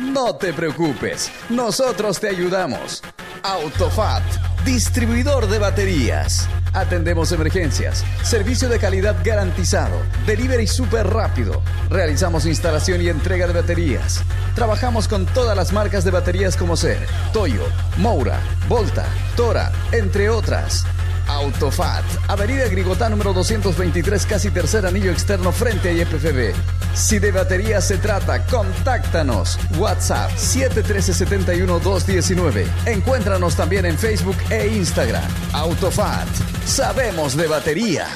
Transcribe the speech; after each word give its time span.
No 0.00 0.36
te 0.36 0.52
preocupes, 0.52 1.32
nosotros 1.50 2.20
te 2.20 2.28
ayudamos. 2.28 3.02
Autofat, 3.42 4.22
distribuidor 4.64 5.48
de 5.48 5.58
baterías. 5.58 6.48
Atendemos 6.74 7.32
emergencias, 7.32 8.04
servicio 8.22 8.68
de 8.68 8.78
calidad 8.78 9.16
garantizado, 9.24 9.96
delivery 10.26 10.68
súper 10.68 11.08
rápido. 11.08 11.60
Realizamos 11.90 12.46
instalación 12.46 13.02
y 13.02 13.08
entrega 13.08 13.48
de 13.48 13.54
baterías. 13.54 14.22
Trabajamos 14.54 15.08
con 15.08 15.26
todas 15.26 15.56
las 15.56 15.72
marcas 15.72 16.04
de 16.04 16.12
baterías 16.12 16.56
como 16.56 16.76
ser 16.76 17.04
Toyo, 17.32 17.64
Moura, 17.96 18.38
Volta, 18.68 19.06
Tora, 19.34 19.72
entre 19.90 20.30
otras. 20.30 20.86
Autofat, 21.34 22.04
Avenida 22.28 22.68
Grigotá 22.68 23.08
número 23.08 23.32
223, 23.32 24.26
casi 24.26 24.50
tercer 24.50 24.84
anillo 24.86 25.10
externo 25.10 25.50
frente 25.52 25.88
a 25.88 25.92
IPFB. 25.92 26.52
Si 26.94 27.18
de 27.18 27.32
batería 27.32 27.80
se 27.80 27.96
trata, 27.98 28.46
contáctanos. 28.46 29.58
WhatsApp 29.78 30.30
713-71-219. 30.32 32.66
Encuéntranos 32.86 33.56
también 33.56 33.86
en 33.86 33.98
Facebook 33.98 34.36
e 34.50 34.68
Instagram. 34.68 35.24
Autofat, 35.52 36.28
sabemos 36.66 37.36
de 37.36 37.46
batería. 37.46 38.06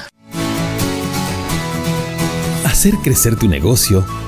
Hacer 2.65 2.95
crecer 3.03 3.35
tu 3.35 3.47
negocio 3.47 4.03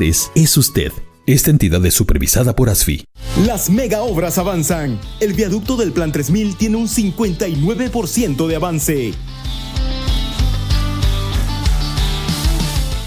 es 0.00 0.56
usted. 0.56 0.90
Esta 1.26 1.50
entidad 1.50 1.84
es 1.84 1.92
supervisada 1.92 2.56
por 2.56 2.70
ASFI. 2.70 3.04
Las 3.46 3.68
mega 3.68 4.02
obras 4.02 4.38
avanzan. 4.38 4.98
El 5.20 5.34
viaducto 5.34 5.76
del 5.76 5.92
Plan 5.92 6.10
3000 6.10 6.56
tiene 6.56 6.76
un 6.76 6.88
59% 6.88 8.46
de 8.46 8.56
avance. 8.56 9.12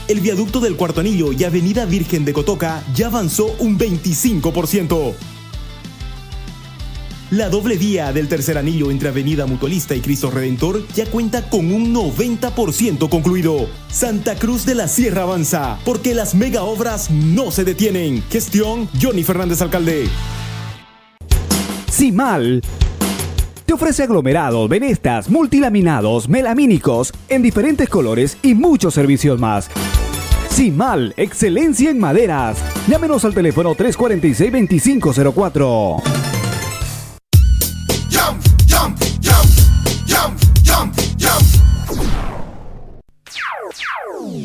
El 0.08 0.20
viaducto 0.20 0.60
del 0.60 0.76
Cuarto 0.76 1.02
Anillo 1.02 1.32
y 1.32 1.44
Avenida 1.44 1.86
Virgen 1.86 2.24
de 2.24 2.34
Cotoca 2.34 2.84
ya 2.94 3.08
avanzó 3.08 3.56
un 3.58 3.80
25%. 3.80 5.16
La 7.32 7.50
doble 7.50 7.78
vía 7.78 8.14
del 8.14 8.28
tercer 8.28 8.56
anillo 8.56 8.92
entre 8.92 9.10
Avenida 9.10 9.48
Mutualista 9.48 9.96
y 9.96 10.02
Cristo 10.02 10.30
Redentor 10.30 10.86
ya 10.94 11.08
cuenta 11.08 11.50
con 11.50 11.74
un 11.74 11.92
90% 11.92 13.10
concluido. 13.10 13.68
Santa 13.90 14.36
Cruz 14.36 14.64
de 14.64 14.76
la 14.76 14.88
Sierra 14.88 15.24
avanza, 15.24 15.80
porque 15.86 16.14
las 16.14 16.36
mega 16.36 16.62
obras 16.62 17.10
no 17.10 17.50
se 17.50 17.64
detienen. 17.64 18.24
Gestión 18.30 18.88
Johnny 19.02 19.24
Fernández 19.24 19.60
Alcalde. 19.64 20.08
Simal 21.90 22.62
te 23.66 23.74
ofrece 23.74 24.04
aglomerados, 24.04 24.70
venestas, 24.70 25.28
multilaminados, 25.28 26.30
melamínicos 26.30 27.12
en 27.30 27.42
diferentes 27.42 27.90
colores 27.90 28.38
y 28.44 28.54
muchos 28.54 28.94
servicios 28.94 29.40
más. 29.40 29.72
Simal, 30.52 31.16
excelencia 31.18 31.90
en 31.90 31.98
maderas. 31.98 32.60
Llámenos 32.88 33.26
al 33.26 33.34
teléfono 33.34 33.74
346-2504. 33.74 36.35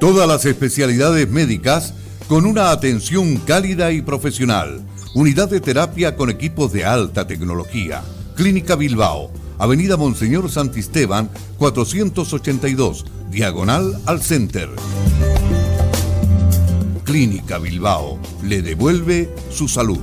Todas 0.00 0.28
las 0.28 0.44
especialidades 0.44 1.30
médicas 1.30 1.94
con 2.28 2.46
una 2.46 2.70
atención 2.70 3.36
cálida 3.38 3.92
y 3.92 4.02
profesional. 4.02 4.82
Unidad 5.14 5.48
de 5.48 5.60
terapia 5.60 6.16
con 6.16 6.30
equipos 6.30 6.72
de 6.72 6.84
alta 6.84 7.26
tecnología. 7.26 8.02
Clínica 8.36 8.76
Bilbao, 8.76 9.30
Avenida 9.58 9.96
Monseñor 9.96 10.50
Santisteban, 10.50 11.30
482, 11.58 13.06
diagonal 13.30 13.98
al 14.06 14.20
Center. 14.20 14.68
Clínica 17.04 17.58
Bilbao 17.58 18.18
le 18.42 18.62
devuelve 18.62 19.34
su 19.50 19.68
salud. 19.68 20.02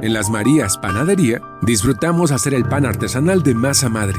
En 0.00 0.12
las 0.12 0.30
Marías 0.30 0.78
Panadería 0.78 1.42
disfrutamos 1.62 2.30
hacer 2.30 2.54
el 2.54 2.64
pan 2.66 2.86
artesanal 2.86 3.42
de 3.42 3.54
masa 3.54 3.88
madre 3.88 4.18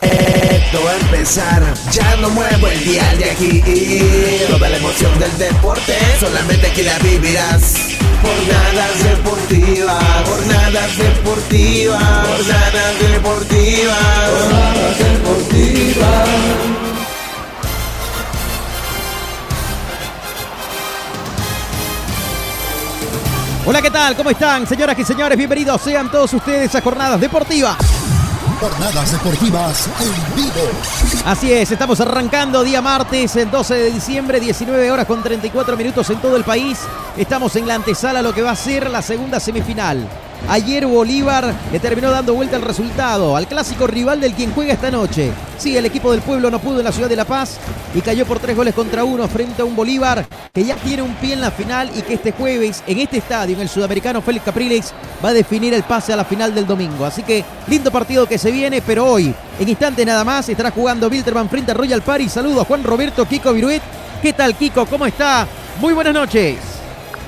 Esto 0.00 0.82
va 0.82 0.92
a 0.92 0.96
empezar, 0.96 1.62
ya 1.90 2.16
no 2.16 2.30
muevo 2.30 2.68
el 2.68 2.84
día 2.84 3.14
de 3.18 3.30
aquí. 3.30 3.62
Toda 4.48 4.68
la 4.70 4.76
emoción 4.78 5.18
del 5.18 5.36
deporte, 5.36 5.94
solamente 6.18 6.66
aquí 6.68 6.82
la 6.82 6.98
vivirás. 7.00 7.74
Jornadas 8.22 9.04
deportivas, 9.04 10.04
jornadas 10.26 10.96
deportivas, 10.96 12.02
jornadas 12.02 13.00
deportivas, 13.12 13.98
jornadas 14.30 14.98
deportivas. 14.98 16.28
Hola, 23.66 23.82
¿qué 23.82 23.90
tal? 23.90 24.16
¿Cómo 24.16 24.30
están, 24.30 24.66
señoras 24.66 24.98
y 24.98 25.04
señores? 25.04 25.36
Bienvenidos 25.36 25.82
sean 25.82 26.10
todos 26.10 26.32
ustedes 26.32 26.74
a 26.74 26.80
Jornadas 26.80 27.20
Deportivas. 27.20 27.76
Jornadas 28.60 29.12
deportivas 29.12 29.88
en 30.00 30.36
vivo. 30.36 30.68
Así 31.24 31.50
es, 31.50 31.72
estamos 31.72 31.98
arrancando 32.00 32.62
día 32.62 32.82
martes, 32.82 33.34
el 33.36 33.50
12 33.50 33.74
de 33.74 33.90
diciembre, 33.90 34.38
19 34.38 34.90
horas 34.90 35.06
con 35.06 35.22
34 35.22 35.78
minutos 35.78 36.10
en 36.10 36.20
todo 36.20 36.36
el 36.36 36.44
país. 36.44 36.78
Estamos 37.16 37.56
en 37.56 37.66
la 37.66 37.76
antesala 37.76 38.20
lo 38.20 38.34
que 38.34 38.42
va 38.42 38.50
a 38.50 38.56
ser 38.56 38.90
la 38.90 39.00
segunda 39.00 39.40
semifinal 39.40 40.06
Ayer 40.48 40.86
Bolívar 40.86 41.54
le 41.70 41.78
terminó 41.78 42.10
dando 42.10 42.34
vuelta 42.34 42.56
al 42.56 42.62
resultado, 42.62 43.36
al 43.36 43.46
clásico 43.46 43.86
rival 43.86 44.20
del 44.20 44.34
quien 44.34 44.52
juega 44.52 44.72
esta 44.72 44.90
noche. 44.90 45.30
Sí, 45.58 45.76
el 45.76 45.86
equipo 45.86 46.10
del 46.10 46.22
pueblo 46.22 46.50
no 46.50 46.58
pudo 46.58 46.78
en 46.78 46.84
la 46.84 46.92
ciudad 46.92 47.08
de 47.08 47.16
La 47.16 47.24
Paz 47.24 47.58
y 47.94 48.00
cayó 48.00 48.26
por 48.26 48.40
tres 48.40 48.56
goles 48.56 48.74
contra 48.74 49.04
uno 49.04 49.28
frente 49.28 49.62
a 49.62 49.64
un 49.64 49.76
Bolívar 49.76 50.26
que 50.52 50.64
ya 50.64 50.74
tiene 50.76 51.02
un 51.02 51.14
pie 51.14 51.34
en 51.34 51.40
la 51.40 51.50
final 51.50 51.90
y 51.94 52.02
que 52.02 52.14
este 52.14 52.32
jueves 52.32 52.82
en 52.86 52.98
este 52.98 53.18
estadio, 53.18 53.54
en 53.54 53.62
el 53.62 53.68
sudamericano 53.68 54.22
Félix 54.22 54.44
Capriles, 54.44 54.94
va 55.24 55.28
a 55.28 55.34
definir 55.34 55.74
el 55.74 55.82
pase 55.82 56.12
a 56.12 56.16
la 56.16 56.24
final 56.24 56.54
del 56.54 56.66
domingo. 56.66 57.04
Así 57.04 57.22
que 57.22 57.44
lindo 57.68 57.90
partido 57.90 58.26
que 58.26 58.38
se 58.38 58.50
viene, 58.50 58.82
pero 58.82 59.06
hoy, 59.06 59.32
en 59.58 59.68
instantes 59.68 60.04
nada 60.06 60.24
más, 60.24 60.48
estará 60.48 60.70
jugando 60.70 61.08
Wilterman 61.08 61.48
frente 61.48 61.70
a 61.70 61.74
Royal 61.74 62.02
Party. 62.02 62.28
Saludos 62.28 62.62
a 62.62 62.64
Juan 62.64 62.82
Roberto 62.82 63.26
Kiko 63.26 63.52
Viruet. 63.52 63.82
¿Qué 64.22 64.32
tal, 64.32 64.54
Kiko? 64.54 64.86
¿Cómo 64.86 65.06
está? 65.06 65.46
Muy 65.80 65.92
buenas 65.92 66.14
noches. 66.14 66.69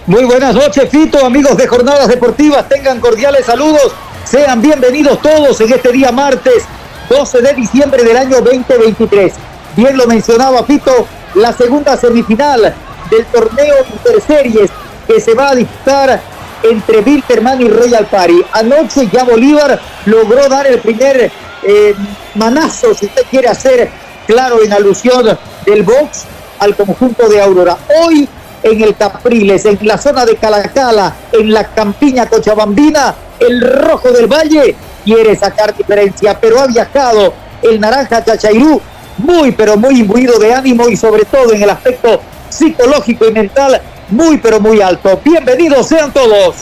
Muy 0.06 0.24
buenas 0.24 0.52
noches, 0.52 0.88
Fito, 0.90 1.24
amigos 1.24 1.56
de 1.56 1.68
Jornadas 1.68 2.08
Deportivas, 2.08 2.68
tengan 2.68 2.98
cordiales 2.98 3.46
saludos, 3.46 3.92
sean 4.24 4.60
bienvenidos 4.60 5.22
todos 5.22 5.60
en 5.60 5.72
este 5.72 5.92
día 5.92 6.10
martes 6.10 6.64
12 7.08 7.40
de 7.40 7.54
diciembre 7.54 8.02
del 8.02 8.16
año 8.16 8.40
2023. 8.40 9.32
Bien 9.76 9.96
lo 9.96 10.08
mencionaba 10.08 10.64
Fito, 10.64 11.06
la 11.34 11.52
segunda 11.52 11.96
semifinal 11.96 12.74
del 13.10 13.26
torneo 13.26 13.76
Interseries 13.92 14.72
que 15.06 15.20
se 15.20 15.34
va 15.34 15.50
a 15.50 15.54
disputar 15.54 16.20
entre 16.64 16.98
Wilterman 16.98 17.60
y 17.60 17.68
Royal 17.68 18.06
Party. 18.06 18.42
Anoche 18.54 19.06
ya 19.06 19.22
Bolívar 19.22 19.80
logró 20.06 20.48
dar 20.48 20.66
el 20.66 20.80
primer 20.80 21.30
eh, 21.62 21.94
manazo, 22.34 22.92
si 22.92 23.06
usted 23.06 23.22
quiere 23.30 23.46
hacer 23.46 23.88
claro 24.26 24.64
en 24.64 24.72
alusión 24.72 25.38
del 25.64 25.84
box 25.84 26.24
al 26.58 26.74
conjunto 26.74 27.28
de 27.28 27.40
Aurora. 27.40 27.78
Hoy 28.04 28.28
en 28.62 28.82
el 28.82 28.96
Capriles, 28.96 29.64
en 29.64 29.78
la 29.82 29.98
zona 29.98 30.24
de 30.24 30.36
Calacala, 30.36 31.14
en 31.32 31.52
la 31.52 31.64
campiña 31.64 32.26
cochabambina, 32.26 33.14
el 33.38 33.60
rojo 33.60 34.10
del 34.12 34.26
valle 34.26 34.76
quiere 35.04 35.36
sacar 35.36 35.76
diferencia, 35.76 36.38
pero 36.40 36.60
ha 36.60 36.66
viajado 36.66 37.34
el 37.62 37.80
naranja 37.80 38.24
Chachairú 38.24 38.80
muy 39.18 39.52
pero 39.52 39.76
muy 39.76 40.00
imbuido 40.00 40.38
de 40.38 40.52
ánimo 40.52 40.88
y 40.88 40.96
sobre 40.96 41.24
todo 41.24 41.52
en 41.52 41.62
el 41.62 41.70
aspecto 41.70 42.20
psicológico 42.48 43.28
y 43.28 43.32
mental 43.32 43.80
muy 44.08 44.38
pero 44.38 44.60
muy 44.60 44.80
alto. 44.80 45.20
Bienvenidos 45.24 45.88
sean 45.88 46.12
todos. 46.12 46.56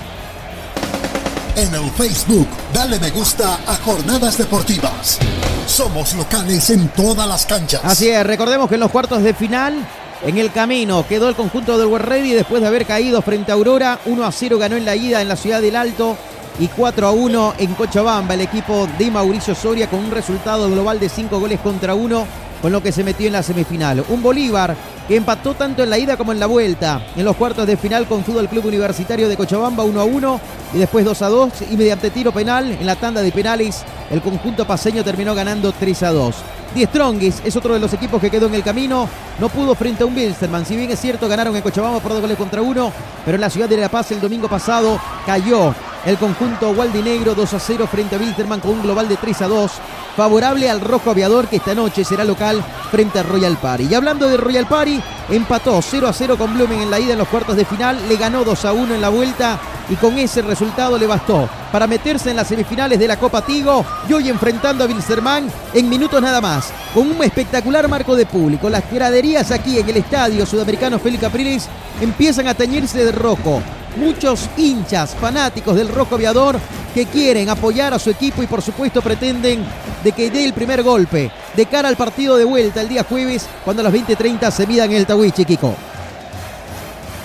En 1.57 1.75
el 1.75 1.91
Facebook, 1.91 2.47
dale 2.73 2.99
me 2.99 3.11
gusta 3.11 3.59
a 3.67 3.77
Jornadas 3.77 4.39
Deportivas. 4.39 5.19
Somos 5.67 6.15
locales 6.15 6.71
en 6.71 6.89
todas 6.89 7.29
las 7.29 7.45
canchas. 7.45 7.81
Así 7.85 8.09
es, 8.09 8.25
recordemos 8.25 8.69
que 8.69 8.77
en 8.77 8.81
los 8.81 8.91
cuartos 8.91 9.23
de 9.23 9.35
final 9.35 9.87
en 10.23 10.39
el 10.39 10.53
camino. 10.53 11.05
Quedó 11.07 11.29
el 11.29 11.35
conjunto 11.35 11.79
del 11.79 11.99
Ready 11.99 12.33
después 12.33 12.61
de 12.63 12.69
haber 12.69 12.87
caído 12.87 13.23
frente 13.23 13.53
a 13.53 13.55
Aurora. 13.55 13.99
1 14.07 14.25
a 14.25 14.33
0 14.33 14.59
ganó 14.59 14.77
en 14.77 14.85
la 14.85 14.97
ida 14.97 15.23
en 15.23 15.29
la 15.29 15.37
ciudad 15.37 15.61
del 15.61 15.77
Alto 15.77 16.17
y 16.59 16.69
4 16.69 17.07
a 17.07 17.11
1 17.13 17.55
en 17.59 17.75
Cochabamba. 17.75 18.35
El 18.35 18.43
equipo 18.43 18.87
de 18.99 19.11
Mauricio 19.11 19.55
Soria 19.55 19.89
con 19.89 20.01
un 20.01 20.11
resultado 20.11 20.71
global 20.71 21.01
de 21.01 21.09
5 21.09 21.39
goles 21.39 21.61
contra 21.61 21.95
1 21.95 22.27
con 22.61 22.73
lo 22.73 22.83
que 22.83 22.93
se 22.93 23.05
metió 23.05 23.27
en 23.27 23.33
la 23.33 23.43
semifinal. 23.43 24.05
Un 24.09 24.23
Bolívar 24.23 24.77
que 25.09 25.17
empató 25.17 25.55
tanto 25.55 25.83
en 25.83 25.91
la 25.91 25.99
ida 25.99 26.17
como 26.17 26.33
en 26.33 26.41
la 26.41 26.47
vuelta. 26.47 27.03
En 27.17 27.25
los 27.25 27.37
cuartos 27.37 27.67
de 27.67 27.77
final 27.77 28.07
con 28.07 28.23
Fútbol 28.23 28.49
Club 28.49 28.67
Universitario 28.67 29.29
de 29.29 29.37
Cochabamba 29.37 29.85
1 29.85 30.01
a 30.01 30.05
1 30.05 30.41
y 30.75 30.79
después 30.79 31.05
2 31.05 31.23
a 31.23 31.29
2 31.29 31.53
y 31.71 31.77
mediante 31.77 32.11
tiro 32.11 32.33
penal 32.33 32.71
en 32.71 32.87
la 32.87 32.97
tanda 32.97 33.23
de 33.23 33.33
penales 33.33 33.83
el 34.11 34.21
conjunto 34.21 34.67
paseño 34.67 35.03
terminó 35.03 35.35
ganando 35.35 35.73
3 35.73 36.03
a 36.03 36.13
2. 36.13 36.35
Die 36.75 36.87
Strongis 36.87 37.43
es 37.45 37.57
otro 37.57 37.75
de 37.75 37.81
los 37.81 37.93
equipos 37.93 38.21
que 38.21 38.31
quedó 38.31 38.47
en 38.47 38.55
el 38.55 38.63
camino. 38.63 39.09
No 39.41 39.49
pudo 39.49 39.75
frente 39.75 40.05
a 40.05 40.07
un 40.07 40.15
Wilstermann. 40.15 40.65
Si 40.65 40.77
bien 40.77 40.91
es 40.91 41.01
cierto, 41.01 41.29
ganaron 41.29 41.57
en 41.57 41.63
Cochabamba 41.63 41.99
por 41.99 42.13
dos 42.13 42.21
goles 42.21 42.37
contra 42.37 42.63
uno, 42.63 42.93
pero 43.25 43.35
en 43.35 43.41
la 43.41 43.51
ciudad 43.51 43.69
de 43.69 43.77
La 43.77 43.89
Paz 43.89 44.13
el 44.13 44.21
domingo 44.21 44.49
pasado 44.49 45.01
cayó 45.27 45.75
el 46.07 46.17
conjunto 46.17 46.73
Negro 47.05 47.35
2 47.35 47.55
a 47.55 47.59
0 47.59 47.89
frente 47.91 48.17
a 48.17 48.19
Wilstermann 48.19 48.61
con 48.61 48.71
un 48.73 48.83
global 48.83 49.09
de 49.09 49.17
3 49.17 49.43
a 49.43 49.49
2. 49.49 49.73
Favorable 50.17 50.71
al 50.71 50.81
Rojo 50.81 51.11
Aviador 51.11 51.49
que 51.49 51.57
esta 51.57 51.75
noche 51.75 52.05
será 52.05 52.25
local 52.25 52.63
frente 52.91 53.19
a 53.19 53.23
Royal 53.23 53.57
Party. 53.57 53.89
Y 53.91 53.95
hablando 53.95 54.29
de 54.29 54.37
Royal 54.37 54.67
Party, 54.67 55.01
empató 55.29 55.81
0 55.83 56.09
a 56.09 56.13
0 56.13 56.37
con 56.39 56.55
Blumen 56.55 56.81
en 56.81 56.91
la 56.91 57.01
ida 57.01 57.13
en 57.13 57.19
los 57.19 57.29
cuartos 57.29 57.57
de 57.57 57.65
final. 57.65 57.99
Le 58.09 58.17
ganó 58.17 58.45
2 58.45 58.65
a 58.65 58.73
1 58.73 58.95
en 58.95 59.01
la 59.01 59.09
vuelta 59.09 59.59
y 59.91 59.97
con 59.97 60.17
ese 60.19 60.43
resultado 60.43 60.97
le 60.97 61.07
bastó 61.07 61.49
para 61.73 61.87
meterse 61.87 62.31
en 62.31 62.37
las 62.37 62.49
semifinales 62.49 62.99
de 62.99 63.09
la 63.09 63.19
Copa 63.19 63.43
Tigo 63.43 63.85
y 64.09 64.13
hoy 64.13 64.29
enfrentando 64.29 64.85
a 64.85 64.87
Wilstermann 64.87 65.51
en 65.75 65.89
minutos 65.89 66.23
nada 66.23 66.41
más, 66.41 66.60
con 66.95 67.11
un 67.11 67.23
espectacular 67.23 67.89
marco 67.89 68.17
de 68.17 68.27
público. 68.27 68.69
Las 68.71 68.91
graderías 68.91 69.51
aquí 69.51 69.79
en 69.79 69.89
el 69.89 69.97
estadio 69.99 70.47
sudamericano 70.47 70.99
Félix 70.99 71.23
Capriles 71.23 71.69
empiezan 72.01 72.49
a 72.49 72.55
teñirse 72.55 73.05
de 73.05 73.13
rojo. 73.13 73.63
Muchos 73.97 74.49
hinchas 74.57 75.15
fanáticos 75.21 75.77
del 75.77 75.89
rojo 75.89 76.15
aviador 76.15 76.59
que 76.95 77.07
quieren 77.07 77.49
apoyar 77.49 77.95
a 77.95 77.99
su 77.99 78.11
equipo 78.11 78.43
y 78.43 78.47
por 78.47 78.63
supuesto 78.63 79.03
pretenden 79.03 79.65
de 80.03 80.13
que 80.13 80.31
dé 80.31 80.45
el 80.45 80.53
primer 80.53 80.83
golpe 80.83 81.31
de 81.55 81.67
cara 81.67 81.89
al 81.89 81.97
partido 81.97 82.37
de 82.37 82.45
vuelta 82.45 82.81
el 82.81 82.89
día 82.89 83.05
jueves 83.05 83.47
cuando 83.65 83.81
a 83.81 83.85
las 83.85 83.93
20.30 83.93 84.51
se 84.51 84.67
midan 84.67 84.91
en 84.91 84.97
el 84.97 85.07
Tawichi, 85.07 85.45
Kiko. 85.45 85.75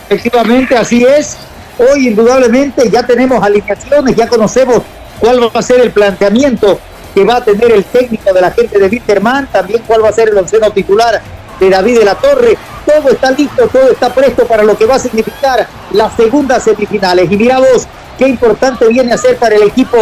Efectivamente, 0.10 0.76
así 0.78 1.04
es. 1.04 1.38
Hoy 1.78 2.08
indudablemente 2.08 2.90
ya 2.90 3.06
tenemos 3.06 3.44
alineaciones, 3.44 4.16
ya 4.16 4.28
conocemos 4.28 4.82
cuál 5.20 5.44
va 5.44 5.60
a 5.60 5.62
ser 5.62 5.82
el 5.82 5.92
planteamiento 5.92 6.80
que 7.16 7.24
va 7.24 7.38
a 7.38 7.44
tener 7.44 7.72
el 7.72 7.86
técnico 7.86 8.34
de 8.34 8.42
la 8.42 8.52
gente 8.52 8.78
de 8.78 8.88
Winterman, 8.90 9.48
también 9.48 9.82
cuál 9.88 10.04
va 10.04 10.10
a 10.10 10.12
ser 10.12 10.30
el 10.30 10.38
onceno 10.38 10.70
titular 10.72 11.22
de 11.60 11.70
David 11.70 12.00
de 12.00 12.06
la 12.06 12.16
Torre. 12.16 12.58
Todo 12.86 13.10
está 13.10 13.32
listo, 13.32 13.68
todo 13.68 13.90
está 13.90 14.14
presto 14.14 14.46
para 14.46 14.64
lo 14.64 14.78
que 14.78 14.86
va 14.86 14.96
a 14.96 15.00
significar 15.00 15.66
las 15.92 16.14
segundas 16.16 16.64
semifinales. 16.64 17.32
Y 17.32 17.38
mira 17.38 17.60
vos, 17.60 17.88
qué 18.18 18.28
importante 18.28 18.86
viene 18.90 19.14
a 19.14 19.18
ser 19.18 19.38
para 19.38 19.56
el 19.56 19.64
equipo 19.64 19.98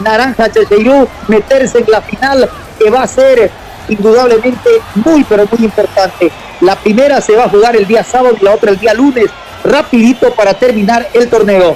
Naranja 0.00 0.52
Checheirú 0.52 1.08
meterse 1.28 1.78
en 1.78 1.90
la 1.90 2.02
final, 2.02 2.48
que 2.78 2.90
va 2.90 3.04
a 3.04 3.08
ser 3.08 3.50
indudablemente 3.88 4.68
muy, 4.96 5.24
pero 5.24 5.46
muy 5.50 5.64
importante. 5.64 6.30
La 6.60 6.76
primera 6.76 7.22
se 7.22 7.34
va 7.34 7.44
a 7.44 7.48
jugar 7.48 7.74
el 7.74 7.86
día 7.86 8.04
sábado 8.04 8.36
y 8.38 8.44
la 8.44 8.54
otra 8.54 8.70
el 8.70 8.78
día 8.78 8.92
lunes 8.92 9.30
rapidito 9.64 10.34
para 10.34 10.52
terminar 10.52 11.08
el 11.14 11.28
torneo. 11.28 11.74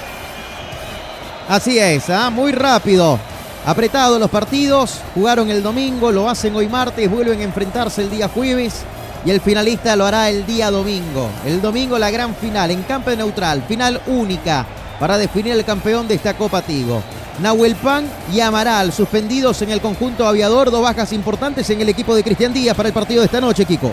Así 1.48 1.78
es, 1.78 2.10
¿ah? 2.10 2.28
muy 2.30 2.52
rápido. 2.52 3.18
Apretado 3.66 4.18
los 4.18 4.30
partidos, 4.30 5.00
jugaron 5.14 5.48
el 5.48 5.62
domingo, 5.62 6.12
lo 6.12 6.28
hacen 6.28 6.54
hoy 6.54 6.68
martes, 6.68 7.10
vuelven 7.10 7.40
a 7.40 7.44
enfrentarse 7.44 8.02
el 8.02 8.10
día 8.10 8.28
jueves 8.28 8.82
y 9.24 9.30
el 9.30 9.40
finalista 9.40 9.96
lo 9.96 10.04
hará 10.04 10.28
el 10.28 10.44
día 10.44 10.70
domingo. 10.70 11.30
El 11.46 11.62
domingo 11.62 11.98
la 11.98 12.10
gran 12.10 12.34
final 12.34 12.70
en 12.70 12.82
campo 12.82 13.10
neutral, 13.12 13.62
final 13.66 14.02
única 14.06 14.66
para 15.00 15.16
definir 15.16 15.54
el 15.54 15.64
campeón 15.64 16.06
de 16.06 16.14
esta 16.14 16.34
Copa 16.34 16.60
Tigo. 16.60 17.02
Nahuel 17.40 17.74
Pan 17.76 18.06
y 18.32 18.40
Amaral 18.40 18.92
suspendidos 18.92 19.62
en 19.62 19.70
el 19.70 19.80
conjunto 19.80 20.26
aviador, 20.26 20.70
dos 20.70 20.82
bajas 20.82 21.14
importantes 21.14 21.68
en 21.70 21.80
el 21.80 21.88
equipo 21.88 22.14
de 22.14 22.22
Cristian 22.22 22.52
Díaz 22.52 22.76
para 22.76 22.90
el 22.90 22.94
partido 22.94 23.22
de 23.22 23.26
esta 23.26 23.40
noche, 23.40 23.64
Kiko. 23.64 23.92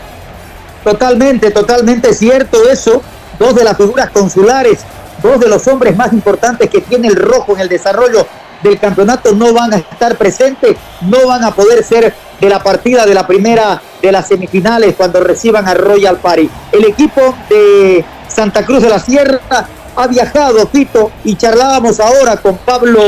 Totalmente, 0.84 1.50
totalmente 1.50 2.14
cierto 2.14 2.70
eso 2.70 3.02
dos 3.40 3.56
de 3.56 3.64
las 3.64 3.78
figuras 3.78 4.10
consulares, 4.12 4.82
dos 5.24 5.40
de 5.40 5.48
los 5.48 5.66
hombres 5.68 5.96
más 5.96 6.12
importantes 6.14 6.70
que 6.70 6.82
tiene 6.82 7.08
el 7.08 7.16
rojo 7.16 7.54
en 7.54 7.62
el 7.62 7.70
desarrollo 7.70 8.28
del 8.64 8.80
campeonato 8.80 9.34
no 9.34 9.54
van 9.54 9.74
a 9.74 9.78
estar 9.78 10.18
presentes, 10.18 10.78
no 11.02 11.28
van 11.28 11.44
a 11.44 11.52
poder 11.52 11.84
ser 11.84 12.14
de 12.40 12.50
la 12.50 12.62
partida 12.62 13.06
de 13.06 13.14
la 13.14 13.28
primera 13.28 13.82
de 14.02 14.12
las 14.12 14.28
semifinales 14.28 14.96
cuando 14.96 15.20
reciban 15.20 15.68
a 15.68 15.74
Royal 15.74 16.18
Party. 16.18 16.50
El 16.72 16.86
equipo 16.86 17.36
de 17.50 18.04
Santa 18.28 18.66
Cruz 18.66 18.82
de 18.82 18.90
la 18.90 19.00
Sierra 19.00 19.40
ha 19.96 20.08
viajado, 20.08 20.68
Fito, 20.68 21.12
y 21.24 21.36
charlábamos 21.36 22.00
ahora 22.00 22.38
con 22.38 22.58
Pablo 22.58 23.02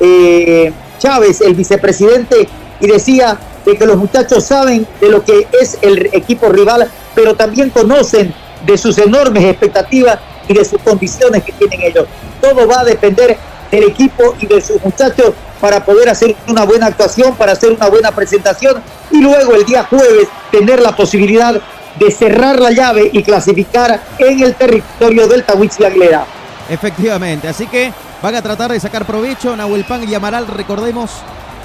eh, 0.00 0.72
Chávez, 0.98 1.40
el 1.40 1.54
vicepresidente, 1.54 2.48
y 2.80 2.86
decía 2.86 3.38
de 3.64 3.76
que 3.76 3.86
los 3.86 3.96
muchachos 3.96 4.44
saben 4.44 4.86
de 5.00 5.08
lo 5.08 5.24
que 5.24 5.46
es 5.60 5.78
el 5.82 6.10
equipo 6.12 6.48
rival, 6.48 6.90
pero 7.14 7.34
también 7.34 7.70
conocen 7.70 8.34
de 8.66 8.76
sus 8.76 8.98
enormes 8.98 9.44
expectativas 9.44 10.18
y 10.48 10.54
de 10.54 10.64
sus 10.64 10.80
condiciones 10.82 11.42
que 11.44 11.52
tienen 11.52 11.82
ellos. 11.82 12.06
Todo 12.40 12.66
va 12.66 12.80
a 12.80 12.84
depender 12.84 13.36
del 13.70 13.84
equipo 13.84 14.34
y 14.40 14.46
de 14.46 14.60
sus 14.60 14.82
muchachos 14.82 15.32
para 15.60 15.84
poder 15.84 16.08
hacer 16.08 16.36
una 16.46 16.64
buena 16.64 16.86
actuación, 16.86 17.34
para 17.34 17.52
hacer 17.52 17.72
una 17.72 17.88
buena 17.88 18.12
presentación 18.12 18.82
y 19.10 19.20
luego 19.20 19.54
el 19.54 19.64
día 19.64 19.84
jueves 19.84 20.28
tener 20.50 20.80
la 20.80 20.94
posibilidad 20.94 21.60
de 21.98 22.10
cerrar 22.10 22.60
la 22.60 22.70
llave 22.70 23.10
y 23.12 23.22
clasificar 23.22 24.00
en 24.18 24.42
el 24.42 24.54
territorio 24.54 25.26
del 25.26 25.44
Tahuichi 25.44 25.84
Aguilera. 25.84 26.24
Efectivamente, 26.68 27.48
así 27.48 27.66
que 27.66 27.92
van 28.22 28.34
a 28.34 28.42
tratar 28.42 28.70
de 28.70 28.78
sacar 28.78 29.04
provecho. 29.04 29.56
Nahuel 29.56 29.84
Pan 29.84 30.08
y 30.08 30.14
Amaral, 30.14 30.46
recordemos, 30.46 31.10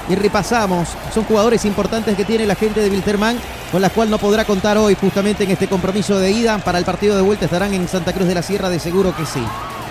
y 0.10 0.16
repasamos. 0.16 0.90
Son 1.14 1.24
jugadores 1.26 1.66
importantes 1.66 2.16
que 2.16 2.26
tiene 2.26 2.46
la 2.46 2.56
gente 2.56 2.82
de 2.82 2.90
Wilterman, 2.90 3.38
con 3.72 3.82
las 3.82 3.92
cual 3.92 4.10
no 4.10 4.18
podrá 4.18 4.46
contar 4.46 4.78
hoy 4.78 4.96
justamente 4.96 5.44
en 5.44 5.52
este 5.52 5.68
compromiso 5.68 6.20
de 6.20 6.32
ida. 6.32 6.58
Para 6.60 6.80
el 6.80 6.86
partido 6.86 7.16
de 7.16 7.22
vuelta 7.22 7.46
estarán 7.46 7.74
en 7.74 7.88
Santa 7.88 8.14
Cruz 8.14 8.28
de 8.28 8.36
la 8.36 8.42
Sierra, 8.42 8.70
de 8.70 8.80
seguro 8.80 9.16
que 9.16 9.26
sí. 9.26 9.44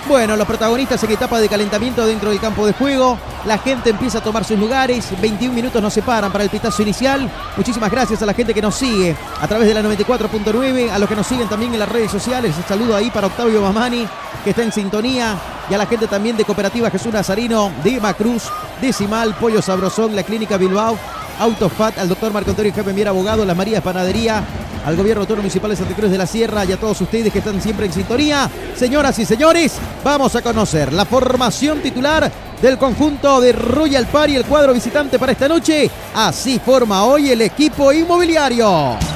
Bueno, 0.09 0.37
los 0.37 0.47
protagonistas 0.49 1.03
en 1.05 1.13
etapa 1.13 1.39
de 1.41 1.49
calentamiento 1.49 2.05
dentro 2.05 2.31
del 2.31 2.41
campo 2.41 2.67
de 2.67 2.73
juego. 2.73 3.17
La 3.47 3.59
gente 3.59 3.91
empieza 3.91 4.19
a 4.19 4.23
tomar 4.23 4.45
sus 4.45 4.59
lugares. 4.59 5.09
21 5.21 5.55
minutos 5.55 5.81
nos 5.81 5.93
separan 5.93 6.33
para 6.33 6.43
el 6.43 6.51
pitazo 6.51 6.83
inicial. 6.83 7.31
Muchísimas 7.57 7.91
gracias 7.91 8.21
a 8.21 8.27
la 8.27 8.35
gente 8.35 8.53
que 8.53 8.61
nos 8.61 8.75
sigue 8.75 9.17
a 9.41 9.47
través 9.47 9.69
de 9.69 9.75
la 9.75 9.83
94.9, 9.83 10.91
a 10.91 10.99
los 10.99 11.09
que 11.09 11.17
nos 11.17 11.27
siguen 11.27 11.49
también 11.49 11.73
en 11.73 11.79
las 11.79 11.89
redes 11.89 12.11
sociales. 12.11 12.57
Un 12.57 12.65
saludo 12.65 12.97
ahí 12.97 13.11
para 13.11 13.29
Octavio 13.29 13.63
Mamani, 13.63 14.07
que 14.43 14.51
está 14.51 14.63
en 14.63 14.73
sintonía 14.73 15.37
y 15.71 15.75
a 15.75 15.79
la 15.79 15.87
gente 15.87 16.07
también 16.07 16.37
de 16.37 16.45
Cooperativa 16.45 16.91
Jesús 16.91 17.13
Nazarino, 17.13 17.71
de 17.83 18.01
Macruz, 18.01 18.45
Decimal, 18.81 19.35
Pollo 19.35 19.63
Sabrosón, 19.63 20.17
la 20.17 20.23
Clínica 20.23 20.57
Bilbao, 20.57 20.99
Autofat, 21.39 21.99
al 21.99 22.09
doctor 22.09 22.33
Marco 22.33 22.51
Antonio 22.51 22.73
Jefe 22.73 22.93
Mier 22.93 23.09
Abogado, 23.09 23.45
Las 23.45 23.57
Marías 23.57 23.83
Panadería, 23.83 24.43
al 24.85 24.97
gobierno 24.97 25.23
autónomo 25.23 25.43
municipal 25.43 25.71
de 25.71 25.77
Santa 25.77 25.95
Cruz 25.95 26.11
de 26.11 26.19
la 26.19 26.27
Sierra 26.27 26.65
y 26.65 26.73
a 26.73 26.77
todos 26.77 27.01
ustedes 27.01 27.33
que 27.33 27.39
están 27.39 27.61
siempre 27.61 27.87
en 27.87 27.93
sintonía. 27.93 28.51
Señoras 28.77 29.19
y 29.19 29.25
señores, 29.25 29.75
vamos 30.05 30.35
a 30.35 30.43
conocer 30.43 30.93
la 30.93 31.05
formación 31.05 31.81
titular 31.81 32.31
del 32.61 32.79
conjunto 32.79 33.41
de 33.41 33.53
Royal 33.53 34.07
Party, 34.07 34.37
el 34.37 34.45
cuadro 34.45 34.73
visitante 34.73 35.19
para 35.19 35.33
esta 35.33 35.49
noche. 35.49 35.91
Así 36.15 36.59
forma 36.59 37.05
hoy 37.05 37.31
el 37.31 37.43
equipo 37.43 37.93
inmobiliario. 37.93 39.12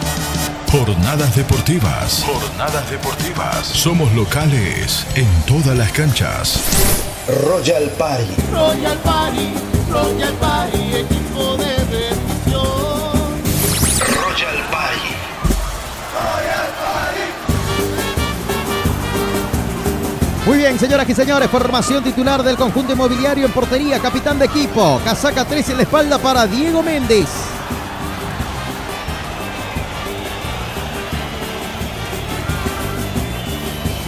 Jornadas 0.70 1.34
deportivas. 1.36 2.24
Jornadas 2.26 2.90
deportivas. 2.90 3.66
Somos 3.66 4.12
locales 4.14 5.06
en 5.14 5.26
todas 5.46 5.76
las 5.76 5.92
canchas. 5.92 6.60
Royal 7.28 7.88
Party. 7.96 8.34
Royal 8.52 8.98
Party, 8.98 9.54
Royal 9.90 10.32
Party, 10.34 10.96
equipo 10.96 11.56
de 11.56 11.72
decisión. 11.86 12.62
Royal 14.00 14.58
Party. 14.70 15.14
Royal 16.12 16.68
Party. 16.82 17.26
Muy 20.46 20.58
bien, 20.58 20.78
señoras 20.78 21.08
y 21.08 21.14
señores, 21.14 21.48
formación 21.48 22.02
titular 22.02 22.42
del 22.42 22.56
conjunto 22.56 22.92
inmobiliario 22.92 23.46
en 23.46 23.52
portería, 23.52 24.00
capitán 24.00 24.38
de 24.38 24.46
equipo, 24.46 25.00
casaca 25.04 25.44
3 25.44 25.70
en 25.70 25.76
la 25.76 25.82
espalda 25.84 26.18
para 26.18 26.46
Diego 26.46 26.82
Méndez. 26.82 27.45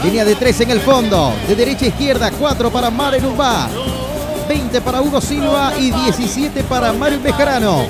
Línea 0.02 0.24
de 0.24 0.36
3 0.36 0.60
en 0.60 0.70
el 0.70 0.80
fondo, 0.80 1.32
de 1.48 1.56
derecha 1.56 1.84
a 1.84 1.88
izquierda, 1.88 2.30
4 2.30 2.70
para 2.70 2.90
Mare 2.90 3.20
Numbá, 3.20 3.68
20 4.48 4.80
para 4.80 5.02
Hugo 5.02 5.20
Silva 5.20 5.72
y 5.78 5.90
17 5.90 6.62
para 6.64 6.92
Mario 6.92 7.20
Bejarano. 7.20 7.86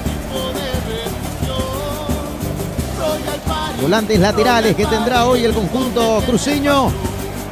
Volantes 3.81 4.19
laterales 4.19 4.75
que 4.75 4.87
tendrá 4.87 5.27
hoy 5.27 5.45
el 5.45 5.53
conjunto 5.53 6.23
cruceño. 6.27 6.91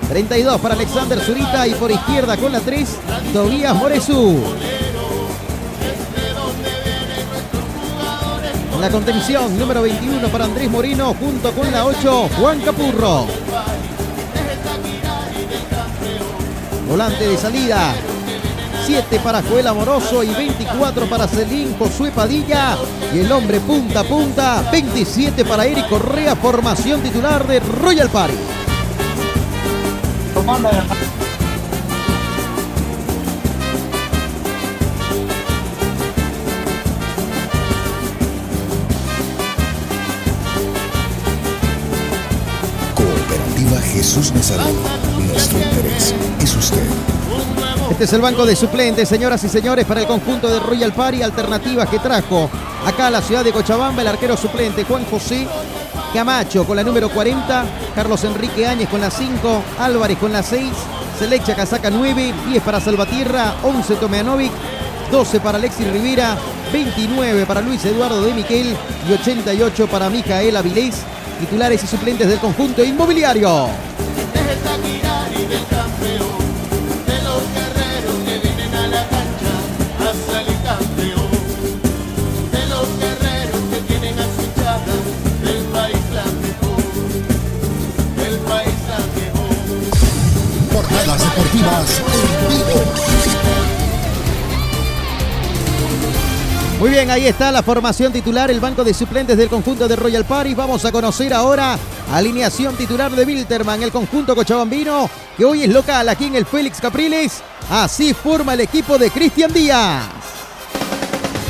32 0.08 0.60
para 0.60 0.74
Alexander 0.74 1.20
Zurita 1.20 1.66
y 1.66 1.74
por 1.74 1.90
izquierda 1.90 2.36
con 2.36 2.52
la 2.52 2.60
3, 2.60 2.88
Tobías 3.32 3.74
Moresú. 3.74 4.42
En 8.74 8.80
la 8.80 8.90
contención, 8.90 9.58
número 9.58 9.82
21 9.82 10.28
para 10.28 10.44
Andrés 10.44 10.70
Moreno, 10.70 11.14
junto 11.14 11.52
con 11.52 11.70
la 11.72 11.84
8, 11.84 12.28
Juan 12.38 12.60
Capurro. 12.60 13.26
Volante 16.88 17.26
de 17.26 17.36
salida, 17.36 17.94
7 18.86 19.18
para 19.18 19.42
Joel 19.42 19.66
Amoroso 19.66 20.22
y 20.22 20.28
24 20.28 21.06
para 21.06 21.26
Celín 21.26 21.74
Josué 21.76 22.12
Padilla. 22.12 22.78
Y 23.12 23.18
el 23.18 23.32
hombre 23.32 23.58
punta 23.58 24.00
a 24.00 24.04
punta, 24.04 24.62
27 24.70 25.44
para 25.44 25.66
Eric 25.66 25.88
Correa, 25.88 26.36
formación 26.36 27.02
titular 27.02 27.44
de 27.46 27.58
Royal 27.58 28.08
Party. 28.08 28.34
Cooperativa 42.94 43.80
Jesús 43.80 44.32
Nazareno. 44.32 45.15
Es. 45.36 46.14
Este 47.90 48.04
es 48.04 48.12
el 48.12 48.20
banco 48.20 48.46
de 48.46 48.56
suplentes, 48.56 49.08
señoras 49.08 49.42
y 49.44 49.48
señores, 49.48 49.84
para 49.84 50.00
el 50.00 50.06
conjunto 50.06 50.48
de 50.48 50.60
Royal 50.60 50.92
Party. 50.92 51.22
Alternativas 51.22 51.88
que 51.88 51.98
trajo 51.98 52.50
acá 52.86 53.08
a 53.08 53.10
la 53.10 53.22
ciudad 53.22 53.44
de 53.44 53.52
Cochabamba 53.52 54.02
el 54.02 54.08
arquero 54.08 54.36
suplente 54.36 54.84
Juan 54.84 55.04
José 55.04 55.46
Camacho 56.12 56.64
con 56.64 56.76
la 56.76 56.82
número 56.82 57.10
40, 57.10 57.64
Carlos 57.94 58.24
Enrique 58.24 58.66
Áñez 58.66 58.88
con 58.88 59.00
la 59.00 59.10
5, 59.10 59.62
Álvarez 59.78 60.18
con 60.18 60.32
la 60.32 60.42
6, 60.42 60.72
Selecha 61.18 61.54
Casaca 61.54 61.90
9, 61.90 62.34
10 62.48 62.62
para 62.62 62.80
Salvatierra, 62.80 63.56
11 63.62 63.96
Tomeanovic, 63.96 64.52
12 65.10 65.40
para 65.40 65.58
Alexis 65.58 65.90
Rivera, 65.90 66.36
29 66.72 67.44
para 67.44 67.60
Luis 67.60 67.84
Eduardo 67.84 68.22
de 68.22 68.32
Miquel 68.32 68.74
y 69.08 69.12
88 69.12 69.86
para 69.88 70.08
Micael 70.08 70.56
Avilés, 70.56 70.96
titulares 71.40 71.84
y 71.84 71.86
suplentes 71.86 72.26
del 72.28 72.38
conjunto 72.38 72.82
inmobiliario. 72.82 73.68
Deportivas 91.86 92.42
en 92.42 92.48
vivo. 92.48 93.06
Muy 96.78 96.90
bien, 96.90 97.10
ahí 97.10 97.26
está 97.26 97.50
la 97.50 97.62
formación 97.62 98.12
titular, 98.12 98.50
el 98.50 98.60
banco 98.60 98.84
de 98.84 98.92
suplentes 98.92 99.38
del 99.38 99.48
conjunto 99.48 99.88
de 99.88 99.96
Royal 99.96 100.26
Party. 100.26 100.54
Vamos 100.54 100.84
a 100.84 100.92
conocer 100.92 101.32
ahora 101.32 101.78
alineación 102.12 102.76
titular 102.76 103.10
de 103.12 103.24
Wilterman, 103.24 103.82
el 103.82 103.90
conjunto 103.90 104.36
cochabambino, 104.36 105.08
que 105.38 105.44
hoy 105.44 105.62
es 105.62 105.70
local 105.70 106.06
aquí 106.08 106.26
en 106.26 106.36
el 106.36 106.44
Félix 106.44 106.78
Capriles. 106.78 107.42
Así 107.70 108.12
forma 108.12 108.52
el 108.52 108.60
equipo 108.60 108.98
de 108.98 109.10
Cristian 109.10 109.52
Díaz. 109.52 110.04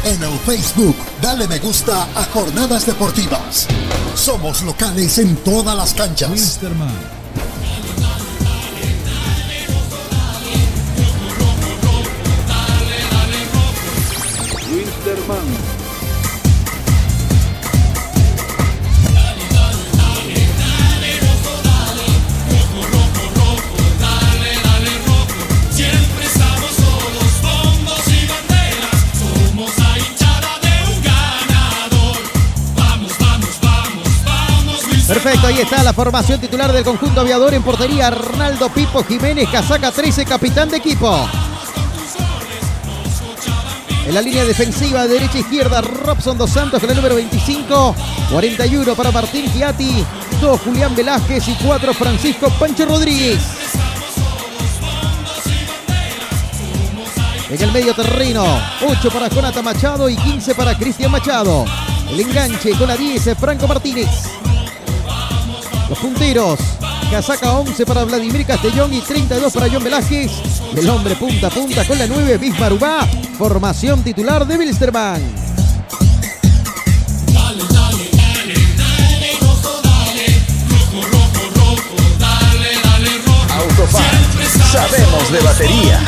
En 0.05 0.23
el 0.23 0.38
Facebook, 0.38 0.97
dale 1.21 1.49
me 1.49 1.59
gusta 1.59 2.05
a 2.14 2.25
Jornadas 2.33 2.87
Deportivas. 2.87 3.66
Somos 4.14 4.62
locales 4.62 5.19
en 5.19 5.35
todas 5.38 5.76
las 5.76 5.93
canchas. 5.93 6.38
Siempre 6.38 6.71
Perfecto, 35.17 35.47
ahí 35.47 35.61
está 35.61 35.83
la 35.83 35.95
formación 35.95 36.39
titular 36.39 36.71
del 36.71 36.85
conjunto 36.85 37.23
aviador 37.23 37.55
en 37.55 37.63
portería. 37.63 38.09
Arnaldo 38.09 38.69
Pipo 38.69 39.03
Jiménez, 39.03 39.49
casaca 39.51 39.91
13, 39.91 40.27
capitán 40.27 40.69
de 40.69 40.77
equipo. 40.77 41.27
En 44.07 44.13
la 44.13 44.21
línea 44.21 44.45
defensiva, 44.45 45.07
derecha 45.07 45.39
e 45.39 45.41
izquierda, 45.41 45.81
Robson 45.81 46.37
Dos 46.37 46.51
Santos 46.51 46.83
con 46.83 46.91
el 46.91 46.97
número 46.97 47.15
25. 47.15 47.97
41 48.31 48.95
para 48.95 49.11
Martín 49.11 49.51
Giatti. 49.55 50.05
2 50.39 50.61
Julián 50.61 50.95
Velázquez 50.95 51.49
y 51.49 51.55
4 51.65 51.95
Francisco 51.95 52.51
Pancho 52.61 52.85
Rodríguez. 52.85 53.41
En 57.49 57.63
el 57.63 57.73
medio 57.73 57.95
terreno, 57.95 58.45
8 58.87 59.11
para 59.11 59.29
Jonathan 59.29 59.65
Machado 59.65 60.11
y 60.11 60.17
15 60.17 60.55
para 60.55 60.77
Cristian 60.77 61.11
Machado. 61.11 61.65
El 62.11 62.21
enganche 62.21 62.73
con 62.73 62.89
la 62.89 62.99
10, 62.99 63.35
Franco 63.39 63.67
Martínez. 63.67 64.11
Los 65.88 65.99
punteros, 65.99 66.59
casaca 67.11 67.52
11 67.52 67.87
para 67.87 68.05
Vladimir 68.05 68.45
Castellón 68.45 68.93
y 68.93 69.00
32 69.00 69.52
para 69.52 69.69
John 69.71 69.85
Velázquez. 69.85 70.33
El 70.75 70.88
hombre 70.90 71.14
punta 71.14 71.47
a 71.47 71.50
punta 71.50 71.85
con 71.87 71.99
la 71.99 72.07
9, 72.07 72.38
Bismar 72.38 72.73
Ubá. 72.73 73.07
Formación 73.38 74.02
titular 74.02 74.47
de 74.47 74.57
Wilstermann. 74.57 75.23
Autofat, 83.50 84.02
sabemos 84.73 85.33
de 85.33 85.40
batería. 85.40 86.00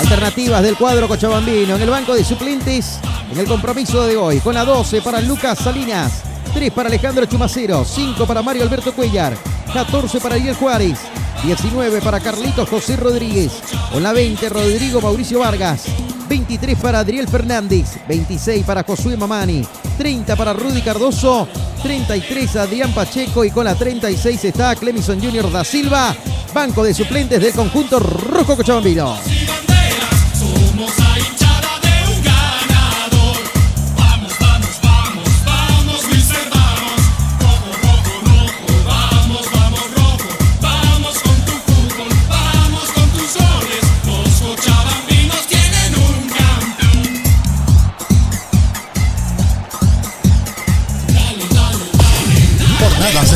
Alternativas 0.00 0.62
del 0.62 0.76
cuadro 0.76 1.08
cochabambino 1.08 1.76
en 1.76 1.82
el 1.82 1.90
banco 1.90 2.14
de 2.14 2.24
suplentes 2.24 2.98
en 3.30 3.38
el 3.38 3.46
compromiso 3.46 4.06
de 4.06 4.16
hoy. 4.16 4.40
Con 4.40 4.54
la 4.54 4.64
12 4.64 5.02
para 5.02 5.20
Lucas 5.20 5.58
Salinas, 5.58 6.22
3 6.54 6.72
para 6.72 6.88
Alejandro 6.88 7.26
Chumacero, 7.26 7.84
5 7.84 8.26
para 8.26 8.42
Mario 8.42 8.62
Alberto 8.62 8.92
Cuellar, 8.92 9.36
14 9.72 10.20
para 10.20 10.34
Ariel 10.34 10.54
Juárez, 10.54 10.98
19 11.44 12.00
para 12.00 12.20
Carlitos 12.20 12.68
José 12.68 12.96
Rodríguez, 12.96 13.52
con 13.90 14.02
la 14.02 14.12
20 14.12 14.48
Rodrigo 14.48 15.00
Mauricio 15.00 15.38
Vargas, 15.38 15.84
23 16.28 16.78
para 16.78 17.00
Adriel 17.00 17.26
Fernández, 17.28 17.98
26 18.06 18.64
para 18.64 18.82
Josué 18.84 19.16
Mamani, 19.16 19.66
30 19.96 20.36
para 20.36 20.52
Rudy 20.52 20.82
Cardoso, 20.82 21.48
33 21.82 22.56
Adrián 22.56 22.92
Pacheco 22.92 23.44
y 23.44 23.50
con 23.50 23.64
la 23.64 23.74
36 23.74 24.44
está 24.44 24.74
Clemison 24.76 25.20
Junior 25.20 25.50
da 25.50 25.64
Silva. 25.64 26.14
banco 26.54 26.84
de 26.84 26.92
suplentes 26.92 27.40
del 27.40 27.52
conjunto 27.52 27.98
rojo 27.98 28.56
cochabambino. 28.56 29.16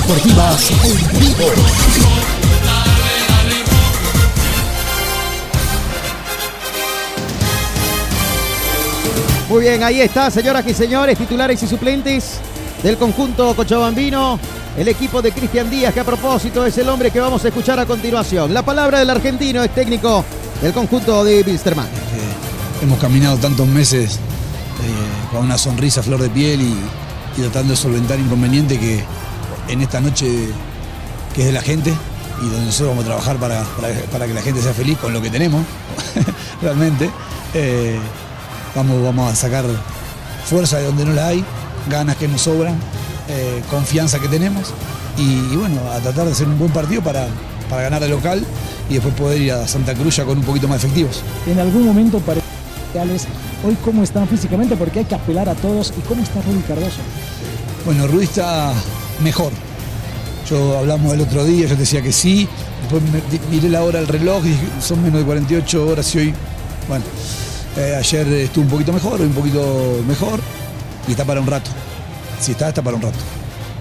Deportivas 0.06 0.70
en 0.70 1.20
vivo. 1.20 1.44
Muy 9.48 9.60
bien, 9.62 9.82
ahí 9.82 10.00
está, 10.00 10.30
señoras 10.30 10.64
y 10.66 10.75
señores, 10.75 11.18
titulares 11.18 11.60
y 11.62 11.66
suplentes 11.66 12.38
del 12.82 12.96
conjunto 12.96 13.54
cochabambino. 13.56 14.38
El 14.76 14.88
equipo 14.88 15.22
de 15.22 15.32
Cristian 15.32 15.70
Díaz, 15.70 15.94
que 15.94 16.00
a 16.00 16.04
propósito 16.04 16.64
es 16.66 16.76
el 16.78 16.88
hombre 16.88 17.10
que 17.10 17.18
vamos 17.18 17.44
a 17.44 17.48
escuchar 17.48 17.80
a 17.80 17.86
continuación. 17.86 18.52
La 18.52 18.62
palabra 18.62 18.98
del 19.00 19.10
argentino 19.10 19.62
es 19.64 19.75
técnico 19.75 20.25
del 20.62 20.72
conjunto 20.72 21.25
de 21.25 21.42
Bilsterman. 21.42 21.88
Hemos 22.82 22.98
caminado 22.98 23.38
tantos 23.38 23.66
meses 23.66 24.16
eh, 24.16 25.32
con 25.32 25.46
una 25.46 25.56
sonrisa 25.56 26.02
flor 26.02 26.20
de 26.20 26.28
piel 26.28 26.60
y, 26.60 26.76
y 27.38 27.40
tratando 27.40 27.70
de 27.70 27.76
solventar 27.76 28.20
inconvenientes 28.20 28.78
que 28.78 29.02
en 29.68 29.80
esta 29.82 30.00
noche 30.00 30.26
que 31.35 31.40
es 31.42 31.46
de 31.46 31.52
la 31.52 31.61
gente 31.62 31.92
y 32.42 32.49
donde 32.49 32.66
nosotros 32.66 32.88
vamos 32.90 33.04
a 33.04 33.06
trabajar 33.08 33.37
para, 33.37 33.62
para- 33.80 33.94
para 34.12 34.26
que 34.26 34.35
la 34.35 34.42
gente 34.42 34.61
sea 34.62 34.73
feliz 34.75 34.99
con 34.99 35.12
lo 35.12 35.20
que 35.23 35.30
tenemos, 35.30 35.62
realmente. 36.62 37.11
eh, 37.54 37.99
vamos, 38.75 39.02
vamos 39.02 39.32
a 39.32 39.35
sacar 39.37 39.64
fuerza 40.44 40.78
de 40.78 40.85
donde 40.87 41.04
no 41.06 41.12
la 41.14 41.28
hay, 41.28 41.44
ganas 41.88 42.16
que 42.16 42.28
nos 42.28 42.42
sobran, 42.42 42.75
eh, 43.28 43.62
confianza 43.70 44.18
que 44.18 44.28
tenemos 44.28 44.73
y, 45.16 45.23
y 45.52 45.56
bueno, 45.56 45.80
a 45.92 45.99
tratar 45.99 46.26
de 46.26 46.32
hacer 46.32 46.46
un 46.46 46.58
buen 46.58 46.70
partido 46.73 47.00
para, 47.02 47.26
para 47.70 47.82
ganar 47.82 48.02
de 48.02 48.08
local 48.08 48.44
y 48.90 48.94
después 48.94 49.14
poder 49.14 49.40
ir 49.40 49.52
a 49.52 49.66
Santa 49.66 49.94
Cruz 49.94 50.16
ya 50.16 50.25
con 50.25 50.38
un 50.38 50.44
poquito 50.44 50.68
más 50.68 50.78
efectivos. 50.85 51.23
En 51.46 51.58
algún 51.58 51.87
momento 51.87 52.18
para 52.20 52.40
hoy 53.64 53.76
cómo 53.85 54.02
están 54.02 54.26
físicamente 54.28 54.76
porque 54.76 55.00
hay 55.00 55.04
que 55.04 55.14
apelar 55.14 55.49
a 55.49 55.54
todos 55.54 55.92
y 55.99 56.00
cómo 56.02 56.23
está 56.23 56.40
Rudy 56.42 56.61
Cardoso. 56.68 56.99
Bueno, 57.85 58.06
Rudy 58.06 58.25
está 58.25 58.73
mejor. 59.20 59.52
Yo 60.49 60.78
hablamos 60.78 61.12
el 61.12 61.20
otro 61.20 61.44
día, 61.44 61.66
yo 61.66 61.76
decía 61.76 62.02
que 62.02 62.12
sí, 62.12 62.49
después 62.82 63.02
miré 63.50 63.68
la 63.68 63.82
hora 63.82 63.99
del 63.99 64.08
reloj 64.08 64.44
y 64.46 64.56
son 64.80 65.02
menos 65.02 65.20
de 65.20 65.26
48 65.26 65.87
horas 65.87 66.14
y 66.14 66.18
hoy, 66.18 66.35
bueno, 66.88 67.04
eh, 67.76 67.96
ayer 67.99 68.26
estuvo 68.28 68.64
un 68.64 68.70
poquito 68.70 68.92
mejor, 68.92 69.20
hoy 69.20 69.26
un 69.26 69.32
poquito 69.32 70.02
mejor 70.06 70.40
y 71.08 71.11
está 71.12 71.25
para 71.25 71.40
un 71.40 71.46
rato. 71.46 71.70
Si 72.40 72.52
está, 72.52 72.68
está 72.68 72.82
para 72.82 72.96
un 72.96 73.02
rato. 73.02 73.18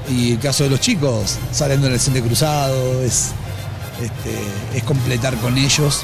Y 0.09 0.33
el 0.33 0.39
caso 0.39 0.63
de 0.63 0.69
los 0.69 0.79
chicos, 0.79 1.37
saliendo 1.51 1.87
en 1.87 1.93
el 1.93 1.99
centro 1.99 2.23
cruzado, 2.23 3.01
es, 3.01 3.31
este, 4.01 4.77
es 4.77 4.83
completar 4.83 5.35
con 5.37 5.57
ellos 5.57 6.03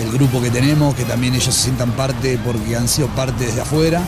el 0.00 0.12
grupo 0.12 0.40
que 0.40 0.50
tenemos, 0.50 0.94
que 0.94 1.04
también 1.04 1.34
ellos 1.34 1.54
se 1.54 1.64
sientan 1.64 1.92
parte 1.92 2.38
porque 2.44 2.76
han 2.76 2.88
sido 2.88 3.08
parte 3.08 3.46
desde 3.46 3.60
afuera. 3.60 4.02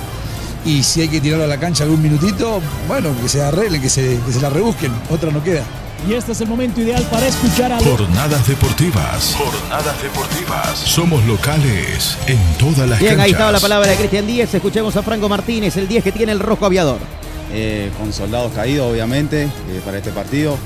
Y 0.69 0.83
si 0.83 1.01
hay 1.01 1.09
que 1.09 1.21
tirarlo 1.21 1.45
a 1.45 1.49
la 1.49 1.59
cancha 1.59 1.85
algún 1.85 2.03
minutito, 2.03 2.61
bueno, 2.87 3.11
que 3.23 3.29
se 3.29 3.43
arreglen, 3.43 3.81
que 3.81 3.89
se, 3.89 4.19
que 4.27 4.33
se 4.33 4.41
la 4.41 4.51
rebusquen, 4.51 4.93
otra 5.11 5.31
no 5.31 5.43
queda. 5.43 5.63
Y 6.09 6.13
este 6.15 6.33
es 6.33 6.41
el 6.43 6.47
momento 6.49 6.81
ideal 6.81 7.03
para 7.11 7.27
escuchar 7.27 7.73
a 7.73 7.81
Jornadas 7.81 8.47
deportivas. 8.47 9.35
Jornadas 9.37 10.01
deportivas. 10.03 10.79
Somos 10.79 11.25
locales 11.25 12.17
en 12.27 12.39
todas 12.59 12.89
las 12.89 12.99
Bien, 13.01 13.13
canchas. 13.13 13.25
ahí 13.25 13.31
estaba 13.33 13.51
la 13.51 13.61
palabra 13.61 13.91
de 13.91 13.97
Cristian 13.97 14.27
Díaz. 14.27 14.55
Escuchemos 14.55 14.95
a 14.97 15.03
Franco 15.03 15.29
Martínez, 15.29 15.77
el 15.77 15.89
10 15.89 16.05
que 16.05 16.13
tiene 16.13 16.33
el 16.33 16.41
rojo 16.41 16.67
aviador. 16.67 16.99
eh, 17.51 17.91
con 17.99 18.13
soldados 18.13 18.53
caídos 18.53 18.93
obviamente 18.93 19.45
eh, 19.45 19.81
para 19.85 19.97
este 19.99 20.11
partido, 20.11 20.57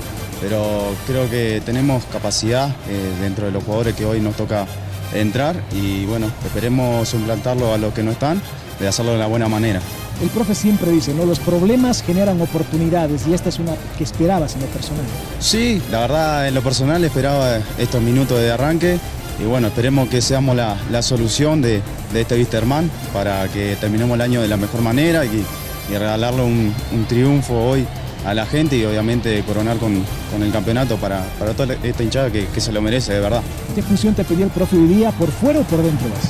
pero 0.41 0.93
creo 1.07 1.29
que 1.29 1.61
tenemos 1.65 2.03
capacidad 2.11 2.67
eh, 2.89 3.11
dentro 3.21 3.45
de 3.45 3.51
los 3.53 3.63
jugadores 3.63 3.95
que 3.95 4.05
hoy 4.05 4.19
nos 4.19 4.35
toca 4.35 4.67
entrar 5.13 5.55
y 5.71 6.05
bueno, 6.05 6.27
esperemos 6.45 7.07
suplantarlo 7.07 7.73
a 7.73 7.77
los 7.77 7.93
que 7.93 8.03
no 8.03 8.11
están, 8.11 8.41
de 8.83 8.89
hacerlo 8.89 9.13
de 9.13 9.17
la 9.17 9.27
buena 9.27 9.47
manera. 9.47 9.79
El 10.21 10.29
profe 10.29 10.53
siempre 10.53 10.91
dice, 10.91 11.13
¿no? 11.13 11.25
Los 11.25 11.39
problemas 11.39 12.03
generan 12.03 12.39
oportunidades 12.39 13.25
y 13.27 13.33
esta 13.33 13.49
es 13.49 13.57
una 13.59 13.71
que 13.97 14.03
esperabas 14.03 14.53
en 14.55 14.61
lo 14.61 14.67
personal. 14.67 15.03
Sí, 15.39 15.81
la 15.91 16.01
verdad 16.01 16.47
en 16.47 16.53
lo 16.53 16.61
personal 16.61 17.03
esperaba 17.03 17.57
estos 17.77 18.01
minutos 18.01 18.39
de 18.39 18.51
arranque 18.51 18.99
y 19.41 19.45
bueno, 19.45 19.67
esperemos 19.67 20.09
que 20.09 20.21
seamos 20.21 20.55
la, 20.55 20.77
la 20.91 21.01
solución 21.01 21.61
de, 21.61 21.81
de 22.13 22.21
este 22.21 22.35
Wisterman 22.35 22.89
para 23.11 23.47
que 23.47 23.75
terminemos 23.81 24.13
el 24.15 24.21
año 24.21 24.41
de 24.41 24.47
la 24.47 24.57
mejor 24.57 24.81
manera 24.81 25.25
y, 25.25 25.43
y 25.89 25.97
regalarle 25.97 26.43
un, 26.43 26.73
un 26.93 27.05
triunfo 27.05 27.55
hoy 27.55 27.85
a 28.25 28.33
la 28.33 28.45
gente 28.45 28.77
y 28.77 28.85
obviamente 28.85 29.43
coronar 29.43 29.77
con, 29.77 30.01
con 30.31 30.43
el 30.43 30.51
campeonato 30.51 30.95
para, 30.97 31.25
para 31.39 31.53
toda 31.53 31.75
esta 31.83 32.03
hinchada 32.03 32.31
que, 32.31 32.45
que 32.47 32.61
se 32.61 32.71
lo 32.71 32.81
merece 32.81 33.13
de 33.13 33.19
verdad. 33.19 33.41
¿Qué 33.75 33.81
función 33.81 34.13
te 34.13 34.23
pidió 34.23 34.45
el 34.45 34.51
profe 34.51 34.77
hoy 34.77 34.87
día? 34.87 35.11
¿Por 35.11 35.29
fuera 35.29 35.59
o 35.59 35.63
por 35.63 35.81
dentro 35.81 36.07
vas? 36.09 36.29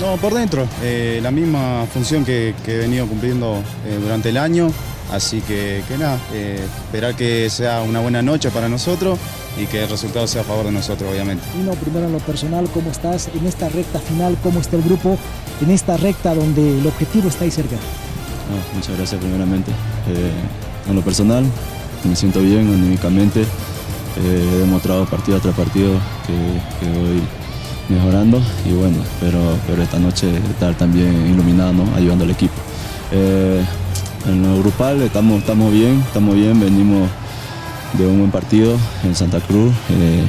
No, 0.00 0.16
por 0.16 0.32
dentro, 0.32 0.64
eh, 0.80 1.18
la 1.20 1.32
misma 1.32 1.84
función 1.92 2.24
que, 2.24 2.54
que 2.64 2.76
he 2.76 2.78
venido 2.78 3.06
cumpliendo 3.06 3.62
eh, 3.84 3.98
durante 4.00 4.28
el 4.28 4.36
año, 4.36 4.70
así 5.10 5.40
que, 5.40 5.82
que 5.88 5.98
nada, 5.98 6.18
eh, 6.32 6.64
esperar 6.84 7.16
que 7.16 7.50
sea 7.50 7.82
una 7.82 7.98
buena 8.00 8.22
noche 8.22 8.50
para 8.50 8.68
nosotros 8.68 9.18
y 9.60 9.66
que 9.66 9.82
el 9.82 9.90
resultado 9.90 10.28
sea 10.28 10.42
a 10.42 10.44
favor 10.44 10.66
de 10.66 10.72
nosotros, 10.72 11.10
obviamente. 11.10 11.42
Y 11.58 11.64
no, 11.64 11.72
primero 11.72 12.06
en 12.06 12.12
lo 12.12 12.20
personal, 12.20 12.68
¿cómo 12.72 12.92
estás 12.92 13.28
en 13.34 13.44
esta 13.44 13.68
recta 13.68 13.98
final? 13.98 14.36
¿Cómo 14.40 14.60
está 14.60 14.76
el 14.76 14.82
grupo 14.82 15.18
en 15.60 15.70
esta 15.70 15.96
recta 15.96 16.32
donde 16.32 16.78
el 16.78 16.86
objetivo 16.86 17.28
está 17.28 17.42
ahí 17.42 17.50
cerca? 17.50 17.74
No, 17.74 18.76
muchas 18.76 18.96
gracias 18.96 19.20
primeramente. 19.20 19.72
Eh, 19.72 20.88
en 20.88 20.94
lo 20.94 21.02
personal, 21.02 21.44
me 22.04 22.14
siento 22.14 22.40
bien 22.40 22.72
anímicamente. 22.72 23.40
Eh, 23.42 24.50
he 24.54 24.58
demostrado 24.58 25.06
partido 25.06 25.40
tras 25.40 25.56
partido 25.56 25.94
que, 26.26 26.86
que 26.86 26.98
voy 26.98 27.20
mejorando 27.88 28.40
y 28.66 28.72
bueno, 28.72 28.98
pero, 29.20 29.38
pero 29.66 29.82
esta 29.82 29.98
noche 29.98 30.36
estar 30.50 30.74
también 30.74 31.30
iluminado, 31.30 31.72
¿no? 31.72 31.94
ayudando 31.96 32.24
al 32.24 32.30
equipo. 32.30 32.54
Eh, 33.12 33.62
en 34.26 34.42
lo 34.42 34.58
grupal 34.58 35.00
estamos, 35.02 35.38
estamos 35.38 35.72
bien, 35.72 36.02
estamos 36.06 36.34
bien, 36.34 36.60
venimos 36.60 37.08
de 37.94 38.06
un 38.06 38.18
buen 38.18 38.30
partido 38.30 38.76
en 39.04 39.14
Santa 39.14 39.40
Cruz. 39.40 39.72
eh, 39.90 40.24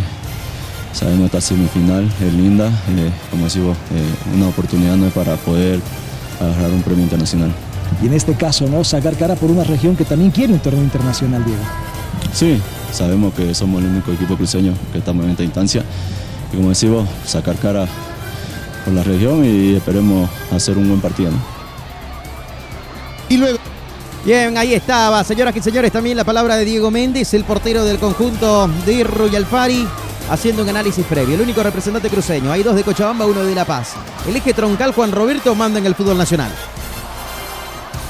sabemos 0.93 1.26
esta 1.26 1.41
semifinal 1.41 2.12
es 2.19 2.34
linda, 2.34 2.67
eh, 2.67 3.12
como 3.30 3.45
decimos, 3.45 3.78
eh, 3.93 4.36
una 4.36 4.48
oportunidad 4.48 4.95
¿no? 4.95 5.10
para 5.10 5.36
poder 5.36 5.80
agarrar 6.39 6.72
un 6.72 6.82
premio 6.82 7.04
internacional. 7.04 7.52
Y 8.02 8.08
en 8.08 8.13
este 8.13 8.34
caso, 8.34 8.67
¿no? 8.67 8.84
Sacar 8.84 9.15
cara 9.15 9.36
por 9.36 9.50
una 9.50 9.63
región 9.63 9.95
que 9.95 10.06
también 10.06 10.32
quiere 10.32 10.54
un 10.54 10.60
torneo 10.60 10.84
internacional, 10.84 11.43
Diego. 11.43 11.62
Sí, 12.34 12.60
sabemos 12.91 13.34
que 13.34 13.54
somos 13.56 13.82
el 13.82 13.89
único 13.89 14.12
equipo 14.12 14.36
cruceño 14.36 14.74
que 14.91 15.00
estamos 15.00 15.26
en 15.26 15.32
esta 15.32 15.43
instancia. 15.43 15.84
Y 16.51 16.57
como 16.57 16.69
decimos, 16.69 17.07
sacar 17.25 17.55
cara 17.57 17.88
por 18.85 18.93
la 18.93 19.03
región 19.03 19.45
y 19.45 19.75
esperemos 19.75 20.29
hacer 20.51 20.77
un 20.77 20.88
buen 20.88 21.01
partido. 21.01 21.31
¿no? 21.31 21.38
Y 23.29 23.38
luego. 23.38 23.57
Bien, 24.25 24.57
ahí 24.57 24.73
estaba, 24.73 25.23
señoras 25.23 25.55
y 25.55 25.62
señores, 25.62 25.93
también 25.93 26.17
la 26.17 26.25
palabra 26.25 26.57
de 26.57 26.65
Diego 26.65 26.91
Méndez, 26.91 27.33
el 27.33 27.45
portero 27.45 27.85
del 27.85 27.99
conjunto 27.99 28.69
de 28.85 29.05
Royal 29.05 29.45
Pari, 29.45 29.88
haciendo 30.29 30.63
un 30.63 30.69
análisis 30.69 31.05
previo. 31.05 31.35
El 31.35 31.41
único 31.41 31.63
representante 31.63 32.09
cruceño. 32.09 32.51
Hay 32.51 32.62
dos 32.62 32.75
de 32.75 32.83
Cochabamba, 32.83 33.25
uno 33.25 33.43
de 33.43 33.55
La 33.55 33.63
Paz. 33.63 33.93
El 34.27 34.35
eje 34.35 34.53
troncal 34.53 34.93
Juan 34.93 35.13
Roberto 35.13 35.55
manda 35.55 35.79
en 35.79 35.85
el 35.85 35.95
fútbol 35.95 36.17
nacional. 36.17 36.51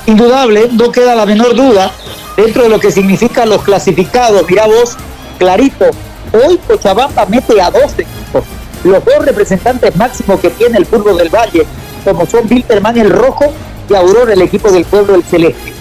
Indudable, 0.07 0.69
no 0.71 0.91
queda 0.91 1.13
la 1.13 1.27
menor 1.27 1.55
duda 1.55 1.91
dentro 2.35 2.63
de 2.63 2.69
lo 2.69 2.79
que 2.79 2.91
significan 2.91 3.47
los 3.47 3.61
clasificados. 3.61 4.49
Mirá 4.49 4.65
vos, 4.65 4.97
clarito, 5.37 5.85
hoy 6.33 6.57
Cochabamba 6.67 7.25
mete 7.25 7.61
a 7.61 7.71
dos 7.71 7.93
equipos. 7.93 8.43
Los 8.83 9.03
dos 9.03 9.25
representantes 9.25 9.95
máximos 9.95 10.39
que 10.39 10.49
tiene 10.51 10.77
el 10.77 10.85
fútbol 10.85 11.17
del 11.17 11.29
Valle, 11.29 11.65
como 12.03 12.25
son 12.25 12.47
Wilterman 12.49 12.97
el 12.97 13.09
Rojo 13.09 13.45
y 13.89 13.95
Aurora 13.95 14.33
el 14.33 14.41
equipo 14.41 14.71
del 14.71 14.85
pueblo 14.85 15.13
del 15.13 15.23
Celeste. 15.23 15.73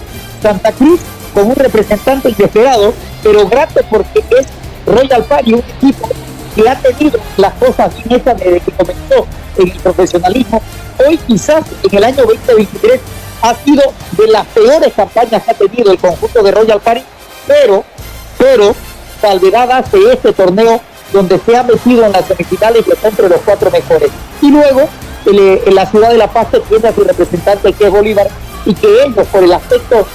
Santa 0.42 0.72
Cruz 0.72 1.00
con 1.34 1.46
un 1.46 1.54
representante 1.54 2.30
inesperado, 2.30 2.92
pero 3.22 3.46
grato 3.48 3.80
porque 3.90 4.24
es 4.38 4.46
Royal 4.86 5.24
Party, 5.24 5.54
un 5.54 5.60
equipo 5.76 6.08
que 6.54 6.68
ha 6.68 6.76
tenido 6.76 7.20
las 7.36 7.52
cosas 7.54 7.94
bien 8.04 8.22
desde 8.24 8.60
que 8.60 8.72
comenzó 8.72 9.26
en 9.58 9.70
el 9.70 9.78
profesionalismo. 9.78 10.62
Hoy 11.06 11.18
quizás 11.18 11.64
en 11.82 11.96
el 11.96 12.04
año 12.04 12.24
2023 12.24 13.00
ha 13.42 13.54
sido 13.54 13.82
de 14.12 14.26
las 14.28 14.46
peores 14.46 14.92
campañas 14.94 15.42
que 15.44 15.50
ha 15.50 15.54
tenido 15.54 15.92
el 15.92 15.98
conjunto 15.98 16.42
de 16.42 16.50
Royal 16.50 16.80
Party, 16.80 17.04
pero, 17.46 17.84
pero, 18.36 18.74
salvedad 19.20 19.70
hace 19.70 19.98
este 20.12 20.32
torneo 20.32 20.80
donde 21.12 21.38
se 21.38 21.56
ha 21.56 21.62
metido 21.62 22.04
en 22.04 22.12
las 22.12 22.26
semifinales 22.26 22.84
y 22.86 22.90
está 22.92 23.08
entre 23.08 23.28
los 23.28 23.40
cuatro 23.44 23.70
mejores. 23.70 24.10
Y 24.42 24.50
luego, 24.50 24.82
el- 25.26 25.60
en 25.66 25.74
la 25.74 25.86
ciudad 25.86 26.10
de 26.10 26.18
La 26.18 26.28
Paz 26.28 26.48
se 26.50 26.60
tiene 26.60 26.88
a 26.88 26.94
su 26.94 27.02
representante 27.04 27.72
que 27.72 27.86
es 27.86 27.90
Bolívar 27.90 28.28
y 28.66 28.74
que 28.74 28.86
ellos 29.04 29.26
por 29.28 29.42
el 29.42 29.52
aspecto 29.52 30.06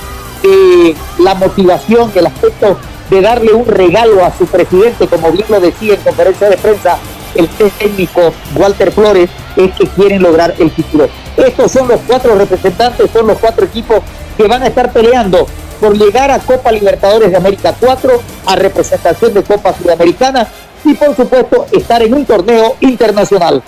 de 0.43 0.95
la 1.19 1.33
motivación, 1.35 2.11
el 2.15 2.27
aspecto 2.27 2.77
de 3.09 3.21
darle 3.21 3.53
un 3.53 3.65
regalo 3.65 4.23
a 4.23 4.31
su 4.37 4.45
presidente, 4.45 5.07
como 5.07 5.31
bien 5.31 5.45
lo 5.49 5.59
decía 5.59 5.95
en 5.95 6.01
conferencia 6.01 6.49
de 6.49 6.57
prensa 6.57 6.97
el 7.35 7.47
técnico 7.47 8.31
Walter 8.55 8.91
Flores, 8.91 9.29
es 9.55 9.73
que 9.75 9.87
quieren 9.87 10.21
lograr 10.21 10.53
el 10.59 10.69
título. 10.71 11.07
Estos 11.37 11.71
son 11.71 11.87
los 11.87 11.99
cuatro 12.07 12.35
representantes, 12.35 13.09
son 13.11 13.27
los 13.27 13.37
cuatro 13.39 13.65
equipos 13.65 13.99
que 14.37 14.47
van 14.47 14.61
a 14.63 14.67
estar 14.67 14.91
peleando 14.91 15.47
por 15.83 15.97
llegar 15.97 16.31
a 16.31 16.39
Copa 16.39 16.71
Libertadores 16.71 17.29
de 17.29 17.35
América 17.35 17.75
4, 17.77 18.21
a 18.45 18.55
representación 18.55 19.33
de 19.33 19.43
Copa 19.43 19.75
Sudamericana 19.77 20.47
y 20.85 20.93
por 20.93 21.13
supuesto 21.13 21.65
estar 21.73 22.01
en 22.01 22.13
un 22.13 22.25
torneo 22.25 22.77
internacional. 22.79 23.61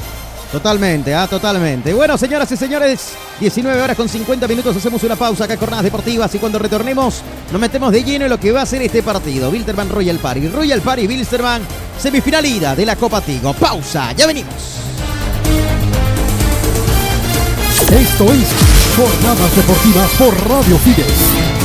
Totalmente, 0.49 1.13
ah, 1.13 1.27
totalmente. 1.27 1.93
Bueno, 1.93 2.17
señoras 2.17 2.49
y 2.53 2.55
señores, 2.55 3.09
19 3.41 3.81
horas 3.81 3.97
con 3.97 4.07
50 4.07 4.47
minutos, 4.47 4.77
hacemos 4.77 5.03
una 5.03 5.17
pausa 5.17 5.43
acá 5.43 5.55
en 5.55 5.59
Jornadas 5.59 5.83
Deportivas 5.83 6.33
y 6.33 6.39
cuando 6.39 6.57
retornemos 6.57 7.21
nos 7.51 7.59
metemos 7.59 7.91
de 7.91 8.01
lleno 8.01 8.23
en 8.23 8.31
lo 8.31 8.39
que 8.39 8.53
va 8.53 8.61
a 8.61 8.65
ser 8.65 8.81
este 8.81 9.03
partido. 9.03 9.49
Wilterman 9.49 9.89
Royal 9.89 10.17
Party, 10.17 10.47
Royal 10.47 10.79
Party, 10.79 11.07
Wilsterman, 11.07 11.63
semifinal 11.99 12.45
ida 12.45 12.77
de 12.77 12.85
la 12.85 12.95
Copa 12.95 13.19
Tigo. 13.19 13.53
Pausa, 13.53 14.13
ya 14.13 14.25
venimos. 14.25 14.53
Esto 17.91 18.23
es 18.31 18.47
Jornadas 18.95 19.55
Deportivas 19.57 20.11
por 20.11 20.49
Radio 20.49 20.77
Fides. 20.77 21.64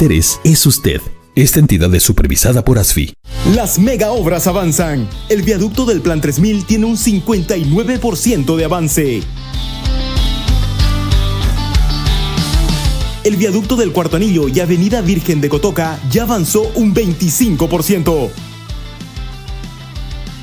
interés 0.00 0.40
es 0.44 0.64
usted. 0.64 1.02
Esta 1.34 1.60
entidad 1.60 1.94
es 1.94 2.02
supervisada 2.02 2.64
por 2.64 2.78
ASFI. 2.78 3.12
Las 3.54 3.78
mega 3.78 4.12
obras 4.12 4.46
avanzan. 4.46 5.06
El 5.28 5.42
viaducto 5.42 5.84
del 5.84 6.00
Plan 6.00 6.22
3000 6.22 6.64
tiene 6.64 6.86
un 6.86 6.96
59% 6.96 8.56
de 8.56 8.64
avance. 8.64 9.22
El 13.24 13.36
viaducto 13.36 13.76
del 13.76 13.92
Cuarto 13.92 14.16
Anillo 14.16 14.48
y 14.48 14.60
Avenida 14.60 15.02
Virgen 15.02 15.42
de 15.42 15.50
Cotoca 15.50 16.00
ya 16.10 16.22
avanzó 16.22 16.72
un 16.76 16.94
25%. 16.94 18.30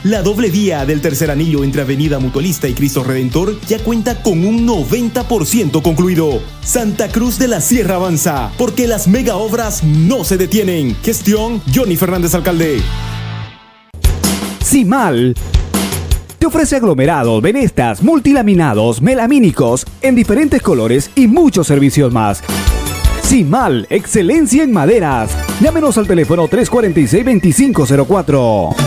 La 0.08 0.22
doble 0.22 0.50
vía 0.50 0.86
del 0.86 1.02
tercer 1.02 1.30
anillo 1.30 1.66
entre 1.66 1.82
Avenida 1.82 2.18
Mutualista 2.18 2.70
y 2.70 2.74
Cristo 2.74 3.04
Redentor 3.04 3.60
ya 3.68 3.78
cuenta 3.80 4.24
con 4.24 4.46
un 4.46 4.66
90% 4.66 5.82
concluido. 5.82 6.42
Santa 6.62 7.10
Cruz 7.10 7.38
de 7.38 7.50
la 7.50 7.60
Sierra 7.60 7.96
avanza, 7.96 8.54
porque 8.58 8.88
las 8.88 9.10
mega 9.10 9.36
obras 9.36 9.84
no 9.84 10.24
se 10.24 10.38
detienen. 10.38 10.96
Gestión 11.04 11.62
Johnny 11.76 11.98
Fernández 11.98 12.34
Alcalde. 12.36 12.80
Simal 14.64 15.36
te 16.40 16.46
ofrece 16.46 16.78
aglomerados, 16.78 17.42
venestas, 17.42 18.02
multilaminados, 18.02 19.02
melamínicos 19.02 19.86
en 20.02 20.16
diferentes 20.16 20.62
colores 20.62 21.12
y 21.16 21.28
muchos 21.28 21.68
servicios 21.68 22.14
más. 22.14 22.42
Simal, 23.24 23.88
excelencia 23.90 24.64
en 24.64 24.72
maderas. 24.72 25.32
Llámenos 25.60 25.98
al 25.98 26.08
teléfono 26.08 26.48
346-2504. 26.48 28.87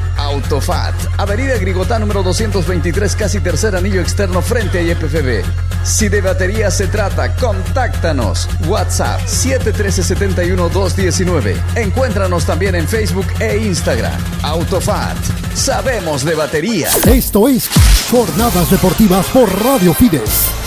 Autofat, 0.25 0.93
Avenida 1.17 1.57
Grigotá 1.57 1.97
número 1.99 2.23
223, 2.23 3.15
casi 3.15 3.39
tercer 3.39 3.75
anillo 3.75 4.01
externo 4.01 4.41
frente 4.41 4.79
a 4.79 4.81
IPFB. 4.81 5.43
Si 5.83 6.09
de 6.09 6.19
batería 6.21 6.69
se 6.69 6.87
trata, 6.87 7.33
contáctanos. 7.35 8.49
WhatsApp 8.67 9.21
713-71-219. 9.21 11.55
Encuéntranos 11.75 12.45
también 12.45 12.75
en 12.75 12.87
Facebook 12.87 13.25
e 13.39 13.57
Instagram. 13.57 14.13
Autofat, 14.43 15.17
sabemos 15.55 16.23
de 16.23 16.35
batería. 16.35 16.89
Esto 17.07 17.47
es 17.47 17.67
Jornadas 18.11 18.69
Deportivas 18.69 19.25
por 19.27 19.49
Radio 19.63 19.93
Fides. 19.93 20.60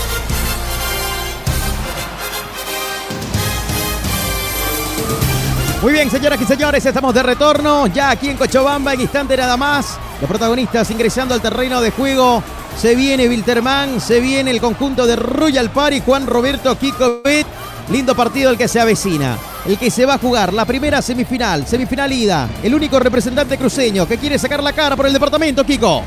Muy 5.84 5.92
bien, 5.92 6.10
señoras 6.10 6.40
y 6.40 6.46
señores, 6.46 6.86
estamos 6.86 7.12
de 7.12 7.22
retorno 7.22 7.86
ya 7.88 8.08
aquí 8.08 8.30
en 8.30 8.38
Cochabamba 8.38 8.94
en 8.94 9.02
instante 9.02 9.36
nada 9.36 9.58
más. 9.58 9.98
Los 10.18 10.30
protagonistas 10.30 10.90
ingresando 10.90 11.34
al 11.34 11.42
terreno 11.42 11.82
de 11.82 11.90
juego. 11.90 12.42
Se 12.80 12.94
viene 12.94 13.28
Wilterman, 13.28 14.00
se 14.00 14.18
viene 14.20 14.50
el 14.50 14.62
conjunto 14.62 15.06
de 15.06 15.14
Royal 15.16 15.68
Party, 15.68 16.00
Juan 16.00 16.26
Roberto 16.26 16.78
Kikovic. 16.78 17.46
Lindo 17.92 18.14
partido 18.14 18.50
el 18.50 18.56
que 18.56 18.66
se 18.66 18.80
avecina. 18.80 19.36
El 19.66 19.76
que 19.76 19.90
se 19.90 20.06
va 20.06 20.14
a 20.14 20.18
jugar 20.18 20.54
la 20.54 20.64
primera 20.64 21.02
semifinal, 21.02 21.66
semifinal 21.66 22.10
ida. 22.10 22.48
El 22.62 22.74
único 22.74 22.98
representante 22.98 23.58
cruceño 23.58 24.08
que 24.08 24.16
quiere 24.16 24.38
sacar 24.38 24.62
la 24.62 24.72
cara 24.72 24.96
por 24.96 25.04
el 25.04 25.12
departamento, 25.12 25.64
Kiko. 25.64 26.02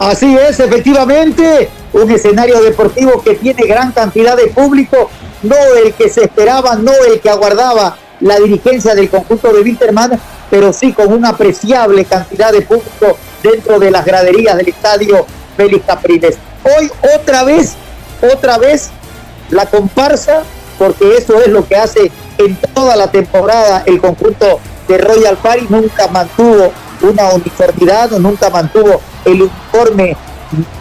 Así 0.00 0.36
es, 0.36 0.58
efectivamente, 0.58 1.70
un 1.92 2.10
escenario 2.10 2.60
deportivo 2.60 3.22
que 3.22 3.36
tiene 3.36 3.64
gran 3.64 3.92
cantidad 3.92 4.36
de 4.36 4.48
público, 4.48 5.08
no 5.44 5.54
el 5.84 5.94
que 5.94 6.08
se 6.08 6.24
esperaba, 6.24 6.74
no 6.74 6.90
el 7.08 7.20
que 7.20 7.30
aguardaba 7.30 7.96
la 8.20 8.36
dirigencia 8.36 8.94
del 8.94 9.10
conjunto 9.10 9.52
de 9.52 9.62
Winterman, 9.62 10.18
pero 10.50 10.72
sí 10.72 10.92
con 10.92 11.12
una 11.12 11.30
apreciable 11.30 12.04
cantidad 12.04 12.52
de 12.52 12.62
público 12.62 13.16
dentro 13.42 13.78
de 13.78 13.90
las 13.90 14.04
graderías 14.04 14.56
del 14.56 14.68
estadio 14.68 15.26
Félix 15.56 15.84
Capriles. 15.86 16.36
Hoy 16.64 16.90
otra 17.14 17.44
vez, 17.44 17.74
otra 18.32 18.58
vez 18.58 18.90
la 19.50 19.66
comparsa, 19.66 20.42
porque 20.78 21.16
eso 21.16 21.40
es 21.40 21.48
lo 21.48 21.66
que 21.66 21.76
hace 21.76 22.10
en 22.38 22.56
toda 22.74 22.96
la 22.96 23.10
temporada 23.10 23.82
el 23.86 24.00
conjunto 24.00 24.60
de 24.86 24.98
Royal 24.98 25.36
Party, 25.36 25.66
nunca 25.68 26.08
mantuvo 26.08 26.72
una 27.02 27.30
uniformidad, 27.30 28.10
nunca 28.12 28.50
mantuvo 28.50 29.00
el 29.24 29.42
uniforme 29.42 30.16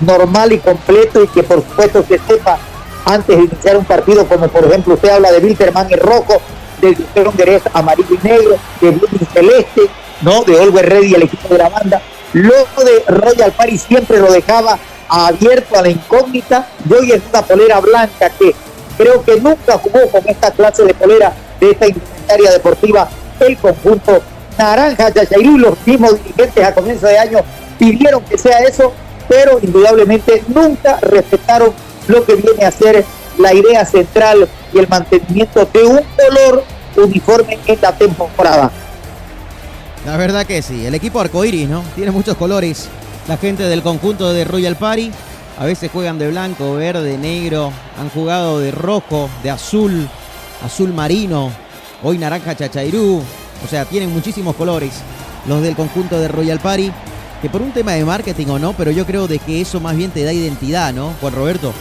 normal 0.02 0.54
y 0.54 0.60
completo 0.60 1.24
y 1.24 1.28
que 1.28 1.44
por 1.44 1.58
supuesto 1.58 2.04
se 2.08 2.20
sepa 2.20 2.58
antes 3.06 3.38
de 3.38 3.44
iniciar 3.44 3.78
un 3.78 3.86
partido, 3.86 4.26
como 4.28 4.48
por 4.48 4.66
ejemplo 4.66 4.96
usted 4.96 5.10
habla 5.10 5.32
de 5.32 5.40
Wilterman 5.40 5.88
y 5.90 5.96
rojo, 5.96 6.42
de 6.82 7.22
Honguerés 7.22 7.64
amarillo 7.74 8.16
y 8.22 8.28
negro, 8.28 8.58
de 8.82 8.92
Blooming 8.92 9.28
celeste, 9.34 9.82
¿no? 10.22 10.44
De 10.44 10.60
Olver 10.60 10.88
Ready, 10.88 11.16
el 11.16 11.24
equipo 11.24 11.50
de 11.50 11.58
la 11.58 11.70
banda. 11.70 12.02
Luego 12.34 12.84
de 12.84 13.04
Royal 13.08 13.52
Party 13.52 13.78
siempre 13.78 14.20
lo 14.20 14.32
dejaba 14.32 14.78
abierto 15.10 15.78
a 15.78 15.82
la 15.82 15.90
incógnita 15.90 16.68
y 16.88 16.94
hoy 16.94 17.12
es 17.12 17.22
una 17.30 17.42
polera 17.42 17.80
blanca 17.80 18.30
que 18.30 18.54
creo 18.98 19.24
que 19.24 19.40
nunca 19.40 19.78
jugó 19.78 20.10
con 20.12 20.28
esta 20.28 20.52
clase 20.52 20.84
de 20.84 20.94
polera 20.94 21.34
de 21.60 21.72
esta 21.72 21.88
indumentaria 21.88 22.52
deportiva 22.52 23.08
el 23.40 23.58
conjunto 23.58 24.22
naranja 24.58 25.10
Yachairú, 25.10 25.58
los 25.58 25.76
mismos 25.86 26.22
dirigentes 26.24 26.64
a 26.64 26.74
comienzo 26.74 27.08
de 27.08 27.18
año 27.18 27.40
pidieron 27.78 28.24
que 28.24 28.38
sea 28.38 28.60
eso, 28.60 28.92
pero 29.28 29.60
indudablemente 29.62 30.44
nunca 30.48 31.00
respetaron 31.02 31.72
lo 32.08 32.26
que 32.26 32.36
viene 32.36 32.66
a 32.66 32.72
ser 32.72 33.06
la 33.38 33.54
idea 33.54 33.86
central 33.86 34.48
y 34.74 34.78
el 34.80 34.88
mantenimiento 34.88 35.68
de 35.74 35.84
un 35.84 36.02
color 36.16 36.64
uniforme 36.96 37.58
en 37.66 37.80
la 37.82 37.92
temporada. 37.92 38.72
La 40.06 40.18
verdad 40.18 40.46
que 40.46 40.62
sí, 40.62 40.86
el 40.86 40.96
equipo 40.96 41.20
arcoiris, 41.20 41.68
¿no? 41.68 41.84
Tiene 41.96 42.12
muchos 42.12 42.36
colores. 42.38 42.88
La 43.28 43.38
gente 43.38 43.64
del 43.64 43.82
conjunto 43.82 44.32
de 44.34 44.46
Royal 44.46 44.78
Party 44.78 45.12
a 45.60 45.66
veces 45.66 45.92
juegan 45.92 46.20
de 46.20 46.30
blanco, 46.30 46.76
verde, 46.76 47.18
negro, 47.18 47.72
han 48.00 48.10
jugado 48.10 48.60
de 48.60 48.72
rojo, 48.72 49.30
de 49.44 49.50
azul, 49.50 50.08
azul 50.64 50.94
marino, 50.94 51.52
hoy 52.04 52.18
naranja 52.18 52.56
chachairú, 52.56 53.22
o 53.66 53.68
sea, 53.68 53.86
tienen 53.86 54.14
muchísimos 54.14 54.56
colores 54.56 54.94
los 55.48 55.62
del 55.62 55.76
conjunto 55.76 56.20
de 56.20 56.28
Royal 56.28 56.60
Party, 56.60 56.92
que 57.42 57.50
por 57.50 57.62
un 57.62 57.72
tema 57.72 57.94
de 57.94 58.06
marketing 58.06 58.48
o 58.48 58.60
no, 58.60 58.74
pero 58.74 58.92
yo 58.92 59.06
creo 59.06 59.28
de 59.28 59.40
que 59.40 59.62
eso 59.62 59.80
más 59.80 59.96
bien 59.96 60.12
te 60.12 60.24
da 60.24 60.34
identidad, 60.34 60.94
¿no, 60.94 61.14
Juan 61.22 61.34
Roberto? 61.34 61.74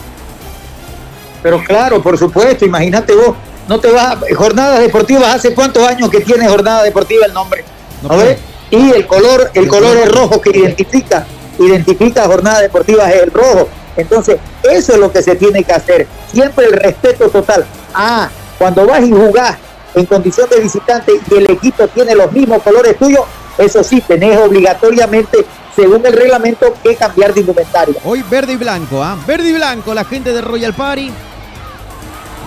Pero 1.46 1.62
claro, 1.62 2.02
por 2.02 2.18
supuesto, 2.18 2.64
imagínate 2.64 3.14
vos, 3.14 3.36
no 3.68 3.78
te 3.78 3.88
vas, 3.92 4.16
jornadas 4.34 4.80
deportivas, 4.80 5.32
¿hace 5.32 5.54
cuántos 5.54 5.86
años 5.86 6.10
que 6.10 6.18
tiene 6.18 6.48
jornada 6.48 6.82
deportiva 6.82 7.24
el 7.24 7.32
nombre? 7.32 7.64
¿No 8.02 8.16
ves? 8.18 8.38
Y 8.68 8.90
el 8.90 9.06
color, 9.06 9.52
el 9.54 9.68
color 9.68 9.96
es 9.96 10.10
rojo 10.10 10.40
que 10.40 10.50
identifica, 10.50 11.24
identifica 11.56 12.24
jornada 12.24 12.62
deportiva 12.62 13.08
es 13.12 13.22
el 13.22 13.30
rojo. 13.30 13.68
Entonces, 13.96 14.38
eso 14.64 14.94
es 14.94 14.98
lo 14.98 15.12
que 15.12 15.22
se 15.22 15.36
tiene 15.36 15.62
que 15.62 15.72
hacer. 15.72 16.08
Siempre 16.32 16.66
el 16.66 16.72
respeto 16.72 17.28
total. 17.28 17.64
Ah, 17.94 18.28
cuando 18.58 18.84
vas 18.84 19.04
y 19.04 19.12
jugás 19.12 19.56
en 19.94 20.04
condición 20.04 20.48
de 20.50 20.58
visitante 20.58 21.12
y 21.30 21.34
el 21.36 21.48
equipo 21.48 21.86
tiene 21.86 22.16
los 22.16 22.32
mismos 22.32 22.60
colores 22.60 22.98
tuyos, 22.98 23.24
eso 23.56 23.84
sí, 23.84 24.00
tenés 24.00 24.36
obligatoriamente, 24.40 25.46
según 25.76 26.04
el 26.04 26.12
reglamento, 26.12 26.74
que 26.82 26.96
cambiar 26.96 27.32
de 27.32 27.38
indumentaria. 27.42 27.94
Hoy 28.02 28.24
verde 28.28 28.54
y 28.54 28.56
blanco, 28.56 29.00
¿ah? 29.00 29.16
Verde 29.28 29.50
y 29.50 29.52
blanco, 29.52 29.94
la 29.94 30.04
gente 30.04 30.32
de 30.32 30.40
Royal 30.40 30.74
Party. 30.74 31.12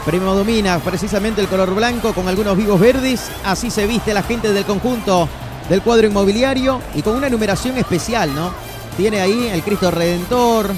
Primo 0.09 0.33
domina 0.33 0.79
precisamente 0.79 1.39
el 1.39 1.47
color 1.47 1.75
blanco 1.75 2.13
con 2.13 2.27
algunos 2.27 2.57
vivos 2.57 2.79
verdes. 2.79 3.29
Así 3.45 3.69
se 3.69 3.85
viste 3.85 4.11
la 4.11 4.23
gente 4.23 4.51
del 4.51 4.65
conjunto 4.65 5.29
del 5.69 5.83
cuadro 5.83 6.07
inmobiliario 6.07 6.81
y 6.95 7.03
con 7.03 7.15
una 7.15 7.29
numeración 7.29 7.77
especial, 7.77 8.33
¿no? 8.33 8.51
Tiene 8.97 9.21
ahí 9.21 9.49
el 9.53 9.61
Cristo 9.61 9.91
Redentor, 9.91 10.71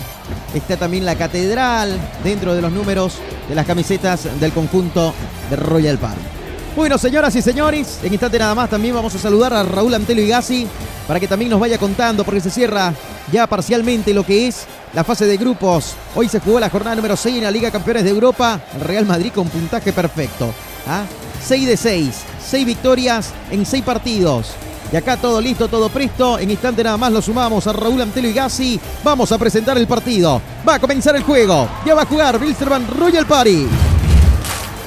está 0.53 0.75
también 0.75 1.05
la 1.05 1.15
catedral 1.15 1.97
dentro 2.25 2.53
de 2.53 2.61
los 2.61 2.73
números 2.73 3.19
de 3.47 3.55
las 3.55 3.65
camisetas 3.65 4.27
del 4.37 4.51
conjunto 4.51 5.13
de 5.49 5.55
Royal 5.55 5.97
Park. 5.97 6.40
Bueno, 6.75 6.97
señoras 6.97 7.35
y 7.35 7.41
señores, 7.41 7.99
en 8.01 8.13
instante 8.13 8.39
nada 8.39 8.55
más 8.55 8.69
también 8.69 8.95
vamos 8.95 9.13
a 9.13 9.19
saludar 9.19 9.53
a 9.53 9.61
Raúl 9.61 9.93
Antelo 9.93 10.25
Gassi 10.25 10.65
para 11.05 11.19
que 11.19 11.27
también 11.27 11.51
nos 11.51 11.59
vaya 11.59 11.77
contando, 11.77 12.23
porque 12.23 12.39
se 12.39 12.49
cierra 12.49 12.93
ya 13.29 13.45
parcialmente 13.45 14.13
lo 14.13 14.25
que 14.25 14.47
es 14.47 14.65
la 14.93 15.03
fase 15.03 15.25
de 15.25 15.35
grupos. 15.35 15.95
Hoy 16.15 16.29
se 16.29 16.39
jugó 16.39 16.61
la 16.61 16.69
jornada 16.69 16.95
número 16.95 17.17
6 17.17 17.37
en 17.37 17.43
la 17.43 17.51
Liga 17.51 17.71
Campeones 17.71 18.05
de 18.05 18.09
Europa. 18.09 18.61
El 18.73 18.81
Real 18.81 19.05
Madrid 19.05 19.33
con 19.35 19.49
puntaje 19.49 19.91
perfecto. 19.91 20.53
¿ah? 20.87 21.03
6 21.43 21.67
de 21.67 21.75
6, 21.75 22.15
6 22.49 22.65
victorias 22.65 23.31
en 23.51 23.65
6 23.65 23.83
partidos. 23.83 24.51
Y 24.93 24.95
acá 24.95 25.17
todo 25.17 25.41
listo, 25.41 25.67
todo 25.67 25.89
presto. 25.89 26.39
En 26.39 26.51
instante 26.51 26.85
nada 26.85 26.97
más 26.97 27.11
lo 27.11 27.21
sumamos 27.21 27.67
a 27.67 27.73
Raúl 27.73 28.01
Antelo 28.01 28.29
y 28.29 28.33
Gassi. 28.33 28.79
Vamos 29.03 29.29
a 29.33 29.37
presentar 29.37 29.77
el 29.77 29.87
partido. 29.87 30.41
Va 30.67 30.75
a 30.75 30.79
comenzar 30.79 31.17
el 31.17 31.23
juego. 31.23 31.67
Ya 31.85 31.95
va 31.95 32.03
a 32.03 32.05
jugar 32.05 32.41
Wilstermann 32.41 32.87
Royal 32.87 33.25
Party. 33.25 33.67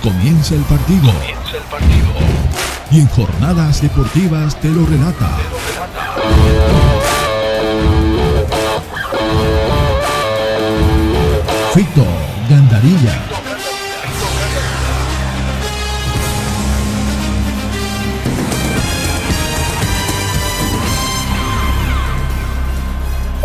Comienza 0.05 0.55
el 0.55 0.61
partido. 0.65 1.11
Comienza 1.15 1.57
el 1.57 1.63
partido. 1.63 2.05
Y 2.91 3.01
en 3.01 3.09
jornadas 3.09 3.81
deportivas 3.81 4.55
te 4.61 4.69
lo 4.69 4.85
relata. 4.85 5.39
Fito 11.73 12.05
Gandarilla. 12.51 13.34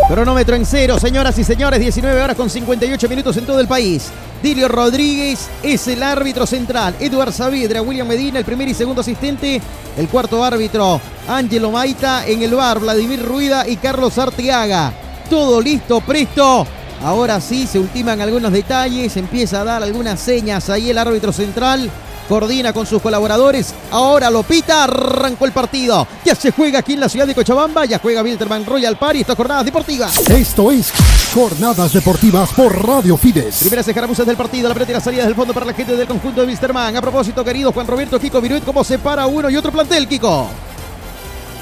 Cronómetro 0.10 0.56
en 0.56 0.66
cero, 0.66 0.98
señoras 1.00 1.38
y 1.38 1.44
señores, 1.44 1.80
19 1.80 2.20
horas 2.20 2.36
con 2.36 2.50
58 2.50 3.08
minutos 3.08 3.38
en 3.38 3.46
todo 3.46 3.60
el 3.60 3.68
país. 3.68 4.10
Dilio 4.42 4.68
Rodríguez 4.68 5.48
es 5.62 5.88
el 5.88 6.02
árbitro 6.02 6.48
central. 6.48 6.96
Eduard 7.00 7.32
Saavedra, 7.32 7.84
William 7.84 8.08
Medina, 8.08 8.40
el 8.40 8.44
primer 8.44 8.68
y 8.68 8.74
segundo 8.74 9.02
asistente. 9.02 9.62
El 9.96 10.08
cuarto 10.08 10.44
árbitro, 10.44 11.00
Ángelo 11.28 11.70
Maita. 11.70 12.26
En 12.26 12.42
el 12.42 12.56
bar, 12.56 12.80
Vladimir 12.80 13.24
Ruida 13.24 13.68
y 13.68 13.78
Carlos 13.78 14.18
Arteaga. 14.18 14.92
Todo 15.30 15.62
listo, 15.62 16.02
presto. 16.02 16.66
Ahora 17.04 17.40
sí, 17.40 17.68
se 17.68 17.78
ultiman 17.78 18.20
algunos 18.20 18.52
detalles. 18.52 19.16
Empieza 19.16 19.62
a 19.62 19.64
dar 19.64 19.84
algunas 19.84 20.20
señas 20.20 20.72
ahí 20.72 20.90
el 20.90 20.98
árbitro 20.98 21.32
central 21.32 21.88
coordina 22.30 22.72
con 22.72 22.86
sus 22.86 23.02
colaboradores. 23.02 23.74
Ahora 23.92 24.30
lo 24.30 24.44
pita, 24.44 24.84
arrancó 24.84 25.46
el 25.46 25.52
partido. 25.52 26.08
Ya 26.24 26.36
se 26.36 26.52
juega 26.52 26.80
aquí 26.80 26.94
en 26.94 27.00
la 27.00 27.10
ciudad 27.10 27.26
de 27.26 27.34
Cochabamba, 27.34 27.86
ya 27.86 27.98
juega 27.98 28.22
Wilterman 28.22 28.66
Royal 28.66 28.98
Party, 28.98 29.22
estas 29.22 29.36
jornadas 29.36 29.66
deportivas. 29.66 30.16
Esto 30.30 30.72
es 30.72 30.94
Jornadas 31.34 31.92
Deportivas 31.92 32.52
por 32.52 32.88
Radio 32.88 33.18
Fides. 33.18 33.58
Primeras 33.60 33.88
escaramuzas 33.88 34.28
del 34.28 34.38
partido, 34.38 34.70
la 34.70 34.76
pelota 34.76 34.92
y 34.92 34.94
la 34.94 35.02
salida 35.02 35.26
del 35.26 35.34
fondo 35.34 35.54
para 35.54 35.66
la 35.66 35.74
gente 35.74 35.98
del 35.98 36.08
conjunto 36.08 36.42
de 36.42 36.48
Wilstermann. 36.48 36.96
A 36.96 37.02
propósito, 37.02 37.44
querido 37.44 37.72
Juan 37.72 37.88
Roberto 37.88 38.20
Kiko 38.20 38.40
Viruet, 38.40 38.64
¿cómo 38.64 38.84
se 38.84 39.00
para 39.00 39.26
uno 39.26 39.50
y 39.50 39.58
otro 39.58 39.72
plantel, 39.72 40.08
Kiko? 40.08 40.48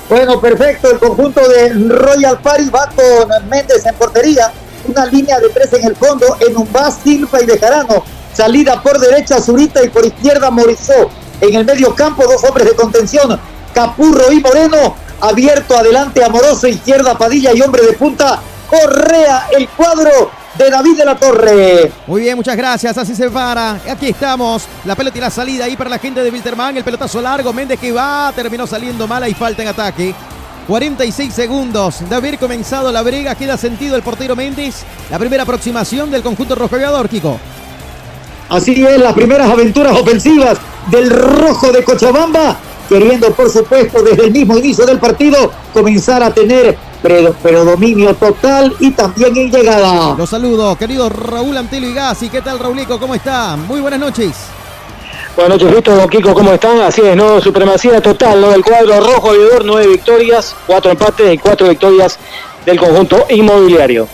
Bueno, 0.09 0.39
perfecto, 0.39 0.91
el 0.91 0.99
conjunto 0.99 1.47
de 1.47 1.69
Royal 1.69 2.39
Party 2.39 2.69
va 2.69 2.89
con 2.89 3.49
Méndez 3.49 3.85
en 3.85 3.95
portería, 3.95 4.51
una 4.85 5.05
línea 5.05 5.39
de 5.39 5.49
tres 5.49 5.71
en 5.73 5.85
el 5.85 5.95
fondo, 5.95 6.25
en 6.45 6.57
un 6.57 6.67
Silva 7.03 7.41
y 7.41 7.45
Bejarano 7.45 8.16
Salida 8.37 8.79
por 8.83 8.99
derecha 8.99 9.41
Zurita 9.41 9.83
y 9.83 9.89
por 9.89 10.05
izquierda 10.05 10.51
Morizó. 10.51 11.09
En 11.41 11.55
el 11.55 11.65
medio 11.65 11.95
campo 11.95 12.23
dos 12.23 12.43
hombres 12.43 12.67
de 12.67 12.75
contención, 12.75 13.39
Capurro 13.73 14.31
y 14.31 14.39
Moreno. 14.39 14.95
abierto 15.19 15.75
adelante, 15.75 16.23
amoroso, 16.23 16.67
izquierda, 16.67 17.17
Padilla 17.17 17.51
y 17.55 17.61
hombre 17.61 17.83
de 17.83 17.93
punta, 17.93 18.39
Correa, 18.69 19.47
el 19.57 19.67
cuadro 19.69 20.29
de 20.55 20.69
David 20.69 20.97
de 20.97 21.05
la 21.05 21.15
Torre. 21.15 21.91
Muy 22.05 22.21
bien, 22.21 22.35
muchas 22.35 22.55
gracias. 22.55 22.95
Así 22.95 23.15
se 23.15 23.27
para. 23.31 23.79
Aquí 23.89 24.09
estamos. 24.09 24.67
La 24.85 24.95
pelota 24.95 25.17
y 25.17 25.21
la 25.21 25.31
salida 25.31 25.65
ahí 25.65 25.75
para 25.75 25.89
la 25.89 25.97
gente 25.97 26.23
de 26.23 26.29
Wilterman. 26.29 26.77
El 26.77 26.83
pelotazo 26.83 27.19
largo. 27.19 27.51
Méndez 27.51 27.79
que 27.79 27.91
va. 27.91 28.31
Terminó 28.35 28.67
saliendo 28.67 29.07
mal. 29.07 29.27
y 29.27 29.33
falta 29.33 29.63
en 29.63 29.69
ataque. 29.69 30.13
46 30.67 31.33
segundos 31.33 32.07
de 32.07 32.15
haber 32.15 32.37
comenzado 32.37 32.91
la 32.91 33.01
brega. 33.01 33.33
Queda 33.33 33.57
sentido 33.57 33.95
el 33.95 34.03
portero 34.03 34.35
Méndez. 34.35 34.83
La 35.09 35.17
primera 35.17 35.41
aproximación 35.41 36.11
del 36.11 36.21
conjunto 36.21 36.53
rojo 36.53 36.75
aviador, 36.75 37.09
Kiko. 37.09 37.39
Así 38.49 38.85
es, 38.85 38.99
las 38.99 39.13
primeras 39.13 39.49
aventuras 39.49 39.99
ofensivas 39.99 40.57
del 40.89 41.09
rojo 41.09 41.71
de 41.71 41.83
Cochabamba. 41.83 42.57
Queriendo, 42.87 43.31
por 43.31 43.49
supuesto, 43.49 44.01
desde 44.01 44.25
el 44.25 44.31
mismo 44.31 44.57
inicio 44.57 44.85
del 44.85 44.97
partido, 44.97 45.51
comenzar 45.73 46.23
a 46.23 46.33
tener 46.33 46.77
pero, 47.01 47.65
dominio 47.65 48.15
total 48.15 48.73
y 48.79 48.91
también 48.91 49.35
en 49.35 49.51
llegada. 49.51 50.15
Los 50.17 50.29
saludo, 50.29 50.75
querido 50.77 51.09
Raúl 51.09 51.57
Antelo 51.57 51.87
y 51.87 51.93
Gassi. 51.93 52.29
¿Qué 52.29 52.41
tal, 52.41 52.59
Raulico? 52.59 52.99
¿Cómo 52.99 53.13
está? 53.13 53.55
Muy 53.55 53.81
buenas 53.81 53.99
noches. 53.99 54.31
Buenas 55.35 55.59
noches, 55.59 55.75
Víctor, 55.75 56.09
Kiko, 56.09 56.33
¿cómo 56.33 56.51
están? 56.53 56.81
Así 56.81 57.01
es, 57.01 57.15
¿no? 57.15 57.39
Supremacía 57.39 58.01
total, 58.01 58.41
¿no? 58.41 58.49
Del 58.49 58.63
cuadro 58.63 58.99
rojo 58.99 59.29
aviador, 59.29 59.65
nueve 59.65 59.87
victorias, 59.87 60.55
cuatro 60.65 60.91
empates 60.91 61.33
y 61.33 61.37
cuatro 61.37 61.67
victorias 61.69 62.17
del 62.65 62.79
conjunto 62.79 63.25
inmobiliario. 63.29 64.07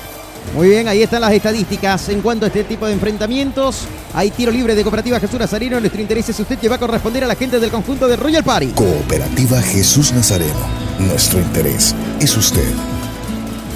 Muy 0.55 0.69
bien, 0.69 0.87
ahí 0.87 1.01
están 1.01 1.21
las 1.21 1.31
estadísticas 1.31 2.09
en 2.09 2.21
cuanto 2.21 2.45
a 2.45 2.47
este 2.47 2.63
tipo 2.63 2.85
de 2.85 2.93
enfrentamientos. 2.93 3.87
Hay 4.13 4.29
tiro 4.29 4.51
libre 4.51 4.75
de 4.75 4.83
Cooperativa 4.83 5.19
Jesús 5.19 5.39
Nazareno. 5.39 5.79
Nuestro 5.79 5.99
interés 5.99 6.29
es 6.29 6.39
usted 6.39 6.59
que 6.59 6.69
va 6.69 6.75
a 6.75 6.79
corresponder 6.79 7.23
a 7.23 7.27
la 7.27 7.35
gente 7.35 7.59
del 7.59 7.71
conjunto 7.71 8.07
de 8.07 8.15
Royal 8.17 8.43
Party. 8.43 8.67
Cooperativa 8.67 9.59
Jesús 9.61 10.13
Nazareno. 10.13 10.59
Nuestro 10.99 11.39
interés 11.39 11.95
es 12.19 12.37
usted. 12.37 12.71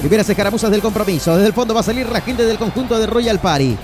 Primeras 0.00 0.28
escaramuzas 0.28 0.70
del 0.70 0.80
compromiso. 0.80 1.34
Desde 1.34 1.48
el 1.48 1.52
fondo 1.52 1.74
va 1.74 1.80
a 1.80 1.82
salir 1.82 2.08
la 2.08 2.20
gente 2.20 2.44
del 2.44 2.58
conjunto 2.58 2.96
de 2.98 3.06
Royal 3.08 3.40
Party. 3.40 3.76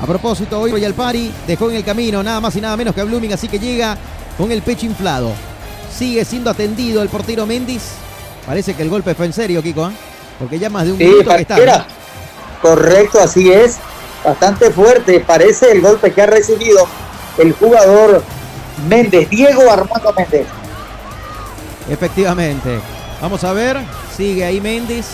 A 0.00 0.06
propósito, 0.06 0.58
hoy 0.60 0.72
Royal 0.72 0.94
Party 0.94 1.30
dejó 1.46 1.70
en 1.70 1.76
el 1.76 1.84
camino 1.84 2.24
nada 2.24 2.40
más 2.40 2.56
y 2.56 2.60
nada 2.60 2.76
menos 2.76 2.92
que 2.92 3.02
a 3.02 3.04
Blooming, 3.04 3.32
así 3.32 3.46
que 3.46 3.60
llega 3.60 3.96
con 4.36 4.50
el 4.50 4.62
pecho 4.62 4.86
inflado. 4.86 5.30
Sigue 5.96 6.24
siendo 6.24 6.50
atendido 6.50 7.02
el 7.02 7.08
portero 7.08 7.46
Méndez. 7.46 7.82
Parece 8.44 8.74
que 8.74 8.82
el 8.82 8.88
golpe 8.88 9.14
fue 9.14 9.26
en 9.26 9.32
serio, 9.32 9.62
Kiko, 9.62 9.88
¿eh? 9.88 9.92
porque 10.40 10.58
ya 10.58 10.68
más 10.68 10.86
de 10.86 10.92
un 10.92 10.98
minuto 10.98 11.30
que 11.30 11.42
está. 11.42 11.86
Correcto, 12.62 13.20
así 13.20 13.52
es. 13.52 13.78
Bastante 14.24 14.70
fuerte. 14.70 15.20
Parece 15.20 15.72
el 15.72 15.80
golpe 15.80 16.12
que 16.12 16.22
ha 16.22 16.26
recibido 16.26 16.86
el 17.38 17.52
jugador 17.52 18.22
Méndez, 18.88 19.28
Diego 19.28 19.70
Armando 19.70 20.14
Méndez. 20.16 20.46
Efectivamente. 21.90 22.80
Vamos 23.20 23.42
a 23.44 23.52
ver. 23.52 23.78
Sigue 24.16 24.44
ahí 24.44 24.60
Méndez. 24.60 25.06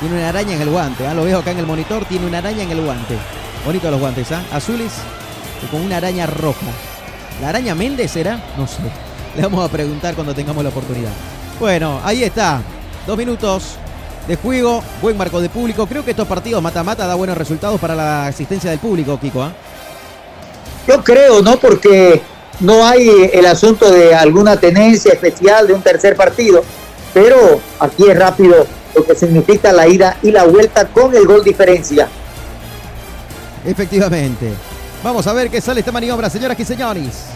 Tiene 0.00 0.16
una 0.16 0.30
araña 0.30 0.54
en 0.54 0.62
el 0.62 0.70
guante. 0.70 1.06
¿ah? 1.06 1.14
Lo 1.14 1.24
veo 1.24 1.38
acá 1.38 1.50
en 1.50 1.58
el 1.58 1.66
monitor. 1.66 2.04
Tiene 2.06 2.26
una 2.26 2.38
araña 2.38 2.62
en 2.62 2.70
el 2.70 2.80
guante. 2.82 3.16
Bonito 3.64 3.90
los 3.90 4.00
guantes, 4.00 4.32
¿ah? 4.32 4.42
Azules 4.52 4.92
y 5.62 5.66
con 5.66 5.82
una 5.82 5.98
araña 5.98 6.26
roja. 6.26 6.66
¿La 7.40 7.50
araña 7.50 7.74
Méndez 7.74 8.10
será? 8.10 8.42
No 8.56 8.66
sé. 8.66 8.78
Le 9.36 9.42
vamos 9.42 9.64
a 9.64 9.70
preguntar 9.70 10.14
cuando 10.14 10.34
tengamos 10.34 10.62
la 10.62 10.70
oportunidad. 10.70 11.12
Bueno, 11.60 12.00
ahí 12.04 12.24
está. 12.24 12.62
Dos 13.06 13.16
minutos 13.16 13.78
de 14.26 14.36
juego, 14.36 14.82
buen 15.02 15.16
marco 15.16 15.40
de 15.40 15.48
público. 15.48 15.86
Creo 15.86 16.04
que 16.04 16.12
estos 16.12 16.26
partidos 16.26 16.62
mata-mata 16.62 17.06
da 17.06 17.14
buenos 17.14 17.36
resultados 17.36 17.80
para 17.80 17.94
la 17.94 18.26
asistencia 18.26 18.70
del 18.70 18.78
público, 18.78 19.18
Kiko. 19.20 19.42
¿ah? 19.42 19.52
Yo 20.86 21.02
creo, 21.02 21.42
¿no? 21.42 21.56
Porque 21.58 22.22
no 22.60 22.86
hay 22.86 23.30
el 23.32 23.46
asunto 23.46 23.90
de 23.90 24.14
alguna 24.14 24.56
tenencia 24.56 25.12
especial 25.12 25.66
de 25.66 25.74
un 25.74 25.82
tercer 25.82 26.16
partido, 26.16 26.62
pero 27.12 27.60
aquí 27.78 28.08
es 28.08 28.18
rápido 28.18 28.66
lo 28.94 29.04
que 29.04 29.14
significa 29.14 29.72
la 29.72 29.88
ida 29.88 30.16
y 30.22 30.30
la 30.30 30.44
vuelta 30.44 30.86
con 30.86 31.14
el 31.14 31.26
gol 31.26 31.42
diferencia. 31.42 32.08
Efectivamente. 33.64 34.52
Vamos 35.02 35.26
a 35.26 35.32
ver 35.32 35.50
qué 35.50 35.60
sale 35.60 35.80
esta 35.80 35.92
maniobra, 35.92 36.30
señoras 36.30 36.58
y 36.58 36.64
señores. 36.64 37.33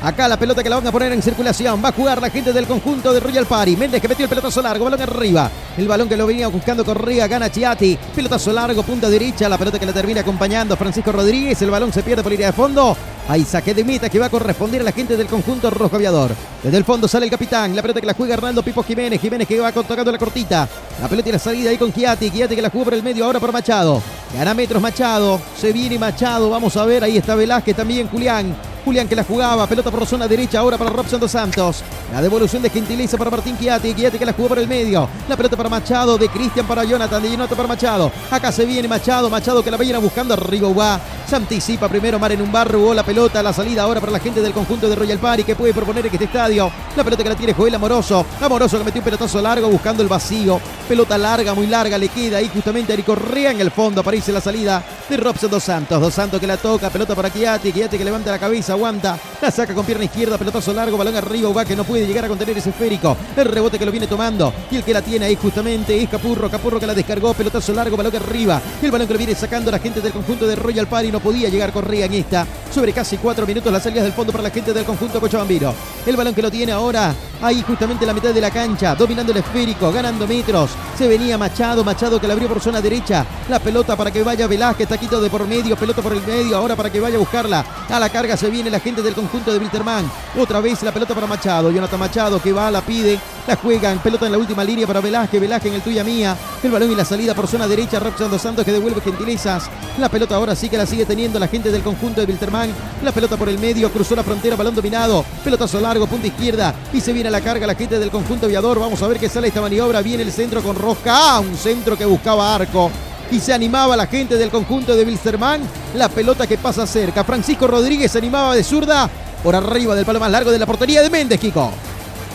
Acá 0.00 0.28
la 0.28 0.38
pelota 0.38 0.62
que 0.62 0.70
la 0.70 0.76
van 0.76 0.86
a 0.86 0.92
poner 0.92 1.12
en 1.12 1.20
circulación. 1.20 1.82
Va 1.84 1.88
a 1.88 1.92
jugar 1.92 2.22
la 2.22 2.30
gente 2.30 2.52
del 2.52 2.66
conjunto 2.66 3.12
de 3.12 3.18
Royal 3.18 3.46
Party. 3.46 3.76
Méndez 3.76 4.00
que 4.00 4.06
metió 4.06 4.24
el 4.24 4.28
pelotazo 4.28 4.62
largo. 4.62 4.84
Balón 4.84 5.02
arriba. 5.02 5.50
El 5.76 5.88
balón 5.88 6.08
que 6.08 6.16
lo 6.16 6.26
venía 6.26 6.46
buscando 6.46 6.84
Correa. 6.84 7.26
Gana 7.26 7.50
Chiati. 7.50 7.98
Pelotazo 8.14 8.52
largo. 8.52 8.84
Punta 8.84 9.10
derecha. 9.10 9.48
La 9.48 9.58
pelota 9.58 9.78
que 9.78 9.86
la 9.86 9.92
termina 9.92 10.20
acompañando 10.20 10.76
Francisco 10.76 11.10
Rodríguez. 11.10 11.60
El 11.62 11.70
balón 11.70 11.92
se 11.92 12.04
pierde 12.04 12.22
por 12.22 12.30
línea 12.30 12.46
de 12.46 12.52
fondo. 12.52 12.96
Hay 13.28 13.44
saque 13.44 13.74
de 13.74 13.84
meta 13.84 14.08
que 14.08 14.20
va 14.20 14.26
a 14.26 14.30
corresponder 14.30 14.82
a 14.82 14.84
la 14.84 14.92
gente 14.92 15.16
del 15.16 15.26
conjunto 15.26 15.68
rojo 15.68 15.96
aviador. 15.96 16.30
Desde 16.62 16.78
el 16.78 16.84
fondo 16.84 17.08
sale 17.08 17.26
el 17.26 17.30
capitán. 17.30 17.74
La 17.74 17.82
pelota 17.82 18.00
que 18.00 18.06
la 18.06 18.14
juega 18.14 18.34
Hernando 18.34 18.62
Pipo 18.62 18.84
Jiménez. 18.84 19.20
Jiménez 19.20 19.48
que 19.48 19.58
va 19.58 19.72
tocando 19.72 20.12
la 20.12 20.18
cortita. 20.18 20.68
La 21.02 21.08
pelota 21.08 21.28
y 21.28 21.32
la 21.32 21.38
salida 21.40 21.70
ahí 21.70 21.76
con 21.76 21.92
Chiati. 21.92 22.30
Chiati 22.30 22.54
que 22.54 22.62
la 22.62 22.70
juega 22.70 22.84
por 22.84 22.94
el 22.94 23.02
medio 23.02 23.24
ahora 23.24 23.40
por 23.40 23.52
Machado. 23.52 24.00
Gana 24.32 24.54
metros 24.54 24.80
Machado. 24.80 25.40
Se 25.56 25.72
viene 25.72 25.98
Machado. 25.98 26.50
Vamos 26.50 26.76
a 26.76 26.84
ver. 26.86 27.02
Ahí 27.02 27.16
está 27.16 27.34
Velázquez 27.34 27.74
también. 27.74 28.08
Julián. 28.08 28.77
Julián 28.88 29.06
que 29.06 29.14
la 29.14 29.22
jugaba. 29.22 29.66
Pelota 29.66 29.90
por 29.90 30.06
zona 30.06 30.26
derecha 30.26 30.60
ahora 30.60 30.78
para 30.78 30.88
Robson 30.88 31.20
dos 31.20 31.30
Santos. 31.30 31.84
La 32.10 32.22
devolución 32.22 32.62
de 32.62 32.70
Gentiliza 32.70 33.18
para 33.18 33.30
Martín 33.30 33.58
Chiati. 33.58 33.92
Chiati 33.92 34.18
que 34.18 34.24
la 34.24 34.32
jugó 34.32 34.48
por 34.48 34.58
el 34.58 34.66
medio. 34.66 35.06
La 35.28 35.36
pelota 35.36 35.58
para 35.58 35.68
Machado. 35.68 36.16
De 36.16 36.26
Cristian 36.30 36.66
para 36.66 36.84
Jonathan. 36.84 37.22
De 37.22 37.30
Jonathan 37.30 37.54
para 37.54 37.68
Machado. 37.68 38.10
Acá 38.30 38.50
se 38.50 38.64
viene 38.64 38.88
Machado. 38.88 39.28
Machado 39.28 39.62
que 39.62 39.70
la 39.70 39.76
viene 39.76 39.98
buscando. 39.98 40.34
Va. 40.74 40.98
Se 41.28 41.36
anticipa 41.36 41.86
primero 41.86 42.18
Mar 42.18 42.32
en 42.32 42.40
un 42.40 42.50
barro. 42.50 42.94
La 42.94 43.02
pelota. 43.02 43.42
La 43.42 43.52
salida 43.52 43.82
ahora 43.82 44.00
para 44.00 44.10
la 44.10 44.20
gente 44.20 44.40
del 44.40 44.54
conjunto 44.54 44.88
de 44.88 44.96
Royal 44.96 45.18
Party 45.18 45.44
que 45.44 45.54
puede 45.54 45.74
proponer 45.74 46.06
en 46.06 46.12
este 46.14 46.24
estadio. 46.24 46.72
La 46.96 47.04
pelota 47.04 47.22
que 47.22 47.28
la 47.28 47.36
tiene 47.36 47.52
Joel 47.52 47.74
Amoroso. 47.74 48.24
Amoroso 48.40 48.78
que 48.78 48.84
metió 48.84 49.02
un 49.02 49.04
pelotazo 49.04 49.42
largo 49.42 49.68
buscando 49.68 50.02
el 50.02 50.08
vacío. 50.08 50.58
Pelota 50.88 51.18
larga, 51.18 51.52
muy 51.52 51.66
larga. 51.66 51.98
Le 51.98 52.08
queda 52.08 52.38
ahí 52.38 52.48
justamente 52.48 52.94
Ari 52.94 53.02
Correa 53.02 53.50
en 53.50 53.60
el 53.60 53.70
fondo. 53.70 54.00
Aparece 54.00 54.32
la 54.32 54.40
salida 54.40 54.82
de 55.10 55.16
Robson 55.18 55.50
Dos 55.50 55.64
Santos. 55.64 56.00
Dos 56.00 56.14
Santos 56.14 56.40
que 56.40 56.46
la 56.46 56.56
toca. 56.56 56.88
Pelota 56.88 57.14
para 57.14 57.30
Chiati. 57.30 57.70
Chiati 57.70 57.98
que 57.98 58.04
levanta 58.04 58.30
la 58.30 58.38
cabeza. 58.38 58.76
Aguanta. 58.78 59.18
La 59.42 59.50
saca 59.50 59.74
con 59.74 59.84
pierna 59.84 60.04
izquierda. 60.04 60.38
Pelotazo 60.38 60.72
largo. 60.72 60.96
Balón 60.96 61.16
arriba. 61.16 61.52
Va 61.52 61.64
que 61.64 61.74
no 61.74 61.82
puede 61.82 62.06
llegar 62.06 62.24
a 62.24 62.28
contener 62.28 62.56
ese 62.56 62.70
esférico. 62.70 63.16
El 63.36 63.46
rebote 63.46 63.76
que 63.76 63.84
lo 63.84 63.90
viene 63.90 64.06
tomando. 64.06 64.52
Y 64.70 64.76
el 64.76 64.84
que 64.84 64.92
la 64.92 65.02
tiene 65.02 65.26
ahí 65.26 65.36
justamente 65.36 66.00
es 66.00 66.08
Capurro. 66.08 66.48
Capurro 66.48 66.78
que 66.78 66.86
la 66.86 66.94
descargó. 66.94 67.34
Pelotazo 67.34 67.72
largo. 67.72 67.96
Balón 67.96 68.14
arriba. 68.14 68.62
El 68.80 68.92
balón 68.92 69.08
que 69.08 69.14
lo 69.14 69.18
viene 69.18 69.34
sacando 69.34 69.70
la 69.70 69.80
gente 69.80 70.00
del 70.00 70.12
conjunto 70.12 70.46
de 70.46 70.54
Royal 70.54 70.86
Party. 70.86 71.10
No 71.10 71.18
podía 71.18 71.48
llegar 71.48 71.72
Correa 71.72 72.06
en 72.06 72.14
esta. 72.14 72.46
Sobre 72.72 72.92
casi 72.92 73.16
cuatro 73.16 73.46
minutos 73.46 73.72
las 73.72 73.82
salidas 73.82 74.04
del 74.04 74.12
fondo 74.12 74.30
para 74.30 74.44
la 74.44 74.50
gente 74.50 74.72
del 74.72 74.84
conjunto 74.84 75.20
Cochabambino. 75.20 75.74
El 76.06 76.16
balón 76.16 76.34
que 76.34 76.42
lo 76.42 76.50
tiene 76.50 76.70
ahora 76.70 77.14
ahí 77.42 77.62
justamente 77.62 78.04
en 78.04 78.08
la 78.08 78.14
mitad 78.14 78.34
de 78.34 78.40
la 78.40 78.50
cancha, 78.50 78.94
dominando 78.94 79.32
el 79.32 79.38
esférico, 79.38 79.92
ganando 79.92 80.26
metros. 80.26 80.70
Se 80.96 81.06
venía 81.06 81.38
Machado, 81.38 81.84
Machado 81.84 82.20
que 82.20 82.26
la 82.26 82.34
abrió 82.34 82.48
por 82.48 82.60
zona 82.60 82.80
derecha. 82.80 83.24
La 83.48 83.58
pelota 83.58 83.96
para 83.96 84.10
que 84.10 84.22
vaya 84.22 84.46
Velázquez, 84.46 84.88
taquito 84.88 85.20
de 85.20 85.30
por 85.30 85.46
medio, 85.46 85.76
pelota 85.76 86.02
por 86.02 86.12
el 86.12 86.22
medio, 86.22 86.56
ahora 86.56 86.76
para 86.76 86.90
que 86.90 87.00
vaya 87.00 87.16
a 87.16 87.20
buscarla. 87.20 87.64
A 87.88 88.00
la 88.00 88.08
carga 88.10 88.36
se 88.36 88.50
viene 88.50 88.57
la 88.66 88.80
gente 88.80 89.02
del 89.02 89.14
conjunto 89.14 89.52
de 89.52 89.58
Wilterman. 89.58 90.10
Otra 90.38 90.60
vez 90.60 90.82
la 90.82 90.92
pelota 90.92 91.14
para 91.14 91.26
Machado, 91.26 91.70
Jonathan 91.70 92.00
Machado 92.00 92.42
que 92.42 92.52
va, 92.52 92.70
la 92.70 92.80
pide, 92.80 93.18
la 93.46 93.56
juegan, 93.56 93.98
pelota 94.00 94.26
en 94.26 94.32
la 94.32 94.38
última 94.38 94.64
línea 94.64 94.86
para 94.86 95.00
Velázquez, 95.00 95.40
Velázquez 95.40 95.70
en 95.70 95.76
el 95.76 95.82
tuya 95.82 96.04
mía. 96.04 96.36
El 96.62 96.70
balón 96.70 96.90
y 96.90 96.94
la 96.94 97.04
salida 97.04 97.34
por 97.34 97.46
zona 97.46 97.68
derecha, 97.68 98.00
Robson 98.00 98.30
Dos 98.30 98.42
Santos 98.42 98.64
que 98.64 98.72
devuelve 98.72 99.00
gentilezas. 99.00 99.70
La 99.98 100.08
pelota 100.08 100.34
ahora 100.34 100.54
sí 100.54 100.68
que 100.68 100.76
la 100.76 100.86
sigue 100.86 101.06
teniendo 101.06 101.38
la 101.38 101.48
gente 101.48 101.70
del 101.70 101.82
conjunto 101.82 102.20
de 102.20 102.26
Wilterman. 102.26 102.70
La 103.02 103.12
pelota 103.12 103.36
por 103.36 103.48
el 103.48 103.58
medio, 103.58 103.90
cruzó 103.92 104.16
la 104.16 104.24
frontera, 104.24 104.56
balón 104.56 104.74
dominado. 104.74 105.24
Pelotazo 105.44 105.80
largo, 105.80 106.06
punta 106.06 106.26
izquierda. 106.26 106.74
Y 106.92 107.00
se 107.00 107.12
viene 107.12 107.28
a 107.28 107.32
la 107.32 107.40
carga 107.40 107.66
la 107.66 107.74
gente 107.74 107.98
del 107.98 108.10
conjunto 108.10 108.46
aviador. 108.46 108.80
Vamos 108.80 109.00
a 109.02 109.08
ver 109.08 109.18
qué 109.18 109.28
sale 109.28 109.48
esta 109.48 109.60
maniobra. 109.60 110.02
Viene 110.02 110.24
el 110.24 110.32
centro 110.32 110.62
con 110.62 110.76
Rosca. 110.76 111.36
Ah, 111.36 111.40
un 111.40 111.56
centro 111.56 111.96
que 111.96 112.04
buscaba 112.04 112.54
arco. 112.54 112.90
Y 113.30 113.40
se 113.40 113.52
animaba 113.52 113.96
la 113.96 114.06
gente 114.06 114.36
del 114.36 114.50
conjunto 114.50 114.96
de 114.96 115.04
Wilstermann. 115.04 115.60
La 115.94 116.08
pelota 116.08 116.46
que 116.46 116.56
pasa 116.56 116.86
cerca. 116.86 117.24
Francisco 117.24 117.66
Rodríguez 117.66 118.12
se 118.12 118.18
animaba 118.18 118.54
de 118.54 118.64
zurda. 118.64 119.10
Por 119.42 119.54
arriba 119.54 119.94
del 119.94 120.04
palo 120.04 120.18
más 120.18 120.30
largo 120.30 120.50
de 120.50 120.58
la 120.58 120.66
portería 120.66 121.02
de 121.02 121.10
Méndez, 121.10 121.38
Kiko. 121.38 121.70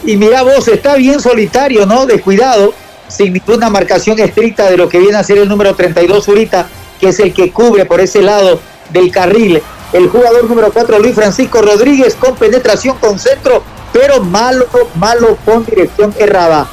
Y 0.05 0.17
mira 0.17 0.43
vos, 0.43 0.67
está 0.67 0.95
bien 0.95 1.19
solitario, 1.19 1.85
¿no? 1.85 2.05
De 2.05 2.19
cuidado, 2.19 2.73
sin 3.07 3.33
ninguna 3.33 3.69
marcación 3.69 4.19
estricta 4.19 4.69
de 4.69 4.77
lo 4.77 4.89
que 4.89 4.99
viene 4.99 5.17
a 5.17 5.23
ser 5.23 5.37
el 5.37 5.47
número 5.47 5.75
32 5.75 6.25
Zurita, 6.25 6.67
que 6.99 7.09
es 7.09 7.19
el 7.19 7.33
que 7.33 7.51
cubre 7.51 7.85
por 7.85 7.99
ese 8.01 8.21
lado 8.21 8.59
del 8.91 9.11
carril. 9.11 9.61
El 9.93 10.09
jugador 10.09 10.49
número 10.49 10.71
4, 10.73 10.99
Luis 10.99 11.15
Francisco 11.15 11.61
Rodríguez, 11.61 12.15
con 12.15 12.35
penetración 12.35 12.97
con 12.97 13.19
centro, 13.19 13.63
pero 13.91 14.23
malo, 14.23 14.65
malo 14.95 15.37
con 15.45 15.65
dirección 15.65 16.13
errada. 16.17 16.67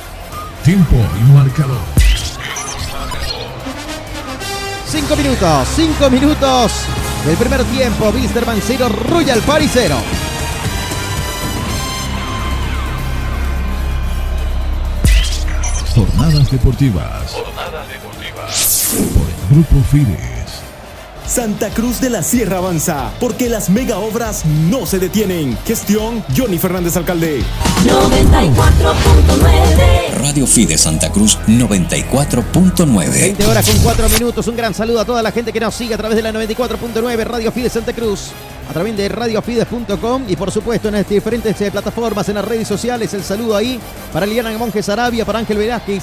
Tiempo 0.65 0.97
y 1.19 1.33
marcador. 1.33 1.90
Cinco 4.91 5.15
minutos, 5.15 5.69
cinco 5.77 6.11
minutos 6.11 6.73
del 7.25 7.37
primer 7.37 7.63
tiempo. 7.67 8.09
Wilstermann 8.09 8.61
0, 8.61 8.89
Royal 9.09 9.41
Party 9.43 9.69
0. 9.73 9.95
Jornadas 15.95 16.51
deportivas. 16.51 17.31
Jornadas 17.31 17.89
deportivas. 17.89 18.97
Por 19.15 19.29
el 19.29 19.63
Grupo 19.63 19.85
Fides. 19.93 20.40
Santa 21.31 21.71
Cruz 21.71 22.01
de 22.01 22.11
la 22.11 22.25
Sierra 22.25 22.59
avanza, 22.59 23.13
porque 23.21 23.49
las 23.49 23.71
mega 23.71 23.99
obras 23.99 24.45
no 24.45 24.85
se 24.85 24.99
detienen. 24.99 25.57
Gestión 25.65 26.25
Johnny 26.37 26.59
Fernández 26.59 26.97
Alcalde. 26.97 27.45
94.9 27.85 30.19
Radio 30.19 30.45
Fide 30.45 30.77
Santa 30.77 31.13
Cruz 31.13 31.39
94.9 31.47 33.13
20 33.13 33.47
horas 33.47 33.71
con 33.71 33.79
4 33.79 34.09
minutos. 34.09 34.49
Un 34.49 34.57
gran 34.57 34.75
saludo 34.75 34.99
a 34.99 35.05
toda 35.05 35.23
la 35.23 35.31
gente 35.31 35.53
que 35.53 35.61
nos 35.61 35.73
sigue 35.73 35.95
a 35.95 35.99
través 35.99 36.17
de 36.17 36.23
la 36.23 36.33
94.9 36.33 37.25
Radio 37.25 37.53
Fide 37.53 37.71
Santa 37.71 37.93
Cruz. 37.93 38.33
A 38.69 38.73
través 38.73 38.97
de 38.97 39.09
radiofides.com 39.09 40.25
y 40.27 40.35
por 40.35 40.51
supuesto 40.51 40.89
en 40.89 40.95
las 40.95 41.09
diferentes 41.09 41.61
eh, 41.61 41.71
plataformas, 41.71 42.29
en 42.29 42.35
las 42.35 42.45
redes 42.45 42.67
sociales. 42.67 43.15
El 43.15 43.23
saludo 43.23 43.57
ahí 43.57 43.79
para 44.13 44.27
Liliana 44.27 44.51
Monjes 44.59 44.89
Arabia, 44.89 45.25
para 45.25 45.39
Ángel 45.39 45.59
Velázquez, 45.59 46.03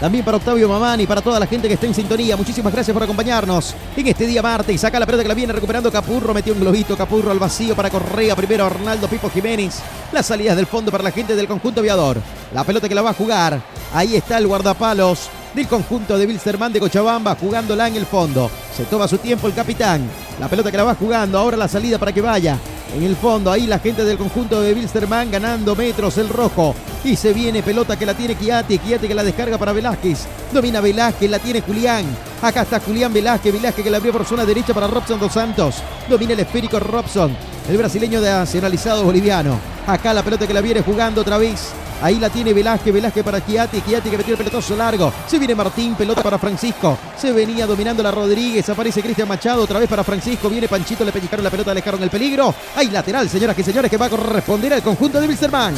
también 0.00 0.24
para 0.24 0.36
Octavio 0.36 0.68
Mamani, 0.68 1.06
para 1.06 1.20
toda 1.20 1.40
la 1.40 1.46
gente 1.46 1.66
que 1.66 1.74
está 1.74 1.86
en 1.86 1.94
sintonía. 1.94 2.36
Muchísimas 2.36 2.72
gracias 2.72 2.94
por 2.94 3.02
acompañarnos 3.02 3.74
en 3.96 4.06
este 4.06 4.26
día 4.26 4.42
martes. 4.42 4.80
Saca 4.80 5.00
la 5.00 5.06
pelota 5.06 5.24
que 5.24 5.28
la 5.28 5.34
viene 5.34 5.52
recuperando 5.52 5.90
Capurro. 5.90 6.32
Metió 6.32 6.52
un 6.52 6.60
globito 6.60 6.96
Capurro 6.96 7.30
al 7.30 7.38
vacío 7.38 7.74
para 7.74 7.90
Correa. 7.90 8.36
Primero 8.36 8.66
Arnaldo 8.66 9.08
Pipo 9.08 9.28
Jiménez. 9.28 9.80
Las 10.12 10.26
salidas 10.26 10.56
del 10.56 10.66
fondo 10.66 10.92
para 10.92 11.02
la 11.02 11.10
gente 11.10 11.34
del 11.34 11.48
conjunto 11.48 11.80
aviador. 11.80 12.18
La 12.54 12.64
pelota 12.64 12.88
que 12.88 12.94
la 12.94 13.02
va 13.02 13.10
a 13.10 13.14
jugar. 13.14 13.60
Ahí 13.92 14.14
está 14.14 14.38
el 14.38 14.46
guardapalos 14.46 15.30
del 15.54 15.66
conjunto 15.66 16.16
de 16.16 16.26
Wilstermann 16.26 16.72
de 16.72 16.80
Cochabamba 16.80 17.34
jugándola 17.34 17.88
en 17.88 17.96
el 17.96 18.06
fondo. 18.06 18.50
Se 18.76 18.84
toma 18.84 19.08
su 19.08 19.18
tiempo 19.18 19.48
el 19.48 19.54
capitán. 19.54 20.08
La 20.38 20.48
pelota 20.48 20.70
que 20.70 20.76
la 20.76 20.84
va 20.84 20.94
jugando. 20.94 21.38
Ahora 21.38 21.56
la 21.56 21.66
salida 21.68 21.98
para 21.98 22.12
que 22.12 22.20
vaya. 22.20 22.56
En 22.94 23.02
el 23.02 23.16
fondo, 23.16 23.52
ahí 23.52 23.66
la 23.66 23.78
gente 23.78 24.04
del 24.04 24.16
conjunto 24.16 24.60
de 24.62 24.72
Wilstermann 24.72 25.30
ganando 25.30 25.76
metros 25.76 26.16
el 26.18 26.28
rojo. 26.28 26.74
Y 27.04 27.16
se 27.16 27.32
viene 27.32 27.62
pelota 27.62 27.98
que 27.98 28.06
la 28.06 28.14
tiene 28.14 28.34
Kiati. 28.34 28.78
Kiati 28.78 29.06
que 29.06 29.14
la 29.14 29.22
descarga 29.22 29.58
para 29.58 29.72
Velázquez. 29.72 30.26
Domina 30.52 30.80
Velázquez, 30.80 31.30
la 31.30 31.38
tiene 31.38 31.60
Julián. 31.60 32.04
Acá 32.40 32.62
está 32.62 32.80
Julián 32.80 33.12
Velázquez. 33.12 33.52
Velázquez 33.52 33.84
que 33.84 33.90
la 33.90 33.98
abrió 33.98 34.12
por 34.12 34.24
zona 34.24 34.44
derecha 34.44 34.72
para 34.74 34.86
Robson 34.86 35.20
dos 35.20 35.32
Santos. 35.32 35.76
Domina 36.08 36.32
el 36.32 36.40
esférico 36.40 36.80
Robson. 36.80 37.36
El 37.68 37.76
brasileño 37.76 38.20
de 38.20 38.30
nacionalizado 38.30 39.04
boliviano. 39.04 39.60
Acá 39.86 40.14
la 40.14 40.22
pelota 40.22 40.46
que 40.46 40.54
la 40.54 40.62
viene 40.62 40.80
jugando 40.80 41.20
otra 41.20 41.36
vez. 41.38 41.68
Ahí 42.00 42.18
la 42.18 42.30
tiene 42.30 42.52
Velázquez, 42.52 42.92
Velázquez 42.92 43.24
para 43.24 43.40
Kiati, 43.40 43.80
Kiati 43.80 44.10
que 44.10 44.18
metió 44.18 44.34
el 44.34 44.38
pelotazo 44.38 44.76
largo. 44.76 45.12
Se 45.26 45.38
viene 45.38 45.54
Martín, 45.54 45.94
pelota 45.94 46.22
para 46.22 46.38
Francisco. 46.38 46.96
Se 47.16 47.32
venía 47.32 47.66
dominando 47.66 48.02
la 48.02 48.10
Rodríguez, 48.10 48.68
aparece 48.68 49.02
Cristian 49.02 49.26
Machado, 49.26 49.62
otra 49.62 49.78
vez 49.78 49.88
para 49.88 50.04
Francisco. 50.04 50.48
Viene 50.48 50.68
Panchito, 50.68 51.04
le 51.04 51.12
pellizcaron 51.12 51.44
la 51.44 51.50
pelota, 51.50 51.74
le 51.74 51.80
dejaron 51.80 52.02
el 52.02 52.10
peligro. 52.10 52.54
Ahí 52.76 52.88
lateral, 52.90 53.28
señoras 53.28 53.58
y 53.58 53.62
señores, 53.62 53.90
que 53.90 53.96
va 53.96 54.06
a 54.06 54.10
corresponder 54.10 54.74
al 54.74 54.82
conjunto 54.82 55.20
de 55.20 55.26
Wilstermann. 55.26 55.74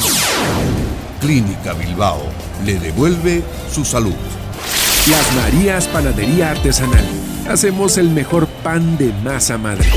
Clínica 1.20 1.72
Bilbao 1.74 2.22
le 2.64 2.78
devuelve 2.78 3.42
su 3.70 3.84
salud. 3.84 4.14
Las 5.10 5.34
Marías 5.34 5.86
Panadería 5.86 6.50
Artesanal. 6.50 7.04
Hacemos 7.48 7.96
el 7.98 8.10
mejor 8.10 8.46
pan 8.46 8.96
de 8.96 9.12
masa 9.24 9.58
madre. 9.58 9.88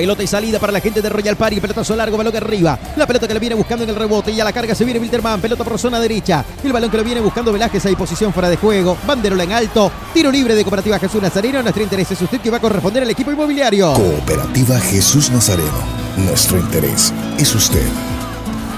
Pelota 0.00 0.22
y 0.22 0.26
salida 0.26 0.58
para 0.58 0.72
la 0.72 0.80
gente 0.80 1.02
de 1.02 1.10
Royal 1.10 1.36
Party. 1.36 1.60
Pelotazo 1.60 1.94
largo, 1.94 2.16
balón 2.16 2.34
arriba. 2.34 2.78
La 2.96 3.06
pelota 3.06 3.28
que 3.28 3.34
le 3.34 3.38
viene 3.38 3.54
buscando 3.54 3.84
en 3.84 3.90
el 3.90 3.96
rebote. 3.96 4.32
Y 4.32 4.40
a 4.40 4.44
la 4.44 4.50
carga 4.50 4.74
se 4.74 4.82
viene 4.82 4.98
Wilterman. 4.98 5.42
Pelota 5.42 5.62
por 5.62 5.78
zona 5.78 6.00
derecha. 6.00 6.42
El 6.64 6.72
balón 6.72 6.90
que 6.90 6.96
lo 6.96 7.04
viene 7.04 7.20
buscando 7.20 7.52
Velázquez. 7.52 7.84
Hay 7.84 7.96
posición 7.96 8.32
fuera 8.32 8.48
de 8.48 8.56
juego. 8.56 8.96
Banderola 9.06 9.44
en 9.44 9.52
alto. 9.52 9.92
Tiro 10.14 10.30
libre 10.30 10.54
de 10.54 10.62
Cooperativa 10.64 10.98
Jesús 10.98 11.20
Nazareno. 11.20 11.62
Nuestro 11.62 11.82
interés 11.82 12.10
es 12.12 12.22
usted 12.22 12.40
que 12.40 12.48
va 12.48 12.56
a 12.56 12.60
corresponder 12.60 13.02
al 13.02 13.10
equipo 13.10 13.30
inmobiliario. 13.30 13.92
Cooperativa 13.92 14.80
Jesús 14.80 15.30
Nazareno. 15.30 15.68
Nuestro 16.16 16.56
interés 16.56 17.12
es 17.36 17.54
usted. 17.54 17.86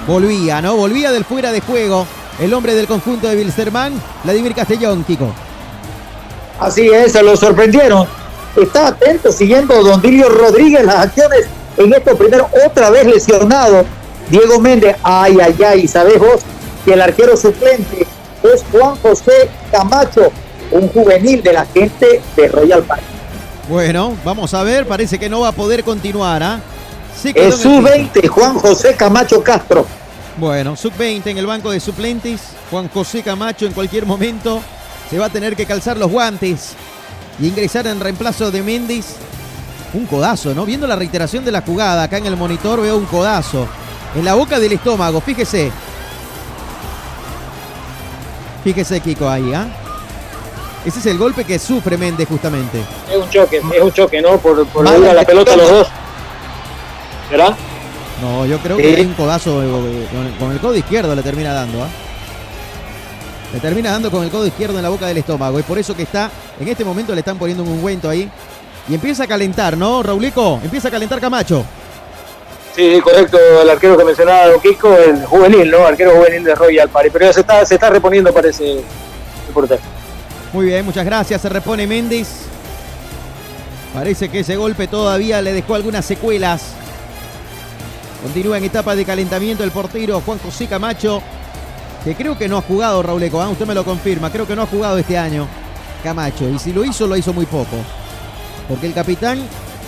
Volvía, 0.08 0.60
¿no? 0.60 0.74
Volvía 0.74 1.12
del 1.12 1.24
fuera 1.24 1.52
de 1.52 1.60
juego. 1.60 2.04
El 2.40 2.52
hombre 2.52 2.74
del 2.74 2.88
conjunto 2.88 3.28
de 3.28 3.36
Wilstermann. 3.36 3.92
Vladimir 4.24 4.56
Castellón, 4.56 5.04
Kiko. 5.04 5.32
Así 6.58 6.88
es, 6.88 7.12
se 7.12 7.22
lo 7.22 7.36
sorprendieron. 7.36 8.08
Está 8.56 8.88
atento 8.88 9.32
siguiendo 9.32 9.82
Don 9.82 10.00
Dilio 10.02 10.28
Rodríguez 10.28 10.84
las 10.84 10.96
acciones 10.96 11.46
en 11.76 11.92
esto 11.92 12.16
primero, 12.16 12.48
otra 12.66 12.90
vez 12.90 13.06
lesionado. 13.06 13.84
Diego 14.28 14.60
Méndez, 14.60 14.96
ay, 15.02 15.38
ay, 15.40 15.56
ay, 15.66 15.88
¿sabes 15.88 16.18
vos? 16.18 16.42
Que 16.84 16.92
el 16.94 17.00
arquero 17.00 17.36
suplente 17.36 18.06
es 18.42 18.64
Juan 18.70 18.96
José 18.96 19.48
Camacho, 19.70 20.30
un 20.70 20.88
juvenil 20.88 21.42
de 21.42 21.52
la 21.52 21.66
gente 21.66 22.20
de 22.36 22.48
Royal 22.48 22.82
Park. 22.82 23.02
Bueno, 23.68 24.16
vamos 24.24 24.52
a 24.54 24.62
ver, 24.62 24.86
parece 24.86 25.18
que 25.18 25.28
no 25.28 25.40
va 25.40 25.48
a 25.48 25.52
poder 25.52 25.82
continuar, 25.82 26.42
¿ah? 26.42 26.60
Es 27.24 27.32
quedó 27.32 27.44
en 27.44 27.52
el 27.52 27.58
sub-20, 27.58 28.28
Juan 28.28 28.58
José 28.58 28.94
Camacho 28.96 29.42
Castro. 29.42 29.86
Bueno, 30.36 30.76
sub-20 30.76 31.26
en 31.26 31.38
el 31.38 31.46
banco 31.46 31.70
de 31.70 31.78
suplentes. 31.78 32.40
Juan 32.70 32.88
José 32.88 33.22
Camacho 33.22 33.66
en 33.66 33.72
cualquier 33.72 34.06
momento 34.06 34.60
se 35.10 35.18
va 35.18 35.26
a 35.26 35.30
tener 35.30 35.54
que 35.54 35.66
calzar 35.66 35.96
los 35.96 36.10
guantes 36.10 36.74
y 37.38 37.46
ingresar 37.48 37.86
en 37.86 38.00
reemplazo 38.00 38.50
de 38.50 38.62
Méndez. 38.62 39.16
Un 39.94 40.06
codazo, 40.06 40.54
¿no? 40.54 40.64
Viendo 40.64 40.86
la 40.86 40.96
reiteración 40.96 41.44
de 41.44 41.52
la 41.52 41.60
jugada 41.60 42.04
acá 42.04 42.16
en 42.16 42.26
el 42.26 42.36
monitor 42.36 42.80
veo 42.80 42.96
un 42.96 43.04
codazo 43.04 43.66
en 44.14 44.24
la 44.24 44.34
boca 44.34 44.58
del 44.58 44.72
estómago, 44.72 45.20
fíjese. 45.20 45.70
Fíjese, 48.64 49.00
Kiko, 49.00 49.28
ahí, 49.28 49.52
¿ah? 49.52 49.66
Ese 50.84 50.98
es 50.98 51.06
el 51.06 51.18
golpe 51.18 51.44
que 51.44 51.58
sufre 51.58 51.96
Méndez 51.96 52.28
justamente. 52.28 52.82
Es 53.10 53.16
un 53.16 53.28
choque, 53.28 53.58
es 53.58 53.82
un 53.82 53.92
choque, 53.92 54.20
¿no? 54.22 54.38
Por, 54.38 54.66
por 54.66 54.86
ir 54.86 55.06
a 55.06 55.14
la 55.14 55.24
pelota 55.24 55.56
los 55.56 55.70
dos. 55.70 55.88
¿Verdad? 57.30 57.54
No, 58.20 58.46
yo 58.46 58.58
creo 58.58 58.76
que 58.76 58.96
hay 58.96 59.06
un 59.06 59.14
codazo 59.14 59.62
eh, 59.62 60.06
con 60.10 60.26
el, 60.26 60.32
con 60.38 60.52
el 60.52 60.60
codo 60.60 60.76
izquierdo 60.76 61.14
le 61.14 61.22
termina 61.22 61.52
dando, 61.52 61.82
¿ah? 61.82 61.88
Le 63.52 63.60
termina 63.60 63.90
dando 63.90 64.10
con 64.10 64.24
el 64.24 64.30
codo 64.30 64.46
izquierdo 64.46 64.76
en 64.76 64.82
la 64.82 64.88
boca 64.88 65.06
del 65.06 65.18
estómago. 65.18 65.58
Es 65.58 65.64
por 65.64 65.78
eso 65.78 65.94
que 65.94 66.02
está, 66.02 66.30
en 66.58 66.68
este 66.68 66.84
momento 66.84 67.14
le 67.14 67.20
están 67.20 67.38
poniendo 67.38 67.62
un 67.62 67.70
ungüento 67.70 68.08
ahí. 68.08 68.30
Y 68.88 68.94
empieza 68.94 69.24
a 69.24 69.26
calentar, 69.26 69.76
¿no, 69.76 70.02
Raulico? 70.02 70.60
Empieza 70.62 70.88
a 70.88 70.90
calentar 70.90 71.20
Camacho. 71.20 71.64
Sí, 72.74 73.00
correcto, 73.02 73.38
el 73.60 73.68
arquero 73.68 73.98
que 73.98 74.04
mencionaba 74.04 74.48
Don 74.48 74.60
Kiko, 74.60 74.96
el 74.96 75.26
juvenil, 75.26 75.70
¿no? 75.70 75.86
Arquero 75.86 76.12
juvenil 76.12 76.42
de 76.42 76.54
Royal 76.54 76.88
Party. 76.88 77.10
Pero 77.10 77.26
ya 77.26 77.32
se 77.32 77.40
está, 77.40 77.66
se 77.66 77.74
está 77.74 77.90
reponiendo, 77.90 78.32
parece, 78.32 78.72
el. 78.72 78.84
Muy 80.52 80.66
bien, 80.66 80.84
muchas 80.84 81.04
gracias. 81.04 81.42
Se 81.42 81.48
repone 81.48 81.86
Méndez. 81.86 82.28
Parece 83.92 84.30
que 84.30 84.40
ese 84.40 84.56
golpe 84.56 84.86
todavía 84.86 85.42
le 85.42 85.52
dejó 85.52 85.74
algunas 85.74 86.04
secuelas. 86.04 86.62
Continúa 88.22 88.56
en 88.56 88.64
etapa 88.64 88.94
de 88.96 89.04
calentamiento 89.04 89.64
el 89.64 89.70
portero 89.70 90.22
Juan 90.24 90.38
José 90.38 90.66
Camacho, 90.66 91.22
que 92.04 92.14
creo 92.14 92.36
que 92.36 92.48
no 92.48 92.58
ha 92.58 92.62
jugado 92.62 93.02
Raúl 93.02 93.22
Eco, 93.22 93.40
¿ah? 93.40 93.48
usted 93.48 93.66
me 93.66 93.74
lo 93.74 93.84
confirma, 93.84 94.30
creo 94.30 94.46
que 94.46 94.56
no 94.56 94.62
ha 94.62 94.66
jugado 94.66 94.98
este 94.98 95.16
año 95.16 95.46
Camacho. 96.02 96.48
Y 96.48 96.58
si 96.58 96.72
lo 96.72 96.84
hizo, 96.84 97.06
lo 97.06 97.16
hizo 97.16 97.32
muy 97.32 97.46
poco. 97.46 97.76
Porque 98.68 98.86
el 98.86 98.94
capitán 98.94 99.40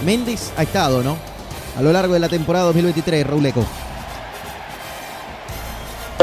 Méndez 0.05 0.53
ha 0.57 0.62
estado, 0.62 1.03
¿no? 1.03 1.17
A 1.77 1.83
lo 1.83 1.93
largo 1.93 2.15
de 2.15 2.21
la 2.21 2.29
temporada 2.29 2.67
2023, 2.67 3.27
Raúl 3.27 3.47
Eco. 3.47 3.65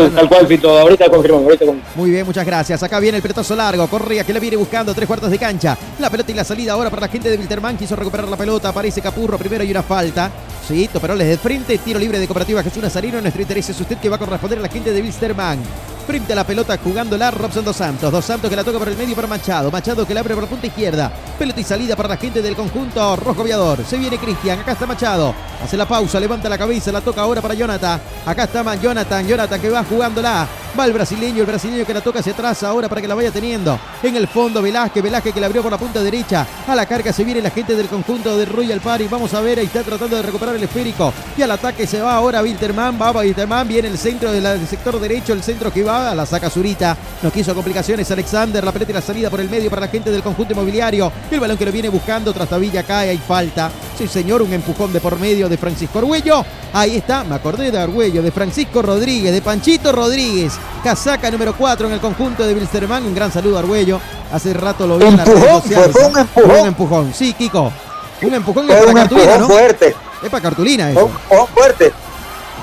Tal 0.10 0.28
cual, 0.28 0.48
Fito, 0.48 0.78
ahorita 0.78 1.10
confirmamos, 1.10 1.46
ahorita 1.46 1.66
confirmamos. 1.66 1.96
Muy 1.96 2.12
bien, 2.12 2.26
muchas 2.26 2.46
gracias. 2.46 2.82
Acá 2.84 3.00
viene 3.00 3.18
el 3.18 3.22
pelotazo 3.22 3.56
largo. 3.56 3.88
Correa 3.88 4.24
que 4.24 4.34
la 4.34 4.40
viene 4.40 4.58
buscando. 4.58 4.94
Tres 4.94 5.08
cuartos 5.08 5.30
de 5.30 5.38
cancha. 5.38 5.78
La 6.00 6.10
pelota 6.10 6.32
y 6.32 6.36
la 6.36 6.44
salida 6.44 6.74
ahora 6.74 6.90
para 6.90 7.02
la 7.02 7.08
gente 7.08 7.30
de 7.30 7.38
Wilterman. 7.38 7.78
Quiso 7.78 7.96
recuperar 7.96 8.28
la 8.28 8.38
pelota. 8.38 8.70
Aparece 8.70 9.02
Capurro 9.02 9.38
primero 9.38 9.64
y 9.64 9.72
una 9.72 9.84
falta. 9.84 10.32
Sí, 10.68 10.90
Toperoles 10.92 11.28
de 11.28 11.38
frente. 11.38 11.78
Tiro 11.78 12.00
libre 12.00 12.20
de 12.20 12.28
Cooperativa 12.28 12.64
Jesús 12.64 12.82
Nazarino. 12.82 13.22
Nuestro 13.22 13.42
interés 13.42 13.70
es 13.70 13.80
usted 13.80 13.98
que 13.98 14.10
va 14.10 14.16
a 14.16 14.20
corresponder 14.20 14.60
a 14.60 14.62
la 14.62 14.70
gente 14.70 14.92
de 14.92 15.02
Wilstermann. 15.02 15.60
Frente 16.06 16.34
la 16.36 16.44
pelota 16.44 16.78
jugándola 16.78 17.32
Robson 17.32 17.64
Dos 17.64 17.76
Santos. 17.76 18.12
Dos 18.12 18.26
Santos 18.26 18.50
que 18.50 18.56
la 18.56 18.64
toca 18.64 18.80
por 18.80 18.90
el 18.90 18.98
medio 18.98 19.16
para 19.16 19.28
Machado. 19.28 19.72
Machado 19.72 20.06
que 20.06 20.14
la 20.14 20.20
abre 20.22 20.34
por 20.34 20.44
la 20.44 20.50
punta 20.50 20.68
izquierda. 20.68 21.12
Pelota 21.38 21.62
y 21.62 21.64
salida 21.64 21.96
para 21.96 22.10
la 22.10 22.18
gente 22.18 22.42
del 22.42 22.56
conjunto 22.56 23.16
Rojo 23.16 23.42
Aviador. 23.42 23.86
Se 23.86 23.98
viene 23.98 24.18
Cristian. 24.18 24.60
Acá 24.60 24.74
está 24.74 24.86
Machado. 24.86 25.34
Hace 25.64 25.78
la 25.78 25.88
pausa. 25.88 26.20
Levanta 26.20 26.50
la 26.50 26.58
cabeza. 26.58 26.92
La 26.92 27.02
toca 27.02 27.22
ahora 27.22 27.42
para 27.42 27.54
Jonathan. 27.54 28.02
Acá 28.26 28.44
está 28.44 28.76
Jonathan. 28.76 29.28
Jonathan 29.28 29.62
que 29.62 29.70
va 29.70 29.84
jugándola. 29.84 30.48
Va 30.78 30.86
el 30.86 30.94
brasileño. 30.94 31.42
El 31.42 31.46
brasileño 31.46 31.86
que 31.86 31.94
la 31.94 32.02
toca 32.02 32.20
hacia 32.20 32.34
atrás 32.34 32.64
ahora 32.64 32.90
para 32.90 33.00
que 33.00 33.08
la 33.08 33.16
vaya 33.16 33.32
teniendo. 33.32 33.80
En 34.02 34.16
el 34.16 34.28
fondo 34.28 34.62
Velázquez. 34.62 35.04
Velázquez 35.04 35.34
que 35.34 35.40
la 35.40 35.46
abrió 35.48 35.62
por 35.62 35.72
la 35.72 35.78
punta 35.78 36.02
derecha. 36.02 36.46
A 36.68 36.76
la 36.76 36.86
carga 36.86 37.14
se 37.14 37.24
viene 37.24 37.42
la 37.42 37.52
gente 37.52 37.76
del 37.76 37.88
conjunto 37.88 38.36
de 38.38 38.46
Royal 38.46 38.82
Party. 38.82 39.08
Vamos 39.08 39.34
a 39.34 39.42
ver. 39.42 39.60
Ahí 39.60 39.66
está 39.66 39.84
tratando 39.84 40.16
de 40.16 40.24
recuperar 40.24 40.56
el 40.56 40.64
esférico. 40.64 41.14
Y 41.38 41.42
al 41.44 41.52
ataque 41.52 41.86
se 41.86 42.02
va 42.02 42.16
ahora 42.16 42.42
Wilterman. 42.42 43.00
Va 43.00 43.12
Wilterman. 43.12 43.68
Viene 43.68 43.88
el 43.88 43.98
centro 43.98 44.32
del 44.32 44.68
sector 44.68 45.00
derecho. 45.00 45.34
El 45.34 45.44
centro 45.44 45.72
que 45.72 45.84
va. 45.84 45.91
La 45.92 46.26
saca 46.26 46.50
Zurita. 46.50 46.96
No 47.22 47.32
quiso 47.32 47.54
complicaciones 47.54 48.10
Alexander. 48.12 48.64
La 48.64 48.72
pelota 48.72 48.92
y 48.92 48.94
la 48.94 49.02
salida 49.02 49.30
por 49.30 49.40
el 49.42 49.50
medio 49.50 49.70
para 49.70 49.82
la 49.82 49.88
gente 49.88 50.12
del 50.12 50.24
conjunto 50.24 50.54
inmobiliario. 50.54 51.12
El 51.30 51.40
balón 51.40 51.58
que 51.58 51.66
lo 51.66 51.72
viene 51.72 51.90
buscando. 51.90 52.34
Trastavilla 52.34 52.84
cae. 52.84 53.10
Hay 53.10 53.18
falta. 53.18 53.70
Sí, 53.98 54.08
señor. 54.08 54.42
Un 54.42 54.54
empujón 54.54 54.94
de 54.94 55.00
por 55.02 55.20
medio 55.20 55.50
de 55.50 55.58
Francisco 55.58 56.00
Arguello. 56.00 56.46
Ahí 56.74 56.98
está. 56.98 57.24
Me 57.24 57.36
acordé 57.36 57.72
de 57.72 57.80
Arguello. 57.80 58.22
De 58.22 58.32
Francisco 58.32 58.82
Rodríguez. 58.82 59.32
De 59.34 59.42
Panchito 59.42 59.92
Rodríguez. 59.92 60.54
Casaca 60.84 61.30
número 61.30 61.54
4 61.56 61.88
en 61.88 61.94
el 61.94 62.00
conjunto 62.00 62.46
de 62.46 62.54
Wilstermann. 62.54 63.06
Un 63.06 63.14
gran 63.14 63.32
saludo 63.32 63.58
a 63.58 63.60
Arguello. 63.60 64.00
Hace 64.32 64.54
rato 64.54 64.88
lo 64.88 64.98
vi 64.98 65.06
en 65.06 65.20
Empujón, 65.20 65.62
fue 65.62 66.06
un 66.06 66.18
empujón. 66.18 66.60
Un 66.62 66.68
empujón. 66.68 67.14
Sí, 67.14 67.34
Kiko. 67.34 67.72
Un 68.22 68.34
empujón 68.34 68.66
Fue 68.68 68.76
es 68.76 68.80
para 68.80 68.92
un 68.92 68.98
cartulina, 68.98 69.34
empujón 69.34 69.50
¿no? 69.50 69.56
fuerte. 69.60 69.96
Es 70.24 70.30
para 70.30 70.44
cartulina 70.44 70.92
eso. 70.92 71.06
Un 71.06 71.12
empujón 71.12 71.48
fuerte. 71.48 71.92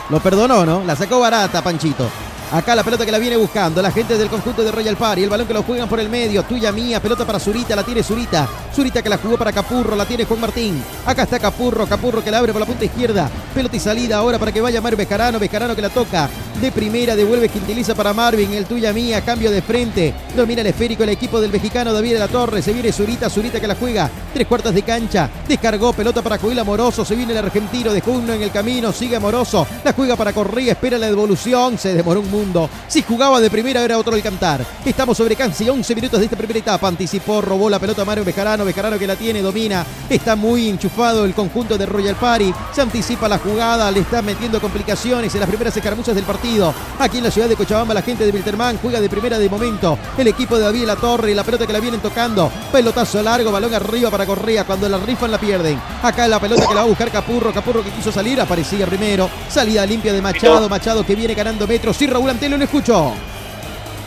Lo 0.09 0.21
perdonó, 0.21 0.65
¿no? 0.65 0.83
La 0.87 0.97
sacó 0.97 1.21
barata, 1.21 1.61
Panchito. 1.63 2.09
Acá 2.51 2.75
la 2.75 2.83
pelota 2.83 3.05
que 3.05 3.13
la 3.13 3.19
viene 3.19 3.37
buscando 3.37 3.83
la 3.83 3.91
gente 3.91 4.17
del 4.17 4.31
conjunto 4.31 4.65
de 4.65 4.73
Royal 4.73 4.97
Party. 4.97 5.23
El 5.23 5.29
balón 5.29 5.47
que 5.47 5.53
lo 5.53 5.63
juegan 5.63 5.87
por 5.87 6.01
el 6.01 6.09
medio. 6.09 6.43
Tuya 6.45 6.73
mía. 6.73 6.99
Pelota 6.99 7.27
para 7.27 7.39
Zurita. 7.39 7.77
La 7.77 7.83
tiene 7.83 8.03
Zurita. 8.03 8.49
Zurita 8.75 9.03
que 9.03 9.11
la 9.11 9.19
jugó 9.19 9.37
para 9.37 9.53
Capurro. 9.53 9.95
La 9.95 10.07
tiene 10.07 10.25
Juan 10.25 10.41
Martín. 10.41 10.83
Acá 11.05 11.25
está 11.25 11.39
Capurro. 11.39 11.87
Capurro 11.87 12.25
que 12.25 12.31
la 12.31 12.39
abre 12.39 12.53
por 12.53 12.61
la 12.61 12.67
punta 12.67 12.87
izquierda. 12.87 13.29
Pelota 13.53 13.77
y 13.77 13.81
salida 13.81 14.17
ahora 14.17 14.39
para 14.39 14.51
que 14.51 14.63
vaya 14.63 14.81
Mario 14.81 14.97
Bejarano. 14.97 15.39
Bejarano 15.39 15.77
que 15.77 15.83
la 15.83 15.91
toca 15.91 16.31
de 16.59 16.73
primera. 16.73 17.15
Devuelve 17.15 17.51
que 17.51 17.59
utiliza 17.59 17.95
para 17.95 18.15
Marvin. 18.15 18.51
El 18.55 18.65
tuya 18.65 18.95
mía. 18.95 19.21
Cambio 19.21 19.51
de 19.51 19.61
frente. 19.61 20.15
Domina 20.35 20.63
el 20.63 20.69
esférico 20.69 21.03
el 21.03 21.11
equipo 21.11 21.43
del 21.43 21.53
mexicano 21.53 21.93
David 21.93 22.15
de 22.15 22.19
la 22.19 22.29
Torre. 22.29 22.63
Se 22.63 22.73
viene 22.73 22.93
Zurita. 22.93 23.29
Zurita 23.29 23.61
que 23.61 23.67
la 23.67 23.75
juega. 23.75 24.11
Tres 24.33 24.47
cuartas 24.47 24.73
de 24.73 24.83
cancha. 24.83 25.29
Descargó 25.47 25.93
pelota 25.93 26.23
para 26.23 26.39
Coila 26.39 26.65
Moroso. 26.65 27.05
Se 27.05 27.15
viene 27.15 27.33
el 27.33 27.45
argentino. 27.45 27.93
Dejó 27.93 28.13
uno 28.13 28.33
en 28.33 28.43
el 28.43 28.51
camino. 28.51 28.91
Sigue 28.91 29.19
Moroso. 29.19 29.67
La 29.85 29.93
juega 29.93 30.17
para 30.17 30.33
Correa. 30.33 30.73
Espera 30.73 30.97
la 30.97 31.09
devolución. 31.09 31.77
Se 31.77 31.93
demoró 31.93 32.21
un 32.21 32.38
Si 32.87 33.03
jugaba 33.03 33.41
de 33.41 33.51
primera 33.51 33.83
era 33.83 33.99
otro 33.99 34.15
el 34.15 34.23
cantar. 34.23 34.65
Estamos 34.85 35.17
sobre 35.17 35.35
casi 35.35 35.69
11 35.69 35.95
minutos 35.95 36.21
de 36.21 36.27
esta 36.27 36.37
primera 36.37 36.61
etapa. 36.61 36.87
Anticipó, 36.87 37.41
robó 37.41 37.69
la 37.69 37.81
pelota 37.81 38.05
Mario 38.05 38.25
Bejarano. 38.25 38.65
Bejarano 38.65 38.97
que 38.97 39.09
la 39.09 39.17
tiene, 39.17 39.43
domina. 39.43 39.85
Está 40.09 40.37
muy 40.37 40.69
enchufado 40.69 41.25
el 41.25 41.35
conjunto 41.35 41.77
de 41.77 41.85
Royal 41.85 42.15
Party. 42.15 42.55
Se 42.73 42.81
anticipa 42.81 43.29
la 43.29 43.39
jugada. 43.39 43.91
Le 43.91 44.01
está 44.01 44.23
metiendo 44.23 44.61
complicaciones 44.61 45.35
en 45.35 45.41
las 45.41 45.49
primeras 45.49 45.77
escaramuzas 45.77 46.15
del 46.15 46.25
partido. 46.25 46.73
Aquí 47.01 47.19
en 47.19 47.25
la 47.25 47.31
ciudad 47.31 47.49
de 47.49 47.57
Cochabamba 47.57 47.93
la 47.93 48.03
gente 48.03 48.25
de 48.25 48.31
Wilterman 48.31 48.79
juega 48.81 49.01
de 49.01 49.09
primera 49.09 49.37
de 49.37 49.49
momento. 49.49 49.99
El 50.17 50.29
equipo 50.29 50.57
de 50.57 50.65
David 50.65 50.85
La 50.85 50.97
Torre. 50.97 51.35
La 51.35 51.43
pelota 51.43 51.67
que 51.67 51.73
la 51.73 51.81
vienen 51.81 52.01
tocando. 52.01 52.53
Pelotazo 52.71 53.21
largo. 53.21 53.51
Balón 53.51 53.75
arriba 53.75 54.11
para 54.11 54.27
Correa. 54.27 54.65
Cuando 54.65 54.89
la 54.89 54.99
rifan 54.99 55.33
la 55.33 55.39
pierden. 55.39 55.81
Acá 56.03 56.29
la 56.29 56.39
pelota 56.39 56.67
que 56.69 56.75
la 56.75 56.83
va 56.83 56.87
a 56.87 56.89
buscar 56.89 57.11
Capurro. 57.11 57.53
Capurro 57.53 57.83
que 57.83 57.91
quiso 57.91 58.13
salir. 58.13 58.41
Aparecía 58.41 58.87
primero. 58.87 59.29
Salida 59.49 59.85
limpia 59.85 60.13
de 60.13 60.23
Machado. 60.23 60.69
Machado 60.69 61.05
que 61.05 61.17
viene 61.17 61.35
ganando 61.35 61.67
metros. 61.67 61.97
Sí, 61.97 62.07
Raúl 62.07 62.28
Antelo 62.31 62.57
lo 62.57 62.65
escucho. 62.65 63.13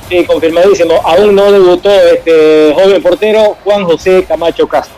Sí, 0.09 0.25
confirmadísimo. 0.25 0.95
Aún 1.05 1.35
no 1.35 1.51
debutó 1.51 1.89
este 1.89 2.73
joven 2.75 3.01
portero 3.01 3.57
Juan 3.63 3.85
José 3.85 4.25
Camacho 4.27 4.67
Castro. 4.67 4.95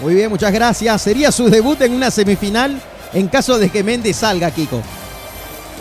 Muy 0.00 0.14
bien, 0.14 0.30
muchas 0.30 0.52
gracias. 0.52 1.02
Sería 1.02 1.32
su 1.32 1.48
debut 1.48 1.80
en 1.82 1.92
una 1.94 2.10
semifinal 2.10 2.80
en 3.12 3.28
caso 3.28 3.58
de 3.58 3.68
que 3.68 3.82
Méndez 3.82 4.16
salga, 4.16 4.50
Kiko. 4.50 4.80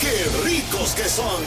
¡Qué 0.00 0.30
ricos 0.44 0.94
que 0.94 1.08
son! 1.08 1.42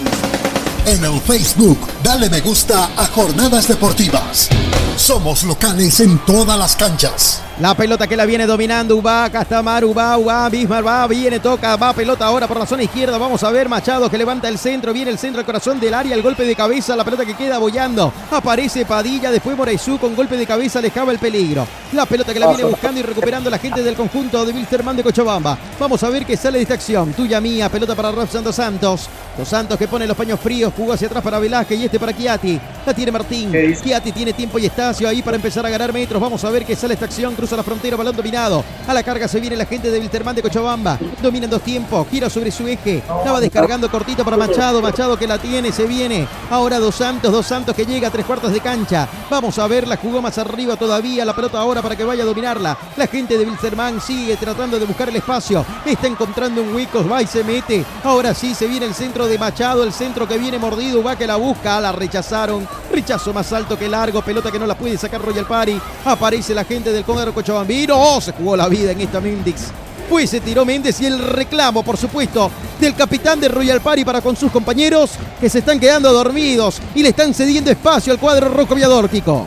En 0.86 1.02
el 1.02 1.22
Facebook, 1.22 1.80
dale 2.04 2.30
me 2.30 2.42
gusta 2.42 2.90
a 2.98 3.08
Jornadas 3.08 3.70
Deportivas. 3.70 4.50
Somos 4.98 5.44
locales 5.44 6.02
en 6.02 6.18
todas 6.26 6.60
las 6.60 6.76
canchas. 6.76 7.42
La 7.60 7.76
pelota 7.76 8.08
que 8.08 8.18
la 8.18 8.26
viene 8.26 8.48
dominando 8.48 8.96
Uba, 8.96 9.30
Castamar, 9.30 9.86
Uba, 9.86 10.18
Uba, 10.18 10.50
Bismar, 10.50 10.86
va, 10.86 11.06
viene, 11.08 11.40
toca, 11.40 11.76
va 11.76 11.94
pelota 11.94 12.26
ahora 12.26 12.48
por 12.48 12.58
la 12.58 12.66
zona 12.66 12.84
izquierda. 12.84 13.18
Vamos 13.18 13.44
a 13.44 13.52
ver 13.52 13.70
Machado 13.70 14.10
que 14.10 14.18
levanta 14.18 14.50
el 14.50 14.58
centro, 14.58 14.92
viene 14.92 15.12
el 15.12 15.20
centro 15.20 15.40
al 15.40 15.46
corazón 15.46 15.80
del 15.80 15.94
área, 15.94 16.16
el 16.16 16.24
golpe 16.24 16.46
de 16.46 16.56
cabeza, 16.56 16.96
la 16.96 17.06
pelota 17.06 17.26
que 17.26 17.36
queda 17.36 17.60
bollando. 17.60 18.12
Aparece 18.32 18.86
Padilla, 18.86 19.32
después 19.32 19.56
Moraizú 19.56 20.00
con 20.00 20.16
golpe 20.16 20.36
de 20.36 20.48
cabeza 20.48 20.80
alejaba 20.80 21.12
el 21.12 21.20
peligro. 21.20 21.68
La 21.94 22.08
pelota 22.08 22.34
que 22.34 22.40
la 22.40 22.48
viene 22.48 22.64
buscando 22.64 23.00
y 23.00 23.04
recuperando 23.04 23.52
la 23.52 23.60
gente 23.60 23.84
del 23.84 23.96
conjunto 23.96 24.44
de 24.46 24.52
Wilstermann 24.52 24.98
de 24.98 25.04
Cochabamba. 25.04 25.58
Vamos 25.80 26.02
a 26.04 26.10
ver 26.10 26.26
que 26.26 26.36
sale 26.36 26.58
de 26.58 26.64
esta 26.64 26.74
acción. 26.74 27.14
Tuya 27.14 27.40
mía, 27.40 27.70
pelota 27.70 27.94
para 27.94 28.12
Rob 28.12 28.28
Santos 28.28 28.56
Santos. 28.56 29.08
Los 29.38 29.48
Santos 29.48 29.78
que 29.78 29.88
pone 29.88 30.08
los 30.08 30.18
paños 30.18 30.40
fríos, 30.40 30.73
jugó 30.76 30.94
hacia 30.94 31.08
atrás 31.08 31.24
para 31.24 31.40
Velázquez 31.40 31.80
y 31.80 31.86
este 31.86 32.00
para 32.00 32.14
Chiati. 32.14 32.60
La 32.86 32.94
tiene 32.94 33.12
Martín. 33.12 33.52
Chiati 33.82 34.12
tiene 34.12 34.34
tiempo 34.34 34.60
y 34.60 34.66
espacio 34.66 35.08
ahí 35.08 35.22
para 35.22 35.38
empezar 35.38 35.66
a 35.66 35.70
ganar 35.70 35.94
metros. 35.94 36.22
Vamos 36.22 36.44
a 36.44 36.50
ver 36.50 36.66
que 36.66 36.76
sale 36.76 36.96
esta 36.96 37.06
acción, 37.06 37.36
cruza 37.36 37.56
la 37.56 37.64
frontera, 37.64 37.96
balón 37.96 38.16
dominado. 38.16 38.64
A 38.88 38.94
la 38.94 39.04
carga 39.04 39.28
se 39.28 39.40
viene 39.40 39.56
la 39.56 39.66
gente 39.66 39.90
de 39.90 40.00
Wilterman 40.00 40.36
de 40.36 40.42
Cochabamba. 40.42 40.98
Dominan 41.22 41.50
dos 41.50 41.62
tiempos, 41.62 42.08
gira 42.10 42.30
sobre 42.30 42.52
su 42.52 42.68
eje. 42.68 42.98
Estaba 42.98 43.40
descargando 43.40 43.90
cortito 43.90 44.26
para 44.26 44.38
Machado. 44.38 44.82
Machado 44.82 45.18
que 45.18 45.28
la 45.28 45.38
tiene, 45.38 45.72
se 45.72 45.86
viene. 45.86 46.28
Ahora 46.50 46.80
Dos 46.80 46.96
Santos, 46.96 47.32
Dos 47.32 47.46
Santos 47.46 47.76
que 47.76 47.86
llega 47.86 48.10
a 48.10 48.12
tres 48.12 48.26
cuartos 48.26 48.52
de 48.52 48.60
cancha. 48.60 49.08
Vamos 49.30 49.58
a 49.60 49.68
ver, 49.68 49.88
la 49.88 49.98
jugó 49.98 50.22
más 50.22 50.38
arriba 50.38 50.76
todavía. 50.76 51.26
La 51.26 51.36
pelota 51.36 51.60
ahora 51.60 51.82
para 51.82 51.96
que 51.96 52.04
vaya 52.04 52.24
a 52.24 52.26
dominarla. 52.26 52.78
La 52.98 53.08
gente 53.08 53.38
de 53.38 53.46
Wilterman 53.46 54.02
sigue 54.02 54.36
tratando 54.38 54.78
de 54.80 54.86
buscar 54.86 55.10
el 55.10 55.16
espacio. 55.16 55.66
Está 55.86 56.08
encontrando 56.08 56.62
un 56.62 56.76
hueco, 56.76 57.08
va 57.08 57.22
y 57.22 57.28
se 57.28 57.44
mete. 57.44 57.86
Ahora 58.04 58.34
sí 58.34 58.54
se 58.54 58.68
viene 58.68 58.86
el 58.86 58.94
centro 58.94 59.28
de 59.28 59.38
Machado, 59.38 59.84
el 59.84 59.94
centro 59.94 60.28
que 60.28 60.38
viene 60.38 60.60
mordido. 60.64 61.04
Va 61.04 61.18
que 61.18 61.28
la 61.28 61.36
busca, 61.36 61.82
la 61.82 61.92
rechazaron. 61.92 62.66
Rechazo 62.92 63.34
más 63.34 63.52
alto 63.52 63.78
que 63.78 63.90
largo, 63.90 64.22
pelota 64.22 64.50
que 64.50 64.60
no 64.60 64.66
la 64.66 64.76
puede 64.76 64.98
sacar 64.98 65.22
Royal 65.22 65.46
Party. 65.46 65.80
Aparece 66.06 66.54
la 66.56 66.64
gente 66.64 66.92
del 66.92 67.04
Cóndor 67.04 67.34
Cochabambino. 67.34 67.96
Oh, 67.98 68.22
se 68.22 68.32
jugó 68.32 68.56
la 68.56 68.70
vida 68.70 68.92
en 68.92 69.02
esta 69.02 69.20
Mendix. 69.20 69.66
Pues 70.10 70.30
se 70.30 70.40
tiró 70.40 70.66
Méndez 70.66 71.00
y 71.02 71.06
el 71.06 71.20
reclamo, 71.20 71.84
por 71.84 71.98
supuesto, 71.98 72.52
del 72.80 72.96
capitán 72.96 73.40
de 73.40 73.48
Royal 73.48 73.82
Party 73.82 74.06
para 74.06 74.22
con 74.22 74.36
sus 74.36 74.52
compañeros 74.52 75.12
que 75.40 75.50
se 75.50 75.60
están 75.60 75.80
quedando 75.80 76.12
dormidos 76.12 76.80
y 76.94 77.04
le 77.04 77.10
están 77.10 77.34
cediendo 77.34 77.72
espacio 77.72 78.14
al 78.14 78.20
cuadro 78.20 78.50
rojo 78.50 78.74
aviador, 78.74 79.10
Kiko. 79.10 79.46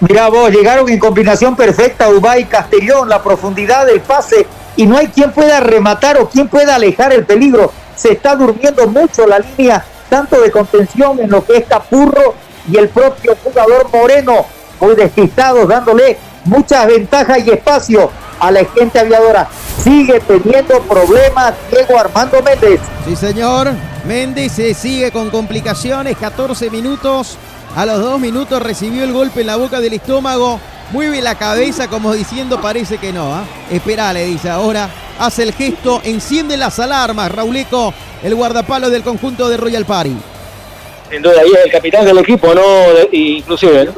Mirá 0.00 0.28
vos, 0.28 0.50
llegaron 0.50 0.88
en 0.88 0.98
combinación 0.98 1.56
perfecta 1.56 2.10
Ubay 2.10 2.44
Castellón, 2.44 3.08
la 3.08 3.22
profundidad 3.22 3.86
del 3.86 4.00
pase 4.00 4.46
y 4.76 4.86
no 4.86 4.96
hay 4.96 5.08
quien 5.08 5.32
pueda 5.32 5.60
rematar 5.60 6.18
o 6.18 6.28
quien 6.28 6.48
pueda 6.48 6.74
alejar 6.74 7.12
el 7.12 7.24
peligro. 7.24 7.72
Se 7.96 8.12
está 8.12 8.36
durmiendo 8.36 8.86
mucho 8.88 9.26
la 9.26 9.38
línea, 9.38 9.84
tanto 10.08 10.40
de 10.40 10.50
contención 10.50 11.18
en 11.20 11.30
lo 11.30 11.44
que 11.44 11.58
es 11.58 11.64
Capurro 11.66 12.34
y 12.70 12.76
el 12.76 12.88
propio 12.88 13.36
jugador 13.42 13.88
Moreno, 13.92 14.46
muy 14.80 14.94
despistados, 14.94 15.68
dándole 15.68 16.18
muchas 16.44 16.86
ventajas 16.86 17.38
y 17.46 17.50
espacio 17.50 18.10
a 18.40 18.50
la 18.50 18.64
gente 18.64 18.98
aviadora. 18.98 19.48
Sigue 19.82 20.20
teniendo 20.20 20.80
problemas 20.82 21.54
Diego 21.70 21.98
Armando 21.98 22.42
Méndez. 22.42 22.80
Sí, 23.06 23.16
señor. 23.16 23.72
Méndez 24.06 24.52
se 24.52 24.74
sigue 24.74 25.10
con 25.10 25.30
complicaciones, 25.30 26.16
14 26.16 26.70
minutos. 26.70 27.38
A 27.76 27.86
los 27.86 28.00
dos 28.00 28.20
minutos 28.20 28.62
recibió 28.62 29.02
el 29.02 29.12
golpe 29.12 29.40
en 29.40 29.48
la 29.48 29.56
boca 29.56 29.80
del 29.80 29.94
estómago. 29.94 30.60
Mueve 30.92 31.20
la 31.20 31.34
cabeza 31.36 31.88
como 31.88 32.12
diciendo 32.12 32.60
parece 32.60 32.98
que 32.98 33.12
no. 33.12 33.34
¿ah? 33.34 33.44
Espera, 33.70 34.12
le 34.12 34.26
dice 34.26 34.50
ahora. 34.50 34.88
Hace 35.18 35.44
el 35.44 35.52
gesto, 35.52 36.00
enciende 36.04 36.56
las 36.56 36.78
alarmas. 36.78 37.30
Rauleco, 37.30 37.94
el 38.22 38.34
guardapalo 38.34 38.90
del 38.90 39.02
conjunto 39.02 39.48
de 39.48 39.56
Royal 39.56 39.84
Party. 39.84 40.16
Sin 41.10 41.22
duda, 41.22 41.40
ahí 41.40 41.50
es 41.52 41.64
el 41.66 41.70
capitán 41.70 42.04
del 42.04 42.18
equipo, 42.18 42.52
¿no? 42.54 42.62
Inclusive, 43.12 43.84
¿no? 43.84 43.92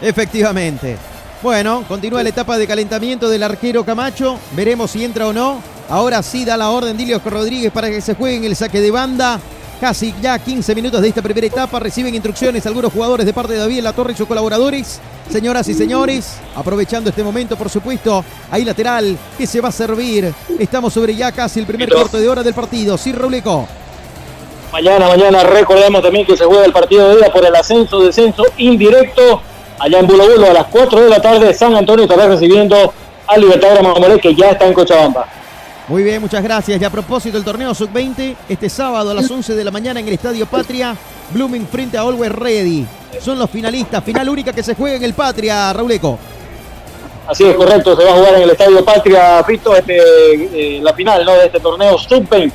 Efectivamente. 0.00 0.96
Bueno, 1.42 1.84
continúa 1.88 2.22
la 2.22 2.28
etapa 2.28 2.56
de 2.56 2.66
calentamiento 2.66 3.28
del 3.28 3.42
arquero 3.42 3.84
Camacho. 3.84 4.38
Veremos 4.52 4.90
si 4.90 5.04
entra 5.04 5.26
o 5.26 5.32
no. 5.32 5.60
Ahora 5.88 6.22
sí 6.22 6.44
da 6.44 6.56
la 6.56 6.70
orden 6.70 6.96
Dilio 6.96 7.20
Rodríguez 7.24 7.70
para 7.70 7.90
que 7.90 8.00
se 8.00 8.14
juegue 8.14 8.36
en 8.36 8.44
el 8.44 8.56
saque 8.56 8.80
de 8.80 8.90
banda. 8.90 9.40
Casi 9.80 10.14
ya 10.20 10.38
15 10.38 10.74
minutos 10.74 11.02
de 11.02 11.08
esta 11.08 11.22
primera 11.22 11.46
etapa. 11.46 11.78
Reciben 11.80 12.14
instrucciones 12.14 12.64
algunos 12.66 12.92
jugadores 12.92 13.26
de 13.26 13.32
parte 13.32 13.52
de 13.54 13.58
David 13.58 13.80
La 13.80 13.92
Torre 13.92 14.12
y 14.12 14.16
sus 14.16 14.26
colaboradores. 14.26 15.00
Señoras 15.30 15.68
y 15.68 15.74
señores, 15.74 16.36
aprovechando 16.54 17.10
este 17.10 17.22
momento, 17.22 17.56
por 17.56 17.68
supuesto, 17.68 18.24
ahí 18.50 18.64
lateral 18.64 19.16
que 19.36 19.46
se 19.46 19.60
va 19.60 19.70
a 19.70 19.72
servir. 19.72 20.32
Estamos 20.58 20.92
sobre 20.92 21.14
ya 21.14 21.32
casi 21.32 21.60
el 21.60 21.66
primer 21.66 21.90
cuarto 21.90 22.18
de 22.18 22.28
hora 22.28 22.42
del 22.42 22.54
partido. 22.54 22.96
Sí, 22.96 23.12
Rauleco. 23.12 23.66
Mañana, 24.72 25.08
mañana 25.08 25.42
recordemos 25.44 26.02
también 26.02 26.26
que 26.26 26.36
se 26.36 26.44
juega 26.44 26.64
el 26.64 26.72
partido 26.72 27.08
de 27.08 27.20
ida 27.20 27.32
por 27.32 27.44
el 27.44 27.54
ascenso, 27.54 28.00
descenso 28.00 28.44
indirecto. 28.58 29.40
Allá 29.78 30.00
en 30.00 30.06
Bulo 30.06 30.28
Bulo 30.28 30.50
a 30.50 30.52
las 30.52 30.66
4 30.66 31.00
de 31.00 31.10
la 31.10 31.20
tarde, 31.20 31.54
San 31.54 31.74
Antonio 31.74 32.04
estará 32.04 32.26
recibiendo 32.26 32.92
al 33.26 33.40
Libertador 33.40 33.82
Mamoré 33.82 34.18
que 34.18 34.34
ya 34.34 34.50
está 34.50 34.66
en 34.66 34.74
Cochabamba. 34.74 35.26
Muy 35.88 36.02
bien, 36.02 36.20
muchas 36.20 36.42
gracias. 36.42 36.80
Y 36.80 36.84
a 36.84 36.90
propósito 36.90 37.36
del 37.36 37.44
torneo 37.44 37.74
Sub-20, 37.74 38.36
este 38.48 38.68
sábado 38.70 39.10
a 39.10 39.14
las 39.14 39.30
11 39.30 39.54
de 39.54 39.64
la 39.64 39.70
mañana 39.70 40.00
en 40.00 40.08
el 40.08 40.14
Estadio 40.14 40.46
Patria, 40.46 40.96
Blooming 41.30 41.66
frente 41.66 41.98
a 41.98 42.02
Always 42.02 42.32
Ready. 42.32 42.86
Son 43.20 43.38
los 43.38 43.50
finalistas, 43.50 44.02
final 44.02 44.28
única 44.28 44.52
que 44.52 44.62
se 44.62 44.74
juega 44.74 44.96
en 44.96 45.04
el 45.04 45.14
Patria, 45.14 45.72
Rauleco. 45.72 46.18
Así 47.26 47.44
es, 47.44 47.54
correcto, 47.54 47.96
se 47.96 48.04
va 48.04 48.12
a 48.12 48.14
jugar 48.14 48.34
en 48.34 48.42
el 48.42 48.50
Estadio 48.50 48.84
Patria, 48.84 49.42
Fito, 49.44 49.74
este, 49.76 49.96
eh, 49.96 50.80
la 50.82 50.92
final 50.94 51.24
¿no? 51.24 51.32
de 51.32 51.46
este 51.46 51.60
torneo 51.60 51.98
Sub-20. 51.98 52.52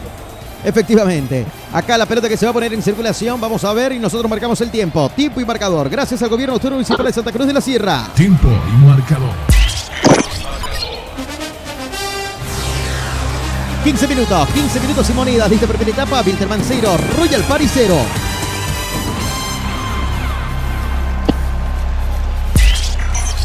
Efectivamente. 0.64 1.46
Acá 1.72 1.98
la 1.98 2.06
pelota 2.06 2.28
que 2.28 2.36
se 2.36 2.46
va 2.46 2.50
a 2.50 2.54
poner 2.54 2.74
en 2.74 2.82
circulación. 2.82 3.40
Vamos 3.40 3.64
a 3.64 3.72
ver 3.74 3.94
y 3.94 4.00
nosotros 4.00 4.30
marcamos 4.30 4.60
el 4.62 4.70
tiempo. 4.70 5.10
Tiempo 5.16 5.40
y 5.40 5.46
marcador. 5.46 5.90
Gracias 5.90 6.22
al 6.22 6.30
gobierno 6.30 6.54
autónomo 6.54 6.78
municipal 6.78 7.06
de 7.06 7.14
Santa 7.14 7.32
Cruz 7.32 7.48
de 7.48 7.54
la 7.54 7.62
Sierra. 7.62 8.08
Tiempo 8.14 8.50
y 8.50 8.86
marcador. 8.86 9.59
15 13.90 14.08
minutos, 14.08 14.50
15 14.50 14.80
minutos 14.82 15.10
y 15.10 15.14
monedas 15.14 15.50
de 15.50 15.56
esta 15.56 15.66
primera 15.66 15.90
etapa. 15.90 16.22
Wilterman 16.22 16.62
0, 16.64 16.96
Royal 17.18 17.42
Party 17.42 17.68
0. 17.74 17.96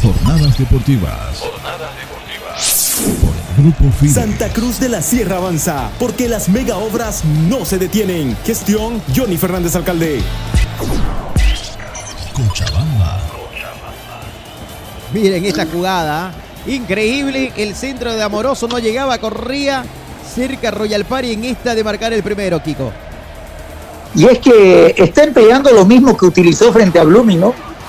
Jornadas 0.03 0.55
deportivas. 0.59 1.39
Jornadas 1.39 1.91
deportivas. 1.97 2.95
Por 3.21 3.33
el 3.33 3.63
Grupo 3.63 3.91
FIDE. 3.97 4.13
Santa 4.13 4.49
Cruz 4.49 4.79
de 4.79 4.89
la 4.89 5.01
Sierra 5.01 5.37
avanza, 5.37 5.89
porque 5.97 6.29
las 6.29 6.47
mega 6.47 6.77
obras 6.77 7.25
no 7.25 7.65
se 7.65 7.79
detienen. 7.79 8.37
Gestión 8.45 9.01
Johnny 9.15 9.37
Fernández 9.37 9.75
Alcalde. 9.75 10.21
Cochabamba. 12.33 13.19
Miren 15.11 15.43
esta 15.43 15.65
jugada. 15.65 16.31
Increíble. 16.67 17.51
El 17.57 17.75
centro 17.75 18.13
de 18.13 18.21
Amoroso 18.21 18.67
no 18.67 18.77
llegaba, 18.77 19.17
corría 19.17 19.83
cerca 20.35 20.69
Royal 20.69 21.05
Party 21.05 21.31
en 21.31 21.45
esta 21.45 21.73
de 21.73 21.83
marcar 21.83 22.11
el 22.11 22.21
primero, 22.21 22.61
Kiko. 22.61 22.91
Y 24.13 24.25
es 24.25 24.39
que 24.39 24.93
está 24.97 25.23
empleando 25.23 25.71
lo 25.71 25.85
mismo 25.85 26.15
que 26.15 26.25
utilizó 26.25 26.71
frente 26.73 26.99
a 26.99 27.03
Blooming. 27.03 27.43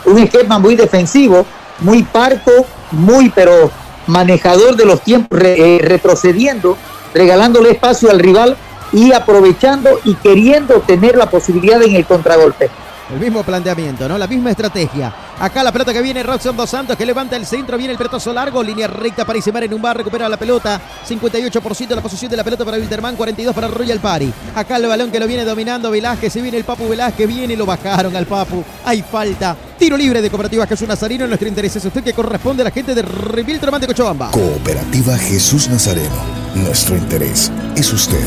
Un 0.04 0.18
esquema 0.18 0.58
muy 0.58 0.76
defensivo, 0.76 1.44
muy 1.80 2.04
parco, 2.04 2.52
muy 2.92 3.30
pero 3.30 3.70
manejador 4.06 4.76
de 4.76 4.84
los 4.84 5.02
tiempos, 5.02 5.38
eh, 5.42 5.80
retrocediendo, 5.82 6.76
regalándole 7.12 7.70
espacio 7.70 8.10
al 8.10 8.20
rival 8.20 8.56
y 8.92 9.12
aprovechando 9.12 9.98
y 10.04 10.14
queriendo 10.14 10.80
tener 10.80 11.16
la 11.16 11.28
posibilidad 11.28 11.82
en 11.82 11.96
el 11.96 12.06
contragolpe. 12.06 12.70
El 13.12 13.20
mismo 13.20 13.44
planteamiento, 13.44 14.08
¿no? 14.08 14.18
La 14.18 14.26
misma 14.26 14.50
estrategia. 14.50 15.12
Acá 15.38 15.62
la 15.62 15.70
pelota 15.70 15.92
que 15.92 16.02
viene, 16.02 16.22
Roxon 16.22 16.56
Dos 16.56 16.70
Santos, 16.70 16.96
que 16.96 17.06
levanta 17.06 17.36
el 17.36 17.46
centro, 17.46 17.76
viene 17.76 17.92
el 17.92 17.98
pelotazo 17.98 18.32
largo, 18.32 18.62
línea 18.62 18.88
recta 18.88 19.24
para 19.24 19.38
Isemar 19.38 19.62
en 19.64 19.74
un 19.74 19.82
bar, 19.82 19.96
recupera 19.96 20.28
la 20.28 20.36
pelota. 20.36 20.80
58% 21.08 21.86
de 21.88 21.94
la 21.94 22.02
posición 22.02 22.30
de 22.30 22.36
la 22.36 22.42
pelota 22.42 22.64
para 22.64 22.78
Wilterman, 22.78 23.14
42 23.14 23.54
para 23.54 23.68
Royal 23.68 24.00
Party. 24.00 24.32
Acá 24.54 24.76
el 24.76 24.86
balón 24.86 25.10
que 25.10 25.20
lo 25.20 25.26
viene 25.26 25.44
dominando 25.44 25.90
Velázquez, 25.90 26.32
se 26.32 26.42
viene 26.42 26.58
el 26.58 26.64
Papu 26.64 26.88
Velázquez, 26.88 27.28
viene 27.28 27.52
y 27.52 27.56
lo 27.56 27.66
bajaron 27.66 28.16
al 28.16 28.26
Papu. 28.26 28.64
Hay 28.84 29.02
falta. 29.02 29.56
Tiro 29.78 29.96
libre 29.96 30.20
de 30.22 30.30
Cooperativa 30.30 30.66
Jesús 30.66 30.88
Nazarino. 30.88 31.26
Nuestro 31.26 31.48
interés 31.48 31.76
es 31.76 31.84
usted 31.84 32.02
que 32.02 32.14
corresponde 32.14 32.62
a 32.62 32.64
la 32.64 32.70
gente 32.70 32.94
de 32.94 33.02
Wilterman 33.02 33.80
de 33.80 33.86
Cochabamba. 33.86 34.30
Cooperativa 34.30 35.16
Jesús 35.18 35.68
Nazareno. 35.68 36.16
Nuestro 36.54 36.96
interés 36.96 37.52
es 37.76 37.92
usted. 37.92 38.26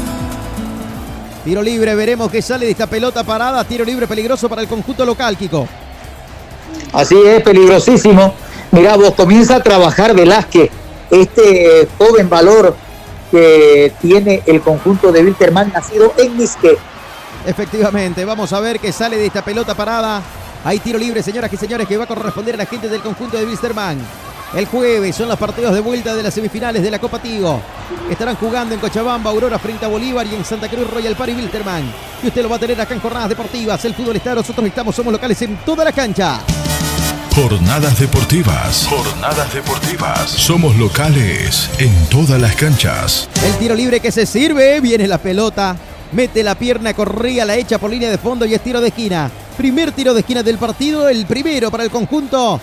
Tiro 1.44 1.64
libre, 1.64 1.96
veremos 1.96 2.30
que 2.30 2.42
sale 2.42 2.66
de 2.66 2.72
esta 2.72 2.88
pelota 2.88 3.24
parada. 3.24 3.64
Tiro 3.64 3.86
libre 3.86 4.08
peligroso 4.08 4.50
para 4.50 4.62
el 4.62 4.68
conjunto 4.68 5.06
local, 5.06 5.38
Kiko. 5.38 5.68
Así 6.92 7.16
es, 7.26 7.42
peligrosísimo. 7.42 8.34
Mira, 8.72 8.96
vos 8.98 9.14
comienza 9.14 9.56
a 9.56 9.64
trabajar 9.64 10.14
Velázquez, 10.14 10.70
este 11.10 11.88
joven 11.98 12.30
valor 12.30 12.76
que 13.32 13.94
tiene 14.02 14.44
el 14.46 14.62
conjunto 14.62 15.12
de 15.12 15.24
Wilterman, 15.24 15.72
nacido 15.72 16.14
en 16.18 16.38
Misque. 16.38 16.78
Efectivamente, 17.46 18.26
vamos 18.26 18.52
a 18.54 18.60
ver 18.60 18.80
que 18.80 18.92
sale 18.92 19.18
de 19.18 19.28
esta 19.28 19.44
pelota 19.44 19.74
parada. 19.76 20.22
Hay 20.66 20.80
tiro 20.80 21.00
libre, 21.00 21.24
señoras 21.24 21.52
y 21.54 21.58
señores, 21.58 21.88
que 21.88 21.98
va 21.98 22.04
a 22.04 22.08
corresponder 22.08 22.56
a 22.56 22.58
la 22.58 22.66
gente 22.66 22.90
del 22.90 23.02
conjunto 23.02 23.38
de 23.38 23.46
Wilstermann. 23.46 23.98
El 24.56 24.66
jueves 24.66 25.16
son 25.16 25.28
los 25.28 25.38
partidos 25.38 25.76
de 25.76 25.80
vuelta 25.80 26.16
de 26.16 26.24
las 26.24 26.34
semifinales 26.34 26.82
de 26.82 26.90
la 26.90 26.98
Copa 26.98 27.20
Tigo. 27.20 27.62
Estarán 28.10 28.36
jugando 28.36 28.74
en 28.74 28.82
Cochabamba, 28.82 29.30
Aurora 29.30 29.60
frente 29.60 29.86
a 29.86 29.88
Bolívar 29.88 30.26
y 30.26 30.34
en 30.34 30.44
Santa 30.44 30.68
Cruz 30.68 30.90
Royal 30.90 31.16
Party 31.16 31.34
Wiltermann. 31.34 31.84
Y 32.24 32.28
usted 32.28 32.42
lo 32.42 32.50
va 32.50 32.56
a 32.56 32.60
tener 32.60 32.82
acá 32.82 32.96
en 32.96 33.00
Jornadas 33.00 33.30
Deportivas. 33.30 33.86
El 33.86 33.94
fútbol 33.94 34.16
está, 34.16 34.34
nosotros 34.34 34.66
estamos, 34.66 34.96
somos 34.96 35.14
locales 35.14 35.40
en 35.44 35.56
toda 35.58 35.86
la 35.86 35.92
cancha. 35.92 36.40
Jornadas 37.36 38.00
deportivas. 38.00 38.88
Jornadas 38.90 39.54
deportivas. 39.54 40.32
Somos 40.32 40.76
locales 40.78 41.70
en 41.78 41.94
todas 42.10 42.42
las 42.42 42.56
canchas. 42.56 43.30
El 43.46 43.56
tiro 43.60 43.76
libre 43.76 44.00
que 44.00 44.12
se 44.12 44.26
sirve, 44.26 44.82
viene 44.82 45.08
la 45.08 45.20
pelota, 45.20 45.78
mete 46.12 46.42
la 46.42 46.56
pierna, 46.56 46.96
corría, 46.96 47.46
la 47.46 47.56
echa 47.56 47.78
por 47.78 47.92
línea 47.92 48.10
de 48.10 48.18
fondo 48.18 48.48
y 48.48 48.56
es 48.56 48.62
tiro 48.62 48.82
de 48.82 48.88
esquina. 48.88 49.30
Primer 49.58 49.92
tiro 49.92 50.16
de 50.16 50.22
esquina 50.22 50.42
del 50.42 50.58
partido, 50.58 51.08
el 51.08 51.28
primero 51.28 51.70
para 51.70 51.84
el 51.84 51.92
conjunto 51.92 52.60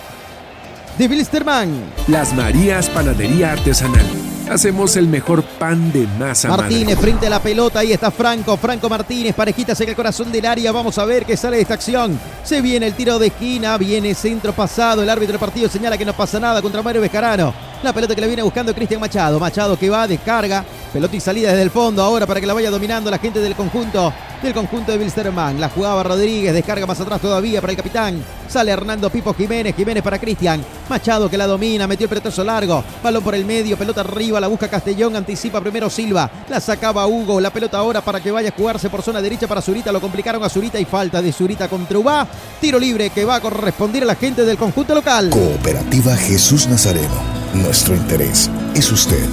de 0.97 1.07
Wilstermann. 1.07 1.93
Las 2.07 2.33
Marías 2.33 2.89
Panadería 2.89 3.51
Artesanal. 3.53 4.05
Hacemos 4.49 4.95
el 4.95 5.07
mejor 5.07 5.43
pan 5.43 5.91
de 5.91 6.07
masa 6.17 6.47
madre. 6.47 6.63
Martínez 6.63 6.99
frente 6.99 7.27
a 7.27 7.29
la 7.29 7.41
pelota, 7.41 7.79
ahí 7.79 7.91
está 7.91 8.11
Franco, 8.11 8.55
Franco 8.55 8.87
Martínez, 8.87 9.35
parejita 9.35 9.73
en 9.77 9.89
el 9.89 9.95
corazón 9.95 10.31
del 10.31 10.45
área, 10.45 10.71
vamos 10.71 10.97
a 10.97 11.05
ver 11.05 11.25
qué 11.25 11.35
sale 11.35 11.57
de 11.57 11.63
esta 11.63 11.73
acción. 11.73 12.17
Se 12.43 12.61
viene 12.61 12.87
el 12.87 12.93
tiro 12.93 13.19
de 13.19 13.27
esquina, 13.27 13.77
viene 13.77 14.15
centro 14.15 14.53
pasado, 14.53 15.03
el 15.03 15.09
árbitro 15.09 15.33
del 15.33 15.39
partido 15.39 15.67
señala 15.67 15.97
que 15.97 16.05
no 16.05 16.13
pasa 16.13 16.39
nada 16.39 16.61
contra 16.61 16.81
Mario 16.81 17.01
Vescarano. 17.01 17.53
La 17.83 17.93
pelota 17.93 18.15
que 18.15 18.21
le 18.21 18.27
viene 18.27 18.41
buscando 18.41 18.73
Cristian 18.73 18.99
Machado, 18.99 19.39
Machado 19.39 19.77
que 19.77 19.87
va, 19.89 20.07
descarga, 20.07 20.65
pelota 20.91 21.15
y 21.15 21.19
salida 21.19 21.49
desde 21.49 21.61
el 21.61 21.69
fondo 21.69 22.01
ahora 22.01 22.25
para 22.25 22.39
que 22.39 22.47
la 22.47 22.55
vaya 22.55 22.71
dominando 22.71 23.11
la 23.11 23.19
gente 23.19 23.39
del 23.39 23.55
conjunto, 23.55 24.11
del 24.41 24.53
conjunto 24.53 24.91
de 24.91 24.97
Wilstermann. 24.97 25.61
La 25.61 25.69
jugaba 25.69 26.01
Rodríguez, 26.01 26.53
descarga 26.53 26.87
más 26.87 26.99
atrás 26.99 27.21
todavía 27.21 27.61
para 27.61 27.71
el 27.71 27.77
capitán. 27.77 28.23
Sale 28.49 28.71
Hernando 28.71 29.11
Pipo 29.11 29.31
Jiménez, 29.33 29.75
Jiménez 29.75 30.01
para 30.01 30.17
Cristian. 30.17 30.65
Machado 30.89 31.29
que 31.29 31.37
la 31.37 31.45
domina, 31.45 31.85
metió 31.85 32.05
el 32.05 32.09
pelotazo 32.09 32.43
largo, 32.43 32.83
balón 33.03 33.23
por 33.23 33.35
el 33.35 33.45
medio, 33.45 33.77
pelota 33.77 34.01
arriba, 34.01 34.39
la 34.39 34.47
busca 34.47 34.67
Castellón, 34.67 35.15
anticipa 35.15 35.61
primero 35.61 35.87
Silva, 35.87 36.31
la 36.49 36.59
sacaba 36.59 37.05
Hugo, 37.05 37.39
la 37.39 37.51
pelota 37.51 37.77
ahora 37.77 38.01
para 38.01 38.19
que 38.19 38.31
vaya 38.31 38.49
a 38.49 38.53
jugarse 38.53 38.89
por 38.89 39.03
zona 39.03 39.21
derecha 39.21 39.47
para 39.47 39.61
Zurita, 39.61 39.91
lo 39.91 40.01
complicaron 40.01 40.43
a 40.43 40.49
Zurita 40.49 40.79
y 40.79 40.85
falta 40.85 41.21
de 41.21 41.31
Zurita 41.31 41.67
contra 41.67 41.99
Ubá. 41.99 42.27
Tiro 42.59 42.79
libre 42.79 43.11
que 43.11 43.23
va 43.23 43.35
a 43.35 43.41
corresponder 43.41 44.01
a 44.01 44.07
la 44.07 44.15
gente 44.15 44.43
del 44.43 44.57
conjunto 44.57 44.95
local. 44.95 45.29
Cooperativa 45.29 46.15
Jesús 46.15 46.67
Nazareno. 46.67 47.46
Nuestro 47.61 47.95
interés 47.95 48.49
es 48.75 48.91
usted. 48.91 49.25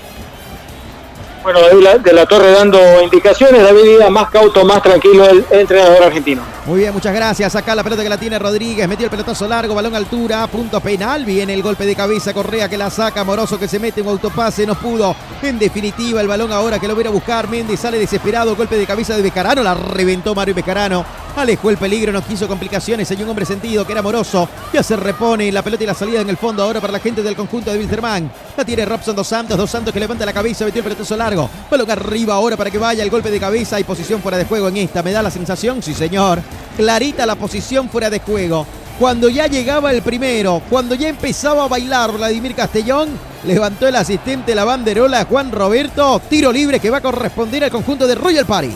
Bueno, 1.44 1.60
David 1.60 2.10
la 2.12 2.26
Torre 2.26 2.50
dando 2.50 2.80
indicaciones, 3.00 3.62
David 3.62 3.82
Díaz 3.82 4.10
más 4.10 4.30
cauto, 4.30 4.64
más 4.64 4.82
tranquilo, 4.82 5.28
el 5.30 5.44
entrenador 5.52 6.02
argentino. 6.02 6.42
Muy 6.64 6.78
bien, 6.78 6.92
muchas 6.92 7.12
gracias. 7.12 7.56
Acá 7.56 7.74
la 7.74 7.82
pelota 7.82 8.04
que 8.04 8.08
la 8.08 8.18
tiene 8.18 8.38
Rodríguez. 8.38 8.86
Metió 8.86 9.06
el 9.06 9.10
pelotazo 9.10 9.48
largo, 9.48 9.74
balón 9.74 9.96
altura, 9.96 10.46
punto 10.46 10.80
penal. 10.80 11.24
Viene 11.24 11.54
el 11.54 11.62
golpe 11.62 11.84
de 11.84 11.96
cabeza, 11.96 12.32
Correa 12.32 12.68
que 12.68 12.78
la 12.78 12.88
saca. 12.88 13.24
Moroso 13.24 13.58
que 13.58 13.66
se 13.66 13.80
mete 13.80 14.00
un 14.00 14.06
autopase, 14.08 14.64
no 14.64 14.76
pudo. 14.76 15.16
En 15.42 15.58
definitiva, 15.58 16.20
el 16.20 16.28
balón 16.28 16.52
ahora 16.52 16.78
que 16.78 16.86
lo 16.86 16.94
viene 16.94 17.08
a 17.08 17.12
buscar. 17.12 17.48
Méndez 17.48 17.80
sale 17.80 17.98
desesperado. 17.98 18.54
Golpe 18.54 18.76
de 18.76 18.86
cabeza 18.86 19.16
de 19.16 19.22
Becarano. 19.22 19.60
La 19.60 19.74
reventó 19.74 20.36
Mario 20.36 20.54
Becarano. 20.54 21.04
Alejó 21.34 21.70
el 21.70 21.78
peligro, 21.78 22.12
no 22.12 22.22
quiso 22.22 22.46
complicaciones. 22.46 23.10
Hay 23.10 23.20
un 23.22 23.30
hombre 23.30 23.44
sentido 23.44 23.84
que 23.84 23.92
era 23.92 24.02
Moroso. 24.02 24.48
Ya 24.72 24.84
se 24.84 24.94
repone 24.94 25.50
la 25.50 25.62
pelota 25.62 25.82
y 25.82 25.86
la 25.86 25.94
salida 25.94 26.20
en 26.20 26.28
el 26.28 26.36
fondo 26.36 26.62
ahora 26.62 26.80
para 26.80 26.92
la 26.92 27.00
gente 27.00 27.24
del 27.24 27.34
conjunto 27.34 27.72
de 27.72 27.78
Wilterman. 27.78 28.30
La 28.56 28.64
tiene 28.64 28.84
Robson 28.84 29.16
Dos 29.16 29.26
Santos. 29.26 29.56
Dos 29.56 29.70
Santos 29.70 29.92
que 29.92 29.98
levanta 29.98 30.24
la 30.24 30.32
cabeza, 30.32 30.64
metió 30.64 30.78
el 30.78 30.84
pelotazo 30.84 31.16
largo. 31.16 31.50
Balón 31.68 31.90
arriba 31.90 32.34
ahora 32.34 32.56
para 32.56 32.70
que 32.70 32.78
vaya 32.78 33.02
el 33.02 33.10
golpe 33.10 33.32
de 33.32 33.40
cabeza. 33.40 33.76
Hay 33.76 33.84
posición 33.84 34.22
fuera 34.22 34.38
de 34.38 34.44
juego 34.44 34.68
en 34.68 34.76
esta. 34.76 35.02
Me 35.02 35.10
da 35.10 35.22
la 35.22 35.30
sensación, 35.30 35.82
sí 35.82 35.92
señor. 35.92 36.40
Clarita 36.76 37.26
la 37.26 37.34
posición 37.34 37.88
fuera 37.88 38.10
de 38.10 38.20
juego. 38.20 38.66
Cuando 38.98 39.28
ya 39.28 39.46
llegaba 39.46 39.90
el 39.90 40.02
primero, 40.02 40.62
cuando 40.70 40.94
ya 40.94 41.08
empezaba 41.08 41.64
a 41.64 41.68
bailar 41.68 42.12
Vladimir 42.12 42.54
Castellón, 42.54 43.08
levantó 43.44 43.88
el 43.88 43.96
asistente 43.96 44.54
la 44.54 44.64
banderola 44.64 45.24
Juan 45.24 45.50
Roberto. 45.50 46.20
Tiro 46.28 46.52
libre 46.52 46.78
que 46.78 46.90
va 46.90 46.98
a 46.98 47.02
corresponder 47.02 47.64
al 47.64 47.70
conjunto 47.70 48.06
de 48.06 48.14
Royal 48.14 48.46
Party. 48.46 48.70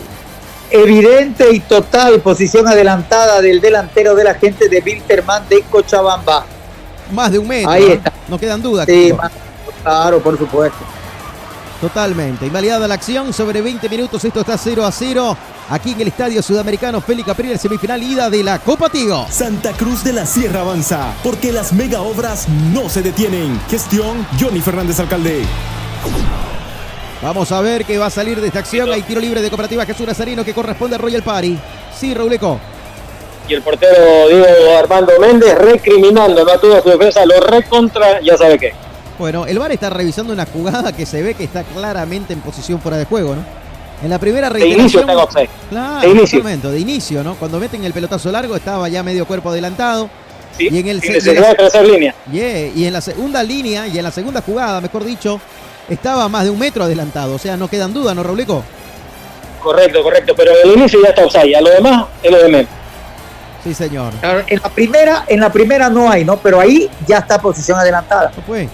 Evidente 0.69 1.49
y 1.53 1.61
total 1.61 2.19
posición 2.19 2.67
adelantada 2.67 3.41
del 3.41 3.61
delantero 3.61 4.15
de 4.15 4.23
la 4.25 4.33
gente 4.33 4.67
de 4.67 4.81
Wilterman 4.85 5.47
de 5.47 5.61
Cochabamba. 5.61 6.45
Más 7.11 7.31
de 7.31 7.39
un 7.39 7.47
metro. 7.47 7.71
Ahí 7.71 7.85
¿no? 7.85 7.93
está. 7.93 8.13
No 8.27 8.37
quedan 8.37 8.61
dudas. 8.61 8.85
Sí, 8.85 9.13
más- 9.13 9.31
claro, 9.81 10.19
por 10.19 10.37
supuesto. 10.37 10.77
Totalmente. 11.81 12.47
Invalidada 12.47 12.87
la 12.87 12.95
acción 12.95 13.31
sobre 13.33 13.61
20 13.61 13.87
minutos. 13.89 14.23
Esto 14.25 14.41
está 14.41 14.57
0 14.57 14.83
a 14.83 14.91
0. 14.91 15.37
Aquí 15.69 15.91
en 15.91 16.01
el 16.01 16.07
Estadio 16.07 16.41
Sudamericano 16.41 17.01
Félix 17.01 17.27
Capriles, 17.27 17.61
semifinal 17.61 18.01
ida 18.01 18.29
de 18.29 18.43
la 18.43 18.59
Copa 18.59 18.89
Tigo. 18.89 19.27
Santa 19.29 19.73
Cruz 19.73 20.03
de 20.03 20.13
la 20.13 20.25
Sierra 20.25 20.61
avanza, 20.61 21.13
porque 21.23 21.51
las 21.51 21.73
mega 21.73 22.01
obras 22.01 22.47
no 22.47 22.89
se 22.89 23.01
detienen. 23.01 23.59
Gestión 23.69 24.25
Johnny 24.39 24.61
Fernández 24.61 24.99
Alcalde. 24.99 25.43
Vamos 27.21 27.51
a 27.51 27.61
ver 27.61 27.83
qué 27.83 27.97
va 27.97 28.07
a 28.07 28.11
salir 28.11 28.39
de 28.39 28.47
esta 28.47 28.59
acción. 28.59 28.91
Hay 28.91 29.01
tiro 29.01 29.19
libre 29.19 29.41
de 29.41 29.49
Cooperativa 29.49 29.85
Jesús 29.85 30.07
Nazareno 30.07 30.45
que 30.45 30.53
corresponde 30.53 30.95
a 30.95 30.99
Royal 30.99 31.23
Party. 31.23 31.57
Sí, 31.95 32.13
Rauleco. 32.13 32.59
Y 33.47 33.53
el 33.53 33.61
portero 33.61 34.27
Diego 34.27 34.77
Armando 34.77 35.13
Méndez 35.19 35.55
recriminando 35.57 36.43
no 36.43 36.51
a 36.51 36.57
toda 36.57 36.81
su 36.81 36.89
defensa, 36.89 37.25
lo 37.25 37.39
recontra, 37.39 38.19
ya 38.21 38.37
sabe 38.37 38.57
qué. 38.57 38.86
Bueno, 39.17 39.45
el 39.47 39.57
VAR 39.57 39.71
está 39.71 39.89
revisando 39.89 40.31
una 40.33 40.45
jugada 40.45 40.91
que 40.91 41.05
se 41.05 41.21
ve 41.23 41.33
que 41.33 41.43
está 41.43 41.63
claramente 41.63 42.33
en 42.33 42.41
posición 42.41 42.79
fuera 42.79 42.97
de 42.97 43.05
juego, 43.05 43.35
¿no? 43.35 43.43
En 44.03 44.11
la 44.11 44.19
primera 44.19 44.49
De 44.51 44.59
inicio 44.67 44.99
reiteración. 45.01 45.43
está. 45.47 45.55
Claro, 45.71 45.99
De 46.01 46.05
en 46.05 46.11
inicio. 46.17 46.23
ese 46.23 46.37
momento, 46.37 46.71
de 46.71 46.79
inicio, 46.79 47.23
¿no? 47.23 47.33
Cuando 47.35 47.59
meten 47.59 47.83
el 47.83 47.93
pelotazo 47.93 48.31
largo 48.31 48.55
estaba 48.55 48.87
ya 48.89 49.01
medio 49.01 49.25
cuerpo 49.25 49.49
adelantado. 49.49 50.07
Sí, 50.55 50.69
y 50.71 50.79
en 50.79 50.87
el 50.87 51.01
se- 51.01 51.07
y 51.07 51.09
en 51.09 51.15
necesidad 51.15 51.41
la- 51.41 51.47
de 51.49 51.55
trazar 51.55 51.85
línea. 51.85 52.13
Yeah, 52.31 52.67
y 52.67 52.85
en 52.85 52.93
la 52.93 53.01
segunda 53.01 53.41
línea 53.41 53.87
y 53.87 53.97
en 53.97 54.03
la 54.03 54.11
segunda 54.11 54.41
jugada, 54.41 54.79
mejor 54.81 55.03
dicho, 55.03 55.39
estaba 55.89 56.25
a 56.25 56.29
más 56.29 56.43
de 56.43 56.51
un 56.51 56.59
metro 56.59 56.83
adelantado. 56.83 57.33
O 57.35 57.39
sea, 57.39 57.57
no 57.57 57.67
quedan 57.67 57.93
dudas, 57.93 58.15
¿no, 58.15 58.21
Rauleco? 58.21 58.63
Correcto, 59.63 60.03
correcto, 60.03 60.33
pero 60.37 60.51
el 60.63 60.77
inicio 60.77 60.99
ya 61.01 61.09
está 61.09 61.25
offside, 61.25 61.55
a 61.55 61.61
lo 61.61 61.69
demás 61.71 62.05
es 62.21 62.31
lo 62.31 62.37
de 62.37 62.49
menos. 62.49 62.71
Sí, 63.63 63.73
señor. 63.73 64.13
En 64.47 64.59
la 64.61 64.69
primera, 64.69 65.25
en 65.27 65.39
la 65.39 65.51
primera 65.51 65.89
no 65.89 66.09
hay, 66.09 66.23
¿no? 66.23 66.37
Pero 66.37 66.59
ahí 66.59 66.87
ya 67.07 67.17
está 67.17 67.39
posición 67.41 67.77
adelantada. 67.79 68.31
No 68.37 68.43
fue. 68.43 68.69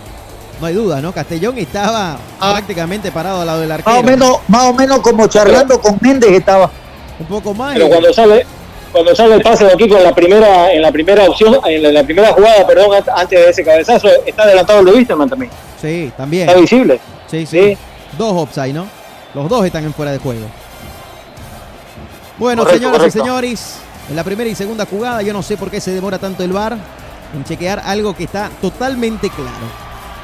No 0.64 0.68
hay 0.68 0.76
duda, 0.76 1.02
¿no? 1.02 1.12
Castellón 1.12 1.58
estaba 1.58 2.16
prácticamente 2.40 3.12
parado 3.12 3.42
al 3.42 3.48
lado 3.48 3.60
del 3.60 3.70
arquero. 3.74 3.92
Más 3.92 4.00
o 4.02 4.04
menos, 4.10 4.38
más 4.48 4.64
o 4.64 4.74
menos 4.74 5.00
como 5.02 5.28
charlando 5.28 5.78
con 5.82 5.98
Méndez 6.00 6.32
estaba. 6.32 6.72
Un 7.20 7.26
poco 7.26 7.54
más. 7.54 7.74
Pero 7.74 7.90
cuando 7.90 8.14
sale, 8.14 8.46
cuando 8.94 9.14
sale 9.14 9.36
el 9.36 9.42
pase 9.42 9.66
de 9.66 9.76
Kiko 9.76 9.98
en 9.98 10.04
la 10.06 10.16
primera, 10.16 10.72
en 10.72 10.82
la 10.82 10.90
primera 10.90 11.26
opción, 11.26 11.58
en 11.66 11.84
la, 11.84 11.90
en 11.90 11.94
la 11.96 12.04
primera 12.06 12.32
jugada, 12.32 12.66
perdón, 12.66 12.94
an- 12.96 13.04
antes 13.14 13.38
de 13.44 13.50
ese 13.50 13.62
cabezazo, 13.66 14.08
está 14.26 14.44
adelantado 14.44 14.80
el 14.80 14.86
de 14.86 14.92
Wisterman 14.94 15.28
también. 15.30 15.52
Sí, 15.82 16.14
también. 16.16 16.48
Está 16.48 16.62
visible. 16.62 16.98
Sí, 17.30 17.46
sí. 17.46 17.78
Dos 18.18 18.32
offside, 18.34 18.72
¿no? 18.74 18.88
Los 19.34 19.50
dos 19.50 19.66
están 19.66 19.84
en 19.84 19.94
fuera 19.94 20.14
de 20.14 20.20
juego. 20.20 20.46
Bueno, 22.38 22.62
Correcto, 22.64 22.80
señoras 22.80 22.98
correcto. 23.00 23.18
y 23.20 23.22
señores, 23.22 23.76
en 24.10 24.16
la 24.16 24.24
primera 24.24 24.50
y 24.50 24.56
segunda 24.56 24.86
jugada, 24.86 25.22
yo 25.24 25.34
no 25.34 25.44
sé 25.44 25.58
por 25.58 25.70
qué 25.70 25.82
se 25.82 25.92
demora 25.92 26.20
tanto 26.20 26.42
el 26.42 26.54
VAR 26.54 26.78
en 27.36 27.44
chequear 27.44 27.82
algo 27.86 28.16
que 28.16 28.24
está 28.24 28.50
totalmente 28.62 29.30
claro. 29.30 29.84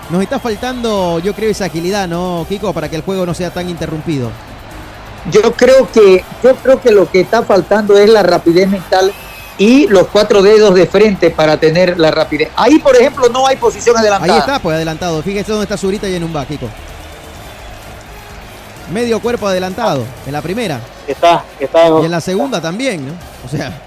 Nos 0.09 0.23
está 0.23 0.39
faltando, 0.39 1.19
yo 1.19 1.35
creo, 1.35 1.51
esa 1.51 1.65
agilidad, 1.65 2.07
¿no, 2.07 2.45
Kiko? 2.49 2.73
Para 2.73 2.89
que 2.89 2.95
el 2.95 3.03
juego 3.03 3.25
no 3.25 3.33
sea 3.35 3.51
tan 3.51 3.69
interrumpido. 3.69 4.31
Yo 5.31 5.53
creo 5.53 5.87
que, 5.91 6.23
yo 6.43 6.55
creo 6.55 6.81
que 6.81 6.91
lo 6.91 7.09
que 7.09 7.21
está 7.21 7.43
faltando 7.43 7.95
es 7.95 8.09
la 8.09 8.23
rapidez 8.23 8.67
mental 8.67 9.11
y 9.59 9.87
los 9.87 10.07
cuatro 10.07 10.41
dedos 10.41 10.73
de 10.73 10.87
frente 10.87 11.29
para 11.29 11.59
tener 11.59 11.99
la 11.99 12.09
rapidez. 12.09 12.49
Ahí, 12.55 12.79
por 12.79 12.95
ejemplo, 12.95 13.29
no 13.29 13.45
hay 13.45 13.57
posición 13.57 13.95
adelantada. 13.95 14.33
Ahí 14.33 14.39
está, 14.39 14.59
pues 14.59 14.75
adelantado. 14.75 15.21
Fíjese 15.21 15.51
dónde 15.51 15.65
está 15.65 15.77
Zurita 15.77 16.09
y 16.09 16.15
en 16.15 16.23
un 16.23 16.33
Kiko. 16.45 16.67
Medio 18.91 19.19
cuerpo 19.19 19.45
adelantado, 19.45 20.03
en 20.25 20.33
la 20.33 20.41
primera. 20.41 20.79
Está, 21.05 21.43
está 21.59 21.87
Y 22.01 22.05
en 22.05 22.11
la 22.11 22.21
segunda 22.21 22.59
también, 22.59 23.05
¿no? 23.05 23.13
O 23.45 23.49
sea, 23.49 23.79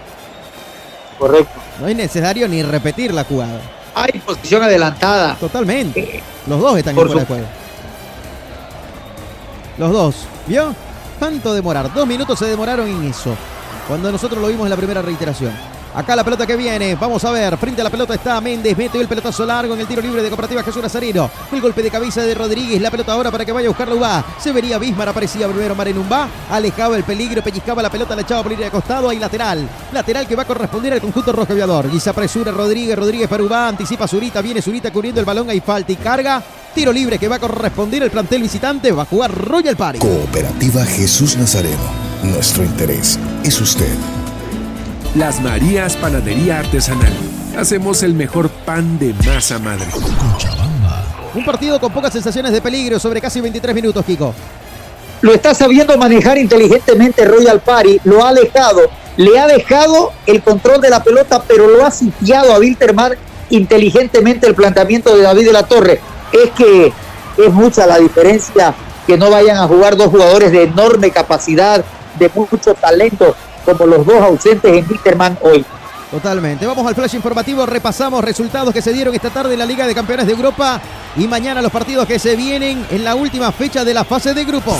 correcto. 1.18 1.58
no 1.80 1.88
es 1.88 1.96
necesario 1.96 2.46
ni 2.46 2.62
repetir 2.62 3.12
la 3.12 3.24
jugada. 3.24 3.60
Hay 3.94 4.18
posición 4.20 4.62
adelantada. 4.62 5.36
Totalmente. 5.36 6.22
Los 6.46 6.60
dos 6.60 6.78
están 6.78 6.96
en 6.98 7.06
fuera 7.06 7.20
de 7.20 7.26
juego. 7.26 7.46
Los 9.78 9.92
dos. 9.92 10.16
¿Vio? 10.46 10.74
Tanto 11.18 11.54
demorar. 11.54 11.92
Dos 11.92 12.06
minutos 12.06 12.38
se 12.38 12.46
demoraron 12.46 12.88
en 12.88 13.04
eso. 13.04 13.34
Cuando 13.88 14.10
nosotros 14.10 14.40
lo 14.40 14.48
vimos 14.48 14.64
en 14.66 14.70
la 14.70 14.76
primera 14.76 15.02
reiteración. 15.02 15.52
Acá 15.94 16.16
la 16.16 16.24
pelota 16.24 16.46
que 16.46 16.56
viene. 16.56 16.94
Vamos 16.94 17.24
a 17.24 17.30
ver. 17.30 17.56
Frente 17.58 17.80
a 17.80 17.84
la 17.84 17.90
pelota 17.90 18.14
está 18.14 18.40
Méndez. 18.40 18.76
Mete 18.76 18.98
el 18.98 19.08
pelotazo 19.08 19.44
largo 19.44 19.74
en 19.74 19.80
el 19.80 19.86
tiro 19.86 20.00
libre 20.00 20.22
de 20.22 20.28
Cooperativa 20.28 20.62
Jesús 20.62 20.82
Nazareno. 20.82 21.30
El 21.52 21.60
golpe 21.60 21.82
de 21.82 21.90
cabeza 21.90 22.22
de 22.22 22.34
Rodríguez. 22.34 22.80
La 22.80 22.90
pelota 22.90 23.12
ahora 23.12 23.30
para 23.30 23.44
que 23.44 23.52
vaya 23.52 23.68
a 23.68 23.70
buscarla 23.70 23.94
Ubá. 23.94 24.24
Se 24.38 24.52
vería 24.52 24.78
Bismar. 24.78 25.08
Aparecía 25.08 25.46
primero 25.48 25.74
Marenumba. 25.74 26.28
Alejaba 26.50 26.96
el 26.96 27.04
peligro. 27.04 27.42
Pellizcaba 27.42 27.82
la 27.82 27.90
pelota. 27.90 28.16
La 28.16 28.22
echaba 28.22 28.42
por 28.42 28.52
línea 28.52 28.66
de 28.66 28.70
costado. 28.70 29.08
Hay 29.08 29.18
lateral. 29.18 29.68
Lateral 29.92 30.26
que 30.26 30.36
va 30.36 30.42
a 30.42 30.46
corresponder 30.46 30.94
al 30.94 31.00
conjunto 31.00 31.32
rojo 31.32 31.52
aviador. 31.52 31.90
Y 31.92 32.00
se 32.00 32.10
apresura 32.10 32.52
Rodríguez. 32.52 32.98
Rodríguez 32.98 33.28
para 33.28 33.42
Ubá. 33.42 33.68
Anticipa 33.68 34.08
Zurita. 34.08 34.40
Viene 34.40 34.62
Zurita 34.62 34.90
cubriendo 34.90 35.20
el 35.20 35.26
balón. 35.26 35.50
Hay 35.50 35.60
falta 35.60 35.92
y 35.92 35.96
carga. 35.96 36.42
Tiro 36.74 36.90
libre 36.90 37.18
que 37.18 37.28
va 37.28 37.36
a 37.36 37.40
corresponder 37.40 38.02
al 38.02 38.10
plantel 38.10 38.40
visitante. 38.40 38.92
Va 38.92 39.02
a 39.02 39.06
jugar 39.06 39.30
Royal 39.34 39.76
Party. 39.76 39.98
Cooperativa 39.98 40.84
Jesús 40.86 41.36
Nazareno. 41.36 42.12
Nuestro 42.22 42.64
interés 42.64 43.18
es 43.44 43.60
usted. 43.60 44.21
Las 45.14 45.42
Marías 45.42 45.94
Panadería 45.96 46.60
Artesanal. 46.60 47.12
Hacemos 47.58 48.02
el 48.02 48.14
mejor 48.14 48.48
pan 48.48 48.98
de 48.98 49.12
masa 49.26 49.58
madre. 49.58 49.84
Un 51.34 51.44
partido 51.44 51.78
con 51.78 51.92
pocas 51.92 52.14
sensaciones 52.14 52.50
de 52.50 52.62
peligro 52.62 52.98
sobre 52.98 53.20
casi 53.20 53.42
23 53.42 53.74
minutos, 53.74 54.02
Kiko. 54.06 54.34
Lo 55.20 55.34
está 55.34 55.54
sabiendo 55.54 55.98
manejar 55.98 56.38
inteligentemente 56.38 57.26
Royal 57.26 57.60
Party, 57.60 58.00
lo 58.04 58.24
ha 58.24 58.30
alejado, 58.30 58.90
le 59.18 59.38
ha 59.38 59.46
dejado 59.46 60.12
el 60.24 60.42
control 60.42 60.80
de 60.80 60.88
la 60.88 61.04
pelota, 61.04 61.42
pero 61.46 61.68
lo 61.68 61.84
ha 61.84 61.90
sitiado 61.90 62.54
a 62.54 62.58
Wilterman 62.58 63.12
inteligentemente 63.50 64.46
el 64.46 64.54
planteamiento 64.54 65.14
de 65.14 65.24
David 65.24 65.44
de 65.44 65.52
la 65.52 65.64
Torre. 65.64 66.00
Es 66.32 66.50
que 66.52 66.90
es 67.36 67.52
mucha 67.52 67.86
la 67.86 67.98
diferencia 67.98 68.74
que 69.06 69.18
no 69.18 69.30
vayan 69.30 69.58
a 69.58 69.68
jugar 69.68 69.94
dos 69.94 70.08
jugadores 70.08 70.52
de 70.52 70.62
enorme 70.62 71.10
capacidad, 71.10 71.84
de 72.18 72.30
mucho 72.34 72.72
talento, 72.74 73.36
como 73.64 73.86
los 73.86 74.06
dos 74.06 74.20
ausentes 74.20 74.72
en 74.72 74.86
Wilterman 74.88 75.38
hoy. 75.42 75.64
Totalmente. 76.12 76.66
Vamos 76.66 76.86
al 76.86 76.94
flash 76.94 77.14
informativo. 77.14 77.64
Repasamos 77.64 78.22
resultados 78.22 78.74
que 78.74 78.82
se 78.82 78.92
dieron 78.92 79.14
esta 79.14 79.30
tarde 79.30 79.54
en 79.54 79.58
la 79.58 79.64
Liga 79.64 79.86
de 79.86 79.94
Campeones 79.94 80.26
de 80.26 80.32
Europa 80.32 80.78
y 81.16 81.26
mañana 81.26 81.62
los 81.62 81.72
partidos 81.72 82.06
que 82.06 82.18
se 82.18 82.36
vienen 82.36 82.86
en 82.90 83.02
la 83.02 83.14
última 83.14 83.50
fecha 83.50 83.82
de 83.82 83.94
la 83.94 84.04
fase 84.04 84.34
de 84.34 84.44
grupos. 84.44 84.76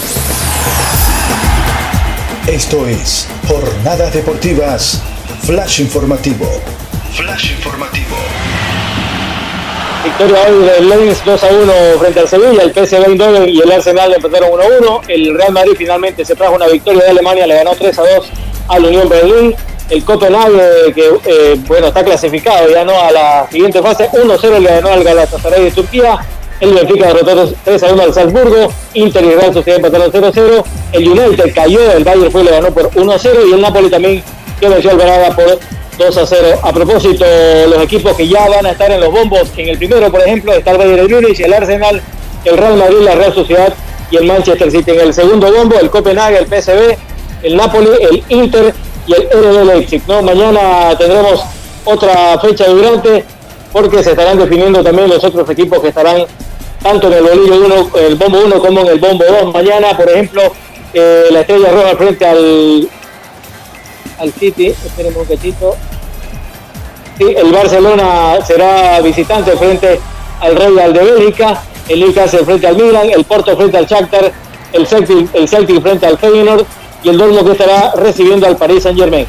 Esto 2.46 2.86
es 2.86 3.28
Jornadas 3.48 4.12
Deportivas 4.12 5.00
Flash 5.44 5.80
Informativo. 5.80 6.46
Flash 7.14 7.52
Informativo. 7.52 8.16
Victoria 10.04 10.36
hoy 10.48 10.64
del 10.66 10.88
Lens 10.88 11.24
2 11.24 11.44
a 11.44 11.46
1 11.46 11.72
frente 11.98 12.20
al 12.20 12.28
Sevilla, 12.28 12.62
el 12.62 12.72
PSV 12.74 13.08
Eindhoven 13.08 13.48
y 13.48 13.60
el 13.60 13.72
Arsenal 13.72 14.12
empataron 14.12 14.50
1 14.52 14.62
a 14.62 14.66
1. 14.80 15.00
El 15.08 15.34
Real 15.34 15.52
Madrid 15.52 15.72
finalmente 15.78 16.24
se 16.24 16.34
trajo 16.34 16.56
una 16.56 16.66
victoria 16.66 17.04
de 17.04 17.10
Alemania, 17.10 17.46
le 17.46 17.54
ganó 17.54 17.70
3 17.70 17.98
a 17.98 18.02
2 18.02 18.30
al 18.68 18.84
Unión 18.84 19.08
Berlín. 19.08 19.54
El 19.90 20.04
Copenhague, 20.04 20.92
que 20.94 21.04
eh, 21.26 21.60
bueno, 21.66 21.88
está 21.88 22.02
clasificado 22.02 22.70
ya 22.70 22.84
no 22.84 22.98
a 22.98 23.10
la 23.10 23.46
siguiente 23.50 23.82
fase, 23.82 24.08
1-0 24.10 24.58
le 24.58 24.70
ganó 24.70 24.88
al 24.88 25.04
Galatasaray 25.04 25.64
de 25.64 25.70
Turquía. 25.70 26.18
El 26.60 26.74
Benfica 26.74 27.08
derrotó 27.08 27.52
3 27.64 27.82
a 27.82 27.92
1 27.92 28.02
al 28.02 28.14
Salzburgo. 28.14 28.72
Inter 28.94 29.24
y 29.24 29.30
Real 29.34 29.52
Sociedad 29.52 29.78
empataron 29.78 30.10
0 30.12 30.26
a 30.28 30.32
0. 30.32 30.64
El 30.92 31.08
United 31.08 31.52
cayó, 31.52 31.90
el 31.90 32.04
Bayern 32.04 32.30
fue 32.30 32.44
le 32.44 32.52
ganó 32.52 32.70
por 32.70 32.88
1 32.94 33.12
a 33.12 33.18
0. 33.18 33.40
Y 33.50 33.54
el 33.54 33.60
Napoli 33.60 33.90
también 33.90 34.22
que 34.60 34.68
venció 34.68 34.92
al 34.92 34.96
Braga 34.96 35.34
por 35.34 35.58
2 35.98 36.16
a 36.16 36.24
0. 36.24 36.60
A 36.62 36.72
propósito, 36.72 37.24
los 37.68 37.82
equipos 37.82 38.16
que 38.16 38.28
ya 38.28 38.48
van 38.48 38.64
a 38.64 38.70
estar 38.70 38.90
en 38.92 39.00
los 39.00 39.10
bombos, 39.10 39.50
en 39.56 39.70
el 39.70 39.76
primero, 39.78 40.10
por 40.10 40.20
ejemplo, 40.20 40.52
está 40.52 40.70
el 40.70 40.78
Bayern 40.78 41.08
de 41.08 41.14
Múnich, 41.14 41.40
el 41.40 41.52
Arsenal, 41.52 42.00
el 42.44 42.56
Real 42.56 42.76
Madrid, 42.76 42.98
la 43.00 43.14
Real 43.16 43.34
Sociedad 43.34 43.74
y 44.12 44.16
el 44.18 44.24
Manchester 44.24 44.70
City. 44.70 44.92
En 44.92 45.00
el 45.00 45.14
segundo 45.14 45.52
bombo, 45.52 45.74
el 45.80 45.90
Copenhague, 45.90 46.38
el 46.38 46.46
PSV, 46.46 46.96
el 47.42 47.56
Napoli, 47.56 47.90
el 48.00 48.24
Inter 48.28 48.74
y 49.06 49.14
el 49.14 49.28
RB 49.30 49.64
Leipzig. 49.64 50.02
¿no? 50.06 50.22
Mañana 50.22 50.96
tendremos 50.98 51.42
otra 51.84 52.38
fecha 52.40 52.66
vibrante 52.68 53.24
porque 53.72 54.02
se 54.02 54.10
estarán 54.10 54.38
definiendo 54.38 54.82
también 54.82 55.08
los 55.08 55.22
otros 55.24 55.48
equipos 55.50 55.80
que 55.80 55.88
estarán 55.88 56.24
tanto 56.82 57.06
en 57.06 57.12
el 57.14 57.22
bolillo 57.22 57.64
1, 57.64 57.90
el 58.06 58.14
bombo 58.16 58.38
1 58.44 58.58
como 58.58 58.80
en 58.80 58.86
el 58.88 58.98
bombo 58.98 59.24
2. 59.24 59.54
Mañana, 59.54 59.96
por 59.96 60.10
ejemplo, 60.10 60.42
eh, 60.92 61.26
la 61.30 61.40
Estrella 61.40 61.70
Roja 61.70 61.96
frente 61.96 62.26
al 62.26 62.88
al 64.18 64.32
City, 64.32 64.68
espérenme 64.68 65.18
un 65.18 65.24
cachito. 65.24 65.76
Sí, 67.18 67.34
el 67.36 67.52
Barcelona 67.52 68.38
será 68.46 69.00
visitante 69.00 69.52
frente 69.56 70.00
al 70.40 70.56
Real 70.56 70.92
de 70.92 71.04
Bélgica, 71.04 71.62
el 71.88 72.00
Newcastle 72.00 72.44
frente 72.44 72.66
al 72.66 72.76
Milan, 72.76 73.10
el 73.10 73.24
Porto 73.24 73.56
frente 73.56 73.76
al 73.76 73.86
Shakhtar, 73.86 74.32
el 74.72 74.86
Celtic, 74.86 75.34
el 75.34 75.48
Celtic 75.48 75.82
frente 75.82 76.06
al 76.06 76.18
Feyenoord 76.18 76.66
y 77.02 77.08
el 77.08 77.18
Dortmund 77.18 77.46
que 77.46 77.52
estará 77.52 77.92
recibiendo 77.96 78.46
al 78.46 78.56
Paris 78.56 78.82
Saint 78.84 78.98
Germain. 78.98 79.26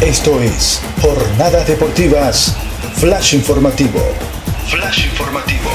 Esto 0.00 0.40
es 0.40 0.80
Jornadas 1.00 1.66
Deportivas 1.66 2.56
Flash 2.96 3.34
Informativo. 3.34 4.00
Flash 4.68 5.06
Informativo. 5.06 5.70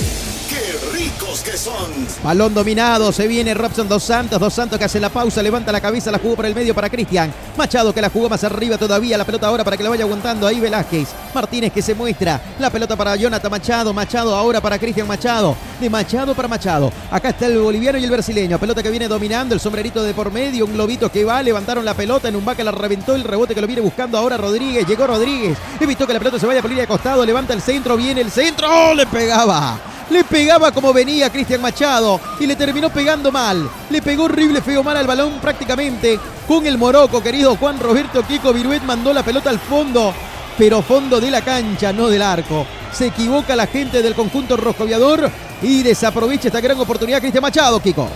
¡Qué 0.49 0.78
ricos 0.96 1.42
que 1.42 1.57
son! 1.57 2.09
Balón 2.24 2.55
dominado, 2.55 3.12
se 3.12 3.28
viene 3.28 3.55
Robson 3.55 3.88
Dos 3.88 4.03
Santos, 4.03 4.40
Dos 4.40 4.55
Santos 4.55 4.78
que 4.78 4.86
hace 4.86 4.99
la 4.99 5.11
pausa, 5.11 5.42
levanta 5.42 5.70
la 5.70 5.80
cabeza, 5.80 6.11
la 6.11 6.18
jugó 6.18 6.34
por 6.36 6.46
el 6.46 6.55
medio 6.55 6.74
para 6.74 6.88
Cristian. 6.91 7.32
Machado 7.57 7.95
que 7.95 8.01
la 8.01 8.11
jugó 8.11 8.28
más 8.28 8.43
arriba 8.45 8.76
todavía, 8.76 9.16
la 9.16 9.24
pelota 9.24 9.47
ahora 9.47 9.64
para 9.64 9.76
que 9.76 9.82
la 9.82 9.91
vaya 9.91 10.05
aguantando 10.05 10.47
ahí 10.47 10.61
Velázquez. 10.61 11.09
Martínez 11.34 11.72
que 11.72 11.82
se 11.82 11.95
muestra, 11.95 12.41
la 12.59 12.70
pelota 12.70 12.97
para 12.97 13.14
Jonathan 13.16 13.51
Machado, 13.51 13.93
Machado 13.93 14.34
ahora 14.34 14.61
para 14.61 14.78
Cristian 14.78 15.07
Machado. 15.07 15.57
De 15.80 15.89
Machado 15.89 16.34
para 16.34 16.49
Machado. 16.49 16.93
Acá 17.11 17.28
está 17.30 17.47
el 17.47 17.59
boliviano 17.59 17.99
y 17.99 18.05
el 18.05 18.11
brasileño. 18.11 18.59
Pelota 18.59 18.82
que 18.82 18.91
viene 18.91 19.07
dominando, 19.09 19.55
el 19.55 19.61
sombrerito 19.61 20.03
de 20.03 20.12
por 20.14 20.32
medio, 20.32 20.64
un 20.64 20.72
globito 20.72 21.11
que 21.11 21.24
va, 21.24 21.43
levantaron 21.43 21.84
la 21.84 21.95
pelota 21.95 22.28
en 22.28 22.36
un 22.36 22.45
que 22.55 22.64
la 22.64 22.72
reventó 22.72 23.14
el 23.14 23.24
rebote 23.24 23.55
que 23.55 23.61
lo 23.61 23.66
viene 23.66 23.82
buscando 23.82 24.18
ahora 24.18 24.36
Rodríguez. 24.36 24.86
Llegó 24.86 25.07
Rodríguez, 25.07 25.57
evitó 25.80 26.07
que 26.07 26.12
la 26.12 26.18
pelota 26.18 26.39
se 26.39 26.47
vaya 26.47 26.61
por 26.61 26.70
línea 26.70 26.86
de 26.86 27.26
levanta 27.26 27.53
el 27.53 27.62
centro, 27.62 27.97
viene 27.97 28.20
el 28.20 28.30
centro, 28.30 28.68
¡Oh! 28.68 28.95
le 28.95 29.07
pegaba. 29.07 29.78
Le 30.11 30.25
pegaba 30.25 30.73
como 30.73 30.95
venía 30.95 31.31
Cristian 31.31 31.61
Machado 31.61 32.19
y 32.41 32.47
le 32.47 32.57
terminó 32.57 32.89
pegando 32.89 33.31
mal. 33.31 33.69
Le 33.91 34.01
pegó 34.01 34.25
horrible, 34.25 34.63
feo 34.63 34.83
mal 34.83 34.97
al 34.97 35.07
balón 35.07 35.39
prácticamente 35.39 36.19
con 36.47 36.67
el 36.67 36.79
Moroco, 36.79 37.23
querido 37.23 37.57
Juan 37.57 37.79
Roberto 37.79 38.23
Kiko 38.23 38.55
Viruet 38.55 38.83
mandó 38.83 39.13
la 39.13 39.23
pelota 39.23 39.51
al 39.51 39.59
fondo, 39.59 40.15
pero 40.57 40.81
fondo 40.81 41.21
de 41.21 41.31
la 41.31 41.43
cancha, 41.43 41.93
no 41.93 42.09
del 42.09 42.23
arco. 42.23 42.67
Se 42.91 43.09
equivoca 43.09 43.55
la 43.55 43.67
gente 43.67 44.01
del 44.01 44.15
conjunto 44.15 44.57
roscoviador 44.57 45.31
y 45.61 45.83
desaprovecha 45.83 46.49
esta 46.49 46.63
gran 46.63 46.81
oportunidad 46.81 47.21
Cristian 47.21 47.43
Machado, 47.43 47.79
Kiko. 47.81 48.09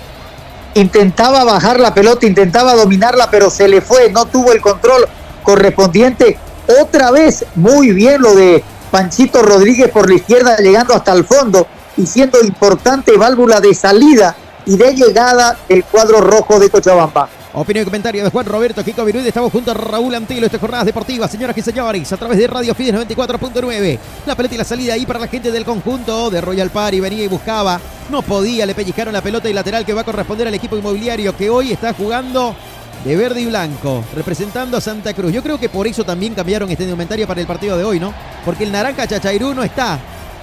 Intentaba 0.75 1.45
bajar 1.45 1.79
la 1.79 1.93
pelota, 1.93 2.25
intentaba 2.25 2.75
dominarla, 2.75 3.31
pero 3.31 3.51
se 3.51 3.69
le 3.69 3.83
fue, 3.83 4.11
no 4.11 4.25
tuvo 4.25 4.53
el 4.53 4.63
control 4.63 5.07
correspondiente. 5.43 6.39
Otra 6.81 7.11
vez, 7.11 7.45
muy 7.55 7.93
bien 7.93 8.23
lo 8.23 8.35
de 8.35 8.65
Panchito 8.91 9.43
Rodríguez 9.43 9.91
por 9.91 10.09
la 10.09 10.15
izquierda, 10.15 10.57
llegando 10.57 10.95
hasta 10.95 11.13
el 11.13 11.25
fondo 11.27 11.67
y 11.97 12.07
siendo 12.07 12.41
importante 12.43 13.17
válvula 13.17 13.61
de 13.61 13.75
salida 13.75 14.37
y 14.65 14.77
de 14.77 14.95
llegada 14.95 15.57
del 15.69 15.85
cuadro 15.85 16.21
rojo 16.21 16.59
de 16.59 16.71
Cochabamba. 16.71 17.29
Opinión 17.55 17.83
y 17.83 17.85
comentario 17.85 18.25
de 18.25 18.31
Juan 18.31 18.47
Roberto 18.47 18.83
Kiko 18.83 19.05
Viruide. 19.05 19.29
Estamos 19.29 19.53
junto 19.53 19.73
a 19.73 19.75
Raúl 19.75 20.15
Antilo. 20.15 20.47
Estas 20.47 20.61
jornadas 20.61 20.87
deportivas, 20.87 21.31
señoras 21.31 21.57
y 21.59 21.61
señores, 21.61 22.11
a 22.11 22.17
través 22.17 22.39
de 22.39 22.47
Radio 22.47 22.75
Fides 22.75 22.95
94.9. 22.95 23.99
La 24.25 24.35
pelota 24.35 24.55
y 24.55 24.59
la 24.59 24.65
salida 24.65 24.95
ahí 24.95 25.05
para 25.05 25.19
la 25.19 25.29
gente 25.29 25.51
del 25.51 25.65
conjunto 25.65 26.31
de 26.31 26.41
Royal 26.41 26.71
Party. 26.71 27.01
Venía 27.01 27.25
y 27.25 27.29
buscaba. 27.29 27.79
No 28.11 28.23
podía, 28.23 28.65
le 28.65 28.75
pellizcaron 28.75 29.13
la 29.13 29.21
pelota 29.21 29.51
y 29.51 29.53
lateral 29.53 29.85
que 29.85 29.93
va 29.93 30.01
a 30.01 30.05
corresponder 30.05 30.49
al 30.49 30.55
equipo 30.55 30.79
inmobiliario 30.79 31.37
que 31.37 31.51
hoy 31.51 31.73
está 31.73 31.93
jugando 31.93 32.57
de 33.05 33.17
verde 33.17 33.43
y 33.43 33.47
blanco, 33.47 34.03
representando 34.15 34.79
a 34.79 34.81
Santa 34.81 35.13
Cruz. 35.13 35.33
Yo 35.33 35.43
creo 35.43 35.59
que 35.59 35.69
por 35.69 35.87
eso 35.87 36.05
también 36.05 36.35
cambiaron 36.35 36.71
este 36.71 36.85
indumentario 36.85 37.27
para 37.27 37.41
el 37.41 37.47
partido 37.47 37.77
de 37.77 37.85
hoy, 37.85 38.01
¿no? 38.01 38.15
Porque 38.47 38.65
el 38.65 38.73
naranja 38.73 39.07
Chachairú 39.07 39.53
no 39.53 39.63
está 39.63 39.99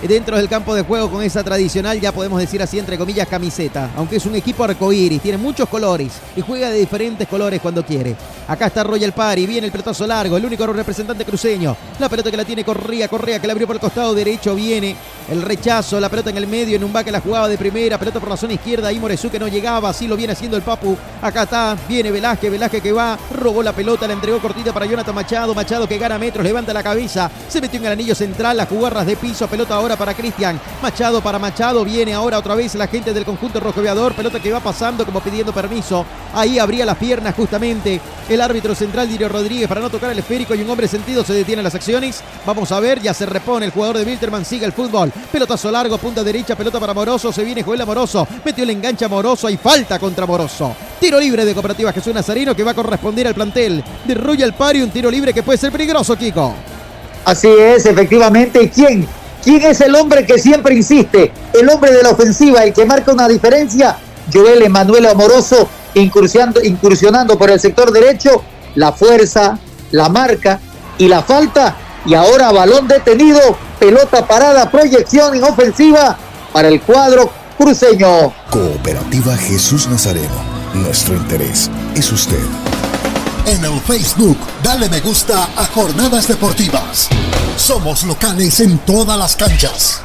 dentro 0.07 0.37
del 0.37 0.47
campo 0.47 0.73
de 0.75 0.83
juego 0.83 1.09
con 1.09 1.23
esa 1.23 1.43
tradicional, 1.43 1.99
ya 1.99 2.11
podemos 2.11 2.39
decir 2.39 2.61
así, 2.61 2.79
entre 2.79 2.97
comillas, 2.97 3.27
camiseta. 3.27 3.91
Aunque 3.97 4.17
es 4.17 4.25
un 4.25 4.35
equipo 4.35 4.63
arcoíris, 4.63 5.21
tiene 5.21 5.37
muchos 5.37 5.67
colores 5.67 6.13
y 6.35 6.41
juega 6.41 6.69
de 6.69 6.79
diferentes 6.79 7.27
colores 7.27 7.59
cuando 7.61 7.83
quiere. 7.85 8.15
Acá 8.47 8.67
está 8.67 8.83
Royal 8.83 9.13
Party, 9.13 9.45
viene 9.45 9.67
el 9.67 9.71
pelotazo 9.71 10.07
largo, 10.07 10.37
el 10.37 10.45
único 10.45 10.65
representante 10.67 11.25
cruceño. 11.25 11.75
La 11.99 12.09
pelota 12.09 12.31
que 12.31 12.37
la 12.37 12.45
tiene 12.45 12.63
Correa, 12.63 13.07
Correa 13.07 13.39
que 13.39 13.47
la 13.47 13.53
abrió 13.53 13.67
por 13.67 13.75
el 13.75 13.81
costado 13.81 14.13
derecho, 14.13 14.55
viene 14.55 14.95
el 15.29 15.41
rechazo, 15.41 15.99
la 15.99 16.09
pelota 16.09 16.29
en 16.29 16.37
el 16.37 16.47
medio, 16.47 16.75
en 16.75 16.83
un 16.83 16.93
que 17.03 17.11
la 17.11 17.21
jugaba 17.21 17.47
de 17.47 17.57
primera, 17.57 17.97
pelota 17.97 18.19
por 18.19 18.29
la 18.29 18.37
zona 18.37 18.53
izquierda, 18.53 18.89
ahí 18.89 18.99
Moresú 18.99 19.29
que 19.29 19.39
no 19.39 19.47
llegaba, 19.47 19.89
así 19.89 20.07
lo 20.07 20.17
viene 20.17 20.33
haciendo 20.33 20.57
el 20.57 20.63
Papu. 20.63 20.97
Acá 21.21 21.43
está, 21.43 21.77
viene 21.87 22.11
Velázquez, 22.11 22.51
Velázquez 22.51 22.81
que 22.81 22.91
va, 22.91 23.17
robó 23.35 23.63
la 23.63 23.73
pelota, 23.73 24.07
la 24.07 24.13
entregó 24.13 24.39
cortita 24.39 24.73
para 24.73 24.85
Jonathan 24.85 25.15
Machado, 25.15 25.53
Machado 25.53 25.87
que 25.87 25.97
gana 25.97 26.17
metros, 26.17 26.43
levanta 26.43 26.73
la 26.73 26.83
cabeza, 26.83 27.29
se 27.47 27.61
metió 27.61 27.79
en 27.79 27.85
el 27.85 27.93
anillo 27.93 28.15
central, 28.15 28.57
las 28.57 28.67
jugarras 28.67 29.05
de 29.05 29.15
piso, 29.15 29.47
pelota 29.47 29.75
ahora 29.75 29.88
para 29.95 30.13
Cristian, 30.13 30.59
Machado 30.81 31.21
para 31.21 31.39
Machado, 31.39 31.83
viene 31.85 32.13
ahora 32.13 32.39
otra 32.39 32.55
vez 32.55 32.75
la 32.75 32.87
gente 32.87 33.13
del 33.13 33.25
conjunto 33.25 33.59
rojoviador, 33.59 34.13
pelota 34.13 34.39
que 34.39 34.51
va 34.51 34.59
pasando 34.59 35.05
como 35.05 35.21
pidiendo 35.21 35.53
permiso, 35.53 36.05
ahí 36.33 36.59
abría 36.59 36.85
las 36.85 36.97
piernas 36.97 37.35
justamente 37.35 38.01
el 38.27 38.41
árbitro 38.41 38.75
central 38.75 39.09
Dirio 39.09 39.29
Rodríguez 39.29 39.67
para 39.67 39.81
no 39.81 39.89
tocar 39.89 40.11
el 40.11 40.19
esférico 40.19 40.53
y 40.53 40.61
un 40.61 40.69
hombre 40.69 40.87
sentido 40.87 41.23
se 41.23 41.33
detiene 41.33 41.63
las 41.63 41.75
acciones, 41.75 42.21
vamos 42.45 42.71
a 42.71 42.79
ver, 42.79 43.01
ya 43.01 43.13
se 43.13 43.25
repone 43.25 43.65
el 43.65 43.71
jugador 43.71 43.97
de 43.97 44.03
Wilterman, 44.03 44.45
sigue 44.45 44.65
el 44.65 44.73
fútbol, 44.73 45.11
Pelotazo 45.31 45.69
largo, 45.71 45.97
punta 45.97 46.23
derecha, 46.23 46.55
pelota 46.55 46.79
para 46.79 46.93
Moroso. 46.93 47.31
Se 47.31 47.43
viene 47.43 47.61
Joel 47.61 47.85
Moroso. 47.85 48.27
Metió 48.43 48.63
el 48.63 48.71
enganche 48.71 49.05
a 49.05 49.07
Moroso. 49.07 49.47
Hay 49.47 49.57
falta 49.57 49.99
contra 49.99 50.25
Moroso. 50.25 50.75
Tiro 50.99 51.19
libre 51.19 51.45
de 51.45 51.53
Cooperativa 51.53 51.93
Jesús 51.93 52.13
Nazarino 52.13 52.55
que 52.55 52.63
va 52.63 52.71
a 52.71 52.73
corresponder 52.73 53.27
al 53.27 53.35
plantel 53.35 53.83
de 54.05 54.13
Royal 54.15 54.53
Party. 54.53 54.81
Un 54.81 54.89
tiro 54.89 55.11
libre 55.11 55.33
que 55.33 55.43
puede 55.43 55.57
ser 55.57 55.71
peligroso, 55.71 56.15
Kiko. 56.15 56.55
Así 57.25 57.47
es, 57.47 57.85
efectivamente. 57.85 58.69
¿Quién? 58.69 59.07
¿Quién 59.43 59.61
es 59.63 59.81
el 59.81 59.95
hombre 59.95 60.25
que 60.25 60.37
siempre 60.37 60.75
insiste? 60.75 61.31
El 61.53 61.69
hombre 61.69 61.91
de 61.91 62.03
la 62.03 62.09
ofensiva, 62.09 62.63
el 62.63 62.73
que 62.73 62.85
marca 62.85 63.13
una 63.13 63.27
diferencia. 63.27 63.97
Joel 64.31 64.61
Emanuel 64.63 65.05
Amoroso 65.07 65.67
incursionando, 65.93 67.37
por 67.37 67.49
el 67.49 67.59
sector 67.59 67.91
derecho. 67.91 68.43
La 68.75 68.91
fuerza, 68.91 69.57
la 69.91 70.09
marca 70.09 70.59
y 70.97 71.07
la 71.07 71.23
falta. 71.23 71.75
Y 72.05 72.13
ahora 72.13 72.51
balón 72.51 72.87
detenido 72.87 73.39
pelota 73.79 74.25
parada, 74.27 74.69
proyección 74.69 75.35
en 75.35 75.43
ofensiva 75.43 76.17
para 76.53 76.67
el 76.67 76.81
cuadro 76.81 77.31
cruceño. 77.57 78.33
Cooperativa 78.49 79.35
Jesús 79.37 79.87
Nazareno. 79.87 80.59
Nuestro 80.73 81.15
interés 81.15 81.69
es 81.95 82.11
usted. 82.11 82.37
En 83.45 83.63
el 83.63 83.79
Facebook, 83.81 84.37
dale 84.63 84.89
me 84.89 84.99
gusta 84.99 85.43
a 85.55 85.65
Jornadas 85.65 86.27
Deportivas. 86.27 87.09
Somos 87.57 88.03
locales 88.03 88.59
en 88.59 88.77
todas 88.79 89.17
las 89.17 89.35
canchas. 89.35 90.01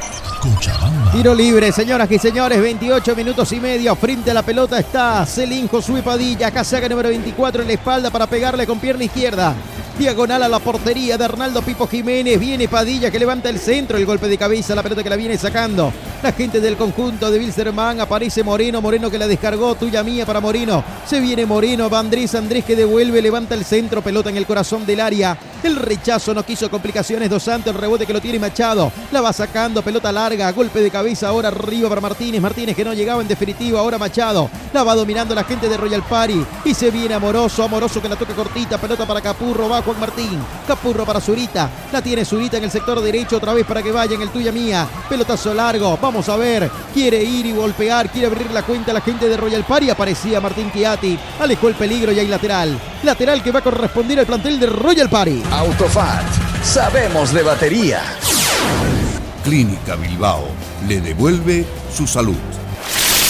Tiro 1.11 1.33
libre, 1.33 1.71
señoras 1.71 2.11
y 2.11 2.19
señores, 2.19 2.61
28 2.61 3.15
minutos 3.15 3.51
y 3.51 3.59
medio. 3.59 3.95
Frente 3.95 4.31
a 4.31 4.33
la 4.33 4.43
pelota 4.43 4.77
está 4.77 5.25
Celín 5.25 5.67
Josué 5.67 6.03
Padilla. 6.03 6.47
Acá 6.47 6.63
saca 6.63 6.89
número 6.89 7.09
24 7.09 7.61
en 7.61 7.67
la 7.67 7.73
espalda 7.73 8.11
para 8.11 8.27
pegarle 8.27 8.67
con 8.67 8.79
pierna 8.79 9.05
izquierda. 9.05 9.55
Diagonal 9.97 10.43
a 10.43 10.49
la 10.49 10.59
portería 10.59 11.17
de 11.17 11.23
Arnaldo 11.23 11.61
Pipo 11.61 11.87
Jiménez. 11.87 12.37
Viene 12.37 12.67
Padilla 12.67 13.09
que 13.09 13.17
levanta 13.17 13.47
el 13.47 13.59
centro. 13.59 13.97
El 13.97 14.05
golpe 14.05 14.27
de 14.27 14.37
cabeza, 14.37 14.75
la 14.75 14.83
pelota 14.83 15.01
que 15.01 15.09
la 15.09 15.15
viene 15.15 15.37
sacando. 15.37 15.93
La 16.21 16.33
gente 16.33 16.59
del 16.59 16.75
conjunto 16.75 17.31
de 17.31 17.39
Wilstermann. 17.39 18.01
Aparece 18.01 18.43
Moreno. 18.43 18.81
Moreno 18.81 19.09
que 19.09 19.17
la 19.17 19.25
descargó. 19.25 19.73
Tuya 19.75 20.03
mía 20.03 20.25
para 20.25 20.41
Moreno. 20.41 20.83
Se 21.05 21.21
viene 21.21 21.45
Moreno. 21.45 21.89
Va 21.89 21.99
Andrés. 21.99 22.35
Andrés 22.35 22.65
que 22.65 22.75
devuelve. 22.75 23.21
Levanta 23.21 23.55
el 23.55 23.63
centro. 23.63 24.01
Pelota 24.01 24.29
en 24.29 24.35
el 24.35 24.45
corazón 24.45 24.85
del 24.85 24.99
área. 24.99 25.37
El 25.63 25.77
rechazo 25.77 26.33
no 26.33 26.43
quiso 26.43 26.69
complicaciones. 26.69 27.29
Dos 27.29 27.43
Santos. 27.43 27.73
El 27.73 27.79
rebote 27.79 28.05
que 28.05 28.11
lo 28.11 28.19
tiene 28.19 28.37
Machado. 28.37 28.91
La 29.13 29.21
va 29.21 29.31
sacando. 29.31 29.81
Pelota 29.81 30.11
larga. 30.11 30.34
Golpe 30.35 30.81
de 30.81 30.91
cabeza 30.91 31.29
ahora 31.29 31.47
arriba 31.47 31.87
para 31.87 32.01
Martínez. 32.01 32.41
Martínez 32.41 32.75
que 32.75 32.83
no 32.83 32.93
llegaba 32.93 33.21
en 33.21 33.27
definitivo. 33.27 33.77
Ahora 33.77 33.97
Machado. 33.97 34.49
La 34.73 34.83
va 34.83 34.93
dominando 34.93 35.33
la 35.33 35.45
gente 35.45 35.69
de 35.69 35.77
Royal 35.77 36.03
Party. 36.03 36.45
Y 36.65 36.73
se 36.73 36.91
viene 36.91 37.13
Amoroso. 37.13 37.63
Amoroso 37.63 38.01
que 38.01 38.09
la 38.09 38.17
toca 38.17 38.33
cortita. 38.33 38.77
Pelota 38.77 39.05
para 39.05 39.21
Capurro. 39.21 39.69
Va 39.69 39.81
Juan 39.81 39.99
Martín. 39.99 40.39
Capurro 40.67 41.05
para 41.05 41.21
Zurita. 41.21 41.69
La 41.91 42.01
tiene 42.01 42.25
Zurita 42.25 42.57
en 42.57 42.65
el 42.65 42.71
sector 42.71 42.99
derecho 43.01 43.37
otra 43.37 43.53
vez 43.53 43.65
para 43.65 43.81
que 43.81 43.91
vaya 43.91 44.15
en 44.15 44.21
el 44.21 44.29
tuya 44.29 44.51
mía. 44.51 44.87
Pelotazo 45.07 45.53
largo. 45.53 45.97
Vamos 46.01 46.27
a 46.27 46.35
ver. 46.35 46.69
Quiere 46.93 47.23
ir 47.23 47.45
y 47.45 47.53
golpear. 47.53 48.11
Quiere 48.11 48.27
abrir 48.27 48.51
la 48.51 48.63
cuenta 48.63 48.91
la 48.91 49.01
gente 49.01 49.29
de 49.29 49.37
Royal 49.37 49.63
Party. 49.63 49.89
Aparecía 49.89 50.41
Martín 50.41 50.71
Chiati. 50.71 51.17
Alejó 51.39 51.69
el 51.69 51.75
peligro 51.75 52.11
y 52.11 52.19
hay 52.19 52.27
lateral. 52.27 52.77
Lateral 53.03 53.41
que 53.41 53.51
va 53.51 53.59
a 53.59 53.63
corresponder 53.63 54.19
al 54.19 54.25
plantel 54.25 54.59
de 54.59 54.67
Royal 54.67 55.09
Party. 55.09 55.43
Autofat. 55.51 56.25
Sabemos 56.63 57.31
de 57.31 57.43
batería. 57.43 58.01
Clínica 59.45 59.95
Bilbao 59.95 60.43
le 60.87 60.99
devuelve 61.01 61.63
su 61.95 62.07
salud. 62.07 62.33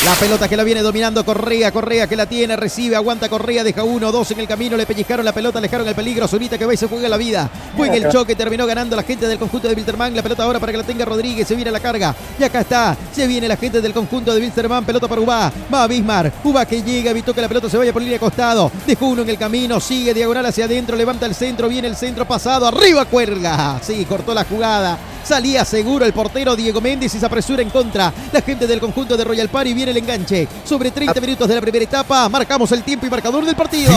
La 0.05 0.13
pelota 0.13 0.47
que 0.47 0.55
la 0.55 0.63
viene 0.63 0.81
dominando 0.81 1.25
Correa, 1.25 1.73
Correa 1.73 2.07
que 2.07 2.15
la 2.15 2.25
tiene, 2.25 2.55
recibe, 2.55 2.95
aguanta 2.95 3.27
Correa, 3.27 3.65
deja 3.65 3.83
uno, 3.83 4.13
dos 4.13 4.31
en 4.31 4.39
el 4.39 4.47
camino, 4.47 4.77
le 4.77 4.85
pellizcaron 4.85 5.25
la 5.25 5.33
pelota, 5.33 5.59
alejaron 5.59 5.85
el 5.85 5.93
peligro, 5.93 6.25
Zurita 6.25 6.57
que 6.57 6.65
va 6.65 6.73
y 6.73 6.77
se 6.77 6.87
juega 6.87 7.09
la 7.09 7.17
vida. 7.17 7.49
Fue 7.75 7.87
en 7.87 7.95
el 7.95 8.09
choque, 8.09 8.33
terminó 8.33 8.65
ganando 8.65 8.95
la 8.95 9.03
gente 9.03 9.27
del 9.27 9.37
conjunto 9.37 9.67
de 9.67 9.73
Wilterman, 9.73 10.15
la 10.15 10.23
pelota 10.23 10.43
ahora 10.43 10.57
para 10.57 10.71
que 10.71 10.77
la 10.77 10.85
tenga 10.85 11.03
Rodríguez, 11.03 11.45
se 11.45 11.55
viene 11.55 11.69
la 11.69 11.81
carga, 11.81 12.15
y 12.39 12.43
acá 12.45 12.61
está, 12.61 12.95
se 13.13 13.27
viene 13.27 13.49
la 13.49 13.57
gente 13.57 13.81
del 13.81 13.91
conjunto 13.91 14.33
de 14.33 14.39
Wilterman, 14.39 14.85
pelota 14.85 15.09
para 15.09 15.19
Ubá, 15.19 15.51
va 15.73 15.85
Bismar, 15.85 16.31
Ubá 16.45 16.65
que 16.65 16.81
llega, 16.81 17.11
evitó 17.11 17.33
que 17.33 17.41
la 17.41 17.49
pelota 17.49 17.69
se 17.69 17.77
vaya 17.77 17.91
por 17.91 18.01
línea 18.01 18.15
de 18.15 18.19
costado, 18.21 18.71
dejó 18.87 19.07
uno 19.07 19.23
en 19.23 19.29
el 19.29 19.37
camino, 19.37 19.81
sigue 19.81 20.13
diagonal 20.13 20.45
hacia 20.45 20.63
adentro, 20.63 20.95
levanta 20.95 21.25
el 21.25 21.35
centro, 21.35 21.67
viene 21.67 21.89
el 21.89 21.97
centro 21.97 22.25
pasado, 22.25 22.67
arriba 22.67 23.03
cuelga, 23.03 23.81
sí, 23.81 24.05
cortó 24.05 24.33
la 24.33 24.45
jugada, 24.45 24.97
Salía 25.25 25.65
seguro 25.65 26.05
el 26.05 26.13
portero 26.13 26.55
Diego 26.55 26.79
Méndez 26.79 27.15
y 27.15 27.19
se 27.19 27.25
apresura 27.25 27.63
en 27.63 27.71
contra. 27.71 28.13
La 28.31 28.41
gente 28.41 28.67
del 28.67 28.79
conjunto 28.79 29.17
de 29.17 29.23
Royal 29.23 29.49
Party 29.49 29.73
viene 29.73 29.89
el 29.89 29.97
enganche. 29.97 30.47
Sobre 30.63 30.91
30 30.91 31.19
minutos 31.19 31.47
de 31.47 31.55
la 31.55 31.61
primera 31.61 31.83
etapa, 31.83 32.29
marcamos 32.29 32.71
el 32.71 32.83
tiempo 32.83 33.07
y 33.07 33.09
marcador 33.09 33.43
del 33.43 33.55
partido. 33.55 33.91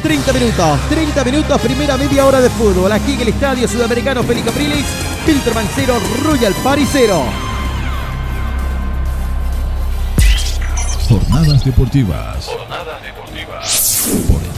30 0.00 0.32
minutos, 0.32 0.78
30 0.88 1.24
minutos, 1.24 1.60
primera 1.60 1.96
media 1.96 2.24
hora 2.24 2.40
de 2.40 2.50
fútbol. 2.50 2.92
Aquí 2.92 3.14
en 3.14 3.20
el 3.20 3.28
Estadio 3.28 3.66
Sudamericano 3.66 4.22
Félix 4.22 4.46
Capriles, 4.46 4.86
Filterman 5.26 5.68
0, 5.74 5.94
Royal 6.22 6.54
Party 6.62 6.86
0. 6.90 7.24
Jornadas 11.08 11.64
deportivas. 11.64 12.48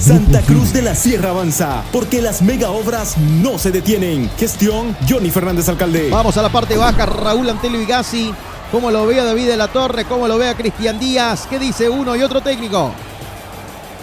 Santa 0.00 0.40
Cruz 0.40 0.72
de 0.72 0.80
la 0.80 0.94
Sierra 0.94 1.28
avanza, 1.28 1.84
porque 1.92 2.22
las 2.22 2.40
mega 2.40 2.70
obras 2.70 3.18
no 3.18 3.58
se 3.58 3.70
detienen. 3.70 4.30
Gestión 4.38 4.96
Johnny 5.06 5.30
Fernández 5.30 5.68
Alcalde. 5.68 6.08
Vamos 6.08 6.38
a 6.38 6.42
la 6.42 6.48
parte 6.48 6.78
baja, 6.78 7.04
Raúl 7.04 7.50
Antelio 7.50 7.82
Igasi. 7.82 8.32
¿Cómo 8.72 8.90
lo 8.90 9.06
ve 9.06 9.20
a 9.20 9.24
David 9.24 9.48
de 9.48 9.58
la 9.58 9.68
Torre? 9.68 10.06
¿Cómo 10.06 10.26
lo 10.26 10.38
ve 10.38 10.48
a 10.48 10.54
Cristian 10.54 10.98
Díaz? 10.98 11.46
¿Qué 11.50 11.58
dice 11.58 11.90
uno 11.90 12.16
y 12.16 12.22
otro 12.22 12.40
técnico? 12.40 12.92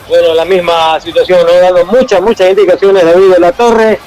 Bueno, 0.08 0.36
la 0.36 0.46
misma 0.46 1.00
situación, 1.00 1.40
¿no? 1.48 1.60
dando 1.60 1.84
muchas, 1.88 2.22
muchas 2.22 2.52
indicaciones 2.52 3.04
David 3.04 3.34
de 3.34 3.40
la 3.40 3.52
Torre, 3.52 4.00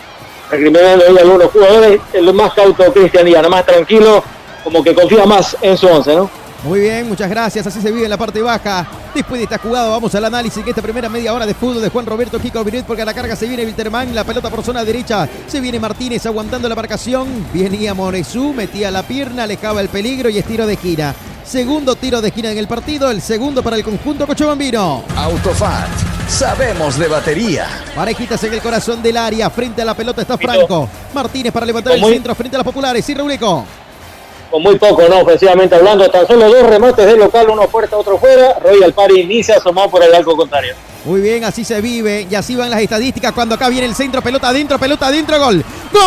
recriminando 0.48 1.04
ahí 1.08 1.18
a 1.18 1.20
algunos 1.22 1.50
jugadores, 1.50 2.00
el 2.12 2.32
más 2.32 2.54
cauto 2.54 2.92
Cristian 2.92 3.26
Díaz, 3.26 3.48
más 3.48 3.66
tranquilo, 3.66 4.22
como 4.62 4.84
que 4.84 4.94
confía 4.94 5.26
más 5.26 5.56
en 5.60 5.76
su 5.76 5.88
once, 5.88 6.14
¿no? 6.14 6.30
Muy 6.62 6.80
bien, 6.80 7.08
muchas 7.08 7.30
gracias. 7.30 7.66
Así 7.66 7.80
se 7.80 7.90
vive 7.90 8.04
en 8.04 8.10
la 8.10 8.18
parte 8.18 8.42
baja. 8.42 8.86
Después 9.14 9.38
de 9.38 9.44
esta 9.44 9.58
jugada, 9.58 9.88
vamos 9.88 10.14
al 10.14 10.26
análisis 10.26 10.62
de 10.62 10.70
esta 10.70 10.82
primera 10.82 11.08
media 11.08 11.32
hora 11.32 11.46
de 11.46 11.54
fútbol 11.54 11.80
de 11.80 11.88
Juan 11.88 12.04
Roberto 12.04 12.38
Kiko 12.38 12.62
Viret, 12.62 12.84
porque 12.84 13.02
a 13.02 13.04
la 13.04 13.14
carga 13.14 13.34
se 13.34 13.46
viene 13.46 13.64
Wilterman, 13.64 14.14
la 14.14 14.24
pelota 14.24 14.50
por 14.50 14.62
zona 14.62 14.84
derecha. 14.84 15.28
Se 15.46 15.60
viene 15.60 15.80
Martínez 15.80 16.26
aguantando 16.26 16.68
la 16.68 16.74
marcación. 16.74 17.46
Venía 17.52 17.94
Moresú, 17.94 18.52
metía 18.52 18.90
la 18.90 19.02
pierna, 19.02 19.44
alejaba 19.44 19.80
el 19.80 19.88
peligro 19.88 20.28
y 20.28 20.38
es 20.38 20.44
tiro 20.44 20.66
de 20.66 20.74
esquina. 20.74 21.14
Segundo 21.44 21.96
tiro 21.96 22.20
de 22.20 22.28
esquina 22.28 22.52
en 22.52 22.58
el 22.58 22.68
partido, 22.68 23.10
el 23.10 23.22
segundo 23.22 23.62
para 23.62 23.76
el 23.76 23.82
conjunto 23.82 24.26
cochabambino. 24.26 25.02
Autofat, 25.16 25.88
sabemos 26.28 26.96
de 26.98 27.08
batería. 27.08 27.66
Parejitas 27.96 28.44
en 28.44 28.52
el 28.52 28.60
corazón 28.60 29.02
del 29.02 29.16
área, 29.16 29.50
frente 29.50 29.82
a 29.82 29.84
la 29.84 29.94
pelota 29.94 30.22
está 30.22 30.36
Franco. 30.36 30.88
Martínez 31.12 31.52
para 31.52 31.66
levantar 31.66 31.94
el 31.94 32.04
centro 32.04 32.34
frente 32.34 32.56
a 32.56 32.58
las 32.58 32.66
populares. 32.66 33.08
Y 33.08 33.14
Reuleco. 33.14 33.64
Con 34.50 34.62
muy 34.62 34.76
poco, 34.76 35.02
¿no? 35.08 35.20
Ofensivamente 35.20 35.76
hablando, 35.76 36.10
tan 36.10 36.26
solo 36.26 36.48
dos 36.48 36.66
remates 36.66 37.06
del 37.06 37.20
local, 37.20 37.48
uno 37.50 37.68
fuerte, 37.68 37.94
otro 37.94 38.18
fuera. 38.18 38.58
Royal 38.58 38.92
Party 38.92 39.24
ni 39.24 39.42
se 39.42 39.52
asomó 39.52 39.88
por 39.88 40.02
el 40.02 40.12
arco 40.12 40.36
contrario. 40.36 40.74
Muy 41.04 41.20
bien, 41.20 41.44
así 41.44 41.64
se 41.64 41.80
vive 41.80 42.26
y 42.28 42.34
así 42.34 42.56
van 42.56 42.68
las 42.68 42.80
estadísticas 42.80 43.32
cuando 43.32 43.54
acá 43.54 43.68
viene 43.68 43.86
el 43.86 43.94
centro, 43.94 44.20
pelota 44.20 44.48
adentro, 44.48 44.78
pelota 44.78 45.06
adentro, 45.06 45.38
gol. 45.38 45.64
¡Gol! 45.92 46.00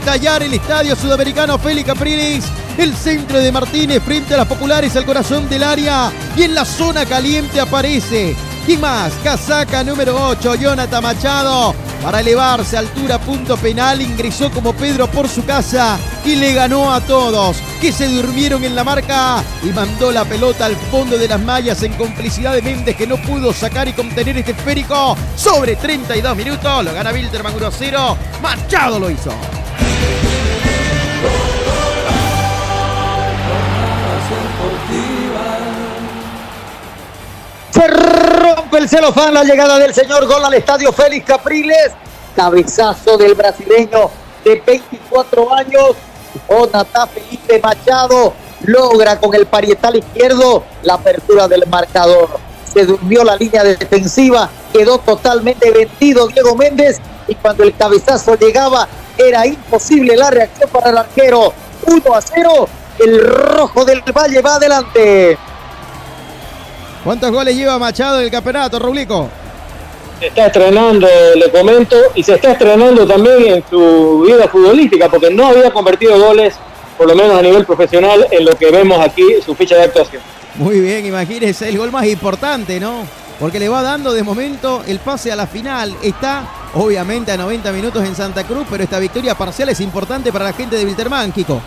Estallar 0.00 0.42
el 0.42 0.54
estadio 0.54 0.96
sudamericano 0.96 1.58
Félix 1.58 1.86
Capriles. 1.86 2.44
El 2.78 2.96
centro 2.96 3.38
de 3.38 3.52
Martínez 3.52 4.02
frente 4.02 4.32
a 4.32 4.38
las 4.38 4.46
populares 4.46 4.96
al 4.96 5.04
corazón 5.04 5.48
del 5.48 5.62
área. 5.62 6.10
Y 6.36 6.42
en 6.42 6.54
la 6.54 6.64
zona 6.64 7.04
caliente 7.04 7.60
aparece. 7.60 8.34
¿Quién 8.64 8.80
más? 8.80 9.12
Casaca 9.22 9.84
número 9.84 10.16
8, 10.28 10.54
Jonathan 10.54 11.02
Machado. 11.02 11.74
Para 12.02 12.20
elevarse 12.20 12.76
a 12.76 12.80
altura 12.80 13.18
punto 13.18 13.58
penal, 13.58 14.00
ingresó 14.00 14.50
como 14.50 14.72
Pedro 14.72 15.06
por 15.06 15.28
su 15.28 15.44
casa 15.44 15.98
y 16.24 16.34
le 16.36 16.54
ganó 16.54 16.90
a 16.94 17.02
todos, 17.02 17.58
que 17.78 17.92
se 17.92 18.08
durmieron 18.08 18.64
en 18.64 18.74
la 18.74 18.84
marca 18.84 19.44
y 19.62 19.66
mandó 19.66 20.10
la 20.10 20.24
pelota 20.24 20.64
al 20.64 20.76
fondo 20.76 21.18
de 21.18 21.28
las 21.28 21.40
mallas 21.40 21.82
en 21.82 21.92
complicidad 21.92 22.54
de 22.54 22.62
Méndez 22.62 22.96
que 22.96 23.06
no 23.06 23.18
pudo 23.18 23.52
sacar 23.52 23.86
y 23.86 23.92
contener 23.92 24.38
este 24.38 24.52
esférico. 24.52 25.14
Sobre 25.36 25.76
32 25.76 26.36
minutos, 26.36 26.84
lo 26.84 26.94
gana 26.94 27.12
Wilterman 27.12 27.54
1 27.54 27.70
0. 27.70 28.16
Machado 28.40 28.98
lo 28.98 29.10
hizo. 29.10 29.59
Se 37.70 37.86
rompe 37.86 38.78
el 38.78 38.88
celofán 38.88 39.32
la 39.32 39.44
llegada 39.44 39.78
del 39.78 39.94
señor 39.94 40.26
gol 40.26 40.44
al 40.44 40.54
estadio 40.54 40.92
Félix 40.92 41.26
Capriles. 41.26 41.92
Cabezazo 42.36 43.16
del 43.16 43.34
brasileño 43.34 44.10
de 44.44 44.62
24 44.66 45.54
años. 45.54 45.96
Jonathan 46.48 47.08
Felipe 47.08 47.60
Machado 47.62 48.34
logra 48.64 49.18
con 49.18 49.34
el 49.34 49.46
parietal 49.46 49.96
izquierdo 49.96 50.64
la 50.82 50.94
apertura 50.94 51.48
del 51.48 51.66
marcador. 51.66 52.28
Se 52.72 52.84
durmió 52.84 53.24
la 53.24 53.36
línea 53.36 53.64
defensiva, 53.64 54.48
quedó 54.72 54.98
totalmente 54.98 55.70
vendido 55.70 56.28
Diego 56.28 56.54
Méndez 56.54 57.00
y 57.26 57.34
cuando 57.34 57.64
el 57.64 57.74
cabezazo 57.76 58.36
llegaba 58.36 58.88
era 59.28 59.46
imposible 59.46 60.16
la 60.16 60.30
reacción 60.30 60.70
para 60.70 60.90
el 60.90 60.98
arquero. 60.98 61.52
1 61.86 62.14
a 62.14 62.20
0, 62.20 62.68
el 62.98 63.20
rojo 63.20 63.84
del 63.84 64.02
Valle 64.02 64.40
va 64.40 64.56
adelante. 64.56 65.38
¿Cuántos 67.04 67.30
goles 67.30 67.56
lleva 67.56 67.78
Machado 67.78 68.18
en 68.18 68.24
el 68.24 68.30
campeonato, 68.30 68.78
Raulico? 68.78 69.28
Se 70.18 70.26
está 70.26 70.46
estrenando, 70.46 71.08
le 71.34 71.50
comento, 71.50 71.96
y 72.14 72.22
se 72.22 72.34
está 72.34 72.52
estrenando 72.52 73.06
también 73.06 73.54
en 73.54 73.64
su 73.70 74.24
vida 74.26 74.46
futbolística, 74.48 75.08
porque 75.08 75.30
no 75.30 75.46
había 75.46 75.70
convertido 75.70 76.18
goles, 76.18 76.54
por 76.98 77.08
lo 77.08 77.14
menos 77.14 77.38
a 77.38 77.42
nivel 77.42 77.64
profesional, 77.64 78.26
en 78.30 78.44
lo 78.44 78.52
que 78.52 78.70
vemos 78.70 79.00
aquí, 79.00 79.24
su 79.42 79.54
ficha 79.54 79.76
de 79.76 79.84
actuación. 79.84 80.20
Muy 80.56 80.80
bien, 80.80 81.06
imagínese 81.06 81.70
el 81.70 81.78
gol 81.78 81.90
más 81.90 82.04
importante, 82.04 82.78
¿no? 82.78 83.06
Porque 83.40 83.58
le 83.58 83.70
va 83.70 83.82
dando 83.82 84.12
de 84.12 84.22
momento 84.22 84.84
el 84.86 84.98
pase 84.98 85.32
a 85.32 85.36
la 85.36 85.46
final. 85.46 85.96
Está 86.02 86.44
obviamente 86.74 87.32
a 87.32 87.38
90 87.38 87.72
minutos 87.72 88.04
en 88.04 88.14
Santa 88.14 88.44
Cruz, 88.44 88.66
pero 88.70 88.84
esta 88.84 88.98
victoria 88.98 89.34
parcial 89.34 89.70
es 89.70 89.80
importante 89.80 90.30
para 90.30 90.44
la 90.44 90.52
gente 90.52 90.76
de 90.76 90.84
Wilterman, 90.84 91.32
Kiko. 91.32 91.58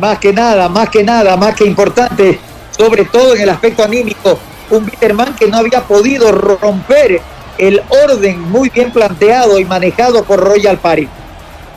Más 0.00 0.18
que 0.18 0.32
nada, 0.32 0.68
más 0.68 0.90
que 0.90 1.04
nada, 1.04 1.36
más 1.36 1.54
que 1.54 1.64
importante, 1.64 2.40
sobre 2.76 3.04
todo 3.04 3.36
en 3.36 3.42
el 3.42 3.48
aspecto 3.48 3.84
anímico. 3.84 4.38
Un 4.70 4.84
Bitterman 4.84 5.36
que 5.36 5.46
no 5.46 5.58
había 5.58 5.82
podido 5.84 6.32
romper 6.32 7.22
el 7.56 7.80
orden 8.04 8.40
muy 8.50 8.68
bien 8.68 8.90
planteado 8.92 9.60
y 9.60 9.64
manejado 9.64 10.24
por 10.24 10.40
Royal 10.40 10.78
Party. 10.78 11.08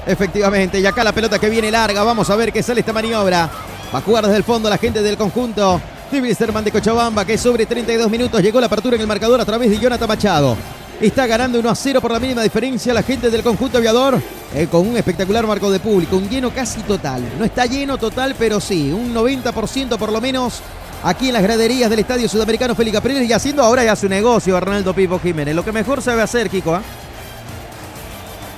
Efectivamente, 0.07 0.79
y 0.79 0.85
acá 0.87 1.03
la 1.03 1.11
pelota 1.11 1.37
que 1.37 1.49
viene 1.49 1.69
larga, 1.69 2.01
vamos 2.01 2.27
a 2.31 2.35
ver 2.35 2.51
qué 2.51 2.63
sale 2.63 2.79
esta 2.79 2.91
maniobra. 2.91 3.47
Va 3.93 3.99
a 3.99 4.01
jugar 4.01 4.25
desde 4.25 4.37
el 4.37 4.43
fondo 4.43 4.67
la 4.67 4.79
gente 4.79 5.03
del 5.03 5.15
conjunto 5.15 5.79
de 6.11 6.21
Wilstermann 6.21 6.63
de 6.63 6.71
Cochabamba, 6.71 7.25
que 7.25 7.37
sobre 7.37 7.65
32 7.65 8.09
minutos 8.09 8.41
llegó 8.41 8.59
la 8.59 8.65
apertura 8.65 8.95
en 8.95 9.01
el 9.01 9.07
marcador 9.07 9.39
a 9.39 9.45
través 9.45 9.69
de 9.69 9.77
Jonathan 9.77 10.07
Machado. 10.07 10.57
Está 10.99 11.27
ganando 11.27 11.59
1 11.59 11.69
a 11.69 11.75
0 11.75 12.01
por 12.01 12.11
la 12.11 12.19
mínima 12.19 12.41
diferencia 12.41 12.93
la 12.93 13.03
gente 13.03 13.29
del 13.29 13.43
conjunto 13.43 13.77
aviador, 13.77 14.19
eh, 14.55 14.67
con 14.69 14.87
un 14.87 14.97
espectacular 14.97 15.45
marco 15.45 15.69
de 15.71 15.79
público, 15.79 16.17
un 16.17 16.27
lleno 16.27 16.51
casi 16.51 16.81
total. 16.81 17.23
No 17.37 17.45
está 17.45 17.65
lleno 17.65 17.97
total, 17.97 18.35
pero 18.37 18.59
sí, 18.59 18.91
un 18.91 19.13
90% 19.13 19.97
por 19.97 20.11
lo 20.11 20.19
menos 20.19 20.61
aquí 21.03 21.27
en 21.27 21.33
las 21.33 21.43
graderías 21.43 21.89
del 21.89 21.99
Estadio 21.99 22.27
Sudamericano 22.27 22.75
Félix 22.75 22.97
Capriles 22.97 23.29
y 23.29 23.33
haciendo 23.33 23.63
ahora 23.63 23.83
ya 23.83 23.95
su 23.95 24.09
negocio 24.09 24.57
Arnaldo 24.57 24.93
Pipo 24.93 25.19
Jiménez. 25.19 25.55
Lo 25.55 25.63
que 25.63 25.71
mejor 25.71 26.01
sabe 26.01 26.21
hacer, 26.21 26.49
Kiko. 26.49 26.75
¿ah? 26.75 26.81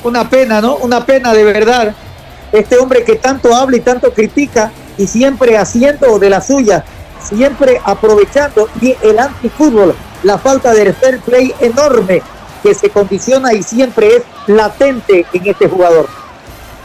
Una 0.03 0.29
pena, 0.29 0.61
¿no? 0.61 0.77
Una 0.77 1.05
pena 1.05 1.33
de 1.33 1.43
verdad. 1.43 1.93
Este 2.51 2.77
hombre 2.77 3.03
que 3.03 3.15
tanto 3.15 3.55
habla 3.55 3.77
y 3.77 3.81
tanto 3.81 4.13
critica 4.13 4.71
y 4.97 5.07
siempre 5.07 5.57
haciendo 5.57 6.19
de 6.19 6.29
la 6.29 6.41
suya, 6.41 6.83
siempre 7.23 7.79
aprovechando 7.83 8.67
y 8.81 8.95
el 9.01 9.19
antifútbol, 9.19 9.95
la 10.23 10.37
falta 10.37 10.73
de 10.73 10.93
fair 10.93 11.19
play 11.19 11.53
enorme 11.59 12.21
que 12.63 12.73
se 12.73 12.89
condiciona 12.89 13.53
y 13.53 13.63
siempre 13.63 14.17
es 14.17 14.23
latente 14.47 15.25
en 15.33 15.47
este 15.47 15.67
jugador. 15.67 16.07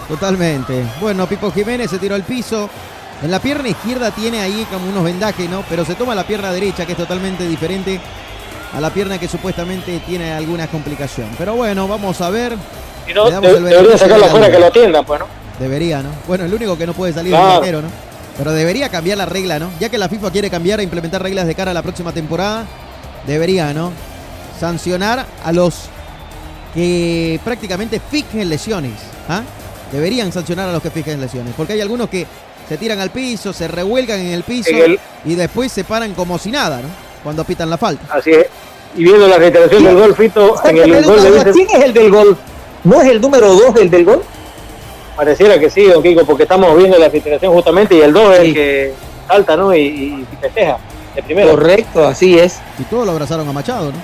Totalmente. 0.09 0.84
Bueno, 1.01 1.26
Pipo 1.26 1.51
Jiménez 1.51 1.91
se 1.91 1.99
tiró 1.99 2.14
al 2.14 2.22
piso. 2.22 2.68
En 3.22 3.30
la 3.30 3.41
pierna 3.41 3.68
izquierda 3.68 4.11
tiene 4.11 4.41
ahí 4.41 4.66
como 4.70 4.89
unos 4.89 5.03
vendajes, 5.05 5.49
¿no? 5.49 5.64
Pero 5.68 5.84
se 5.84 5.95
toma 5.95 6.14
la 6.14 6.26
pierna 6.26 6.53
derecha, 6.53 6.84
que 6.87 6.93
es 6.93 6.99
totalmente 6.99 7.47
diferente 7.49 7.99
a 8.74 8.80
la 8.80 8.91
pierna 8.91 9.18
que 9.18 9.26
supuestamente 9.26 10.01
tiene 10.07 10.32
alguna 10.32 10.66
complicación. 10.68 11.28
Pero 11.39 11.55
bueno, 11.55 11.89
vamos 11.89 12.20
a 12.20 12.30
ver. 12.30 12.57
Si 13.07 13.14
no, 13.14 13.30
de- 13.30 13.61
debería 13.61 13.97
sacarlo 13.99 14.26
afuera 14.26 14.51
que 14.51 14.59
lo 14.59 14.66
atiendan, 14.66 15.05
pues, 15.05 15.20
¿no? 15.20 15.26
Debería, 15.59 16.03
¿no? 16.03 16.11
Bueno, 16.28 16.45
el 16.45 16.53
único 16.53 16.76
que 16.76 16.87
no 16.87 16.93
puede 16.93 17.12
salir 17.14 17.32
es 17.32 17.39
Claro. 17.39 17.53
el 17.53 17.57
arquero, 17.59 17.82
¿no? 17.82 17.89
Pero 18.39 18.53
debería 18.53 18.89
cambiar 18.91 19.18
la 19.18 19.26
regla, 19.26 19.59
¿no? 19.59 19.70
Ya 19.80 19.89
que 19.89 19.99
la 19.99 20.09
FIFA 20.09 20.30
quiere 20.30 20.51
cambiar 20.51 20.80
e 20.80 20.82
implementar 20.82 21.22
reglas 21.22 21.47
de 21.47 21.55
cara 21.55 21.70
a 21.70 21.74
la 21.74 21.82
próxima 21.82 22.12
temporada, 22.12 22.66
debería, 23.26 23.72
¿no? 23.72 23.93
Sancionar 24.61 25.26
a 25.45 25.53
los 25.53 25.89
que 26.74 27.41
prácticamente 27.45 28.01
fijen 28.01 28.49
lesiones. 28.49 28.93
¿ah? 29.28 29.43
Deberían 29.93 30.32
sancionar 30.32 30.68
a 30.68 30.72
los 30.72 30.82
que 30.82 30.91
fijen 30.91 31.20
lesiones. 31.20 31.55
Porque 31.57 31.72
hay 31.72 31.80
algunos 31.80 32.09
que 32.11 32.26
se 32.68 32.76
tiran 32.76 32.99
al 32.99 33.11
piso, 33.11 33.53
se 33.53 33.68
revuelgan 33.68 34.20
en 34.20 34.32
el 34.32 34.43
piso 34.43 34.70
En 34.70 34.76
el- 34.93 35.01
y 35.24 35.34
después 35.34 35.72
se 35.72 35.84
paran 35.84 36.12
como 36.14 36.39
si 36.39 36.51
nada, 36.51 36.82
¿no? 36.82 36.89
cuando 37.22 37.45
pitan 37.45 37.70
la 37.70 37.78
falta. 37.78 38.14
Así 38.14 38.30
es. 38.30 38.47
Y 38.97 39.05
viendo 39.05 39.26
la 39.26 39.37
reiteración 39.37 39.84
del 39.84 39.95
gol, 39.97 40.14
Fito, 40.14 40.55
en 40.64 40.76
el 40.78 41.05
gol 41.05 41.22
de 41.22 41.53
¿Quién 41.53 41.68
es 41.74 41.84
el 41.84 41.93
del 41.93 42.11
gol? 42.11 42.37
¿No 42.84 43.03
es 43.03 43.09
el 43.09 43.20
número 43.20 43.53
2 43.55 43.74
del 43.74 43.91
del 43.91 44.05
gol? 44.05 44.22
Pareciera 45.17 45.59
que 45.59 45.71
sí, 45.71 45.85
don 45.85 46.03
Kiko, 46.03 46.25
porque 46.27 46.43
estamos 46.43 46.77
viendo 46.77 46.99
la 46.99 47.09
reiteración 47.09 47.53
justamente 47.53 47.97
y 47.97 48.01
el 48.03 48.12
2 48.12 48.35
es 48.35 48.41
el 48.41 48.55
que 48.55 48.95
salta, 49.27 49.57
¿no? 49.57 49.75
Y, 49.75 49.81
y 49.81 50.27
festeja 50.41 50.77
de 51.14 51.23
primero. 51.23 51.51
Correcto, 51.53 52.07
así 52.07 52.39
es. 52.39 52.59
Y 52.79 52.85
todos 52.85 53.07
lo 53.07 53.12
abrazaron 53.12 53.49
a 53.49 53.53
Machado, 53.53 53.93
¿no? 53.93 53.99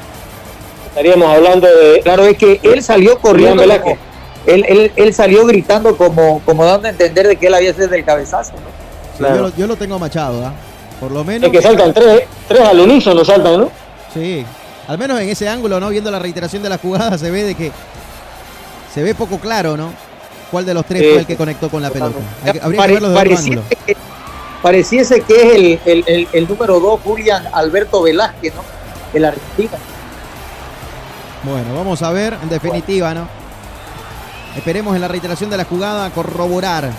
Estaríamos 0.88 1.28
hablando 1.28 1.66
de. 1.68 2.00
Claro, 2.00 2.24
es 2.24 2.36
que 2.38 2.60
él 2.62 2.82
salió 2.82 3.18
corriendo. 3.18 3.62
Como- 3.80 3.96
él, 4.46 4.64
él, 4.68 4.92
él 4.96 5.14
salió 5.14 5.46
gritando 5.46 5.96
como, 5.96 6.40
como 6.44 6.64
dando 6.64 6.88
a 6.88 6.90
entender 6.90 7.28
de 7.28 7.36
que 7.36 7.46
él 7.46 7.54
había 7.54 7.72
sido 7.74 7.88
del 7.88 8.04
cabezazo. 8.04 8.52
¿no? 8.54 8.58
Sí, 9.28 9.34
yo, 9.36 9.42
lo, 9.42 9.56
yo 9.56 9.66
lo 9.66 9.76
tengo 9.76 9.94
a 9.94 9.98
Machado, 9.98 10.44
¿ah? 10.46 10.52
Por 10.98 11.12
lo 11.12 11.22
menos. 11.24 11.46
Es 11.46 11.52
que 11.52 11.62
saltan 11.62 11.92
tres, 11.92 12.24
tres 12.48 12.60
al 12.62 12.80
unísono, 12.80 13.24
saltan, 13.24 13.60
¿no? 13.60 13.70
Sí. 14.14 14.44
Al 14.88 14.98
menos 14.98 15.20
en 15.20 15.28
ese 15.28 15.48
ángulo, 15.48 15.78
¿no? 15.78 15.90
Viendo 15.90 16.10
la 16.10 16.18
reiteración 16.18 16.62
de 16.62 16.68
la 16.70 16.78
jugada, 16.78 17.16
se 17.18 17.30
ve 17.30 17.44
de 17.44 17.54
que. 17.54 17.70
Se 18.92 19.02
ve 19.02 19.14
poco 19.14 19.38
claro, 19.38 19.76
¿no? 19.76 19.92
¿Cuál 20.52 20.66
de 20.66 20.74
los 20.74 20.84
tres 20.84 21.00
fue 21.00 21.20
el 21.20 21.26
que 21.26 21.34
conectó 21.34 21.70
con 21.70 21.80
la 21.80 21.88
pelota? 21.88 22.18
Hay 22.44 22.60
habría 22.60 22.86
que 22.86 22.92
verlo 22.92 23.08
de 23.08 23.14
pareciese, 23.14 23.62
que, 23.86 23.96
pareciese 24.60 25.20
que 25.22 25.34
es 25.34 25.54
el, 25.54 25.80
el, 25.86 26.04
el, 26.06 26.28
el 26.30 26.46
número 26.46 26.78
2, 26.78 27.00
Julián 27.02 27.48
Alberto 27.54 28.02
Velázquez, 28.02 28.54
¿no? 28.54 28.62
El 29.14 29.24
argentino. 29.24 29.70
Bueno, 31.42 31.74
vamos 31.74 32.02
a 32.02 32.12
ver, 32.12 32.36
en 32.42 32.50
definitiva, 32.50 33.14
¿no? 33.14 33.26
Esperemos 34.54 34.94
en 34.94 35.00
la 35.00 35.08
reiteración 35.08 35.48
de 35.48 35.56
la 35.56 35.64
jugada 35.64 36.10
corroborar. 36.10 36.90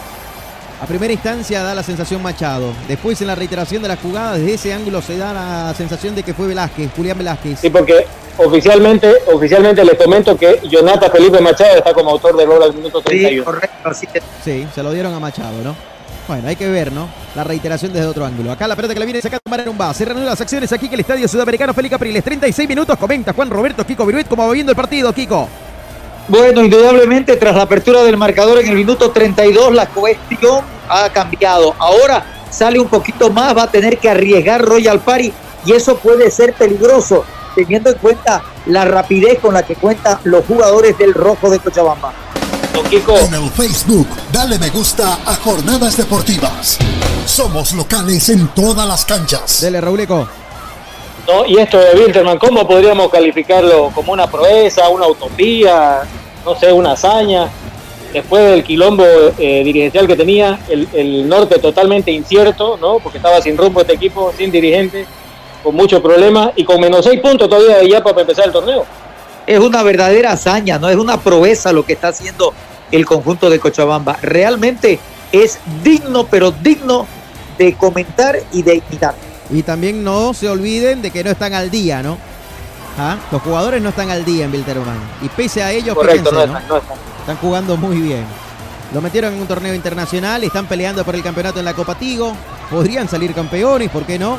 A 0.82 0.86
primera 0.88 1.14
instancia 1.14 1.62
da 1.62 1.76
la 1.76 1.84
sensación 1.84 2.24
Machado. 2.24 2.74
Después 2.88 3.22
en 3.22 3.28
la 3.28 3.36
reiteración 3.36 3.84
de 3.84 3.88
la 3.88 3.97
jugada, 3.97 4.34
desde 4.34 4.56
ese 4.56 4.74
ángulo 4.74 4.99
se 5.04 5.16
da 5.16 5.32
la 5.32 5.74
sensación 5.76 6.16
de 6.16 6.24
que 6.24 6.34
fue 6.34 6.47
Velázquez, 6.47 6.89
Julián 6.95 7.20
Velázquez. 7.20 7.60
Sí, 7.60 7.70
porque 7.70 8.08
oficialmente 8.38 9.11
oficialmente 9.31 9.84
les 9.84 9.95
comento 9.95 10.38
que 10.38 10.59
Jonathan 10.69 11.11
Felipe 11.11 11.39
Machado 11.39 11.77
está 11.77 11.93
como 11.93 12.11
autor 12.11 12.38
del 12.38 12.47
gol 12.47 12.63
al 12.63 12.73
minuto 12.73 13.01
31. 13.01 13.43
correcto, 13.43 13.89
así 13.89 14.07
es. 14.13 14.23
Sí, 14.43 14.67
se 14.73 14.84
lo 14.84 14.91
dieron 14.91 15.13
a 15.13 15.19
Machado, 15.19 15.61
¿no? 15.63 15.75
Bueno, 16.27 16.47
hay 16.47 16.55
que 16.55 16.69
ver, 16.69 16.91
¿no? 16.91 17.09
La 17.36 17.43
reiteración 17.43 17.91
desde 17.91 18.07
otro 18.07 18.25
ángulo. 18.25 18.51
Acá 18.51 18.65
la 18.67 18.75
pelota 18.75 18.93
que 18.93 18.99
la 18.99 19.05
viene 19.05 19.21
sacando 19.21 19.41
Marerumba. 19.49 19.93
Se 19.93 20.05
reanudan 20.05 20.27
las 20.29 20.39
acciones 20.39 20.71
aquí 20.71 20.88
que 20.88 20.95
el 20.95 21.01
Estadio 21.01 21.27
Sudamericano 21.27 21.73
Félix 21.73 21.91
Capriles. 21.91 22.23
36 22.23 22.69
minutos, 22.69 22.97
comenta 22.97 23.34
Juan 23.34 23.49
Roberto 23.49 23.86
Kiko 23.86 24.05
Viruet. 24.05 24.27
¿Cómo 24.27 24.47
va 24.47 24.53
viendo 24.53 24.71
el 24.71 24.75
partido, 24.75 25.11
Kiko? 25.11 25.49
Bueno, 26.29 26.63
indudablemente 26.63 27.36
tras 27.36 27.55
la 27.55 27.63
apertura 27.63 28.01
del 28.03 28.15
marcador 28.15 28.59
en 28.59 28.69
el 28.69 28.75
minuto 28.75 29.11
32 29.11 29.73
la 29.73 29.88
cuestión 29.88 30.61
ha 30.88 31.09
cambiado. 31.09 31.75
Ahora 31.77 32.23
sale 32.49 32.79
un 32.79 32.88
poquito 32.88 33.29
más, 33.29 33.57
va 33.57 33.63
a 33.63 33.71
tener 33.71 33.97
que 33.97 34.09
arriesgar 34.09 34.61
Royal 34.61 35.01
Party 35.01 35.34
y 35.65 35.73
eso 35.73 35.97
puede 35.97 36.31
ser 36.31 36.53
peligroso 36.53 37.25
teniendo 37.56 37.89
en 37.89 37.97
cuenta 37.97 38.43
la 38.66 38.86
rapidez 38.86 39.39
con 39.39 39.54
la 39.54 39.64
que 39.64 39.76
cuentan 39.76 40.20
los 40.24 40.45
jugadores 40.45 40.97
del 40.97 41.14
Rojo 41.14 41.49
de 41.49 41.60
Cochabamba. 41.60 42.14
En 42.95 43.34
el 43.34 43.49
Facebook, 43.51 44.08
dale 44.32 44.58
me 44.60 44.70
gusta 44.70 45.20
a 45.26 45.36
Jornadas 45.36 45.97
Deportivas. 45.97 46.78
Somos 47.26 47.74
locales 47.74 48.30
en 48.30 48.47
todas 48.49 48.88
las 48.88 49.06
canchas. 49.06 49.62
Dele, 49.62 49.80
Rauleco. 49.80 50.28
¿no? 51.28 51.45
Y 51.45 51.58
esto 51.60 51.80
de 51.80 51.99
Wilterman, 51.99 52.38
¿cómo 52.38 52.68
podríamos 52.68 53.10
calificarlo? 53.10 53.91
¿Como 53.93 54.12
una 54.12 54.28
proeza, 54.28 54.89
una 54.89 55.08
utopía, 55.08 56.01
no 56.45 56.56
sé, 56.56 56.72
una 56.72 56.93
hazaña? 56.93 57.49
Después 58.12 58.43
del 58.43 58.64
quilombo 58.64 59.06
eh, 59.38 59.64
dirigencial 59.64 60.06
que 60.06 60.16
tenía, 60.16 60.60
el, 60.70 60.88
el 60.93 61.28
norte 61.28 61.60
totalmente 61.60 62.12
incierto, 62.12 62.78
¿no? 62.78 62.99
Porque 62.99 63.18
estaba 63.18 63.41
sin 63.41 63.58
rumbo 63.58 63.82
este 63.82 63.93
equipo, 63.93 64.34
sin 64.38 64.51
dirigente, 64.51 65.06
con 65.64 65.76
muchos 65.76 66.01
problemas 66.01 66.51
y 66.55 66.66
con 66.66 66.80
menos 66.80 67.05
seis 67.05 67.20
puntos 67.22 67.49
todavía 67.49 67.78
de 67.78 67.89
ya 67.89 68.03
para 68.03 68.22
empezar 68.22 68.45
el 68.45 68.51
torneo. 68.51 68.86
Es 69.47 69.59
una 69.59 69.82
verdadera 69.84 70.32
hazaña, 70.32 70.78
no 70.78 70.89
es 70.89 70.97
una 70.97 71.18
proeza 71.18 71.72
lo 71.74 71.86
que 71.86 71.93
está 71.93 72.09
haciendo 72.09 72.53
el 72.91 73.05
conjunto 73.05 73.49
de 73.49 73.59
Cochabamba. 73.59 74.18
Realmente 74.22 74.99
es 75.32 75.59
digno, 75.84 76.28
pero 76.28 76.51
digno 76.51 77.07
de 77.57 77.74
comentar 77.76 78.38
y 78.51 78.61
de 78.61 78.76
imitar. 78.76 79.16
Y 79.49 79.64
también 79.64 80.03
no 80.03 80.34
se 80.34 80.49
olviden 80.49 81.01
de 81.01 81.11
que 81.11 81.24
no 81.24 81.32
están 81.32 81.53
al 81.53 81.70
día, 81.70 82.01
¿no? 82.03 82.18
¿Ah? 82.97 83.18
Los 83.32 83.41
jugadores 83.41 83.82
no 83.82 83.89
están 83.89 84.09
al 84.09 84.24
día 84.24 84.45
en 84.45 84.51
Wilterman. 84.51 84.97
Y 85.22 85.30
pese 85.30 85.64
a 85.64 85.72
ello, 85.72 85.95
Correcto, 85.95 86.30
fíjense, 86.30 86.47
no 86.47 86.53
¿no? 86.53 86.59
están, 86.59 86.68
no 86.70 86.78
están. 86.78 86.97
Están 87.20 87.38
jugando 87.38 87.78
muy 87.78 87.97
bien. 87.97 88.26
Lo 88.93 89.01
metieron 89.01 89.34
en 89.34 89.41
un 89.41 89.47
torneo 89.47 89.74
internacional, 89.74 90.43
están 90.43 90.68
peleando 90.68 91.03
por 91.03 91.16
el 91.16 91.24
campeonato 91.24 91.59
en 91.59 91.66
la 91.66 91.74
Copa 91.74 91.95
Tigo. 91.95 92.36
Podrían 92.70 93.09
salir 93.09 93.34
campeones, 93.34 93.89
¿por 93.89 94.05
qué 94.05 94.20
no? 94.20 94.38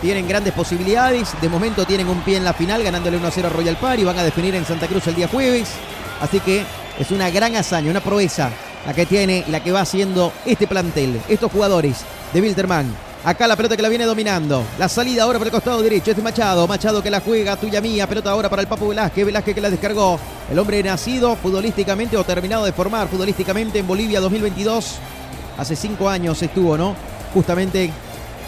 Tienen 0.00 0.26
grandes 0.26 0.54
posibilidades. 0.54 1.28
De 1.40 1.48
momento 1.48 1.84
tienen 1.84 2.08
un 2.08 2.22
pie 2.22 2.38
en 2.38 2.44
la 2.44 2.54
final, 2.54 2.82
ganándole 2.82 3.20
1-0 3.20 3.44
a 3.44 3.48
Royal 3.50 3.76
Party. 3.76 4.04
Van 4.04 4.18
a 4.18 4.24
definir 4.24 4.54
en 4.54 4.64
Santa 4.64 4.86
Cruz 4.86 5.06
el 5.06 5.14
día 5.14 5.28
jueves. 5.28 5.70
Así 6.20 6.40
que 6.40 6.64
es 6.98 7.10
una 7.10 7.30
gran 7.30 7.54
hazaña, 7.56 7.90
una 7.90 8.00
proeza 8.00 8.50
la 8.86 8.94
que 8.94 9.04
tiene 9.04 9.44
la 9.48 9.62
que 9.62 9.72
va 9.72 9.82
haciendo 9.82 10.32
este 10.46 10.66
plantel, 10.66 11.20
estos 11.28 11.52
jugadores 11.52 11.98
de 12.32 12.40
Wilterman. 12.40 13.10
Acá 13.22 13.46
la 13.46 13.56
pelota 13.56 13.76
que 13.76 13.82
la 13.82 13.90
viene 13.90 14.06
dominando. 14.06 14.64
La 14.78 14.88
salida 14.88 15.24
ahora 15.24 15.38
por 15.38 15.46
el 15.46 15.52
costado 15.52 15.82
derecho. 15.82 16.10
Este 16.10 16.22
Machado. 16.22 16.66
Machado 16.66 17.02
que 17.02 17.10
la 17.10 17.20
juega. 17.20 17.54
Tuya 17.56 17.82
mía. 17.82 18.06
Pelota 18.06 18.30
ahora 18.30 18.48
para 18.48 18.62
el 18.62 18.68
Papo 18.68 18.88
Velázquez. 18.88 19.26
Velázquez 19.26 19.54
que 19.54 19.60
la 19.60 19.68
descargó. 19.68 20.18
El 20.50 20.58
hombre 20.58 20.82
nacido 20.82 21.36
futbolísticamente 21.36 22.16
o 22.16 22.24
terminado 22.24 22.64
de 22.64 22.72
formar 22.72 23.08
futbolísticamente 23.08 23.80
en 23.80 23.86
Bolivia 23.86 24.20
2022. 24.20 24.94
Hace 25.58 25.76
cinco 25.76 26.08
años 26.08 26.40
estuvo, 26.42 26.78
¿no? 26.78 26.96
Justamente 27.34 27.90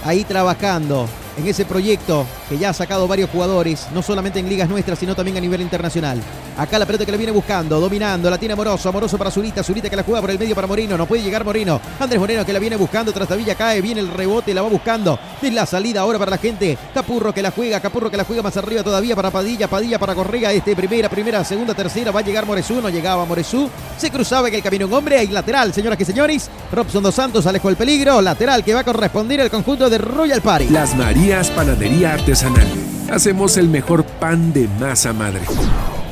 ahí 0.07 0.25
trabajando 0.25 1.07
en 1.39 1.47
ese 1.47 1.64
proyecto 1.64 2.26
que 2.49 2.59
ya 2.59 2.70
ha 2.70 2.72
sacado 2.72 3.09
varios 3.09 3.30
jugadores, 3.30 3.87
no 3.95 4.03
solamente 4.03 4.39
en 4.39 4.49
ligas 4.49 4.68
nuestras, 4.68 4.99
sino 4.99 5.14
también 5.14 5.37
a 5.37 5.41
nivel 5.41 5.61
internacional. 5.61 6.20
Acá 6.57 6.78
la 6.78 6.85
pelota 6.85 7.07
que 7.07 7.12
la 7.12 7.16
viene 7.16 7.33
buscando, 7.33 7.80
dominando, 7.80 8.28
la 8.28 8.37
tiene 8.39 8.53
Amoroso, 8.53 8.89
Amoroso 8.89 9.16
para 9.16 9.30
Zurita, 9.30 9.62
Zurita 9.62 9.89
que 9.89 9.97
la 9.97 10.03
juega 10.03 10.20
por 10.20 10.30
el 10.30 10.39
medio 10.39 10.55
para 10.55 10.66
Moreno, 10.66 10.99
no 10.99 11.07
puede 11.07 11.22
llegar 11.22 11.45
Moreno. 11.45 11.80
Andrés 11.99 12.20
Moreno 12.20 12.45
que 12.45 12.53
la 12.53 12.59
viene 12.59 12.76
buscando, 12.76 13.12
Trastavilla 13.12 13.55
cae, 13.55 13.80
viene 13.80 14.01
el 14.01 14.09
rebote, 14.09 14.53
la 14.53 14.62
va 14.62 14.68
buscando. 14.68 15.18
Es 15.41 15.53
la 15.53 15.64
salida 15.64 16.03
ahora 16.03 16.18
para 16.18 16.33
la 16.33 16.39
gente. 16.39 16.76
Capurro 16.93 17.33
que 17.33 17.41
la 17.41 17.51
juega, 17.51 17.80
Capurro 17.80 18.11
que 18.11 18.18
la 18.18 18.24
juega 18.24 18.43
más 18.43 18.57
arriba 18.57 18.83
todavía 18.83 19.16
para 19.16 19.30
Padilla, 19.30 19.68
Padilla 19.68 19.99
para 19.99 20.14
Correa, 20.14 20.53
este 20.53 20.76
primera, 20.76 21.09
primera, 21.09 21.43
segunda, 21.45 21.72
tercera, 21.72 22.11
va 22.11 22.20
a 22.20 22.22
llegar 22.22 22.45
Moresú, 22.45 22.83
no 22.83 22.91
llegaba 22.91 23.24
Moresú. 23.24 23.70
Se 23.97 24.11
cruzaba 24.11 24.49
en 24.49 24.55
el 24.55 24.62
camino 24.62 24.87
un 24.87 24.93
hombre, 24.93 25.18
hay 25.18 25.28
lateral, 25.28 25.72
señoras 25.72 25.99
y 26.01 26.05
señores. 26.05 26.51
Robson 26.70 27.03
dos 27.03 27.14
Santos 27.14 27.47
alejó 27.47 27.70
el 27.70 27.76
peligro, 27.76 28.20
lateral 28.20 28.62
que 28.62 28.74
va 28.74 28.80
a 28.80 28.85
corresponder 28.85 29.41
al 29.41 29.51
conjunto 29.51 29.89
de 29.89 29.97
Royal 29.97 30.43
Party. 30.43 30.68
Las 30.68 30.95
Marías 30.95 31.22
Panadería 31.55 32.14
Artesanal. 32.14 32.66
Hacemos 33.09 33.57
el 33.57 33.68
mejor 33.68 34.03
pan 34.03 34.53
de 34.53 34.66
masa 34.81 35.12
madre. 35.12 35.43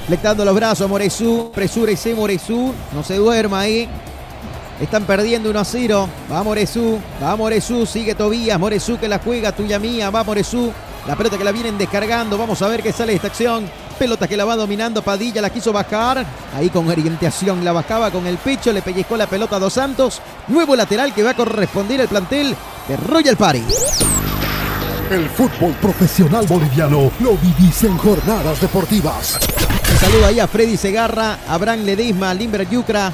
Flectando 0.06 0.44
los 0.44 0.54
brazos, 0.54 0.88
Moresú, 0.88 1.50
presúrese 1.52 2.14
Moresú, 2.14 2.72
no 2.94 3.02
se 3.02 3.16
duerma 3.16 3.60
ahí. 3.60 3.88
Están 4.80 5.04
perdiendo 5.06 5.50
1 5.50 5.58
a 5.58 5.64
0. 5.64 6.08
Va 6.30 6.44
Moresú, 6.44 7.00
va 7.20 7.34
Moresú, 7.34 7.86
sigue 7.86 8.14
Tobías, 8.14 8.58
Moresú 8.60 8.98
que 9.00 9.08
la 9.08 9.18
juega, 9.18 9.50
tuya 9.50 9.80
mía, 9.80 10.10
va 10.10 10.22
Moresú. 10.22 10.72
La 11.08 11.16
pelota 11.16 11.36
que 11.36 11.44
la 11.44 11.52
vienen 11.52 11.76
descargando, 11.76 12.38
vamos 12.38 12.62
a 12.62 12.68
ver 12.68 12.80
qué 12.80 12.92
sale 12.92 13.10
de 13.10 13.16
esta 13.16 13.28
acción. 13.28 13.68
Pelota 13.98 14.28
que 14.28 14.36
la 14.36 14.44
va 14.44 14.54
dominando 14.54 15.02
Padilla, 15.02 15.42
la 15.42 15.50
quiso 15.50 15.72
bajar. 15.72 16.24
Ahí 16.54 16.70
con 16.70 16.88
orientación 16.88 17.64
la 17.64 17.72
bajaba 17.72 18.12
con 18.12 18.28
el 18.28 18.38
pecho, 18.38 18.72
le 18.72 18.80
pellizcó 18.80 19.16
la 19.16 19.26
pelota 19.26 19.56
a 19.56 19.58
Dos 19.58 19.72
Santos. 19.72 20.22
Nuevo 20.46 20.76
lateral 20.76 21.12
que 21.12 21.24
va 21.24 21.30
a 21.30 21.36
corresponder 21.36 22.00
al 22.00 22.08
plantel 22.08 22.54
de 22.86 22.96
Royal 22.96 23.36
Party. 23.36 23.64
El 25.10 25.28
fútbol 25.28 25.72
profesional 25.80 26.46
boliviano 26.46 27.10
lo 27.18 27.36
vivís 27.38 27.82
en 27.82 27.98
Jornadas 27.98 28.60
Deportivas. 28.60 29.40
Un 29.90 29.98
saludo 29.98 30.26
ahí 30.26 30.38
a 30.38 30.46
Freddy 30.46 30.76
Segarra, 30.76 31.40
a 31.48 31.58
Bran 31.58 31.84
Ledesma, 31.84 32.32
Limber 32.32 32.70
Yucra. 32.70 33.12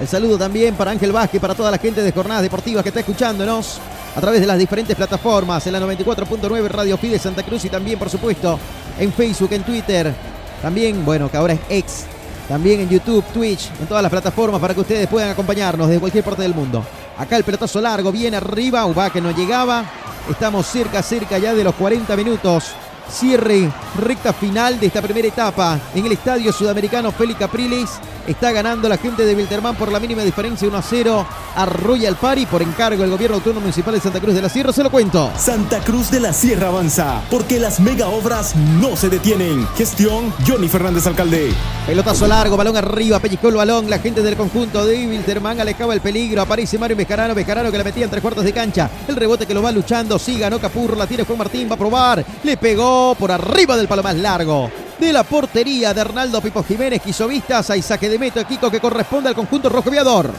El 0.00 0.08
saludo 0.08 0.36
también 0.36 0.74
para 0.74 0.90
Ángel 0.90 1.12
Vázquez, 1.12 1.40
para 1.40 1.54
toda 1.54 1.70
la 1.70 1.78
gente 1.78 2.02
de 2.02 2.10
Jornadas 2.10 2.42
Deportivas 2.42 2.82
que 2.82 2.88
está 2.88 2.98
escuchándonos 2.98 3.78
a 4.16 4.20
través 4.20 4.40
de 4.40 4.46
las 4.48 4.58
diferentes 4.58 4.96
plataformas, 4.96 5.64
en 5.68 5.74
la 5.74 5.80
94.9 5.82 6.66
Radio 6.66 6.96
Fide 6.96 7.20
Santa 7.20 7.44
Cruz 7.44 7.64
y 7.64 7.68
también, 7.68 7.96
por 7.96 8.10
supuesto, 8.10 8.58
en 8.98 9.12
Facebook, 9.12 9.52
en 9.52 9.62
Twitter. 9.62 10.12
También, 10.60 11.04
bueno, 11.04 11.30
que 11.30 11.36
ahora 11.36 11.52
es 11.52 11.60
ex. 11.68 12.06
También 12.48 12.80
en 12.80 12.88
YouTube, 12.88 13.24
Twitch, 13.32 13.70
en 13.80 13.86
todas 13.86 14.02
las 14.02 14.10
plataformas 14.10 14.60
para 14.60 14.74
que 14.74 14.80
ustedes 14.80 15.06
puedan 15.06 15.30
acompañarnos 15.30 15.86
desde 15.86 16.00
cualquier 16.00 16.24
parte 16.24 16.42
del 16.42 16.56
mundo. 16.56 16.84
Acá 17.18 17.36
el 17.36 17.44
pelotazo 17.44 17.80
largo, 17.80 18.12
viene 18.12 18.36
arriba, 18.36 18.84
Uba 18.86 19.10
que 19.10 19.20
no 19.20 19.30
llegaba. 19.30 19.84
Estamos 20.30 20.66
cerca, 20.66 21.02
cerca 21.02 21.38
ya 21.38 21.54
de 21.54 21.64
los 21.64 21.74
40 21.74 22.14
minutos 22.16 22.74
Cierre, 23.08 23.70
recta 23.98 24.32
final 24.32 24.78
de 24.80 24.86
esta 24.86 25.00
primera 25.00 25.28
etapa 25.28 25.78
en 25.94 26.04
el 26.04 26.12
Estadio 26.12 26.52
Sudamericano 26.52 27.12
Félix 27.12 27.38
Capriles. 27.38 27.90
Está 28.26 28.50
ganando 28.50 28.88
la 28.88 28.96
gente 28.96 29.24
de 29.24 29.36
Wilterman 29.36 29.76
por 29.76 29.92
la 29.92 30.00
mínima 30.00 30.22
diferencia 30.22 30.66
1 30.66 30.76
a 30.76 30.82
0 30.82 31.26
a 31.54 31.66
Royal 31.66 32.16
Party 32.16 32.44
por 32.46 32.60
encargo 32.60 33.02
del 33.02 33.10
gobierno 33.12 33.36
autónomo 33.36 33.60
municipal 33.60 33.94
de 33.94 34.00
Santa 34.00 34.20
Cruz 34.20 34.34
de 34.34 34.42
la 34.42 34.48
Sierra. 34.48 34.72
Se 34.72 34.82
lo 34.82 34.90
cuento. 34.90 35.30
Santa 35.38 35.78
Cruz 35.78 36.10
de 36.10 36.18
la 36.18 36.32
Sierra 36.32 36.66
avanza 36.68 37.22
porque 37.30 37.60
las 37.60 37.78
mega 37.78 38.08
obras 38.08 38.56
no 38.56 38.96
se 38.96 39.08
detienen. 39.08 39.64
Gestión 39.76 40.34
Johnny 40.44 40.68
Fernández 40.68 41.06
Alcalde. 41.06 41.52
Pelotazo 41.86 42.26
largo, 42.26 42.56
balón 42.56 42.76
arriba, 42.76 43.20
pellizcó 43.20 43.48
el 43.48 43.54
balón. 43.54 43.88
La 43.88 44.00
gente 44.00 44.20
del 44.22 44.36
conjunto 44.36 44.84
de 44.84 45.06
Wilterman 45.06 45.60
alejaba 45.60 45.94
el 45.94 46.00
peligro. 46.00 46.42
Aparece 46.42 46.78
Mario 46.78 46.96
Bejarano, 46.96 47.32
Bejarano 47.32 47.70
que 47.70 47.78
la 47.78 47.84
metía 47.84 48.04
en 48.04 48.10
tres 48.10 48.22
cuartos 48.22 48.42
de 48.42 48.52
cancha. 48.52 48.90
El 49.06 49.14
rebote 49.14 49.46
que 49.46 49.54
lo 49.54 49.62
va 49.62 49.70
luchando. 49.70 50.18
Sí, 50.18 50.36
ganó 50.36 50.58
Capurro, 50.58 50.96
la 50.96 51.06
tiene 51.06 51.22
Juan 51.22 51.38
Martín, 51.38 51.70
va 51.70 51.76
a 51.76 51.78
probar. 51.78 52.26
Le 52.42 52.56
pegó 52.56 52.95
por 53.18 53.30
arriba 53.30 53.76
del 53.76 53.88
palo 53.88 54.02
más 54.02 54.16
largo 54.16 54.70
de 54.98 55.12
la 55.12 55.24
portería 55.24 55.92
de 55.92 56.00
Arnaldo 56.00 56.40
Pipo 56.40 56.62
Jiménez, 56.62 57.02
quiso 57.02 57.28
vistas, 57.28 57.68
hay 57.70 57.82
saque 57.82 58.08
de 58.08 58.18
meta, 58.18 58.44
Kiko, 58.44 58.70
que 58.70 58.80
corresponde 58.80 59.28
al 59.28 59.34
conjunto 59.34 59.68
rojo 59.68 59.90
viador. 59.90 60.30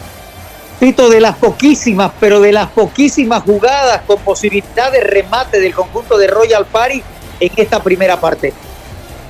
Tito, 0.79 1.09
de 1.09 1.21
las 1.21 1.37
poquísimas, 1.37 2.11
pero 2.19 2.39
de 2.39 2.51
las 2.51 2.69
poquísimas 2.69 3.43
jugadas 3.43 4.01
con 4.05 4.19
posibilidad 4.19 4.91
de 4.91 5.01
remate 5.01 5.59
del 5.59 5.73
conjunto 5.73 6.17
de 6.17 6.27
Royal 6.27 6.65
Party 6.65 7.01
en 7.39 7.51
esta 7.55 7.81
primera 7.81 8.19
parte. 8.19 8.53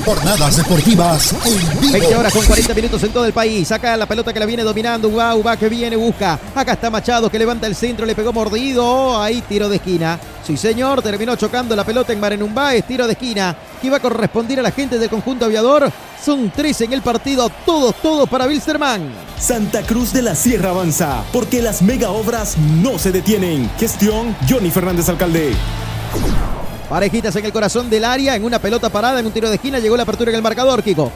Jornadas 0.05 0.59
deportivas 0.59 1.35
en 1.45 1.81
vivo. 1.81 1.93
20 1.95 2.15
horas 2.15 2.33
con 2.33 2.45
40 2.47 2.73
minutos 2.73 3.03
en 3.03 3.11
todo 3.11 3.25
el 3.25 3.33
país. 3.33 3.73
Acá 3.73 3.97
la 3.97 4.07
pelota 4.07 4.33
que 4.33 4.39
la 4.39 4.47
viene 4.47 4.63
dominando. 4.63 5.09
Uba, 5.09 5.35
Uba 5.35 5.57
que 5.57 5.69
viene, 5.69 5.97
busca. 5.97 6.39
Acá 6.55 6.75
está 6.75 6.89
Machado 6.89 7.29
que 7.29 7.37
levanta 7.37 7.67
el 7.67 7.75
centro, 7.75 8.07
le 8.07 8.15
pegó 8.15 8.33
mordido. 8.33 9.21
Ahí 9.21 9.43
tiro 9.49 9.69
de 9.69 9.77
esquina. 9.77 10.21
Sí, 10.47 10.57
señor, 10.57 11.03
terminó 11.03 11.35
chocando 11.35 11.75
la 11.75 11.83
pelota 11.83 12.13
en 12.13 12.21
Marenumba. 12.21 12.77
Es 12.77 12.87
tiro 12.87 13.09
de 13.09 13.15
esquina 13.15 13.57
que 13.83 13.91
va 13.91 13.97
a 13.97 14.01
corresponder 14.01 14.61
a 14.61 14.63
la 14.63 14.71
gente 14.71 14.97
del 14.97 15.11
conjunto 15.11 15.47
aviador. 15.47 15.91
Son 16.25 16.53
tres 16.55 16.81
en 16.83 16.93
el 16.93 17.03
partido, 17.03 17.51
todos, 17.67 17.97
todos 18.01 18.29
para 18.29 18.47
Wilstermann. 18.47 19.11
Santa 19.37 19.83
Cruz 19.83 20.13
de 20.13 20.23
la 20.23 20.37
Sierra 20.37 20.71
avanza 20.71 21.25
porque 21.33 21.61
las 21.61 21.83
mega 21.83 22.11
obras 22.11 22.57
no 22.57 23.01
se 23.01 23.11
detienen. 23.11 23.69
Gestión 23.81 24.37
Johnny 24.49 24.71
Fernández 24.71 25.09
Alcalde. 25.09 25.57
Parejitas 26.89 27.35
en 27.36 27.44
el 27.44 27.52
corazón 27.52 27.89
del 27.89 28.05
área, 28.05 28.36
en 28.36 28.44
una 28.44 28.59
pelota 28.59 28.90
parada, 28.90 29.20
en 29.20 29.27
un 29.27 29.32
tiro 29.32 29.48
de 29.48 29.56
esquina, 29.56 29.78
llegó 29.78 29.97
la 29.97 30.02
apertura 30.02 30.31
en 30.31 30.36
el 30.36 30.43
marcador, 30.43 30.82
Kiko. 30.82 31.11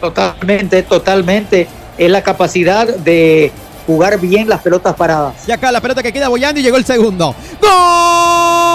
Totalmente, 0.00 0.82
totalmente. 0.82 1.68
Es 1.96 2.10
la 2.10 2.22
capacidad 2.22 2.86
de 2.86 3.52
jugar 3.86 4.18
bien 4.20 4.48
las 4.48 4.60
pelotas 4.60 4.94
paradas. 4.94 5.34
Y 5.48 5.52
acá 5.52 5.70
la 5.72 5.80
pelota 5.80 6.02
que 6.02 6.12
queda 6.12 6.28
bollando 6.28 6.60
y 6.60 6.62
llegó 6.62 6.76
el 6.76 6.84
segundo. 6.84 7.34
¡Gol! 7.60 8.65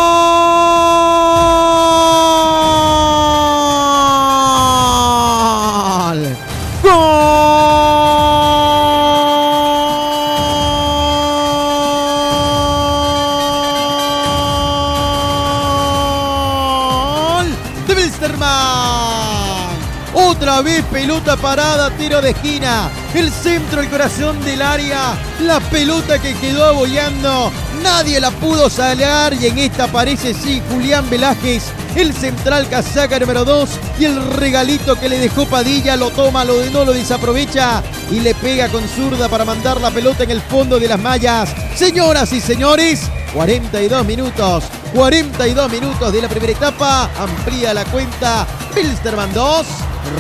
Otra 20.52 20.64
vez 20.64 20.84
pelota 20.92 21.38
parada, 21.38 21.90
tiro 21.92 22.22
de 22.22 22.32
esquina. 22.32 22.92
El 23.16 23.32
centro, 23.32 23.80
el 23.80 23.90
corazón 23.90 24.44
del 24.44 24.62
área. 24.62 25.18
La 25.40 25.62
pelota 25.62 26.20
que 26.20 26.36
quedó 26.36 26.66
abollando. 26.66 27.54
Nadie 27.82 28.20
la 28.20 28.32
pudo 28.32 28.70
salar 28.70 29.34
y 29.34 29.46
en 29.46 29.58
esta 29.58 29.86
aparece 29.86 30.34
sí 30.34 30.62
Julián 30.70 31.10
Velázquez, 31.10 31.64
el 31.96 32.14
central 32.14 32.68
casaca 32.68 33.18
número 33.18 33.46
2 33.46 33.70
y 33.98 34.06
el 34.06 34.34
regalito 34.34 35.00
que 35.00 35.08
le 35.08 35.20
dejó 35.20 35.46
Padilla 35.46 35.96
lo 35.96 36.10
toma, 36.12 36.44
lo 36.44 36.64
no 36.66 36.84
lo 36.84 36.92
desaprovecha 36.92 37.82
y 38.12 38.20
le 38.20 38.36
pega 38.36 38.68
con 38.68 38.86
zurda 38.90 39.30
para 39.30 39.46
mandar 39.46 39.80
la 39.80 39.90
pelota 39.90 40.26
en 40.26 40.32
el 40.32 40.42
fondo 40.42 40.80
de 40.80 40.90
las 40.90 41.00
mallas. 41.00 41.56
Señoras 41.76 42.34
y 42.34 42.42
señores, 42.42 43.10
42 43.34 44.06
minutos, 44.06 44.66
42 44.94 45.72
minutos 45.72 46.12
de 46.12 46.22
la 46.22 46.28
primera 46.28 46.52
etapa, 46.52 47.10
amplía 47.18 47.74
la 47.74 47.86
cuenta 47.86 48.46
Pilsterman 48.74 49.34
2, 49.34 49.68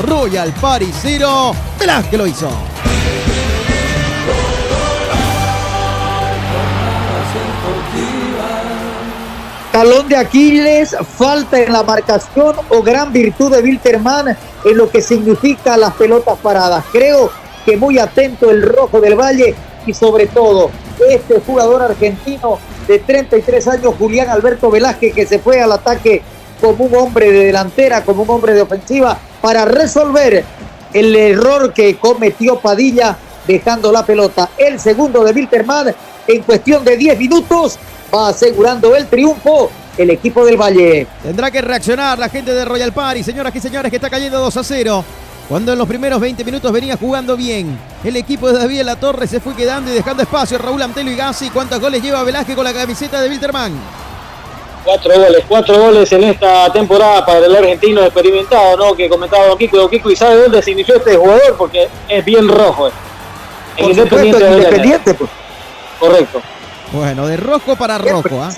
Royal 0.03 0.52
Party 0.53 0.91
0, 1.02 1.56
Velázquez 1.80 2.19
lo 2.19 2.28
hizo. 2.28 2.49
Talón 9.72 10.10
de 10.10 10.18
Aquiles, 10.18 10.95
falta 11.18 11.61
en 11.61 11.72
la 11.72 11.84
marcación 11.84 12.56
o 12.68 12.84
gran 12.84 13.14
virtud 13.14 13.56
de 13.56 13.61
Wilterman 13.61 14.38
en 14.65 14.78
lo 14.78 14.90
que 14.90 15.02
significa 15.02 15.78
las 15.78 15.94
pelotas 15.94 16.38
paradas. 16.40 16.84
Creo 16.91 17.32
que 17.65 17.78
muy 17.78 17.98
atento 17.98 18.52
el 18.52 18.64
rojo 18.64 18.99
del 18.99 19.15
Valle 19.15 19.56
y 19.86 19.94
sobre 19.94 20.28
todo 20.28 20.72
este 21.10 21.40
jugador 21.40 21.84
argentino 21.84 22.60
de 22.86 22.99
33 22.99 23.68
años, 23.69 23.95
Julián 23.98 24.30
Alberto 24.30 24.69
Velázquez, 24.69 25.14
que 25.14 25.26
se 25.26 25.40
fue 25.40 25.61
al 25.61 25.72
ataque 25.72 26.22
como 26.62 26.86
un 26.86 26.96
hombre 26.96 27.32
de 27.32 27.46
delantera, 27.46 28.06
como 28.06 28.24
un 28.24 28.30
hombre 28.30 28.54
de 28.54 28.62
ofensiva, 28.62 29.18
para 29.42 29.66
resolver 29.66 30.46
el 30.94 31.16
error 31.16 31.74
que 31.74 31.98
cometió 31.98 32.60
Padilla 32.60 33.18
dejando 33.48 33.92
la 33.92 34.06
pelota. 34.06 34.50
El 34.58 34.80
segundo 34.80 35.24
de 35.24 35.34
Wilterman 35.34 35.94
en 36.28 36.44
cuestión 36.44 36.86
de 36.86 36.96
10 36.96 37.18
minutos 37.18 37.78
va 38.14 38.30
asegurando 38.30 38.96
el 38.96 39.08
triunfo 39.08 39.70
el 39.98 40.10
equipo 40.10 40.46
del 40.46 40.58
Valle. 40.58 41.08
Tendrá 41.22 41.52
que 41.52 41.62
reaccionar 41.62 42.18
la 42.18 42.30
gente 42.30 42.54
de 42.54 42.66
Royal 42.66 42.94
Party, 42.94 43.24
señoras 43.24 43.54
y 43.56 43.60
señores, 43.60 43.90
que 43.90 43.98
está 43.98 44.10
cayendo 44.10 44.40
2 44.40 44.58
a 44.58 44.64
0. 44.64 45.06
Cuando 45.50 45.74
en 45.74 45.80
los 45.80 45.88
primeros 45.88 46.22
20 46.22 46.46
minutos 46.46 46.72
venía 46.72 46.96
jugando 46.96 47.36
bien. 47.36 47.78
El 48.04 48.16
equipo 48.16 48.48
de 48.52 48.58
David 48.58 48.84
La 48.84 48.96
Torre 48.96 49.28
se 49.28 49.42
fue 49.42 49.54
quedando 49.54 49.92
y 49.92 49.94
dejando 49.94 50.24
espacio. 50.24 50.58
Raúl 50.58 50.82
Antelo 50.82 51.12
y 51.12 51.16
Gassi. 51.16 51.50
¿Cuántos 51.50 51.80
goles 51.80 52.02
lleva 52.02 52.24
Velázquez 52.24 52.56
con 52.56 52.64
la 52.64 52.74
camiseta 52.74 53.20
de 53.20 53.30
Wilterman? 53.30 53.74
Cuatro 54.84 55.14
goles, 55.14 55.44
cuatro 55.48 55.80
goles 55.80 56.12
en 56.12 56.24
esta 56.24 56.72
temporada 56.74 57.24
para 57.26 57.45
el 57.45 57.56
argentino 57.56 58.02
experimentado, 58.02 58.78
¿no? 58.78 58.95
Que 58.95 59.08
comentaba 59.08 59.45
Don 59.48 59.58
Kiko, 59.58 59.78
Don 59.78 59.90
Kiko, 59.90 60.10
y 60.10 60.16
sabe 60.16 60.41
dónde 60.41 60.62
se 60.62 60.72
inició 60.72 60.95
este 60.95 61.16
jugador 61.16 61.56
porque 61.58 61.88
es 62.08 62.26
bien 62.26 62.48
rojo. 62.48 62.88
eh. 62.88 62.91
En 63.78 63.86
Por 63.86 63.95
supuesto, 63.95 64.26
Independiente 64.28 65.12
de 65.12 65.16
pues. 65.16 65.30
Correcto. 65.99 66.41
Bueno, 66.91 67.28
de 67.28 67.38
rojo 67.38 67.76
para 67.76 67.98
rojo. 67.98 68.41
¿ah? 68.41 68.52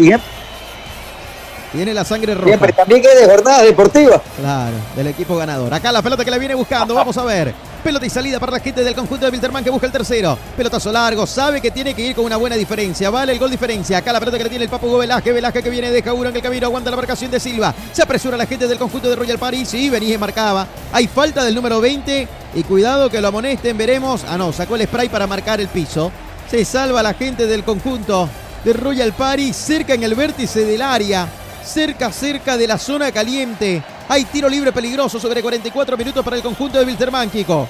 Tiene 1.73 1.91
la 1.91 2.05
sangre 2.05 2.35
roja. 2.35 2.47
siempre. 2.47 2.71
También 2.71 3.01
es 3.03 3.19
de 3.19 3.25
jornada 3.25 3.63
deportiva. 3.63 4.21
Claro, 4.39 4.75
del 4.95 5.07
equipo 5.07 5.35
ganador. 5.35 5.73
Acá 5.73 5.91
la 5.91 6.03
pelota 6.03 6.23
que 6.23 6.29
la 6.29 6.37
viene 6.37 6.53
buscando, 6.53 6.93
vamos 6.93 7.17
a 7.17 7.25
ver. 7.25 7.51
Pelota 7.83 8.05
y 8.05 8.11
salida 8.11 8.39
para 8.39 8.51
la 8.51 8.59
gente 8.59 8.83
del 8.83 8.93
conjunto 8.93 9.25
de 9.25 9.31
Wilterman 9.31 9.63
que 9.63 9.71
busca 9.71 9.87
el 9.87 9.91
tercero. 9.91 10.37
Pelotazo 10.55 10.91
largo, 10.91 11.25
sabe 11.25 11.59
que 11.59 11.71
tiene 11.71 11.95
que 11.95 12.03
ir 12.03 12.15
con 12.15 12.25
una 12.25 12.37
buena 12.37 12.55
diferencia. 12.55 13.09
Vale 13.09 13.33
el 13.33 13.39
gol 13.39 13.49
diferencia. 13.49 13.97
Acá 13.97 14.13
la 14.13 14.19
pelota 14.19 14.37
que 14.37 14.43
le 14.43 14.49
tiene 14.51 14.65
el 14.65 14.69
Papo 14.69 14.85
Hugo 14.85 14.99
Velázquez. 14.99 15.33
Velázquez 15.33 15.63
que 15.63 15.69
viene, 15.71 15.89
deja 15.89 16.13
uno 16.13 16.29
en 16.29 16.35
el 16.35 16.41
camino, 16.43 16.67
aguanta 16.67 16.91
la 16.91 16.95
marcación 16.95 17.31
de 17.31 17.39
Silva. 17.39 17.73
Se 17.91 18.03
apresura 18.03 18.37
la 18.37 18.45
gente 18.45 18.67
del 18.67 18.77
conjunto 18.77 19.09
de 19.09 19.15
Royal 19.15 19.39
Party. 19.39 19.65
Sí, 19.65 19.91
y 19.91 20.17
marcaba. 20.17 20.67
Hay 20.91 21.07
falta 21.07 21.43
del 21.43 21.55
número 21.55 21.81
20 21.81 22.27
y 22.53 22.63
cuidado 22.63 23.09
que 23.09 23.19
lo 23.19 23.29
amonesten, 23.29 23.75
veremos. 23.75 24.23
Ah, 24.29 24.37
no, 24.37 24.53
sacó 24.53 24.75
el 24.75 24.83
spray 24.83 25.09
para 25.09 25.25
marcar 25.25 25.59
el 25.59 25.67
piso. 25.67 26.11
Se 26.49 26.63
salva 26.65 27.01
la 27.01 27.15
gente 27.15 27.47
del 27.47 27.63
conjunto 27.63 28.29
de 28.63 28.73
Royal 28.73 29.11
Party 29.11 29.51
cerca 29.51 29.95
en 29.95 30.03
el 30.03 30.13
vértice 30.13 30.63
del 30.63 30.83
área. 30.83 31.27
Cerca, 31.63 32.11
cerca 32.11 32.57
de 32.57 32.67
la 32.67 32.77
zona 32.77 33.11
caliente. 33.11 33.81
Hay 34.09 34.25
tiro 34.25 34.49
libre 34.49 34.73
peligroso 34.73 35.19
sobre 35.19 35.41
44 35.41 35.97
minutos 35.97 36.23
para 36.23 36.35
el 36.35 36.43
conjunto 36.43 36.77
de 36.77 36.85
Wilterman, 36.85 37.29
Kiko. 37.29 37.67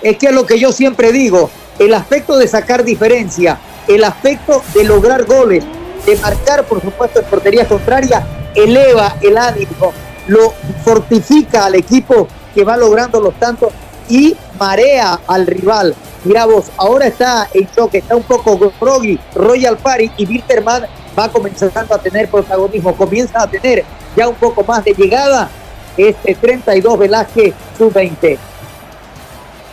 Es 0.00 0.16
que 0.16 0.26
es 0.26 0.32
lo 0.32 0.46
que 0.46 0.58
yo 0.58 0.70
siempre 0.72 1.10
digo, 1.10 1.50
el 1.78 1.92
aspecto 1.92 2.38
de 2.38 2.46
sacar 2.46 2.84
diferencia, 2.84 3.58
el 3.88 4.04
aspecto 4.04 4.62
de 4.74 4.84
lograr 4.84 5.24
goles, 5.24 5.64
de 6.06 6.16
marcar, 6.16 6.64
por 6.66 6.80
supuesto, 6.80 7.20
en 7.20 7.26
portería 7.26 7.66
contraria, 7.66 8.24
eleva 8.54 9.16
el 9.22 9.38
ánimo, 9.38 9.92
lo 10.28 10.54
fortifica 10.84 11.66
al 11.66 11.74
equipo 11.74 12.28
que 12.54 12.64
va 12.64 12.76
logrando 12.76 13.20
los 13.20 13.34
tantos 13.34 13.72
y 14.08 14.36
marea 14.58 15.20
al 15.26 15.46
rival. 15.46 15.94
Mira 16.24 16.46
vos, 16.46 16.66
ahora 16.76 17.06
está 17.06 17.48
en 17.52 17.68
choque, 17.70 17.98
está 17.98 18.14
un 18.14 18.22
poco 18.22 18.72
groggy 18.80 19.18
Royal 19.34 19.76
Party 19.76 20.10
y 20.16 20.26
Wilterman 20.26 20.86
va 21.18 21.28
comenzando 21.28 21.94
a 21.94 21.98
tener 21.98 22.28
protagonismo, 22.28 22.94
comienza 22.94 23.42
a 23.42 23.46
tener 23.46 23.84
ya 24.16 24.28
un 24.28 24.34
poco 24.34 24.64
más 24.64 24.84
de 24.84 24.92
llegada 24.92 25.48
este 25.96 26.34
32 26.34 26.98
Velázquez 26.98 27.54
sub-20. 27.78 28.38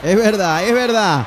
Es 0.03 0.15
verdad, 0.15 0.63
es 0.63 0.73
verdad. 0.73 1.25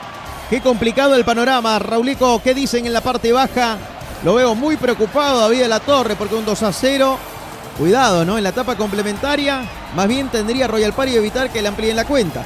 Qué 0.51 0.61
complicado 0.61 1.15
el 1.15 1.25
panorama. 1.25 1.79
Raulico, 1.79 2.41
¿qué 2.43 2.55
dicen 2.55 2.87
en 2.87 2.93
la 2.93 3.01
parte 3.01 3.33
baja? 3.33 3.79
Lo 4.25 4.35
veo 4.35 4.55
muy 4.55 4.77
preocupado 4.77 5.41
David 5.41 5.63
de 5.63 5.69
la 5.69 5.81
Torre 5.81 6.17
porque 6.17 6.35
un 6.35 6.45
2 6.45 6.63
a 6.63 6.73
0. 6.73 7.19
Cuidado, 7.79 8.25
¿no? 8.25 8.39
En 8.39 8.45
la 8.45 8.51
etapa 8.51 8.77
complementaria, 8.77 9.63
más 9.97 10.07
bien 10.07 10.29
tendría 10.29 10.69
Royal 10.69 10.93
Party 10.93 11.17
evitar 11.17 11.51
que 11.51 11.61
le 11.61 11.69
amplíen 11.69 11.97
la 11.97 12.05
cuenta. 12.05 12.45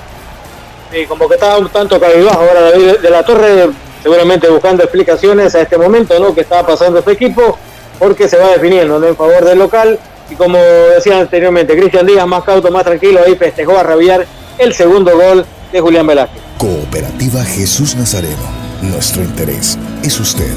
Sí, 0.91 1.05
como 1.07 1.29
que 1.29 1.35
estaba 1.35 1.59
un 1.59 1.69
tanto 1.69 2.01
cabibajo 2.01 2.41
ahora 2.41 2.63
David 2.71 2.99
de 3.03 3.11
la 3.11 3.23
Torre, 3.23 3.69
seguramente 4.09 4.49
buscando 4.49 4.83
explicaciones 4.83 5.55
a 5.55 5.61
este 5.61 5.77
momento, 5.77 6.19
¿no? 6.19 6.35
Que 6.35 6.41
estaba 6.41 6.67
pasando 6.67 7.01
este 7.01 7.13
equipo, 7.13 7.59
porque 7.99 8.27
se 8.27 8.39
va 8.39 8.49
definiendo 8.49 8.99
¿no? 8.99 9.07
en 9.07 9.15
favor 9.15 9.45
del 9.45 9.59
local. 9.59 9.99
Y 10.31 10.35
como 10.35 10.57
decía 10.57 11.19
anteriormente, 11.21 11.77
Cristian 11.77 12.07
Díaz, 12.07 12.27
más 12.27 12.43
cauto, 12.43 12.71
más 12.71 12.85
tranquilo, 12.85 13.21
ahí 13.25 13.37
festejó 13.37 13.77
a 13.77 13.83
rabiar 13.83 14.27
el 14.57 14.73
segundo 14.73 15.15
gol 15.15 15.45
de 15.71 15.81
Julián 15.81 16.07
Velázquez. 16.07 16.41
Cooperativa 16.57 17.45
Jesús 17.45 17.97
Nazareno. 17.97 18.49
Nuestro 18.81 19.23
interés 19.23 19.79
es 20.03 20.19
usted. 20.19 20.55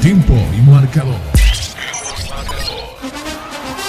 Tiempo 0.00 0.34
y 0.56 0.70
marcador. 0.70 1.16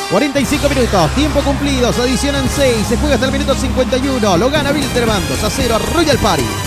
45 0.09 0.69
minutos, 0.69 1.11
tiempo 1.15 1.41
cumplidos, 1.41 1.99
adicionan 1.99 2.45
6, 2.55 2.87
se 2.87 2.97
juega 2.97 3.15
hasta 3.15 3.27
el 3.27 3.31
minuto 3.33 3.53
51, 3.53 4.37
lo 4.37 4.49
gana 4.49 4.71
Wilterman 4.71 5.21
2 5.29 5.43
a 5.43 5.49
0 5.49 5.75
a 5.75 5.93
Royal 5.93 6.17
Party. 6.17 6.64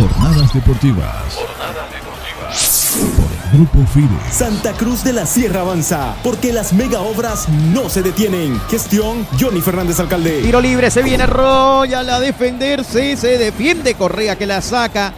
Jornadas 0.00 0.54
deportivas. 0.54 1.34
Jornadas 1.34 1.90
deportivas. 1.92 2.96
Por 3.18 3.30
el 3.30 3.58
Grupo 3.58 3.86
FIDE. 3.92 4.32
Santa 4.32 4.72
Cruz 4.72 5.04
de 5.04 5.12
la 5.12 5.26
Sierra 5.26 5.60
avanza, 5.60 6.14
porque 6.22 6.54
las 6.54 6.72
mega 6.72 7.02
obras 7.02 7.46
no 7.50 7.90
se 7.90 8.00
detienen. 8.00 8.58
Gestión 8.70 9.26
Johnny 9.38 9.60
Fernández 9.60 10.00
Alcalde. 10.00 10.40
Tiro 10.40 10.58
libre, 10.58 10.90
se 10.90 11.02
viene 11.02 11.26
Royal 11.26 12.08
a 12.08 12.18
defenderse, 12.18 13.14
se 13.14 13.36
defiende 13.36 13.92
Correa 13.92 14.36
que 14.36 14.46
la 14.46 14.62
saca. 14.62 15.12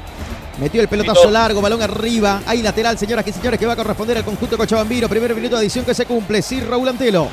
Metió 0.58 0.80
el 0.80 0.88
pelotazo 0.88 1.30
largo, 1.30 1.60
balón 1.60 1.80
arriba. 1.80 2.42
Hay 2.44 2.60
lateral, 2.60 2.98
señoras 2.98 3.24
y 3.28 3.32
señores, 3.32 3.60
que 3.60 3.66
va 3.66 3.74
a 3.74 3.76
corresponder 3.76 4.18
al 4.18 4.24
conjunto 4.24 4.56
cochabambino. 4.56 5.08
Primer 5.08 5.32
minuto 5.36 5.54
de 5.54 5.60
adición 5.60 5.84
que 5.84 5.94
se 5.94 6.06
cumple. 6.06 6.42
Sí, 6.42 6.60
Raúl 6.60 6.88
Antelo. 6.88 7.28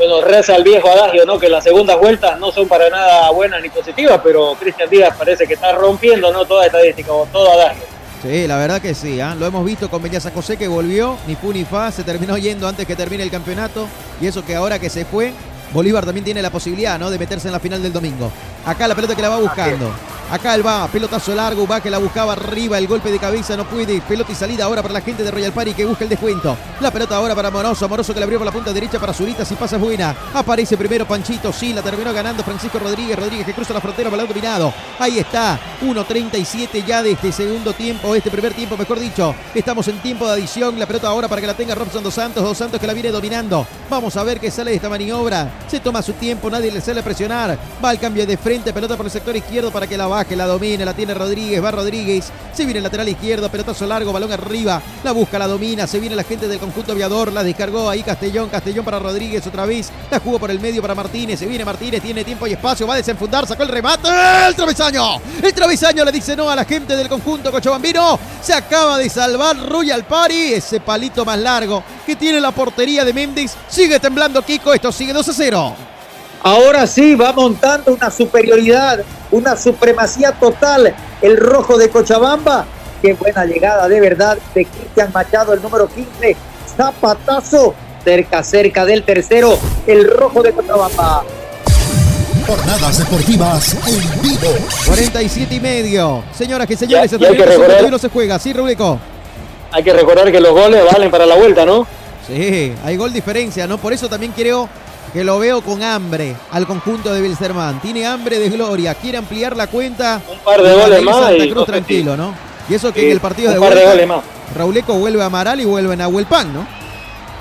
Bueno, 0.00 0.22
reza 0.22 0.56
el 0.56 0.64
viejo 0.64 0.88
adagio, 0.88 1.26
¿no? 1.26 1.38
Que 1.38 1.50
las 1.50 1.62
segundas 1.62 1.98
vueltas 1.98 2.40
no 2.40 2.50
son 2.50 2.66
para 2.66 2.88
nada 2.88 3.30
buenas 3.32 3.60
ni 3.60 3.68
positivas, 3.68 4.18
pero 4.24 4.56
Cristian 4.58 4.88
Díaz 4.88 5.14
parece 5.14 5.46
que 5.46 5.52
está 5.52 5.72
rompiendo, 5.72 6.32
¿no? 6.32 6.46
Toda 6.46 6.64
estadística 6.64 7.12
o 7.12 7.26
todo 7.26 7.52
adagio. 7.52 7.82
Sí, 8.22 8.46
la 8.46 8.56
verdad 8.56 8.80
que 8.80 8.94
sí, 8.94 9.20
¿ah? 9.20 9.34
lo 9.38 9.44
hemos 9.44 9.62
visto 9.62 9.90
con 9.90 10.02
Beñasa 10.02 10.30
José 10.30 10.56
que 10.56 10.68
volvió, 10.68 11.18
ni 11.26 11.36
fu 11.36 11.52
ni 11.52 11.66
fa, 11.66 11.92
se 11.92 12.02
terminó 12.02 12.38
yendo 12.38 12.66
antes 12.66 12.86
que 12.86 12.96
termine 12.96 13.22
el 13.22 13.30
campeonato 13.30 13.88
y 14.22 14.26
eso 14.26 14.42
que 14.42 14.56
ahora 14.56 14.78
que 14.78 14.88
se 14.88 15.04
fue, 15.04 15.34
Bolívar 15.70 16.06
también 16.06 16.24
tiene 16.24 16.40
la 16.40 16.48
posibilidad 16.48 16.98
¿no? 16.98 17.10
de 17.10 17.18
meterse 17.18 17.48
en 17.48 17.52
la 17.52 17.60
final 17.60 17.82
del 17.82 17.92
domingo. 17.92 18.32
Acá 18.64 18.88
la 18.88 18.94
pelota 18.94 19.14
que 19.14 19.20
la 19.20 19.28
va 19.28 19.38
buscando. 19.38 19.92
Acá 20.30 20.54
él 20.54 20.64
va, 20.64 20.86
pelotazo 20.86 21.34
largo, 21.34 21.66
va 21.66 21.80
que 21.80 21.90
la 21.90 21.98
buscaba 21.98 22.34
arriba, 22.34 22.78
el 22.78 22.86
golpe 22.86 23.10
de 23.10 23.18
cabeza 23.18 23.56
no 23.56 23.64
puede, 23.64 24.00
pelota 24.00 24.30
y 24.30 24.36
salida 24.36 24.64
ahora 24.64 24.80
para 24.80 24.94
la 24.94 25.00
gente 25.00 25.24
de 25.24 25.30
Royal 25.30 25.52
Party 25.52 25.74
que 25.74 25.84
busca 25.84 26.04
el 26.04 26.10
descuento. 26.10 26.56
La 26.78 26.92
pelota 26.92 27.16
ahora 27.16 27.34
para 27.34 27.50
Moroso, 27.50 27.88
Moroso 27.88 28.14
que 28.14 28.20
la 28.20 28.24
abrió 28.24 28.38
por 28.38 28.46
la 28.46 28.52
punta 28.52 28.72
derecha 28.72 29.00
para 29.00 29.12
Zurita, 29.12 29.44
si 29.44 29.56
pasa 29.56 29.74
es 29.74 29.82
buena. 29.82 30.14
Aparece 30.32 30.76
primero 30.76 31.04
Panchito, 31.04 31.52
sí, 31.52 31.72
la 31.72 31.82
terminó 31.82 32.12
ganando 32.12 32.44
Francisco 32.44 32.78
Rodríguez, 32.78 33.18
Rodríguez 33.18 33.44
que 33.44 33.54
cruza 33.54 33.74
la 33.74 33.80
frontera, 33.80 34.08
balón 34.08 34.28
dominado. 34.28 34.72
Ahí 35.00 35.18
está, 35.18 35.58
1.37 35.82 36.84
ya 36.84 37.02
de 37.02 37.10
este 37.10 37.32
segundo 37.32 37.72
tiempo, 37.72 38.14
este 38.14 38.30
primer 38.30 38.54
tiempo, 38.54 38.76
mejor 38.76 39.00
dicho. 39.00 39.34
Estamos 39.52 39.88
en 39.88 39.98
tiempo 39.98 40.26
de 40.26 40.34
adición, 40.34 40.78
la 40.78 40.86
pelota 40.86 41.08
ahora 41.08 41.26
para 41.26 41.40
que 41.40 41.48
la 41.48 41.54
tenga 41.54 41.74
Robson 41.74 42.04
Dos 42.04 42.14
Santos, 42.14 42.44
Dos 42.44 42.56
Santos 42.56 42.80
que 42.80 42.86
la 42.86 42.94
viene 42.94 43.10
dominando. 43.10 43.66
Vamos 43.88 44.16
a 44.16 44.22
ver 44.22 44.38
qué 44.38 44.50
sale 44.50 44.70
de 44.70 44.76
esta 44.76 44.88
maniobra. 44.88 45.50
Se 45.66 45.80
toma 45.80 46.02
su 46.02 46.12
tiempo, 46.12 46.48
nadie 46.48 46.70
le 46.70 46.80
sale 46.80 47.00
a 47.00 47.02
presionar. 47.02 47.58
Va 47.84 47.90
al 47.90 47.98
cambio 47.98 48.24
de 48.24 48.36
frente, 48.36 48.72
pelota 48.72 48.96
por 48.96 49.06
el 49.06 49.10
sector 49.10 49.34
izquierdo 49.34 49.72
para 49.72 49.88
que 49.88 49.96
la 49.96 50.06
baje, 50.06 50.19
la 50.28 50.46
domine, 50.46 50.84
la 50.84 50.94
tiene 50.94 51.14
Rodríguez, 51.14 51.62
va 51.62 51.70
Rodríguez, 51.70 52.30
se 52.52 52.64
viene 52.64 52.78
el 52.78 52.84
lateral 52.84 53.08
izquierdo, 53.08 53.50
pelotazo 53.50 53.86
largo, 53.86 54.12
balón 54.12 54.32
arriba, 54.32 54.80
la 55.02 55.12
busca, 55.12 55.38
la 55.38 55.46
domina, 55.46 55.86
se 55.86 55.98
viene 55.98 56.14
la 56.14 56.24
gente 56.24 56.46
del 56.46 56.58
conjunto 56.58 56.92
aviador, 56.92 57.32
la 57.32 57.42
descargó 57.42 57.88
ahí 57.88 58.02
Castellón, 58.02 58.48
Castellón 58.48 58.84
para 58.84 58.98
Rodríguez 58.98 59.46
otra 59.46 59.66
vez, 59.66 59.90
la 60.10 60.20
jugó 60.20 60.38
por 60.38 60.50
el 60.50 60.60
medio 60.60 60.82
para 60.82 60.94
Martínez, 60.94 61.38
se 61.38 61.46
viene 61.46 61.64
Martínez, 61.64 62.02
tiene 62.02 62.24
tiempo 62.24 62.46
y 62.46 62.52
espacio, 62.52 62.86
va 62.86 62.94
a 62.94 62.98
desenfundar, 62.98 63.46
sacó 63.46 63.62
el 63.62 63.68
remate, 63.68 64.08
el 64.46 64.54
travesaño, 64.54 65.20
el 65.42 65.54
travesaño 65.54 66.04
le 66.04 66.12
dice 66.12 66.36
no 66.36 66.50
a 66.50 66.56
la 66.56 66.64
gente 66.64 66.96
del 66.96 67.08
conjunto 67.08 67.50
cochabambino, 67.50 68.18
se 68.42 68.52
acaba 68.52 68.98
de 68.98 69.08
salvar 69.08 69.56
Royal 69.68 70.04
Party, 70.04 70.54
ese 70.54 70.80
palito 70.80 71.24
más 71.24 71.38
largo 71.38 71.82
que 72.04 72.16
tiene 72.16 72.40
la 72.40 72.52
portería 72.52 73.04
de 73.04 73.12
Méndez, 73.12 73.54
sigue 73.68 73.98
temblando 73.98 74.42
Kiko, 74.42 74.74
esto 74.74 74.92
sigue 74.92 75.12
2 75.12 75.28
a 75.28 75.32
0. 75.32 75.89
Ahora 76.42 76.86
sí 76.86 77.14
va 77.14 77.32
montando 77.32 77.92
una 77.92 78.10
superioridad, 78.10 79.00
una 79.30 79.56
supremacía 79.56 80.32
total 80.32 80.94
el 81.20 81.36
rojo 81.36 81.76
de 81.76 81.90
Cochabamba. 81.90 82.64
Qué 83.02 83.12
buena 83.14 83.44
llegada 83.44 83.88
de 83.88 84.00
verdad 84.00 84.38
de 84.54 84.64
Cristian 84.64 85.10
Machado, 85.12 85.52
el 85.52 85.62
número 85.62 85.86
15. 85.88 86.36
Zapatazo 86.76 87.74
cerca, 88.04 88.42
cerca 88.42 88.84
del 88.86 89.02
tercero, 89.02 89.58
el 89.86 90.10
rojo 90.10 90.42
de 90.42 90.52
Cochabamba. 90.52 91.24
Jornadas 92.46 92.98
deportivas 92.98 93.74
en 93.86 94.22
vivo. 94.22 94.48
47 94.86 95.54
y 95.54 95.60
medio. 95.60 96.24
Señoras 96.36 96.68
y 96.70 96.76
señores, 96.76 97.10
Ya- 97.10 97.18
ya 97.18 97.28
el 97.28 97.36
que 97.36 97.42
minuto 97.42 97.50
recordar- 97.52 97.70
51 97.80 97.98
se 97.98 98.08
juega. 98.08 98.38
Sí, 98.38 98.52
Rubico. 98.54 98.98
Hay 99.72 99.84
que 99.84 99.92
recordar 99.92 100.32
que 100.32 100.40
los 100.40 100.52
goles 100.52 100.82
valen 100.90 101.10
para 101.10 101.26
la 101.26 101.36
vuelta, 101.36 101.64
¿no? 101.66 101.86
Sí, 102.26 102.72
hay 102.84 102.96
gol 102.96 103.12
diferencia, 103.12 103.66
¿no? 103.66 103.78
Por 103.78 103.92
eso 103.92 104.08
también 104.08 104.32
creo 104.32 104.68
que 105.12 105.24
lo 105.24 105.38
veo 105.38 105.60
con 105.60 105.82
hambre 105.82 106.36
al 106.50 106.66
conjunto 106.66 107.12
de 107.12 107.22
Wilstermann. 107.22 107.80
Tiene 107.80 108.06
hambre 108.06 108.38
de 108.38 108.48
gloria, 108.48 108.94
quiere 108.94 109.18
ampliar 109.18 109.56
la 109.56 109.66
cuenta. 109.66 110.20
Un 110.30 110.38
par 110.38 110.62
de 110.62 110.72
goles 110.72 111.02
más 111.02 111.16
Santa 111.16 111.36
y 111.36 111.50
Cruz 111.50 111.54
no 111.56 111.64
tranquilo, 111.64 112.16
¿no? 112.16 112.34
Y 112.68 112.74
eso 112.74 112.92
que 112.92 113.06
en 113.06 113.12
el 113.12 113.20
partido 113.20 113.48
un 113.48 113.54
de 113.54 113.60
par 113.60 113.74
de 113.74 113.84
goles 113.84 114.06
más. 114.06 114.24
Rauleco 114.54 114.94
vuelve 114.94 115.22
a 115.22 115.26
Amaral 115.26 115.60
y 115.60 115.64
vuelve 115.64 115.94
a 115.94 115.96
Nahuel 115.96 116.26
Pan, 116.26 116.52
¿no? 116.52 116.66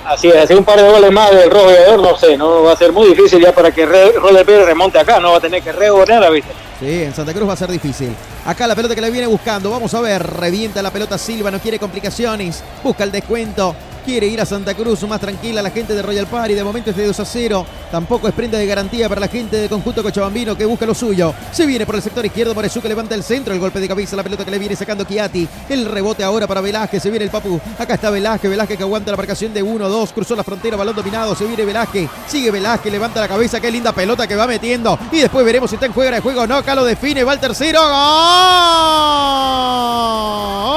Así 0.06 0.28
es, 0.28 0.36
así 0.38 0.54
un 0.54 0.64
par 0.64 0.82
de 0.82 0.90
goles 0.90 1.12
más 1.12 1.30
del 1.32 1.52
rojo 1.52 1.68
aviador, 1.68 2.00
no 2.00 2.18
sé, 2.18 2.36
no 2.38 2.64
va 2.64 2.74
a 2.74 2.78
ser 2.78 2.91
muy 2.91 3.10
difícil 3.10 3.40
ya 3.41 3.54
para 3.54 3.72
que 3.72 3.86
Roller 3.86 4.46
Pérez 4.46 4.66
remonte 4.66 4.98
acá, 4.98 5.20
no 5.20 5.32
va 5.32 5.38
a 5.38 5.41
tener 5.41 5.62
que 5.62 5.72
regonear, 5.72 6.32
¿viste? 6.32 6.52
Sí, 6.80 7.04
en 7.04 7.14
Santa 7.14 7.34
Cruz 7.34 7.48
va 7.48 7.54
a 7.54 7.58
ser 7.58 7.70
difícil. 7.70 8.16
Acá 8.46 8.66
la 8.66 8.74
pelota 8.74 8.96
que 8.96 9.02
le 9.02 9.12
viene 9.12 9.28
buscando. 9.28 9.70
Vamos 9.70 9.94
a 9.94 10.00
ver. 10.00 10.26
Revienta 10.26 10.82
la 10.82 10.91
pelota 10.91 11.18
Silva, 11.18 11.52
no 11.52 11.60
quiere 11.60 11.78
complicaciones. 11.78 12.64
Busca 12.82 13.04
el 13.04 13.12
descuento. 13.12 13.76
Quiere 14.06 14.28
ir 14.28 14.42
a 14.42 14.46
Santa 14.46 14.74
Cruz 14.74 15.04
más 15.04 15.20
tranquila 15.20 15.62
la 15.62 15.70
gente 15.70 15.94
de 15.94 16.02
Royal 16.02 16.26
Party. 16.28 16.54
De 16.54 16.64
momento 16.64 16.90
es 16.90 16.96
de 16.96 17.06
2 17.06 17.20
a 17.20 17.26
0. 17.26 17.66
Tampoco 17.92 18.28
es 18.28 18.34
prenda 18.34 18.58
de 18.58 18.66
garantía 18.66 19.08
para 19.08 19.22
la 19.22 19.28
gente 19.28 19.58
del 19.58 19.70
conjunto 19.70 20.02
cochabambino 20.02 20.58
que 20.58 20.66
busca 20.66 20.86
lo 20.86 20.96
suyo. 20.96 21.34
Se 21.52 21.66
viene 21.66 21.86
por 21.86 21.96
el 21.96 22.02
sector 22.02 22.26
izquierdo. 22.26 22.56
Morezu 22.56 22.82
que 22.82 22.90
levanta 22.90 23.16
el 23.16 23.24
centro. 23.24 23.54
El 23.54 23.60
golpe 23.60 23.80
de 23.80 23.88
cabeza. 23.88 24.16
La 24.16 24.24
pelota 24.24 24.46
que 24.46 24.52
le 24.52 24.60
viene 24.60 24.76
sacando 24.76 25.04
Chiati. 25.04 25.48
El 25.70 25.86
rebote 25.86 26.24
ahora 26.24 26.48
para 26.48 26.62
Velázquez. 26.62 27.04
Se 27.04 27.10
viene 27.10 27.26
el 27.26 27.32
Papu. 27.32 27.60
Acá 27.78 27.96
está 27.96 28.10
Velázquez. 28.10 28.50
Velázquez 28.50 28.78
que 28.78 28.84
aguanta 28.84 29.12
la 29.12 29.18
marcación 29.18 29.54
de 29.54 29.64
1-2. 29.64 30.12
Cruzó 30.14 30.36
la 30.36 30.44
frontera. 30.44 30.78
Balón 30.78 30.96
dominado. 30.96 31.36
Se 31.36 31.46
viene 31.46 31.66
Velázquez. 31.66 32.10
Sigue 32.28 32.52
Velázquez. 32.52 32.92
Levanta 32.92 33.20
la 33.22 33.28
cabeza. 33.28 33.60
Qué 33.60 33.70
linda 33.70 33.92
pelota 33.92 34.28
que 34.28 34.36
va 34.36 34.48
metiendo. 34.48 34.98
Y 35.12 35.20
después 35.20 35.46
veremos 35.46 35.70
si 35.70 35.76
está 35.76 35.86
en 35.86 35.94
juego 35.94 36.12
de 36.12 36.20
juego 36.22 36.42
o 36.42 36.48
no. 36.48 36.56
Acá 36.56 36.74
lo 36.76 36.86
define. 36.86 37.24
Va 37.24 37.34
el 37.34 37.40
tercero. 37.40 37.82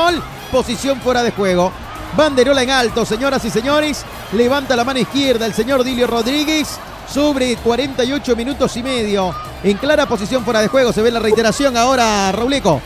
¡Gol! 0.05 0.23
Posición 0.51 1.01
fuera 1.01 1.23
de 1.23 1.31
juego. 1.31 1.73
Banderola 2.17 2.63
en 2.63 2.71
alto, 2.71 3.07
señoras 3.07 3.45
y 3.45 3.51
señores. 3.51 4.05
Levanta 4.33 4.77
la 4.77 4.85
mano 4.85 5.01
izquierda 5.01 5.47
el 5.47 5.55
señor 5.55 5.83
Dilio 5.83 6.07
Rodríguez. 6.07 6.79
Sobre 7.09 7.57
48 7.57 8.37
minutos 8.37 8.77
y 8.77 8.83
medio. 8.83 9.35
En 9.63 9.77
clara 9.77 10.07
posición 10.07 10.45
fuera 10.45 10.61
de 10.61 10.69
juego. 10.69 10.93
Se 10.93 11.03
ve 11.03 11.11
la 11.11 11.21
reiteración 11.21 11.77
ahora, 11.77 12.31
Rauleco. 12.33 12.81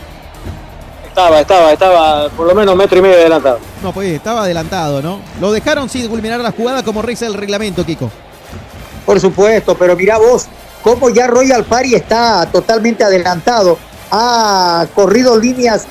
Estaba, 1.07 1.41
estaba, 1.41 1.73
estaba 1.73 2.29
por 2.29 2.47
lo 2.47 2.55
menos 2.55 2.75
metro 2.75 2.99
y 2.99 3.01
medio 3.01 3.15
adelantado. 3.15 3.59
No, 3.81 3.91
pues 3.91 4.13
estaba 4.13 4.43
adelantado, 4.43 5.01
¿no? 5.01 5.19
Lo 5.41 5.51
dejaron 5.51 5.89
sin 5.89 6.07
culminar 6.07 6.39
la 6.39 6.51
jugada 6.51 6.83
como 6.83 7.01
reza 7.01 7.25
el 7.25 7.33
reglamento, 7.33 7.85
Kiko. 7.85 8.09
Por 9.05 9.19
supuesto, 9.19 9.75
pero 9.75 9.95
mira 9.95 10.17
vos, 10.17 10.45
cómo 10.81 11.09
ya 11.09 11.27
Royal 11.27 11.63
Party 11.63 11.95
está 11.95 12.45
totalmente 12.51 13.03
adelantado. 13.03 13.77
Ha 14.11 14.85
corrido 14.93 15.37
líneas 15.37 15.85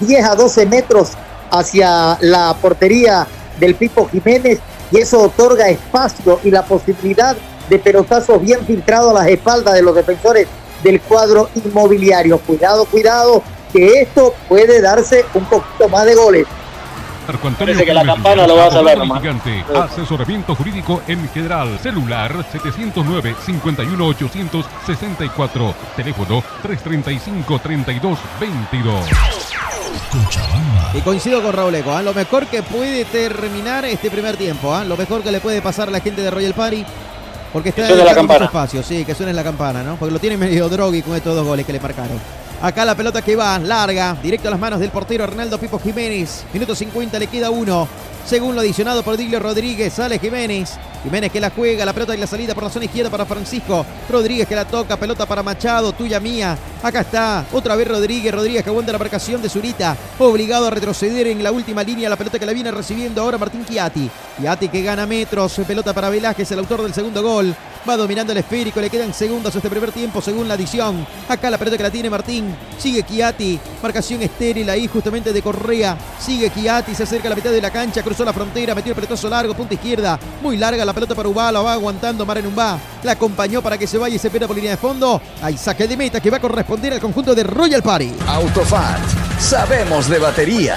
10 0.00 0.24
a 0.24 0.34
12 0.36 0.66
metros 0.66 1.12
hacia 1.50 2.18
la 2.20 2.54
portería 2.60 3.26
del 3.58 3.74
Pipo 3.74 4.08
Jiménez 4.08 4.60
y 4.90 4.98
eso 4.98 5.22
otorga 5.22 5.68
espacio 5.68 6.40
y 6.44 6.50
la 6.50 6.64
posibilidad 6.64 7.36
de 7.68 7.78
pelotazos 7.78 8.40
bien 8.40 8.64
filtrados 8.64 9.10
a 9.10 9.22
las 9.22 9.28
espaldas 9.28 9.74
de 9.74 9.82
los 9.82 9.94
defensores 9.94 10.46
del 10.82 11.00
cuadro 11.00 11.50
inmobiliario. 11.54 12.38
Cuidado, 12.38 12.84
cuidado, 12.86 13.42
que 13.72 14.00
esto 14.00 14.34
puede 14.48 14.80
darse 14.80 15.24
un 15.34 15.44
poquito 15.44 15.88
más 15.88 16.06
de 16.06 16.14
goles. 16.14 16.46
Marco 17.26 17.46
Antonio 17.46 17.74
Parece 17.74 17.84
que 17.84 17.92
la 17.92 18.06
campana 18.06 18.46
lo 18.46 18.56
va 18.56 18.66
a 18.66 18.70
salvar 18.70 18.96
nomás. 18.96 19.22
litigante, 19.22 19.62
asesoramiento 19.76 20.54
jurídico 20.54 21.02
en 21.06 21.28
general, 21.28 21.78
celular 21.78 22.42
709 22.50 23.36
51 23.44 24.06
864, 24.06 25.74
teléfono 25.94 26.42
335 26.62 27.60
32 29.88 30.36
22. 30.36 30.94
Y 30.94 31.00
coincido 31.02 31.42
con 31.42 31.52
Raúl 31.52 31.74
Eco, 31.74 31.92
¿ah? 31.92 32.02
lo 32.02 32.14
mejor 32.14 32.46
que 32.46 32.62
puede 32.62 33.04
terminar 33.04 33.84
este 33.84 34.10
primer 34.10 34.36
tiempo, 34.36 34.74
¿ah? 34.74 34.84
lo 34.84 34.96
mejor 34.96 35.22
que 35.22 35.30
le 35.30 35.40
puede 35.40 35.62
pasar 35.62 35.88
a 35.88 35.90
la 35.90 36.00
gente 36.00 36.22
de 36.22 36.30
Royal 36.30 36.54
Party, 36.54 36.84
porque 37.52 37.70
está 37.70 37.86
suene 37.86 38.04
la 38.04 38.14
campana. 38.14 38.46
espacio, 38.46 38.82
sí, 38.82 39.04
que 39.04 39.14
suene 39.14 39.32
la 39.32 39.44
campana, 39.44 39.82
¿no? 39.82 39.96
Porque 39.96 40.12
lo 40.12 40.18
tiene 40.18 40.36
medio 40.36 40.68
drogui 40.68 41.02
con 41.02 41.14
estos 41.14 41.34
dos 41.34 41.46
goles 41.46 41.66
que 41.66 41.72
le 41.72 41.80
marcaron. 41.80 42.18
Acá 42.60 42.84
la 42.84 42.96
pelota 42.96 43.22
que 43.22 43.36
va, 43.36 43.56
larga, 43.60 44.16
directo 44.20 44.48
a 44.48 44.50
las 44.50 44.58
manos 44.58 44.80
del 44.80 44.90
portero 44.90 45.22
Arnaldo 45.22 45.58
Pipo 45.58 45.78
Jiménez. 45.78 46.44
Minuto 46.52 46.74
50, 46.74 47.16
le 47.16 47.28
queda 47.28 47.50
uno. 47.50 47.86
Según 48.26 48.56
lo 48.56 48.60
adicionado 48.60 49.04
por 49.04 49.16
Diglio 49.16 49.38
Rodríguez, 49.38 49.92
sale 49.92 50.18
Jiménez. 50.18 50.76
Jiménez 51.04 51.30
que 51.30 51.40
la 51.40 51.50
juega, 51.50 51.84
la 51.84 51.92
pelota 51.92 52.16
y 52.16 52.18
la 52.18 52.26
salida 52.26 52.54
por 52.54 52.64
la 52.64 52.70
zona 52.70 52.86
izquierda 52.86 53.10
para 53.10 53.24
Francisco. 53.26 53.86
Rodríguez 54.10 54.48
que 54.48 54.56
la 54.56 54.64
toca, 54.64 54.96
pelota 54.96 55.24
para 55.24 55.44
Machado, 55.44 55.92
tuya 55.92 56.18
mía. 56.18 56.58
Acá 56.82 57.02
está, 57.02 57.46
otra 57.52 57.76
vez 57.76 57.86
Rodríguez. 57.86 58.34
Rodríguez 58.34 58.64
que 58.64 58.70
aguanta 58.70 58.90
la 58.90 58.98
marcación 58.98 59.40
de 59.40 59.48
Zurita. 59.48 59.96
Obligado 60.18 60.66
a 60.66 60.70
retroceder 60.70 61.28
en 61.28 61.44
la 61.44 61.52
última 61.52 61.84
línea, 61.84 62.10
la 62.10 62.16
pelota 62.16 62.40
que 62.40 62.46
la 62.46 62.52
viene 62.52 62.72
recibiendo 62.72 63.22
ahora 63.22 63.38
Martín 63.38 63.64
Chiati. 63.64 64.10
Chiati 64.40 64.68
que 64.68 64.82
gana 64.82 65.06
metros, 65.06 65.60
pelota 65.64 65.94
para 65.94 66.10
Velázquez, 66.10 66.50
el 66.50 66.58
autor 66.58 66.82
del 66.82 66.92
segundo 66.92 67.22
gol. 67.22 67.54
Va 67.88 67.96
dominando 67.96 68.32
el 68.32 68.38
esférico, 68.38 68.82
le 68.82 68.90
quedan 68.90 69.14
segundos 69.14 69.54
a 69.54 69.58
este 69.58 69.70
primer 69.70 69.92
tiempo 69.92 70.20
según 70.20 70.46
la 70.46 70.54
adición. 70.54 71.06
Acá 71.26 71.48
la 71.48 71.56
pelota 71.56 71.78
que 71.78 71.82
la 71.82 71.90
tiene 71.90 72.10
Martín. 72.10 72.54
Sigue 72.76 73.02
Chiati. 73.02 73.58
Marcación 73.82 74.20
estéril 74.20 74.68
ahí 74.68 74.86
justamente 74.86 75.32
de 75.32 75.40
Correa. 75.40 75.96
Sigue 76.20 76.50
Chiati, 76.50 76.94
se 76.94 77.04
acerca 77.04 77.28
a 77.28 77.30
la 77.30 77.36
mitad 77.36 77.50
de 77.50 77.62
la 77.62 77.70
cancha, 77.70 78.02
cruzó 78.02 78.26
la 78.26 78.34
frontera, 78.34 78.74
metió 78.74 78.90
el 78.90 78.94
pelotazo 78.94 79.30
largo, 79.30 79.54
punta 79.54 79.72
izquierda. 79.72 80.18
Muy 80.42 80.58
larga 80.58 80.84
la 80.84 80.92
pelota 80.92 81.14
para 81.14 81.30
Ubá, 81.30 81.50
la 81.50 81.62
va 81.62 81.72
aguantando 81.72 82.26
Marenumba. 82.26 82.78
La 83.04 83.12
acompañó 83.12 83.62
para 83.62 83.78
que 83.78 83.86
se 83.86 83.96
vaya 83.96 84.16
y 84.16 84.18
se 84.18 84.28
pierda 84.28 84.46
por 84.46 84.56
línea 84.56 84.72
de 84.72 84.76
fondo. 84.76 85.22
Hay 85.40 85.56
saque 85.56 85.88
de 85.88 85.96
meta 85.96 86.20
que 86.20 86.30
va 86.30 86.36
a 86.36 86.40
corresponder 86.40 86.92
al 86.92 87.00
conjunto 87.00 87.34
de 87.34 87.44
Royal 87.44 87.82
Party. 87.82 88.12
Autofat, 88.26 89.00
sabemos 89.40 90.10
de 90.10 90.18
batería. 90.18 90.76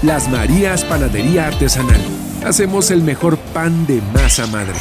Las 0.00 0.28
Marías 0.28 0.82
Panadería 0.84 1.48
Artesanal. 1.48 2.17
Hacemos 2.44 2.90
el 2.90 3.02
mejor 3.02 3.36
pan 3.36 3.86
de 3.86 4.00
masa 4.14 4.46
madre. 4.46 4.74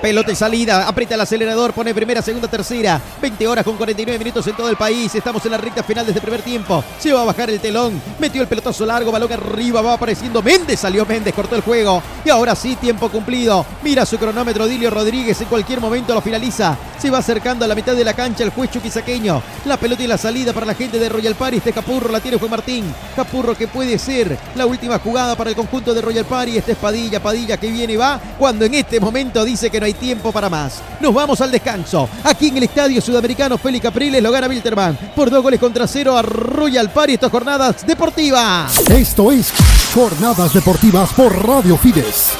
Pelota 0.00 0.32
y 0.32 0.34
salida, 0.34 0.88
aprieta 0.88 1.14
el 1.14 1.20
acelerador, 1.20 1.74
pone 1.74 1.94
primera, 1.94 2.22
segunda, 2.22 2.48
tercera. 2.48 3.00
20 3.20 3.46
horas 3.46 3.64
con 3.64 3.76
49 3.76 4.18
minutos 4.18 4.46
en 4.46 4.56
todo 4.56 4.70
el 4.70 4.76
país. 4.76 5.14
Estamos 5.14 5.44
en 5.44 5.50
la 5.50 5.58
recta 5.58 5.82
final 5.82 6.06
de 6.06 6.12
este 6.12 6.22
primer 6.22 6.40
tiempo. 6.40 6.82
Se 6.98 7.12
va 7.12 7.20
a 7.20 7.24
bajar 7.26 7.50
el 7.50 7.60
telón. 7.60 8.00
Metió 8.18 8.40
el 8.40 8.48
pelotazo 8.48 8.86
largo, 8.86 9.12
balón 9.12 9.30
arriba, 9.32 9.82
va 9.82 9.94
apareciendo 9.94 10.42
Méndez. 10.42 10.80
Salió 10.80 11.04
Méndez, 11.04 11.34
cortó 11.34 11.54
el 11.54 11.60
juego. 11.60 12.02
Y 12.24 12.30
ahora 12.30 12.54
sí, 12.54 12.76
tiempo 12.76 13.10
cumplido. 13.10 13.66
Mira 13.82 14.06
su 14.06 14.16
cronómetro, 14.16 14.66
Dilio 14.66 14.90
Rodríguez. 14.90 15.38
En 15.40 15.48
cualquier 15.48 15.80
momento 15.80 16.14
lo 16.14 16.22
finaliza. 16.22 16.78
Se 16.98 17.10
va 17.10 17.18
acercando 17.18 17.64
a 17.64 17.68
la 17.68 17.74
mitad 17.74 17.94
de 17.94 18.04
la 18.04 18.14
cancha 18.14 18.44
el 18.44 18.50
juez 18.50 18.70
chuquisaqueño. 18.70 19.42
La 19.66 19.76
pelota 19.76 20.02
y 20.02 20.06
la 20.06 20.16
salida 20.16 20.54
para 20.54 20.66
la 20.66 20.74
gente 20.74 20.98
de 20.98 21.08
Royal 21.10 21.34
Party. 21.34 21.58
Este 21.58 21.72
Capurro 21.74 22.10
la 22.10 22.20
tiene 22.20 22.38
Juan 22.38 22.50
Martín. 22.50 22.84
Capurro 23.14 23.54
que 23.54 23.68
puede 23.68 23.98
ser 23.98 24.38
la 24.54 24.64
última 24.64 24.98
jugada 24.98 25.36
para 25.36 25.50
el 25.50 25.56
conjunto 25.56 25.92
de 25.92 26.00
Royal 26.00 26.24
Party. 26.24 26.56
Este 26.56 26.72
es 26.72 26.78
Padilla, 26.78 27.20
Padilla 27.20 27.58
que 27.58 27.70
viene 27.70 27.92
y 27.92 27.96
va. 27.96 28.18
Cuando 28.38 28.64
en 28.64 28.74
este 28.74 28.98
momento 28.98 29.44
dice 29.44 29.59
que 29.68 29.80
no 29.80 29.86
hay 29.86 29.94
tiempo 29.94 30.32
para 30.32 30.48
más. 30.48 30.80
Nos 31.00 31.12
vamos 31.12 31.40
al 31.40 31.50
descanso. 31.50 32.08
Aquí 32.24 32.48
en 32.48 32.56
el 32.56 32.62
Estadio 32.62 33.00
Sudamericano 33.02 33.58
Félix 33.58 33.82
Capriles 33.82 34.22
lo 34.22 34.30
gana 34.30 34.46
Wilterman 34.46 34.96
por 35.14 35.28
dos 35.28 35.42
goles 35.42 35.60
contra 35.60 35.86
cero 35.86 36.16
a 36.16 36.22
Royal 36.22 36.88
Party. 36.90 37.14
Estas 37.14 37.30
jornadas 37.30 37.84
deportivas. 37.86 38.78
Esto 38.88 39.32
es 39.32 39.52
Jornadas 39.94 40.54
Deportivas 40.54 41.12
por 41.12 41.46
Radio 41.46 41.76
Fides. 41.76 42.30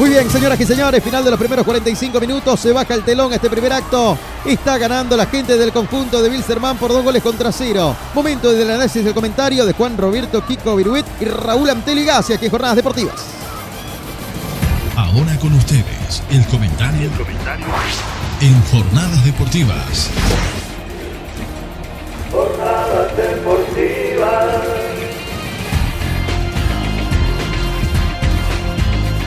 Muy 0.00 0.08
bien, 0.08 0.30
señoras 0.30 0.58
y 0.58 0.64
señores, 0.64 1.04
final 1.04 1.22
de 1.22 1.30
los 1.30 1.38
primeros 1.38 1.62
45 1.62 2.18
minutos, 2.20 2.58
se 2.58 2.72
baja 2.72 2.94
el 2.94 3.04
telón 3.04 3.30
a 3.32 3.34
este 3.34 3.50
primer 3.50 3.70
acto. 3.70 4.16
Está 4.46 4.78
ganando 4.78 5.14
la 5.14 5.26
gente 5.26 5.58
del 5.58 5.72
conjunto 5.72 6.22
de 6.22 6.30
Wilstermann 6.30 6.78
por 6.78 6.90
dos 6.90 7.04
goles 7.04 7.22
contra 7.22 7.52
cero. 7.52 7.94
Momento 8.14 8.50
del 8.50 8.70
análisis 8.70 9.04
del 9.04 9.12
comentario 9.12 9.66
de 9.66 9.74
Juan 9.74 9.98
Roberto 9.98 10.42
Kiko 10.46 10.74
Viruet 10.74 11.04
y 11.20 11.26
Raúl 11.26 11.68
Anteligacia, 11.68 12.36
aquí 12.36 12.46
en 12.46 12.50
Jornadas 12.50 12.76
Deportivas. 12.76 13.26
Ahora 14.96 15.36
con 15.38 15.52
ustedes, 15.52 16.22
el 16.30 16.46
comentario, 16.46 17.10
en 18.40 18.62
Jornadas 18.70 19.22
Deportivas. 19.22 20.08
Jornadas 22.32 23.16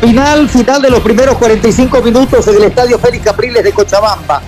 Final, 0.03 0.49
final 0.49 0.81
de 0.81 0.89
los 0.89 0.99
primeros 0.99 1.38
45 1.38 2.01
minutos 2.01 2.45
en 2.49 2.57
el 2.57 2.63
Estadio 2.63 2.99
Félix 2.99 3.23
Capriles 3.23 3.63
de 3.63 3.71
Cochabamba. 3.71 4.41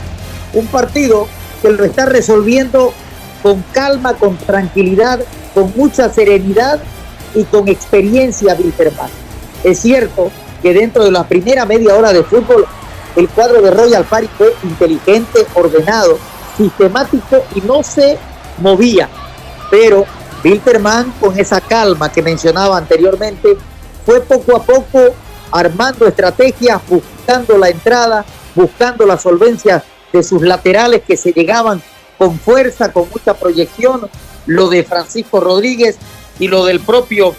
Un 0.52 0.68
partido 0.68 1.30
que 1.62 1.70
lo 1.70 1.86
está 1.86 2.06
resolviendo 2.06 2.92
con 3.42 3.64
calma, 3.72 4.16
con 4.16 4.36
tranquilidad, 4.36 5.22
con 5.54 5.72
mucha 5.78 6.10
serenidad 6.10 6.82
y 7.34 7.46
con 7.46 7.70
experiencia 7.70 8.54
Wilterman. 8.60 9.10
Es 9.64 9.80
cierto 9.80 10.30
que 10.62 10.74
dentro 10.74 11.06
de 11.06 11.12
la 11.12 11.26
primera 11.26 11.66
media 11.66 11.96
hora 11.96 12.12
de 12.12 12.26
fútbol, 12.26 12.66
el 13.16 13.30
cuadro 13.30 13.62
de 13.62 13.72
Royal 13.72 14.04
Party 14.04 14.28
fue 14.38 14.54
inteligente, 14.62 15.48
ordenado, 15.54 16.20
sistemático 16.58 17.46
y 17.56 17.62
no 17.62 17.82
se 17.82 18.18
movía. 18.58 19.08
Pero 19.72 20.04
Wilterman, 20.44 21.14
con 21.18 21.40
esa 21.40 21.62
calma 21.62 22.12
que 22.12 22.22
mencionaba 22.22 22.78
anteriormente, 22.78 23.56
fue 24.06 24.20
poco 24.20 24.58
a 24.58 24.62
poco 24.62 25.16
armando 25.52 26.08
estrategias, 26.08 26.82
buscando 26.88 27.58
la 27.58 27.70
entrada, 27.70 28.26
buscando 28.56 29.06
la 29.06 29.18
solvencia 29.18 29.84
de 30.12 30.24
sus 30.24 30.42
laterales 30.42 31.02
que 31.06 31.18
se 31.18 31.32
llegaban 31.32 31.82
con 32.18 32.40
fuerza, 32.40 32.92
con 32.92 33.10
mucha 33.10 33.34
proyección, 33.34 34.10
lo 34.46 34.70
de 34.70 34.84
Francisco 34.84 35.40
Rodríguez 35.40 35.98
y 36.40 36.48
lo 36.48 36.66
del 36.66 36.80
propio 36.80 37.36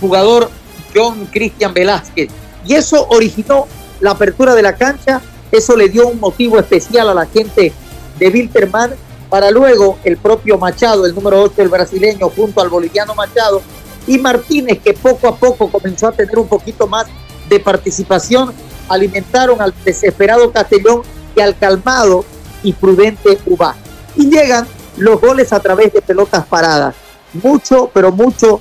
jugador 0.00 0.50
John 0.94 1.26
Cristian 1.26 1.74
Velázquez. 1.74 2.30
Y 2.64 2.74
eso 2.74 3.06
originó 3.10 3.66
la 4.00 4.12
apertura 4.12 4.54
de 4.54 4.62
la 4.62 4.76
cancha, 4.76 5.20
eso 5.50 5.76
le 5.76 5.88
dio 5.88 6.06
un 6.08 6.20
motivo 6.20 6.58
especial 6.58 7.08
a 7.08 7.14
la 7.14 7.26
gente 7.26 7.72
de 8.18 8.28
Wilterman 8.28 8.92
para 9.28 9.50
luego 9.50 9.98
el 10.04 10.18
propio 10.18 10.58
Machado, 10.58 11.06
el 11.06 11.14
número 11.14 11.42
8 11.42 11.62
el 11.62 11.68
brasileño, 11.68 12.28
junto 12.28 12.60
al 12.60 12.68
boliviano 12.68 13.14
Machado, 13.14 13.62
y 14.06 14.18
Martínez, 14.18 14.80
que 14.82 14.92
poco 14.92 15.28
a 15.28 15.36
poco 15.36 15.70
comenzó 15.70 16.08
a 16.08 16.12
tener 16.12 16.38
un 16.38 16.48
poquito 16.48 16.86
más 16.86 17.06
de 17.52 17.60
participación, 17.60 18.52
alimentaron 18.88 19.60
al 19.60 19.74
desesperado 19.84 20.50
Castellón 20.52 21.02
y 21.36 21.40
al 21.40 21.56
calmado 21.56 22.24
y 22.62 22.72
prudente 22.72 23.38
Ubá. 23.46 23.76
Y 24.16 24.30
llegan 24.30 24.66
los 24.96 25.20
goles 25.20 25.52
a 25.52 25.60
través 25.60 25.92
de 25.92 26.02
pelotas 26.02 26.46
paradas. 26.46 26.94
Mucho, 27.34 27.90
pero 27.92 28.10
mucho 28.12 28.60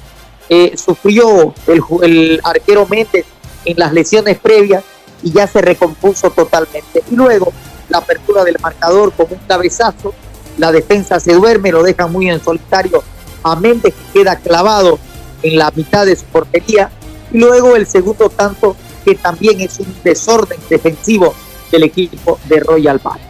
eh, 0.49 0.75
sufrió 0.77 1.53
el, 1.67 1.81
el 2.03 2.41
arquero 2.43 2.85
Méndez 2.87 3.25
en 3.65 3.77
las 3.77 3.93
lesiones 3.93 4.37
previas 4.39 4.83
y 5.23 5.31
ya 5.31 5.47
se 5.47 5.61
recompuso 5.61 6.29
totalmente. 6.31 7.03
Y 7.09 7.15
luego 7.15 7.53
la 7.89 7.99
apertura 7.99 8.43
del 8.43 8.57
marcador 8.61 9.13
con 9.13 9.27
un 9.29 9.39
cabezazo, 9.47 10.13
la 10.57 10.71
defensa 10.71 11.19
se 11.19 11.33
duerme, 11.33 11.71
lo 11.71 11.83
deja 11.83 12.07
muy 12.07 12.29
en 12.29 12.43
solitario 12.43 13.03
a 13.43 13.55
Méndez 13.55 13.93
que 13.93 14.19
queda 14.19 14.35
clavado 14.37 14.99
en 15.43 15.57
la 15.57 15.71
mitad 15.71 16.05
de 16.05 16.15
su 16.15 16.25
portería 16.25 16.91
luego 17.31 17.75
el 17.75 17.87
segundo 17.87 18.29
tanto 18.29 18.75
que 19.05 19.15
también 19.15 19.61
es 19.61 19.79
un 19.79 19.93
desorden 20.03 20.59
defensivo 20.69 21.33
del 21.71 21.83
equipo 21.83 22.39
de 22.47 22.59
Royal 22.59 22.99
Party. 22.99 23.23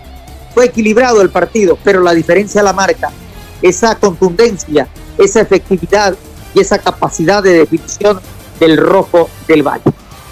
Fue 0.53 0.65
equilibrado 0.65 1.21
el 1.21 1.29
partido, 1.29 1.77
pero 1.83 2.01
la 2.01 2.13
diferencia 2.13 2.61
la 2.61 2.73
marca 2.73 3.11
esa 3.61 3.95
contundencia, 3.95 4.87
esa 5.17 5.41
efectividad 5.41 6.15
y 6.53 6.59
esa 6.59 6.79
capacidad 6.79 7.43
de 7.43 7.53
definición 7.53 8.19
del 8.59 8.77
rojo 8.77 9.29
del 9.47 9.63
Valle. 9.63 9.83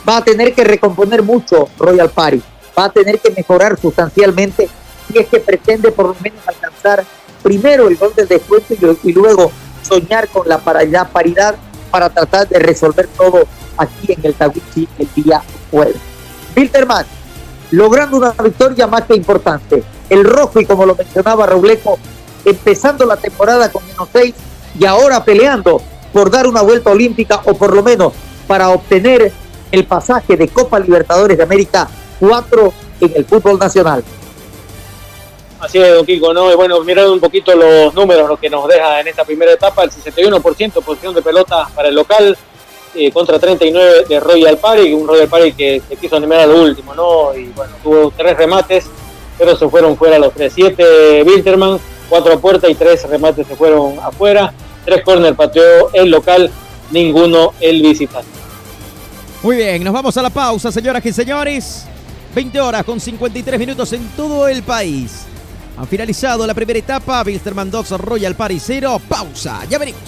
Va 0.07 0.17
a 0.17 0.23
tener 0.23 0.53
que 0.53 0.63
recomponer 0.63 1.23
mucho 1.23 1.69
Royal 1.77 2.09
Party, 2.09 2.41
va 2.77 2.85
a 2.85 2.91
tener 2.91 3.19
que 3.19 3.31
mejorar 3.31 3.79
sustancialmente 3.79 4.67
si 5.07 5.19
es 5.19 5.27
que 5.27 5.39
pretende 5.39 5.91
por 5.91 6.07
lo 6.07 6.15
menos 6.21 6.39
alcanzar 6.47 7.05
primero 7.43 7.87
el 7.87 7.97
gol 7.97 8.13
del 8.15 8.27
descuento 8.27 8.73
y, 8.73 9.09
y 9.09 9.13
luego 9.13 9.51
soñar 9.81 10.27
con 10.29 10.47
la 10.47 10.59
paridad 10.59 11.09
para 11.89 12.09
tratar 12.09 12.47
de 12.47 12.59
resolver 12.59 13.07
todo 13.17 13.47
aquí 13.77 14.13
en 14.13 14.25
el 14.25 14.33
Tawichi 14.33 14.87
el 14.97 15.09
día 15.15 15.41
jueves. 15.71 15.97
Wilterman, 16.55 17.05
logrando 17.71 18.17
una 18.17 18.31
victoria 18.31 18.87
más 18.87 19.03
que 19.03 19.15
importante. 19.15 19.83
El 20.09 20.23
rojo, 20.23 20.59
y 20.59 20.65
como 20.65 20.85
lo 20.85 20.95
mencionaba 20.95 21.45
Robleco, 21.45 21.97
empezando 22.45 23.05
la 23.05 23.17
temporada 23.17 23.71
con 23.71 23.85
menos 23.85 24.09
seis 24.11 24.33
y 24.77 24.85
ahora 24.85 25.23
peleando 25.23 25.81
por 26.13 26.31
dar 26.31 26.47
una 26.47 26.61
vuelta 26.61 26.91
olímpica 26.91 27.41
o 27.45 27.53
por 27.53 27.73
lo 27.73 27.83
menos 27.83 28.13
para 28.47 28.69
obtener 28.69 29.31
el 29.71 29.85
pasaje 29.85 30.35
de 30.35 30.47
Copa 30.47 30.79
Libertadores 30.79 31.37
de 31.37 31.43
América 31.43 31.87
4 32.19 32.73
en 33.01 33.13
el 33.15 33.25
fútbol 33.25 33.59
nacional. 33.59 34.03
Así 35.59 35.77
es, 35.77 35.93
don 35.93 36.05
Kiko, 36.05 36.33
¿no? 36.33 36.51
Y 36.51 36.55
bueno, 36.55 36.79
mirando 36.81 37.11
un 37.11 37.19
poquito 37.19 37.53
los 37.53 37.93
números, 37.93 38.29
lo 38.29 38.37
que 38.37 38.49
nos 38.49 38.67
deja 38.67 39.01
en 39.01 39.09
esta 39.09 39.25
primera 39.25 39.51
etapa, 39.51 39.83
el 39.83 39.91
61% 39.91 40.81
posición 40.81 41.13
de 41.13 41.21
pelota 41.21 41.67
para 41.75 41.89
el 41.89 41.95
local, 41.95 42.37
eh, 42.95 43.11
contra 43.11 43.37
39 43.37 44.05
de 44.07 44.19
Royal 44.19 44.57
Party, 44.57 44.93
un 44.93 45.07
Royal 45.07 45.27
Party 45.27 45.51
que 45.51 45.81
se 45.87 45.95
quiso 45.97 46.15
animar 46.15 46.39
a 46.39 46.45
lo 46.47 46.61
último, 46.61 46.95
¿no? 46.95 47.35
Y 47.35 47.45
bueno, 47.47 47.73
tuvo 47.83 48.11
tres 48.15 48.37
remates, 48.37 48.85
pero 49.37 49.55
se 49.55 49.67
fueron 49.67 49.97
fuera 49.97 50.17
los 50.17 50.33
tres. 50.33 50.53
Siete 50.55 51.23
Wilterman, 51.23 51.77
cuatro 52.07 52.39
puertas 52.39 52.69
y 52.69 52.75
tres 52.75 53.07
remates 53.07 53.45
se 53.45 53.55
fueron 53.55 53.99
afuera. 53.99 54.53
Tres 54.85 55.03
corner 55.03 55.35
pateó 55.35 55.91
el 55.93 56.09
local, 56.09 56.49
ninguno 56.89 57.53
el 57.59 57.81
visitante. 57.81 58.29
Muy 59.43 59.57
bien, 59.57 59.83
nos 59.83 59.93
vamos 59.93 60.15
a 60.17 60.21
la 60.21 60.29
pausa, 60.29 60.71
señoras 60.71 61.05
y 61.05 61.11
señores. 61.13 61.85
20 62.33 62.59
horas 62.61 62.83
con 62.83 62.99
53 62.99 63.59
minutos 63.59 63.91
en 63.93 64.07
todo 64.09 64.47
el 64.47 64.63
país. 64.63 65.25
Han 65.79 65.87
finalizado 65.87 66.45
la 66.45 66.53
primera 66.53 66.77
etapa, 66.77 67.23
Wilstermann 67.25 67.71
Dogs 67.71 67.91
Royal 67.91 68.35
Party 68.35 68.59
0. 68.59 69.01
Pausa, 69.07 69.61
ya 69.69 69.77
venimos. 69.77 70.01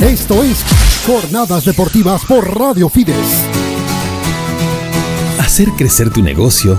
Esto 0.00 0.40
es 0.44 0.64
Jornadas 1.04 1.64
Deportivas 1.64 2.24
por 2.24 2.56
Radio 2.56 2.88
Fides. 2.88 3.16
Hacer 5.40 5.70
crecer 5.70 6.10
tu 6.10 6.22
negocio 6.22 6.78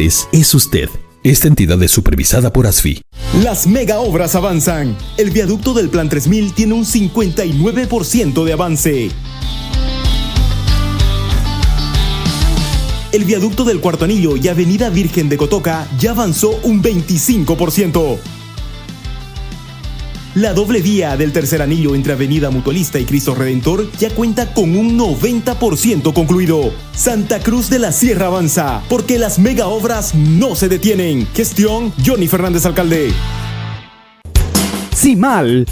es 0.00 0.54
usted. 0.54 0.88
Esta 1.22 1.48
entidad 1.48 1.80
es 1.82 1.90
supervisada 1.90 2.52
por 2.52 2.66
ASFI. 2.66 3.02
Las 3.42 3.66
mega 3.66 4.00
obras 4.00 4.34
avanzan. 4.34 4.96
El 5.18 5.30
viaducto 5.30 5.74
del 5.74 5.90
Plan 5.90 6.08
3000 6.08 6.52
tiene 6.54 6.74
un 6.74 6.84
59% 6.84 8.44
de 8.44 8.52
avance. 8.52 9.10
El 13.12 13.24
viaducto 13.24 13.64
del 13.64 13.80
Cuarto 13.80 14.06
Anillo 14.06 14.36
y 14.36 14.48
Avenida 14.48 14.88
Virgen 14.88 15.28
de 15.28 15.36
Cotoca 15.36 15.86
ya 15.98 16.12
avanzó 16.12 16.58
un 16.62 16.82
25%. 16.82 18.18
La 20.34 20.54
doble 20.54 20.80
vía 20.80 21.14
del 21.18 21.30
tercer 21.30 21.60
anillo 21.60 21.94
entre 21.94 22.14
Avenida 22.14 22.50
Mutualista 22.50 22.98
y 22.98 23.04
Cristo 23.04 23.34
Redentor 23.34 23.92
ya 23.98 24.08
cuenta 24.08 24.54
con 24.54 24.74
un 24.76 24.98
90% 24.98 26.14
concluido. 26.14 26.72
Santa 26.94 27.40
Cruz 27.40 27.68
de 27.68 27.78
la 27.78 27.92
Sierra 27.92 28.28
avanza, 28.28 28.82
porque 28.88 29.18
las 29.18 29.38
mega 29.38 29.66
obras 29.66 30.14
no 30.14 30.54
se 30.54 30.70
detienen. 30.70 31.26
Gestión 31.34 31.92
Johnny 32.04 32.28
Fernández 32.28 32.64
Alcalde. 32.64 33.12
Simal 34.94 35.66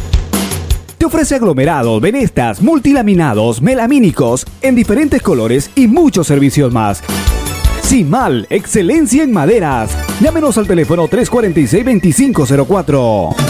te 0.99 1.07
ofrece 1.07 1.37
aglomerados, 1.37 2.03
venestas, 2.03 2.61
multilaminados, 2.61 3.63
melamínicos 3.63 4.45
en 4.61 4.75
diferentes 4.75 5.23
colores 5.23 5.71
y 5.75 5.89
muchos 5.89 6.27
servicios 6.27 6.71
más. 6.75 7.03
Simal, 7.83 8.47
excelencia 8.51 9.23
en 9.23 9.33
maderas. 9.33 9.97
Llámenos 10.21 10.59
al 10.59 10.67
teléfono 10.67 11.09
346-2504. 11.09 13.50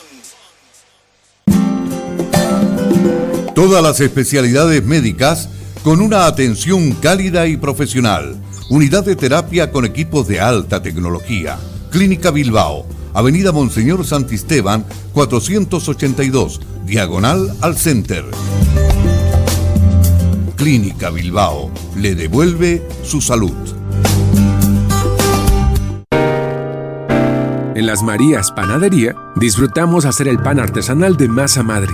Todas 3.55 3.83
las 3.83 3.99
especialidades 3.99 4.83
médicas 4.83 5.49
con 5.83 6.01
una 6.01 6.25
atención 6.25 6.91
cálida 6.93 7.47
y 7.47 7.57
profesional. 7.57 8.35
Unidad 8.69 9.03
de 9.03 9.15
terapia 9.15 9.71
con 9.71 9.85
equipos 9.85 10.27
de 10.27 10.39
alta 10.39 10.81
tecnología. 10.81 11.59
Clínica 11.91 12.31
Bilbao. 12.31 12.85
Avenida 13.13 13.51
Monseñor 13.51 14.05
Santisteban, 14.05 14.85
482, 15.13 16.61
diagonal 16.85 17.53
al 17.59 17.77
Center. 17.77 18.23
Clínica 20.55 21.09
Bilbao 21.09 21.71
le 21.97 22.15
devuelve 22.15 22.87
su 23.03 23.19
salud. 23.19 23.51
En 27.75 27.87
las 27.87 28.03
Marías 28.03 28.51
Panadería 28.51 29.15
disfrutamos 29.35 30.05
hacer 30.05 30.27
el 30.27 30.37
pan 30.37 30.59
artesanal 30.59 31.17
de 31.17 31.27
masa 31.27 31.63
madre. 31.63 31.93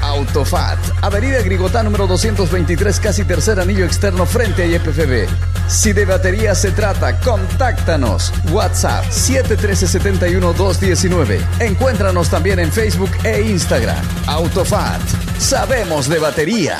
Autofat, 0.00 0.78
Avenida 1.02 1.42
Grigotá 1.42 1.82
número 1.82 2.06
223, 2.06 3.00
casi 3.00 3.24
tercer 3.24 3.58
anillo 3.60 3.84
externo 3.84 4.24
frente 4.26 4.62
a 4.62 4.66
IPFB. 4.66 5.26
Si 5.68 5.92
de 5.92 6.04
batería 6.04 6.54
se 6.54 6.70
trata, 6.70 7.18
contáctanos. 7.20 8.32
WhatsApp 8.52 9.04
713-71-219. 9.06 11.40
Encuéntranos 11.60 12.30
también 12.30 12.58
en 12.58 12.72
Facebook 12.72 13.10
e 13.24 13.42
Instagram. 13.42 14.02
Autofat, 14.26 15.00
sabemos 15.38 16.08
de 16.08 16.18
batería. 16.18 16.78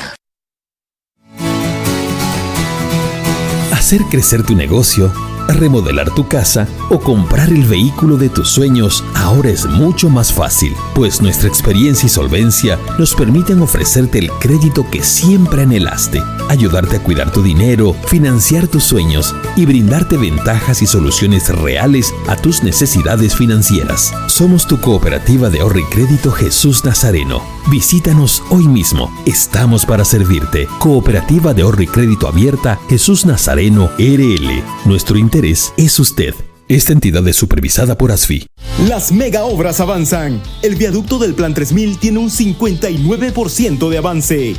Hacer 3.71 4.01
crecer 4.11 4.43
tu 4.43 4.55
negocio, 4.55 5.11
remodelar 5.53 6.13
tu 6.13 6.27
casa 6.27 6.67
o 6.89 6.99
comprar 6.99 7.49
el 7.49 7.65
vehículo 7.65 8.17
de 8.17 8.29
tus 8.29 8.49
sueños 8.49 9.03
ahora 9.15 9.49
es 9.49 9.65
mucho 9.65 10.09
más 10.09 10.31
fácil, 10.33 10.73
pues 10.95 11.21
nuestra 11.21 11.47
experiencia 11.47 12.07
y 12.07 12.09
solvencia 12.09 12.79
nos 12.97 13.15
permiten 13.15 13.61
ofrecerte 13.61 14.19
el 14.19 14.29
crédito 14.39 14.85
que 14.89 15.03
siempre 15.03 15.63
anhelaste, 15.63 16.21
ayudarte 16.49 16.97
a 16.97 17.03
cuidar 17.03 17.31
tu 17.31 17.41
dinero, 17.41 17.95
financiar 18.07 18.67
tus 18.67 18.83
sueños 18.83 19.33
y 19.55 19.65
brindarte 19.65 20.17
ventajas 20.17 20.81
y 20.81 20.87
soluciones 20.87 21.47
reales 21.49 22.13
a 22.27 22.35
tus 22.35 22.63
necesidades 22.63 23.35
financieras. 23.35 24.11
Somos 24.27 24.67
tu 24.67 24.81
cooperativa 24.81 25.49
de 25.49 25.61
ahorro 25.61 25.79
y 25.79 25.85
crédito 25.85 26.31
Jesús 26.31 26.83
Nazareno. 26.83 27.41
Visítanos 27.71 28.43
hoy 28.49 28.67
mismo. 28.67 29.09
Estamos 29.25 29.85
para 29.85 30.03
servirte. 30.03 30.67
Cooperativa 30.79 31.53
de 31.53 31.61
ahorro 31.61 31.83
y 31.83 31.87
crédito 31.87 32.27
abierta 32.27 32.79
Jesús 32.89 33.25
Nazareno 33.25 33.91
RL. 33.97 34.63
Nuestro 34.85 35.17
interés 35.17 35.73
es 35.77 35.99
usted. 35.99 36.33
Esta 36.67 36.93
entidad 36.93 37.27
es 37.27 37.35
supervisada 37.35 37.97
por 37.97 38.11
ASFI. 38.11 38.45
Las 38.87 39.11
mega 39.11 39.43
obras 39.45 39.79
avanzan. 39.79 40.39
El 40.61 40.75
viaducto 40.75 41.17
del 41.17 41.33
Plan 41.33 41.55
3000 41.55 41.97
tiene 41.97 42.19
un 42.19 42.29
59% 42.29 43.89
de 43.89 43.97
avance. 43.97 44.55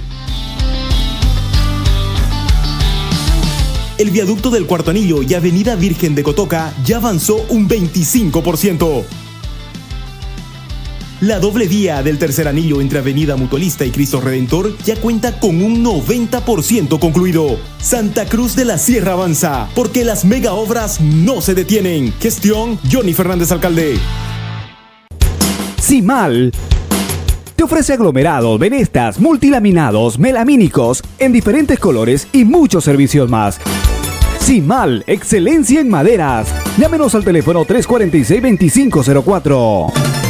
El 4.00 4.12
viaducto 4.12 4.48
del 4.48 4.64
Cuarto 4.64 4.92
Anillo 4.92 5.20
y 5.20 5.34
Avenida 5.34 5.76
Virgen 5.76 6.14
de 6.14 6.22
Cotoca 6.22 6.72
ya 6.86 6.96
avanzó 6.96 7.44
un 7.50 7.68
25%. 7.68 9.04
La 11.20 11.38
doble 11.38 11.68
vía 11.68 12.02
del 12.02 12.16
tercer 12.16 12.48
anillo 12.48 12.80
entre 12.80 13.00
Avenida 13.00 13.36
Mutualista 13.36 13.84
y 13.84 13.90
Cristo 13.90 14.22
Redentor 14.22 14.74
ya 14.86 14.96
cuenta 14.96 15.38
con 15.38 15.62
un 15.62 15.84
90% 15.84 16.98
concluido. 16.98 17.58
Santa 17.78 18.24
Cruz 18.24 18.56
de 18.56 18.64
la 18.64 18.78
Sierra 18.78 19.12
avanza, 19.12 19.68
porque 19.74 20.02
las 20.02 20.24
mega 20.24 20.54
obras 20.54 21.02
no 21.02 21.42
se 21.42 21.54
detienen. 21.54 22.14
Gestión 22.20 22.78
Johnny 22.90 23.12
Fernández 23.12 23.52
Alcalde. 23.52 23.98
Simal 25.78 26.52
te 27.60 27.64
ofrece 27.64 27.92
aglomerados, 27.92 28.58
venestas, 28.58 29.20
multilaminados, 29.20 30.18
melamínicos 30.18 31.02
en 31.18 31.30
diferentes 31.30 31.78
colores 31.78 32.26
y 32.32 32.46
muchos 32.46 32.84
servicios 32.84 33.28
más. 33.28 33.60
Simal, 34.40 35.04
excelencia 35.06 35.80
en 35.80 35.88
maderas. 35.88 36.52
Llámenos 36.76 37.14
al 37.14 37.24
teléfono 37.24 37.64
346-2504. 37.64 40.29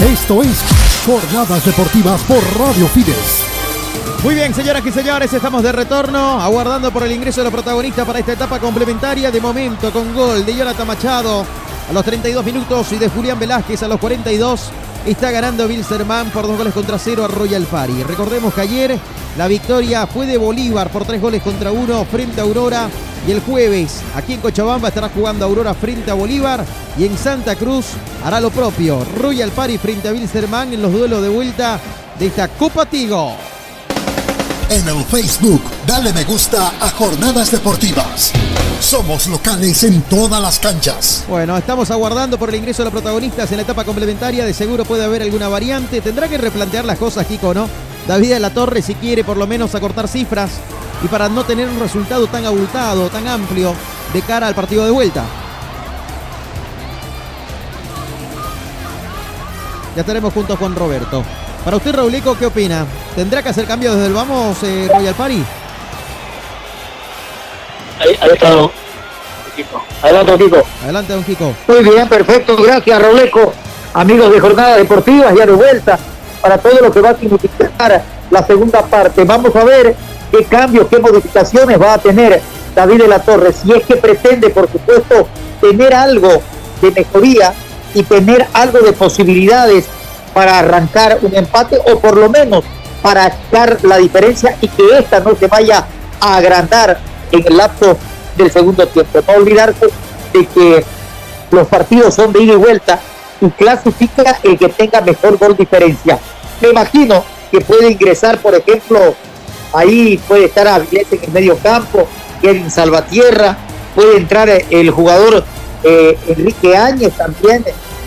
Esto 0.00 0.42
es 0.42 0.58
Jornadas 1.04 1.62
Deportivas 1.66 2.22
por 2.22 2.42
Radio 2.58 2.86
Fides. 2.86 3.44
Muy 4.24 4.34
bien, 4.34 4.54
señoras 4.54 4.84
y 4.86 4.90
señores, 4.90 5.30
estamos 5.30 5.62
de 5.62 5.72
retorno, 5.72 6.40
aguardando 6.40 6.90
por 6.90 7.02
el 7.02 7.12
ingreso 7.12 7.40
de 7.40 7.44
los 7.44 7.52
protagonistas 7.52 8.06
para 8.06 8.18
esta 8.18 8.32
etapa 8.32 8.58
complementaria. 8.58 9.30
De 9.30 9.42
momento, 9.42 9.92
con 9.92 10.14
gol 10.14 10.46
de 10.46 10.56
Jonathan 10.56 10.86
Machado 10.86 11.44
a 11.88 11.92
los 11.92 12.02
32 12.02 12.42
minutos 12.42 12.90
y 12.92 12.96
de 12.96 13.10
Julián 13.10 13.38
Velázquez 13.38 13.82
a 13.82 13.88
los 13.88 14.00
42. 14.00 14.70
Está 15.06 15.30
ganando 15.30 15.66
Wilstermann 15.66 16.30
por 16.30 16.46
dos 16.46 16.58
goles 16.58 16.74
contra 16.74 16.98
cero 16.98 17.24
a 17.24 17.28
Royal 17.28 17.64
Party. 17.64 18.02
Recordemos 18.02 18.52
que 18.52 18.60
ayer 18.60 18.98
la 19.38 19.48
victoria 19.48 20.06
fue 20.06 20.26
de 20.26 20.36
Bolívar 20.36 20.90
por 20.90 21.06
tres 21.06 21.22
goles 21.22 21.42
contra 21.42 21.72
uno 21.72 22.04
frente 22.04 22.40
a 22.40 22.44
Aurora. 22.44 22.90
Y 23.26 23.30
el 23.32 23.40
jueves, 23.40 24.02
aquí 24.14 24.34
en 24.34 24.40
Cochabamba, 24.40 24.88
estará 24.88 25.08
jugando 25.08 25.46
Aurora 25.46 25.72
frente 25.72 26.10
a 26.10 26.14
Bolívar. 26.14 26.64
Y 26.98 27.06
en 27.06 27.16
Santa 27.16 27.56
Cruz 27.56 27.86
hará 28.22 28.40
lo 28.40 28.50
propio. 28.50 29.02
Royal 29.16 29.50
Party 29.50 29.78
frente 29.78 30.08
a 30.08 30.12
Wilstermann 30.12 30.74
en 30.74 30.82
los 30.82 30.92
duelos 30.92 31.22
de 31.22 31.28
vuelta 31.30 31.80
de 32.18 32.26
esta 32.26 32.48
Copa 32.48 32.84
Tigo. 32.84 33.36
En 34.70 34.86
el 34.86 35.04
Facebook, 35.04 35.60
dale 35.84 36.12
me 36.12 36.22
gusta 36.22 36.68
a 36.80 36.90
Jornadas 36.90 37.50
Deportivas. 37.50 38.30
Somos 38.78 39.26
locales 39.26 39.82
en 39.82 40.00
todas 40.02 40.40
las 40.40 40.60
canchas. 40.60 41.24
Bueno, 41.28 41.56
estamos 41.56 41.90
aguardando 41.90 42.38
por 42.38 42.50
el 42.50 42.54
ingreso 42.54 42.82
de 42.82 42.84
los 42.84 42.92
protagonistas 42.92 43.50
en 43.50 43.56
la 43.56 43.64
etapa 43.64 43.82
complementaria. 43.82 44.44
De 44.44 44.54
seguro 44.54 44.84
puede 44.84 45.02
haber 45.02 45.22
alguna 45.22 45.48
variante. 45.48 46.00
Tendrá 46.00 46.28
que 46.28 46.38
replantear 46.38 46.84
las 46.84 46.98
cosas, 46.98 47.26
Kiko, 47.26 47.52
¿no? 47.52 47.68
David 48.06 48.34
de 48.34 48.38
la 48.38 48.50
Torre, 48.50 48.80
si 48.80 48.94
quiere 48.94 49.24
por 49.24 49.36
lo 49.36 49.48
menos 49.48 49.74
acortar 49.74 50.06
cifras 50.06 50.52
y 51.02 51.08
para 51.08 51.28
no 51.28 51.42
tener 51.42 51.68
un 51.68 51.80
resultado 51.80 52.28
tan 52.28 52.46
abultado, 52.46 53.08
tan 53.08 53.26
amplio 53.26 53.74
de 54.12 54.22
cara 54.22 54.46
al 54.46 54.54
partido 54.54 54.84
de 54.84 54.92
vuelta. 54.92 55.24
Ya 59.96 60.02
estaremos 60.02 60.32
juntos 60.32 60.56
con 60.60 60.76
Roberto. 60.76 61.24
Para 61.64 61.76
usted, 61.76 61.94
Raulico, 61.94 62.36
¿qué 62.38 62.46
opina? 62.46 62.86
¿Tendrá 63.14 63.42
que 63.42 63.50
hacer 63.50 63.66
cambios 63.66 63.94
desde 63.94 64.08
el 64.08 64.14
vamos, 64.14 64.62
eh, 64.62 64.88
Royal 64.92 65.14
Party? 65.14 65.44
Ahí, 68.00 68.16
ahí 68.20 68.30
está, 68.32 68.50
don 68.50 68.70
Kiko. 69.54 69.84
Adelante, 70.02 70.30
don 70.30 70.40
Kiko. 70.40 70.62
Adelante, 70.82 71.12
don 71.12 71.24
Kiko. 71.24 71.54
Muy 71.68 71.82
bien, 71.82 72.08
perfecto. 72.08 72.56
Gracias, 72.56 73.02
Roleco. 73.02 73.52
Amigos 73.92 74.32
de 74.32 74.40
Jornadas 74.40 74.78
Deportivas, 74.78 75.34
ya 75.36 75.44
de 75.44 75.52
vuelta 75.52 75.98
para 76.40 76.56
todo 76.58 76.80
lo 76.80 76.90
que 76.90 77.00
va 77.00 77.10
a 77.10 77.16
significar 77.16 78.02
la 78.30 78.46
segunda 78.46 78.82
parte. 78.82 79.24
Vamos 79.24 79.54
a 79.54 79.64
ver 79.64 79.94
qué 80.30 80.44
cambios, 80.44 80.86
qué 80.88 80.98
modificaciones 80.98 81.80
va 81.80 81.94
a 81.94 81.98
tener 81.98 82.40
David 82.74 83.02
de 83.02 83.08
la 83.08 83.18
Torre, 83.18 83.52
si 83.52 83.72
es 83.72 83.84
que 83.84 83.96
pretende, 83.96 84.48
por 84.50 84.70
supuesto, 84.70 85.28
tener 85.60 85.92
algo 85.92 86.40
de 86.80 86.90
mejoría 86.92 87.52
y 87.92 88.02
tener 88.04 88.46
algo 88.54 88.78
de 88.78 88.92
posibilidades 88.92 89.86
para 90.34 90.58
arrancar 90.58 91.18
un 91.22 91.34
empate 91.34 91.78
o 91.92 91.98
por 91.98 92.16
lo 92.16 92.28
menos 92.28 92.64
para 93.02 93.26
echar 93.26 93.78
la 93.82 93.96
diferencia 93.96 94.56
y 94.60 94.68
que 94.68 94.98
esta 94.98 95.20
no 95.20 95.34
se 95.34 95.46
vaya 95.46 95.86
a 96.20 96.36
agrandar 96.36 96.98
en 97.32 97.46
el 97.46 97.56
lapso 97.56 97.96
del 98.36 98.50
segundo 98.50 98.86
tiempo. 98.86 99.20
No 99.26 99.34
olvidarse 99.34 99.86
de 100.32 100.46
que 100.46 100.84
los 101.50 101.66
partidos 101.66 102.14
son 102.14 102.32
de 102.32 102.42
ida 102.42 102.54
y 102.54 102.56
vuelta 102.56 103.00
y 103.40 103.48
clasifica 103.50 104.38
el 104.42 104.58
que 104.58 104.68
tenga 104.68 105.00
mejor 105.00 105.38
gol 105.38 105.56
diferencia. 105.56 106.18
Me 106.60 106.68
imagino 106.68 107.24
que 107.50 107.60
puede 107.60 107.90
ingresar, 107.90 108.38
por 108.38 108.54
ejemplo, 108.54 109.14
ahí 109.72 110.18
puede 110.28 110.46
estar 110.46 110.68
Avilés 110.68 111.06
en 111.12 111.24
el 111.24 111.30
medio 111.30 111.56
campo, 111.58 112.06
Kevin 112.40 112.70
Salvatierra, 112.70 113.56
puede 113.94 114.18
entrar 114.18 114.48
el 114.48 114.90
jugador 114.90 115.44
eh, 115.82 116.18
Enrique 116.28 116.76
Áñez 116.76 117.12
también, 117.14 117.64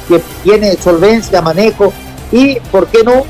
que 0.08 0.22
tiene 0.44 0.76
solvencia, 0.78 1.42
manejo, 1.42 1.92
y, 2.34 2.60
¿por 2.72 2.88
qué 2.88 3.04
no?, 3.04 3.24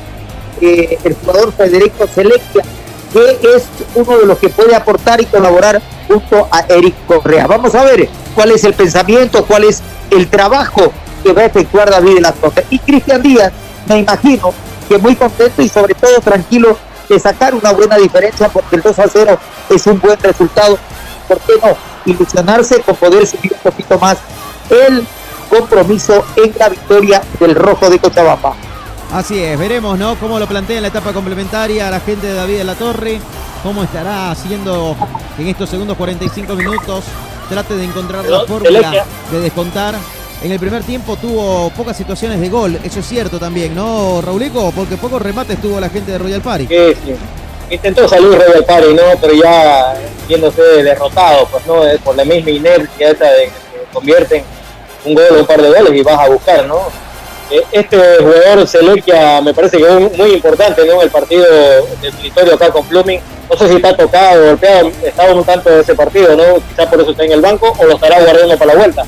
eh, 0.60 0.98
el 1.04 1.14
jugador 1.14 1.52
Federico 1.52 2.06
Selectia, 2.12 2.64
que 3.12 3.38
es 3.54 3.64
uno 3.94 4.16
de 4.18 4.26
los 4.26 4.38
que 4.38 4.48
puede 4.48 4.74
aportar 4.74 5.20
y 5.20 5.26
colaborar 5.26 5.80
junto 6.08 6.48
a 6.50 6.60
Eric 6.68 6.94
Correa. 7.06 7.46
Vamos 7.46 7.74
a 7.74 7.84
ver 7.84 8.08
cuál 8.34 8.50
es 8.50 8.64
el 8.64 8.72
pensamiento, 8.72 9.44
cuál 9.44 9.64
es 9.64 9.82
el 10.10 10.28
trabajo 10.28 10.92
que 11.22 11.32
va 11.32 11.42
a 11.42 11.44
efectuar 11.44 11.90
David 11.90 12.18
de. 12.20 12.64
Y 12.70 12.78
Cristian 12.78 13.22
Díaz, 13.22 13.52
me 13.86 13.98
imagino 13.98 14.54
que 14.88 14.98
muy 14.98 15.14
contento 15.16 15.60
y 15.60 15.68
sobre 15.68 15.94
todo 15.94 16.20
tranquilo 16.20 16.76
de 17.08 17.20
sacar 17.20 17.54
una 17.54 17.72
buena 17.72 17.96
diferencia 17.96 18.48
porque 18.48 18.76
el 18.76 18.82
2 18.82 18.98
a 18.98 19.08
0 19.08 19.38
es 19.68 19.86
un 19.86 20.00
buen 20.00 20.18
resultado. 20.18 20.78
¿Por 21.28 21.38
qué 21.40 21.52
no? 21.62 21.76
Ilusionarse 22.06 22.80
con 22.80 22.96
poder 22.96 23.26
subir 23.26 23.52
un 23.52 23.70
poquito 23.70 23.98
más 23.98 24.16
el 24.70 25.06
compromiso 25.50 26.24
en 26.36 26.54
la 26.58 26.68
victoria 26.68 27.22
del 27.38 27.54
Rojo 27.54 27.90
de 27.90 27.98
Cochabamba. 27.98 28.54
Así 29.14 29.40
es, 29.40 29.56
veremos, 29.56 29.96
¿no? 29.96 30.16
Cómo 30.16 30.40
lo 30.40 30.48
plantea 30.48 30.74
en 30.74 30.82
la 30.82 30.88
etapa 30.88 31.12
complementaria 31.12 31.88
la 31.88 32.00
gente 32.00 32.26
de 32.26 32.34
David 32.34 32.58
de 32.58 32.64
la 32.64 32.74
Torre, 32.74 33.20
cómo 33.62 33.84
estará 33.84 34.32
haciendo 34.32 34.96
en 35.38 35.46
estos 35.46 35.70
segundos 35.70 35.96
45 35.96 36.56
minutos, 36.56 37.04
trate 37.48 37.76
de 37.76 37.84
encontrar 37.84 38.24
la 38.24 38.40
fórmula 38.40 39.06
de 39.30 39.40
descontar. 39.40 39.94
En 40.42 40.50
el 40.50 40.58
primer 40.58 40.82
tiempo 40.82 41.16
tuvo 41.16 41.70
pocas 41.70 41.96
situaciones 41.96 42.40
de 42.40 42.48
gol, 42.48 42.76
eso 42.82 42.98
es 42.98 43.06
cierto 43.06 43.38
también, 43.38 43.72
¿no, 43.72 44.20
Raulico? 44.20 44.72
Porque 44.72 44.96
pocos 44.96 45.22
remates 45.22 45.62
tuvo 45.62 45.78
la 45.78 45.90
gente 45.90 46.10
de 46.10 46.18
Royal 46.18 46.40
Party. 46.40 46.66
Sí, 46.66 46.94
sí. 47.04 47.14
Intentó 47.70 48.08
salir 48.08 48.32
Royal 48.32 48.64
Party, 48.64 48.94
¿no? 48.94 49.02
Pero 49.20 49.32
ya 49.34 49.94
viéndose 50.26 50.60
derrotado, 50.82 51.46
pues, 51.52 51.64
¿no? 51.68 51.82
Por 52.02 52.16
la 52.16 52.24
misma 52.24 52.50
inercia 52.50 53.10
esa 53.10 53.26
de 53.26 53.44
que 53.44 53.52
convierten 53.92 54.42
un 55.04 55.14
gol 55.14 55.24
o 55.36 55.40
un 55.42 55.46
par 55.46 55.62
de 55.62 55.68
goles 55.68 55.92
y 55.94 56.02
vas 56.02 56.18
a 56.18 56.28
buscar, 56.28 56.66
¿no? 56.66 57.04
Eh, 57.50 57.62
este 57.72 57.98
jugador 58.18 58.66
Selequia 58.66 59.40
me 59.40 59.52
parece 59.52 59.76
que 59.78 59.84
es 59.84 60.16
muy 60.16 60.32
importante 60.32 60.84
¿no? 60.86 61.02
el 61.02 61.10
partido 61.10 61.44
del 62.00 62.12
territorio 62.12 62.54
acá 62.54 62.70
con 62.70 62.84
Pluming. 62.86 63.20
No 63.50 63.56
sé 63.58 63.68
si 63.68 63.76
está 63.76 63.94
tocado, 63.96 64.46
golpeado, 64.46 64.90
estaba 65.04 65.34
un 65.34 65.44
tanto 65.44 65.68
de 65.70 65.80
ese 65.80 65.94
partido, 65.94 66.34
¿no? 66.34 66.62
Quizás 66.68 66.86
por 66.86 67.00
eso 67.00 67.10
está 67.10 67.24
en 67.24 67.32
el 67.32 67.42
banco 67.42 67.72
o 67.78 67.84
lo 67.84 67.94
estará 67.94 68.20
guardando 68.20 68.56
para 68.56 68.72
la 68.72 68.78
vuelta. 68.78 69.02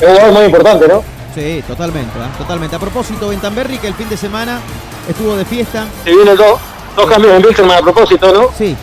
Es 0.00 0.08
un 0.08 0.14
jugador 0.14 0.32
muy 0.32 0.44
importante, 0.44 0.88
¿no? 0.88 1.02
Sí, 1.34 1.64
totalmente, 1.66 2.16
¿eh? 2.18 2.22
totalmente. 2.38 2.76
A 2.76 2.78
propósito, 2.78 3.28
Bentamberri, 3.28 3.78
que 3.78 3.88
el 3.88 3.94
fin 3.94 4.08
de 4.08 4.16
semana 4.16 4.60
estuvo 5.08 5.34
de 5.36 5.44
fiesta. 5.44 5.86
Se 6.04 6.10
vienen 6.10 6.36
dos, 6.36 6.60
dos 6.96 7.06
cambios 7.06 7.34
en 7.34 7.44
Wilson 7.44 7.70
a 7.70 7.80
propósito, 7.80 8.32
¿no? 8.32 8.50
Sí. 8.56 8.76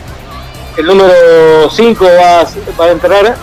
El 0.76 0.86
número 0.86 1.70
5 1.70 2.04
va, 2.04 2.44
va 2.78 2.84
a 2.84 2.90
entrar 2.90 3.36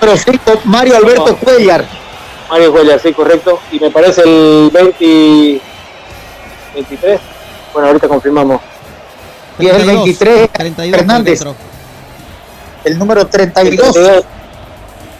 Pero 0.00 0.16
sí, 0.16 0.30
Mario 0.64 0.96
Alberto 0.96 1.36
Cuellar. 1.36 1.84
Mario 2.50 2.72
Cuellar, 2.72 3.00
sí, 3.00 3.12
correcto. 3.12 3.60
Y 3.70 3.80
me 3.80 3.90
parece 3.90 4.22
el 4.22 4.70
20, 4.72 5.60
23. 6.74 7.20
Bueno, 7.72 7.88
ahorita 7.88 8.08
confirmamos. 8.08 8.60
Y 9.58 9.66
es 9.66 9.74
el 9.74 9.86
23 9.86 10.50
Fernández. 10.90 11.44
El 12.84 12.98
número 12.98 13.26
32. 13.26 14.24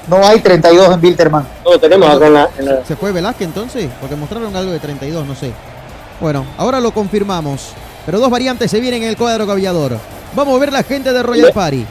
No 0.09 0.27
hay 0.27 0.41
32 0.41 0.95
en 0.95 1.01
Bilterman. 1.01 1.47
No 1.65 1.73
lo 1.73 1.79
tenemos 1.79 2.09
acá 2.09 2.27
en 2.29 2.35
la, 2.35 2.49
en 2.57 2.65
la... 2.65 2.85
¿Se 2.85 2.97
fue 2.97 3.13
Velázquez 3.13 3.47
entonces? 3.47 3.91
Porque 4.01 4.17
mostraron 4.17 4.57
algo 4.57 4.73
de 4.73 4.79
32, 4.79 5.27
no 5.27 5.35
sé. 5.35 5.53
Bueno, 6.19 6.47
ahora 6.57 6.81
lo 6.81 6.93
confirmamos. 6.93 7.73
Pero 8.07 8.19
dos 8.19 8.31
variantes 8.31 8.71
se 8.71 8.81
vienen 8.81 9.03
en 9.03 9.11
el 9.11 9.17
cuadro 9.19 9.47
cavillador. 9.47 9.99
Vamos 10.35 10.57
a 10.57 10.59
ver 10.59 10.73
la 10.73 10.83
gente 10.83 11.13
de 11.13 11.23
Royal 11.23 11.53
Party. 11.53 11.85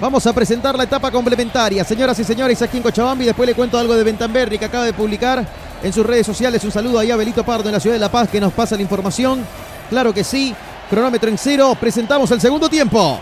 Vamos 0.00 0.24
a 0.26 0.32
presentar 0.32 0.76
la 0.76 0.84
etapa 0.84 1.10
complementaria. 1.10 1.82
Señoras 1.82 2.18
y 2.20 2.24
señores, 2.24 2.62
aquí 2.62 2.76
en 2.76 2.82
Cochabamba 2.84 3.24
y 3.24 3.26
después 3.26 3.48
le 3.48 3.54
cuento 3.54 3.76
algo 3.78 3.96
de 3.96 4.04
Bentamberri 4.04 4.56
que 4.56 4.64
acaba 4.64 4.84
de 4.84 4.92
publicar 4.92 5.44
en 5.82 5.92
sus 5.92 6.06
redes 6.06 6.24
sociales. 6.24 6.62
Un 6.62 6.70
saludo 6.70 7.00
ahí 7.00 7.10
a 7.10 7.16
Belito 7.16 7.44
Pardo 7.44 7.68
en 7.68 7.72
la 7.72 7.80
ciudad 7.80 7.96
de 7.96 8.00
La 8.00 8.10
Paz 8.10 8.28
que 8.28 8.40
nos 8.40 8.52
pasa 8.52 8.76
la 8.76 8.82
información. 8.82 9.44
Claro 9.90 10.14
que 10.14 10.22
sí. 10.22 10.54
Cronómetro 10.88 11.28
en 11.28 11.36
cero. 11.36 11.76
Presentamos 11.80 12.30
el 12.30 12.40
segundo 12.40 12.68
tiempo. 12.68 13.18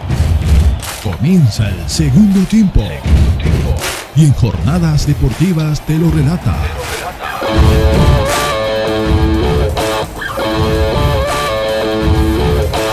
Comienza 1.03 1.69
el 1.69 1.89
segundo 1.89 2.40
tiempo. 2.47 2.82
Y 4.15 4.24
en 4.24 4.35
jornadas 4.35 5.07
deportivas 5.07 5.81
te 5.81 5.97
lo 5.97 6.11
relata. 6.11 6.57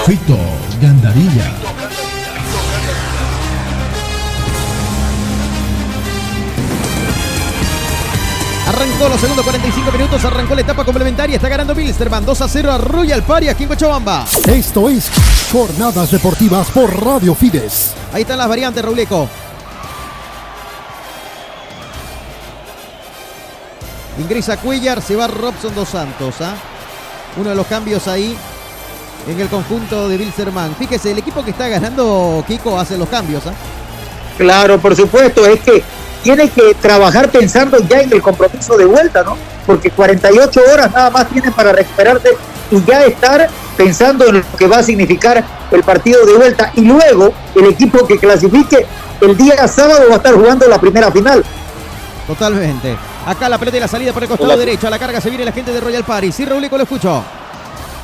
Fito 0.06 0.38
Gandarilla. 0.82 1.63
Arrancó 8.74 9.08
los 9.08 9.22
segundos 9.22 9.46
45 9.46 9.92
minutos, 9.92 10.26
arrancó 10.26 10.56
la 10.56 10.62
etapa 10.62 10.84
complementaria, 10.84 11.36
está 11.36 11.48
ganando 11.48 11.76
Bilsterman 11.76 12.26
2 12.26 12.42
a 12.42 12.48
0 12.48 12.72
a 12.72 12.78
Royal 12.80 13.22
Party 13.22 13.48
aquí 13.48 13.64
en 13.64 13.70
Cochabamba. 13.70 14.26
Esto 14.48 14.90
es 14.90 15.12
Jornadas 15.52 16.10
Deportivas 16.10 16.72
por 16.72 17.06
Radio 17.06 17.36
Fides. 17.36 17.94
Ahí 18.12 18.24
están 18.24 18.40
las 18.40 18.48
variantes, 18.48 18.84
Rauleco. 18.84 19.30
Ingresa 24.20 24.58
Cuellar, 24.58 25.04
se 25.04 25.16
va 25.16 25.28
Robson 25.28 25.76
Dos 25.76 25.90
Santos. 25.90 26.36
¿ah? 26.42 26.56
Uno 27.38 27.52
de 27.52 27.56
los 27.56 27.68
cambios 27.68 28.08
ahí 28.08 28.36
en 29.28 29.40
el 29.40 29.50
conjunto 29.50 30.10
de 30.10 30.18
Bilsterman. 30.18 30.76
Fíjese, 30.76 31.12
el 31.12 31.20
equipo 31.20 31.46
que 31.46 31.52
está 31.52 31.68
ganando 31.68 32.44
Kiko 32.48 32.80
hace 32.80 32.98
los 32.98 33.08
cambios. 33.08 33.46
¿ah? 33.46 33.54
Claro, 34.36 34.80
por 34.80 34.96
supuesto, 34.96 35.46
es 35.46 35.60
que 35.60 35.84
tiene 36.24 36.50
que 36.50 36.74
trabajar 36.76 37.30
pensando 37.30 37.78
ya 37.88 38.02
en 38.02 38.12
el 38.12 38.22
compromiso 38.22 38.78
de 38.78 38.86
vuelta, 38.86 39.24
¿no? 39.24 39.38
Porque 39.68 39.92
48 39.92 40.62
horas 40.72 40.92
nada 40.92 41.10
más 41.10 41.28
tienen 41.30 41.52
para 41.52 41.74
recuperarse 41.74 42.36
y 42.72 42.84
ya 42.84 43.04
estar 43.06 43.50
pensando 43.76 44.26
en 44.28 44.36
lo 44.36 44.58
que 44.58 44.68
va 44.68 44.78
a 44.78 44.84
significar 44.84 45.44
el 45.72 45.84
partido 45.84 46.26
de 46.26 46.34
vuelta. 46.36 46.72
Y 46.76 46.82
luego 46.82 47.34
el 47.56 47.66
equipo 47.66 48.08
que 48.08 48.18
clasifique 48.18 48.86
el 49.22 49.38
día 49.38 49.68
sábado 49.68 50.06
va 50.08 50.16
a 50.16 50.18
estar 50.18 50.34
jugando 50.34 50.68
la 50.68 50.80
primera 50.80 51.12
final. 51.12 51.44
Totalmente. 52.26 52.96
Acá 53.26 53.50
la 53.50 53.58
pelota 53.58 53.78
y 53.78 53.80
la 53.82 53.88
salida 53.88 54.14
por 54.14 54.24
el 54.24 54.30
costado 54.30 54.58
derecho. 54.58 54.88
A 54.88 54.90
la 54.90 55.00
carga 55.00 55.20
se 55.20 55.30
viene 55.30 55.46
la 55.46 55.52
gente 55.52 55.72
de 55.72 55.80
Royal 55.80 56.04
Paris. 56.04 56.36
Sí, 56.36 56.46
Raulico, 56.46 56.78
lo 56.78 56.84
escucho. 56.84 57.24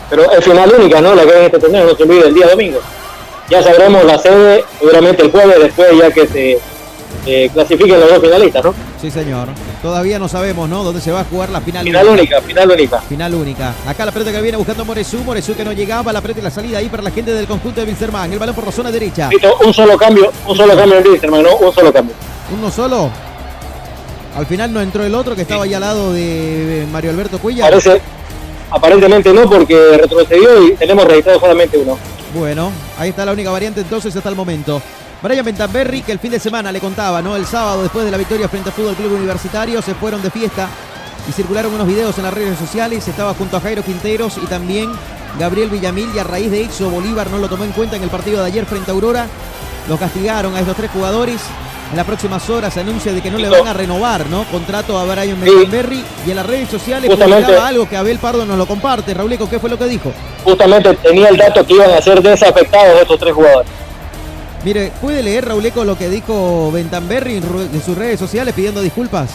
Pero 0.09 0.31
es 0.31 0.43
final 0.43 0.73
única, 0.77 1.01
¿no? 1.01 1.15
La 1.15 1.23
que 1.23 1.31
hay 1.31 1.39
en 1.39 1.45
este 1.45 1.59
torneo, 1.59 1.85
no 1.85 1.95
se 1.95 2.03
olvide 2.03 2.27
el 2.27 2.33
día 2.33 2.47
domingo. 2.47 2.79
Ya 3.49 3.63
sabremos 3.63 4.03
la 4.05 4.17
sede, 4.19 4.63
seguramente 4.79 5.23
el 5.23 5.31
jueves, 5.31 5.59
después 5.59 5.89
ya 5.97 6.11
que 6.11 6.27
se 6.27 6.59
eh, 7.25 7.49
clasifiquen 7.53 7.99
los 7.99 8.09
dos 8.09 8.19
finalistas, 8.21 8.63
¿no? 8.63 8.73
Sí, 9.01 9.11
señor. 9.11 9.49
Todavía 9.81 10.19
no 10.19 10.27
sabemos, 10.27 10.69
¿no? 10.69 10.83
Dónde 10.83 11.01
se 11.01 11.11
va 11.11 11.21
a 11.21 11.23
jugar 11.23 11.49
la 11.49 11.61
final, 11.61 11.85
Final 11.85 12.07
única, 12.07 12.41
final 12.41 12.71
única. 12.71 13.01
Final 13.01 13.35
única. 13.35 13.73
Acá 13.85 14.05
la 14.05 14.11
pelota 14.11 14.31
que 14.31 14.41
viene 14.41 14.57
buscando 14.57 14.85
Moresú. 14.85 15.23
Moresú 15.23 15.55
que 15.55 15.63
no 15.63 15.71
llegaba. 15.71 16.11
La 16.11 16.21
pelota 16.21 16.39
y 16.39 16.43
la 16.43 16.51
salida 16.51 16.79
ahí 16.79 16.89
para 16.89 17.03
la 17.03 17.11
gente 17.11 17.33
del 17.33 17.47
conjunto 17.47 17.81
de 17.81 17.87
Wilstermann. 17.87 18.31
El 18.31 18.39
balón 18.39 18.55
por 18.55 18.65
la 18.65 18.71
zona 18.71 18.91
derecha. 18.91 19.29
Listo, 19.29 19.57
un 19.65 19.73
solo 19.73 19.97
cambio, 19.97 20.31
un 20.47 20.55
solo 20.55 20.75
cambio 20.75 20.97
en 20.97 21.07
Wilstermann, 21.07 21.43
¿no? 21.43 21.55
Un 21.55 21.73
solo 21.73 21.93
cambio. 21.93 22.15
¿Uno 22.57 22.71
solo? 22.71 23.09
Al 24.35 24.45
final 24.45 24.71
no 24.71 24.81
entró 24.81 25.03
el 25.03 25.15
otro 25.15 25.35
que 25.35 25.41
estaba 25.41 25.63
ahí 25.63 25.73
al 25.73 25.81
lado 25.81 26.13
de 26.13 26.87
Mario 26.91 27.11
Alberto 27.11 27.39
Cuellar. 27.39 27.69
Parece, 27.69 28.01
aparentemente 28.71 29.33
no, 29.33 29.49
porque 29.49 29.97
retrocedió 29.97 30.67
y 30.67 30.75
tenemos 30.75 31.05
registrado 31.05 31.39
solamente 31.39 31.77
uno. 31.77 31.97
Bueno, 32.33 32.71
ahí 32.97 33.09
está 33.09 33.25
la 33.25 33.31
única 33.31 33.49
variante 33.49 33.81
entonces 33.81 34.15
hasta 34.15 34.29
el 34.29 34.35
momento. 34.35 34.81
Brian 35.21 35.43
Bentamberri, 35.43 36.01
que 36.01 36.13
el 36.13 36.19
fin 36.19 36.31
de 36.31 36.39
semana 36.39 36.71
le 36.71 36.79
contaba, 36.79 37.21
¿no? 37.21 37.35
El 37.35 37.45
sábado, 37.45 37.83
después 37.83 38.05
de 38.05 38.11
la 38.11 38.17
victoria 38.17 38.47
frente 38.47 38.69
al 38.69 38.75
Fútbol 38.75 38.95
Club 38.95 39.13
Universitario, 39.13 39.81
se 39.81 39.93
fueron 39.93 40.21
de 40.21 40.31
fiesta 40.31 40.69
y 41.27 41.33
circularon 41.33 41.73
unos 41.73 41.87
videos 41.87 42.17
en 42.17 42.23
las 42.23 42.33
redes 42.33 42.57
sociales. 42.57 43.05
Estaba 43.05 43.33
junto 43.33 43.57
a 43.57 43.59
Jairo 43.59 43.83
Quinteros 43.83 44.37
y 44.41 44.45
también 44.45 44.89
Gabriel 45.37 45.69
Villamil. 45.69 46.09
Y 46.15 46.19
a 46.19 46.23
raíz 46.23 46.49
de 46.49 46.61
eso, 46.61 46.89
Bolívar 46.89 47.29
no 47.29 47.37
lo 47.37 47.49
tomó 47.49 47.65
en 47.65 47.71
cuenta 47.73 47.97
en 47.97 48.03
el 48.03 48.09
partido 48.09 48.39
de 48.39 48.47
ayer 48.47 48.65
frente 48.65 48.91
a 48.91 48.93
Aurora. 48.93 49.27
Los 49.89 49.99
castigaron 49.99 50.55
a 50.55 50.61
estos 50.61 50.77
tres 50.77 50.91
jugadores 50.91 51.41
En 51.91 51.97
las 51.97 52.05
próximas 52.05 52.47
horas 52.51 52.73
se 52.73 52.81
anuncia 52.81 53.11
de 53.11 53.21
que 53.21 53.31
no 53.31 53.39
le 53.39 53.49
van 53.49 53.67
a 53.67 53.73
renovar, 53.73 54.27
¿no? 54.27 54.43
Contrato 54.45 54.97
a 54.97 55.05
Brian 55.05 55.39
Berry 55.71 56.03
y 56.25 56.29
en 56.29 56.35
las 56.35 56.45
redes 56.45 56.69
sociales 56.69 57.09
publicaba 57.09 57.67
algo 57.67 57.89
que 57.89 57.97
Abel 57.97 58.19
Pardo 58.19 58.45
nos 58.45 58.59
lo 58.59 58.67
comparte. 58.67 59.13
Rauleco, 59.13 59.49
¿qué 59.49 59.59
fue 59.59 59.71
lo 59.71 59.77
que 59.77 59.85
dijo? 59.85 60.13
Justamente 60.43 60.93
tenía 60.95 61.29
el 61.29 61.37
dato 61.37 61.65
que 61.65 61.73
iban 61.73 61.89
a 61.89 61.99
ser 61.99 62.21
desafectados 62.21 63.01
estos 63.01 63.19
tres 63.19 63.33
jugadores. 63.33 63.78
Mire, 64.63 64.91
¿puede 65.01 65.23
leer 65.23 65.47
Rauleco 65.47 65.85
lo 65.85 65.97
que 65.97 66.09
dijo 66.09 66.69
Bentamberri 66.71 67.37
en, 67.37 67.81
sus 67.83 67.97
redes 67.97 68.19
sociales 68.19 68.53
pidiendo 68.53 68.81
disculpas? 68.81 69.29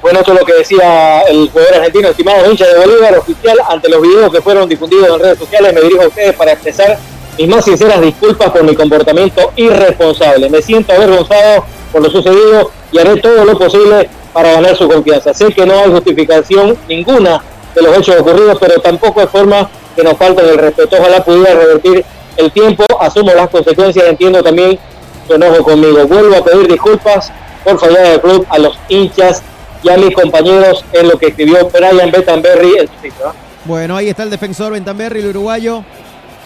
Bueno, 0.00 0.20
esto 0.20 0.32
es 0.32 0.40
lo 0.40 0.46
que 0.46 0.54
decía 0.54 1.20
el 1.22 1.50
jugador 1.50 1.74
argentino, 1.74 2.08
estimado 2.08 2.50
hincha 2.50 2.66
de 2.66 2.78
Bolívar, 2.78 3.18
oficial, 3.18 3.58
ante 3.68 3.90
los 3.90 4.00
videos 4.00 4.32
que 4.32 4.40
fueron 4.40 4.68
difundidos 4.68 5.08
en 5.08 5.18
redes 5.18 5.38
sociales, 5.38 5.74
me 5.74 5.80
dirijo 5.82 6.02
a 6.02 6.08
ustedes 6.08 6.34
para 6.34 6.52
expresar 6.52 6.98
mis 7.36 7.48
más 7.48 7.64
sinceras 7.64 8.00
disculpas 8.00 8.50
por 8.50 8.62
mi 8.62 8.74
comportamiento 8.74 9.52
irresponsable. 9.56 10.48
Me 10.48 10.62
siento 10.62 10.92
avergonzado 10.94 11.64
por 11.92 12.02
lo 12.02 12.10
sucedido 12.10 12.70
y 12.90 12.98
haré 12.98 13.20
todo 13.20 13.44
lo 13.44 13.58
posible 13.58 14.08
para 14.32 14.52
ganar 14.52 14.76
su 14.76 14.88
confianza. 14.88 15.34
Sé 15.34 15.52
que 15.52 15.66
no 15.66 15.74
hay 15.74 15.90
justificación 15.90 16.78
ninguna 16.88 17.42
de 17.74 17.82
los 17.82 17.98
hechos 17.98 18.20
ocurridos, 18.20 18.56
pero 18.58 18.80
tampoco 18.80 19.20
hay 19.20 19.26
forma 19.26 19.68
que 19.94 20.02
nos 20.02 20.16
falten 20.16 20.46
el 20.46 20.58
respeto. 20.58 20.96
Ojalá 20.98 21.22
pudiera 21.24 21.54
revertir 21.54 22.04
el 22.36 22.52
tiempo, 22.52 22.84
asumo 23.00 23.32
las 23.32 23.48
consecuencias, 23.48 24.06
entiendo 24.06 24.42
también 24.42 24.78
su 25.26 25.34
enojo 25.34 25.62
conmigo. 25.62 26.06
Vuelvo 26.06 26.36
a 26.36 26.44
pedir 26.44 26.68
disculpas 26.68 27.32
por 27.64 27.78
fallar 27.78 28.08
del 28.08 28.20
club 28.20 28.46
a 28.48 28.58
los 28.58 28.78
hinchas 28.88 29.42
y 29.82 29.90
a 29.90 29.96
mis 29.96 30.14
compañeros 30.14 30.84
en 30.92 31.08
lo 31.08 31.18
que 31.18 31.26
escribió 31.26 31.68
Brian 31.68 32.10
Bettenberry 32.10 32.78
en 32.78 32.86
su 32.86 32.94
sitio. 32.94 33.26
¿no? 33.26 33.46
Bueno, 33.64 33.96
ahí 33.96 34.08
está 34.08 34.22
el 34.22 34.30
defensor 34.30 34.72
Bentamberri, 34.72 35.20
el 35.20 35.26
uruguayo, 35.26 35.82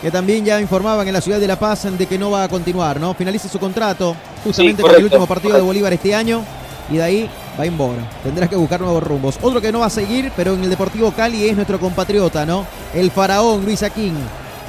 que 0.01 0.11
también 0.11 0.45
ya 0.45 0.61
informaban 0.61 1.07
en 1.07 1.13
la 1.13 1.21
ciudad 1.21 1.39
de 1.39 1.47
La 1.47 1.59
Paz 1.59 1.87
de 1.91 2.07
que 2.07 2.17
no 2.19 2.31
va 2.31 2.45
a 2.45 2.49
continuar, 2.49 2.99
¿no? 2.99 3.13
Finaliza 3.13 3.49
su 3.49 3.59
contrato 3.59 4.17
justamente 4.43 4.83
Sí, 4.83 4.89
con 4.89 4.97
el 4.97 5.05
último 5.05 5.27
partido 5.27 5.55
de 5.55 5.61
Bolívar 5.61 5.93
este 5.93 6.15
año 6.15 6.43
y 6.91 6.97
de 6.97 7.03
ahí 7.03 7.31
va 7.59 7.67
en 7.67 7.77
Bora. 7.77 8.09
Tendrá 8.23 8.49
que 8.49 8.57
buscar 8.57 8.81
nuevos 8.81 9.03
rumbos. 9.03 9.39
Otro 9.43 9.61
que 9.61 9.71
no 9.71 9.81
va 9.81 9.87
a 9.87 9.91
seguir, 9.91 10.33
pero 10.35 10.55
en 10.55 10.65
el 10.65 10.71
Deportivo 10.71 11.13
Cali 11.13 11.49
es 11.49 11.55
nuestro 11.55 11.79
compatriota, 11.79 12.47
¿no? 12.47 12.65
El 12.95 13.11
faraón 13.11 13.65
Luis 13.67 13.83
Aquín, 13.83 14.15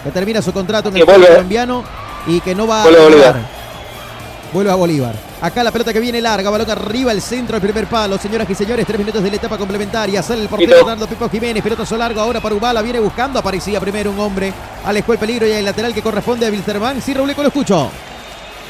que 0.03 0.11
termina 0.11 0.41
su 0.41 0.51
contrato 0.53 0.89
en 0.89 0.97
el 0.97 1.05
vuelve- 1.05 1.27
colombiano 1.27 1.83
y 2.27 2.39
que 2.41 2.53
no 2.55 2.67
va 2.67 2.83
Vuelve 2.83 2.99
a 2.99 3.03
Bolívar. 3.03 3.35
Vuelve 4.53 4.71
a 4.71 4.75
Bolívar. 4.75 5.15
Acá 5.41 5.63
la 5.63 5.71
pelota 5.71 5.93
que 5.93 5.99
viene 5.99 6.21
larga, 6.21 6.49
balón 6.49 6.69
arriba, 6.69 7.11
el 7.11 7.21
centro, 7.21 7.55
el 7.55 7.61
primer 7.61 7.87
palo. 7.87 8.17
Señoras 8.17 8.47
y 8.49 8.53
señores, 8.53 8.85
tres 8.85 8.99
minutos 8.99 9.23
de 9.23 9.29
la 9.29 9.37
etapa 9.37 9.57
complementaria. 9.57 10.21
Sale 10.21 10.41
el 10.43 10.49
portero. 10.49 10.79
Hernando 10.79 11.07
Pipo 11.07 11.29
Jiménez, 11.29 11.63
pelotazo 11.63 11.95
largo 11.97 12.19
ahora 12.19 12.41
para 12.41 12.53
Ubala, 12.53 12.81
viene 12.81 12.99
buscando, 12.99 13.39
aparecía 13.39 13.79
primero 13.79 14.11
un 14.11 14.19
hombre. 14.19 14.53
Alejó 14.85 15.13
el 15.13 15.19
peligro 15.19 15.47
y 15.47 15.51
el 15.53 15.63
lateral 15.65 15.93
que 15.93 16.01
corresponde 16.01 16.45
a 16.45 16.49
Wilterman. 16.49 17.01
Sí, 17.01 17.13
Rauleco, 17.13 17.41
lo 17.41 17.47
escucho. 17.47 17.89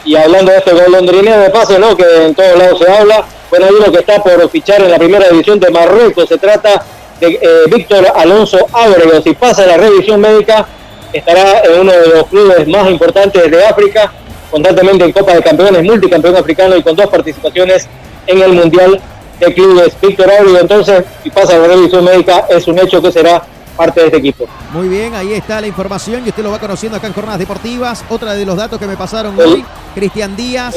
Y 0.05 0.15
hablando 0.15 0.51
de 0.51 0.59
este 0.59 0.71
golondrineo 0.71 1.39
de 1.39 1.49
pase, 1.49 1.77
¿no? 1.79 1.95
que 1.97 2.25
en 2.25 2.35
todos 2.35 2.57
lados 2.57 2.79
se 2.79 2.91
habla, 2.91 3.23
bueno, 3.49 3.65
hay 3.67 3.73
uno 3.73 3.91
que 3.91 3.99
está 3.99 4.21
por 4.23 4.49
fichar 4.49 4.81
en 4.81 4.91
la 4.91 4.97
primera 4.97 5.27
división 5.29 5.59
de 5.59 5.69
Marruecos. 5.71 6.29
Se 6.29 6.37
trata 6.37 6.83
de 7.19 7.27
eh, 7.41 7.49
Víctor 7.75 8.07
Alonso 8.15 8.57
Ábrego. 8.71 9.21
Si 9.21 9.33
pasa 9.33 9.65
la 9.65 9.77
revisión 9.77 10.21
médica, 10.21 10.65
estará 11.13 11.61
en 11.63 11.81
uno 11.81 11.91
de 11.91 12.07
los 12.07 12.27
clubes 12.27 12.67
más 12.67 12.89
importantes 12.89 13.49
de 13.49 13.65
África, 13.65 14.11
constantemente 14.49 15.05
en 15.05 15.11
Copa 15.11 15.33
de 15.33 15.41
Campeones, 15.43 15.83
multicampeón 15.83 16.35
africano 16.35 16.75
y 16.75 16.83
con 16.83 16.95
dos 16.95 17.07
participaciones 17.07 17.87
en 18.27 18.41
el 18.41 18.53
Mundial 18.53 18.99
de 19.39 19.53
Clubes. 19.53 19.93
Víctor 20.01 20.29
Ábrego, 20.31 20.59
entonces, 20.59 21.03
si 21.23 21.29
pasa 21.29 21.57
la 21.57 21.67
revisión 21.67 22.03
médica, 22.03 22.45
es 22.49 22.67
un 22.67 22.77
hecho 22.79 23.01
que 23.01 23.11
será 23.11 23.41
parte 23.75 24.01
de 24.01 24.05
este 24.07 24.17
equipo. 24.17 24.45
Muy 24.73 24.87
bien, 24.89 25.15
ahí 25.15 25.33
está 25.33 25.59
la 25.61 25.67
información 25.67 26.23
y 26.25 26.29
usted 26.29 26.43
lo 26.43 26.51
va 26.51 26.59
conociendo 26.59 26.97
acá 26.97 27.07
en 27.07 27.13
Jornadas 27.13 27.39
Deportivas. 27.39 28.03
Otra 28.09 28.33
de 28.33 28.45
los 28.45 28.55
datos 28.57 28.77
que 28.77 28.85
me 28.85 28.97
pasaron 28.97 29.39
El- 29.39 29.47
hoy, 29.47 29.65
Cristian 29.95 30.35
Díaz, 30.35 30.75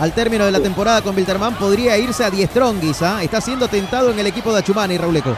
al 0.00 0.12
término 0.12 0.44
de 0.46 0.50
la 0.52 0.60
temporada 0.60 1.02
con 1.02 1.14
Wilterman, 1.14 1.54
podría 1.54 1.96
irse 1.98 2.24
a 2.24 2.30
Diestrongis. 2.30 3.02
¿ah? 3.02 3.22
Está 3.22 3.40
siendo 3.40 3.68
tentado 3.68 4.10
en 4.10 4.18
el 4.18 4.26
equipo 4.26 4.52
de 4.52 4.58
Achumani, 4.60 4.96
Rauleco. 4.98 5.36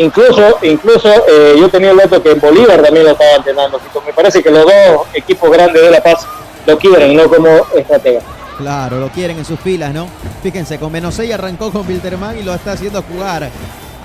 Incluso, 0.00 0.56
incluso 0.62 1.10
eh, 1.28 1.56
yo 1.58 1.68
tenía 1.68 1.90
el 1.90 1.98
dato 1.98 2.22
que 2.22 2.30
en 2.30 2.40
Bolívar 2.40 2.80
también 2.80 3.04
lo 3.04 3.12
estaba 3.12 3.36
entrenando. 3.36 3.78
Fito. 3.78 4.02
Me 4.06 4.14
parece 4.14 4.42
que 4.42 4.50
los 4.50 4.64
dos 4.64 5.06
equipos 5.12 5.50
grandes 5.50 5.82
de 5.82 5.90
La 5.90 6.02
Paz 6.02 6.26
lo 6.66 6.78
quieren, 6.78 7.14
no 7.14 7.28
como 7.28 7.48
estratega. 7.76 8.22
Claro, 8.56 8.98
lo 8.98 9.08
quieren 9.10 9.36
en 9.36 9.44
sus 9.44 9.60
filas, 9.60 9.92
¿no? 9.92 10.06
Fíjense, 10.42 10.78
con 10.78 10.90
Menosey 10.90 11.30
arrancó 11.32 11.70
con 11.70 11.86
Wilterman 11.86 12.38
y 12.38 12.42
lo 12.42 12.54
está 12.54 12.72
haciendo 12.72 13.02
jugar 13.02 13.50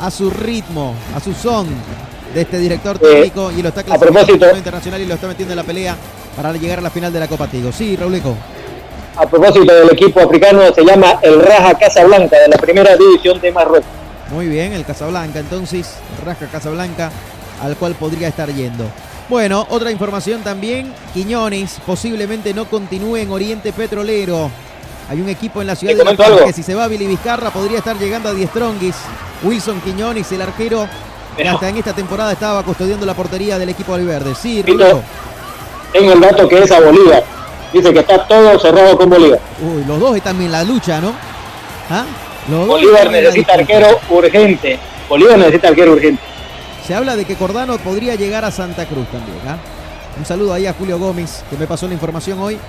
a 0.02 0.12
su 0.12 0.30
ritmo, 0.30 0.94
a 1.16 1.22
su 1.22 1.34
son 1.34 1.68
de 2.34 2.42
este 2.42 2.58
director 2.58 3.00
técnico 3.00 3.52
y 3.52 3.62
lo 3.62 3.70
está 3.70 3.84
clasificando 3.84 4.34
Eh, 4.34 4.38
torneo 4.38 4.58
internacional 4.58 5.02
y 5.02 5.06
lo 5.06 5.14
está 5.14 5.28
metiendo 5.28 5.54
en 5.54 5.58
la 5.58 5.64
pelea 5.64 5.96
para 6.36 6.52
llegar 6.52 6.80
a 6.80 6.82
la 6.82 6.90
final 6.90 7.14
de 7.14 7.22
la 7.22 7.30
Copa 7.30 7.48
Tigo. 7.48 7.72
Sí, 7.72 7.96
Rauleco. 7.96 8.36
A 9.16 9.26
propósito 9.26 9.74
del 9.74 9.92
equipo 9.92 10.20
africano, 10.20 10.62
se 10.74 10.84
llama 10.84 11.20
el 11.22 11.42
Raja 11.42 11.74
Casablanca 11.78 12.38
de 12.38 12.50
la 12.50 12.58
primera 12.58 12.98
división 12.98 13.40
de 13.40 13.50
Marruecos. 13.54 13.90
Muy 14.32 14.48
bien, 14.48 14.74
el 14.74 14.86
Casablanca, 14.86 15.40
entonces, 15.40 15.94
Rasca 16.26 16.48
Casablanca, 16.48 17.12
al 17.62 17.76
cual 17.78 17.94
podría 17.96 18.28
estar 18.28 18.50
yendo. 18.52 18.86
Bueno, 19.30 19.66
otra 19.70 19.92
información 19.92 20.42
también, 20.42 20.94
Quiñones 21.14 21.78
posiblemente 21.86 22.54
no 22.54 22.66
continúe 22.66 23.18
en 23.18 23.32
Oriente 23.32 23.72
Petrolero. 23.74 24.50
Hay 25.10 25.22
un 25.22 25.30
equipo 25.30 25.62
en 25.62 25.68
la 25.68 25.76
ciudad 25.76 25.96
de 25.96 26.04
La 26.04 26.16
Paz 26.16 26.32
que 26.46 26.54
si 26.54 26.64
se 26.64 26.74
va 26.74 26.86
a 26.86 26.88
Billy 26.88 27.06
Vizcarra 27.06 27.52
podría 27.52 27.78
estar 27.80 27.96
llegando 27.98 28.30
a 28.30 28.34
Diestrongis. 28.34 28.96
Wilson 29.44 29.80
Quiñones, 29.82 30.32
el 30.32 30.42
arquero 30.42 30.88
Pero- 31.38 31.52
hasta 31.52 31.70
en 31.70 31.78
esta 31.78 31.94
temporada 31.94 32.32
estaba 32.32 32.64
custodiando 32.64 33.06
la 33.06 33.14
portería 33.14 33.60
del 33.60 33.70
equipo 33.70 33.94
albiverde. 33.94 34.34
Sí, 34.36 34.64
Rulio. 34.64 35.02
Tengo 35.94 36.14
el 36.14 36.22
dato 36.22 36.48
que 36.50 36.60
es 36.64 36.72
a 36.72 36.80
Bolívar. 36.80 37.24
Dice 37.72 37.94
que 37.94 38.00
está 38.00 38.26
todo 38.28 38.58
cerrado 38.60 38.98
con 38.98 39.10
Bolívar. 39.10 39.40
Uy, 39.62 39.84
los 39.86 40.00
dos 40.00 40.16
están 40.16 40.42
en 40.42 40.52
la 40.52 40.64
lucha, 40.64 41.00
¿no? 41.00 41.14
¿Ah? 41.90 42.06
Los 42.50 42.68
Bolívar 42.68 43.12
necesita 43.12 43.54
arquero 43.54 44.00
urgente. 44.10 44.80
Bolívar 45.10 45.38
necesita 45.38 45.70
arquero 45.70 45.94
urgente. 45.94 46.22
Se 46.86 46.94
habla 46.94 47.16
de 47.16 47.26
que 47.26 47.36
Cordano 47.36 47.78
podría 47.80 48.16
llegar 48.16 48.46
a 48.46 48.52
Santa 48.52 48.86
Cruz 48.86 49.08
también. 49.08 49.40
¿ah? 49.48 49.58
Un 50.18 50.26
saludo 50.26 50.54
ahí 50.54 50.68
a 50.68 50.74
Julio 50.74 51.00
Gómez, 51.00 51.44
que 51.50 51.58
me 51.58 51.66
pasó 51.66 51.88
la 51.88 51.94
información 51.94 52.40
hoy. 52.40 52.60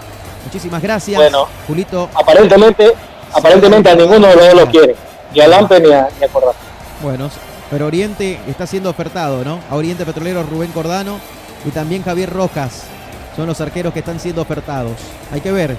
Muchísimas 0.44 0.82
gracias. 0.82 1.18
Bueno. 1.18 1.46
Julito. 1.66 2.08
Aparentemente, 2.14 2.94
aparentemente 3.32 3.90
a 3.90 3.94
ninguno 3.94 4.28
de 4.28 4.36
los 4.36 4.46
dos 4.46 4.54
lo 4.54 4.66
quiere. 4.70 4.96
Ni 5.34 5.40
a 5.40 5.48
Lampe 5.48 5.80
ni 5.80 5.92
a, 5.92 6.08
ni 6.18 6.24
a 6.24 6.28
Cordano. 6.28 6.54
Bueno, 7.02 7.30
pero 7.70 7.86
Oriente 7.86 8.38
está 8.48 8.66
siendo 8.66 8.88
ofertado, 8.88 9.44
¿no? 9.44 9.60
A 9.70 9.76
Oriente 9.76 10.06
Petrolero 10.06 10.42
Rubén 10.44 10.72
Cordano 10.72 11.20
y 11.66 11.70
también 11.70 12.02
Javier 12.02 12.32
Rojas. 12.32 12.84
Son 13.34 13.46
los 13.46 13.60
arqueros 13.60 13.92
que 13.92 13.98
están 13.98 14.18
siendo 14.18 14.40
ofertados. 14.40 14.94
Hay 15.30 15.42
que 15.42 15.52
ver 15.52 15.76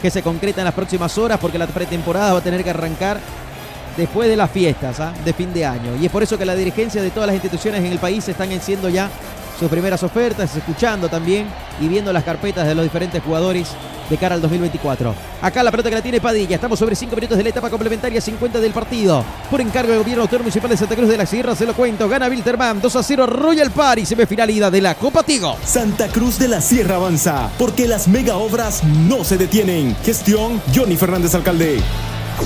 qué 0.00 0.10
se 0.10 0.22
concreta 0.22 0.60
en 0.60 0.66
las 0.66 0.74
próximas 0.74 1.16
horas 1.18 1.38
porque 1.40 1.58
la 1.58 1.66
pretemporada 1.66 2.32
va 2.32 2.38
a 2.38 2.42
tener 2.42 2.62
que 2.62 2.70
arrancar 2.70 3.18
después 3.96 4.28
de 4.28 4.36
las 4.36 4.50
fiestas 4.50 5.00
¿ah? 5.00 5.12
de 5.24 5.32
fin 5.32 5.52
de 5.52 5.64
año. 5.64 5.96
Y 6.00 6.06
es 6.06 6.12
por 6.12 6.22
eso 6.22 6.38
que 6.38 6.44
la 6.44 6.54
dirigencia 6.54 7.02
de 7.02 7.10
todas 7.10 7.26
las 7.26 7.34
instituciones 7.34 7.84
en 7.84 7.92
el 7.92 7.98
país 7.98 8.28
están 8.28 8.52
haciendo 8.52 8.88
ya 8.88 9.10
sus 9.58 9.68
primeras 9.68 10.02
ofertas, 10.02 10.54
escuchando 10.56 11.08
también 11.08 11.46
y 11.80 11.88
viendo 11.88 12.12
las 12.12 12.24
carpetas 12.24 12.66
de 12.66 12.74
los 12.74 12.84
diferentes 12.84 13.22
jugadores 13.22 13.68
de 14.08 14.16
cara 14.16 14.34
al 14.34 14.40
2024. 14.40 15.14
Acá 15.42 15.62
la 15.62 15.70
pelota 15.70 15.88
que 15.88 15.96
la 15.96 16.02
tiene 16.02 16.20
Padilla. 16.20 16.54
Estamos 16.54 16.78
sobre 16.78 16.94
5 16.94 17.14
minutos 17.16 17.36
de 17.36 17.42
la 17.42 17.50
etapa 17.50 17.70
complementaria 17.70 18.20
50 18.20 18.60
del 18.60 18.72
partido. 18.72 19.24
Por 19.50 19.60
encargo 19.60 19.90
del 19.90 20.00
gobierno 20.00 20.22
autónomo 20.22 20.44
municipal 20.44 20.70
de 20.70 20.76
Santa 20.76 20.94
Cruz 20.94 21.08
de 21.08 21.16
la 21.16 21.26
Sierra, 21.26 21.54
se 21.54 21.66
lo 21.66 21.74
cuento. 21.74 22.08
Gana 22.08 22.28
Wilterman 22.28 22.80
2 22.80 22.96
a 22.96 23.02
0 23.02 23.26
Royal 23.26 23.70
Party. 23.70 24.06
Semifinal 24.06 24.50
ida 24.50 24.70
de 24.70 24.80
la 24.80 24.94
Copa 24.94 25.22
Tigo. 25.22 25.56
Santa 25.64 26.08
Cruz 26.08 26.38
de 26.38 26.48
la 26.48 26.60
Sierra 26.60 26.96
avanza, 26.96 27.50
porque 27.58 27.88
las 27.88 28.08
mega 28.08 28.36
obras 28.36 28.84
no 28.84 29.24
se 29.24 29.36
detienen. 29.36 29.96
Gestión 30.04 30.60
Johnny 30.74 30.96
Fernández 30.96 31.34
Alcalde. 31.34 31.80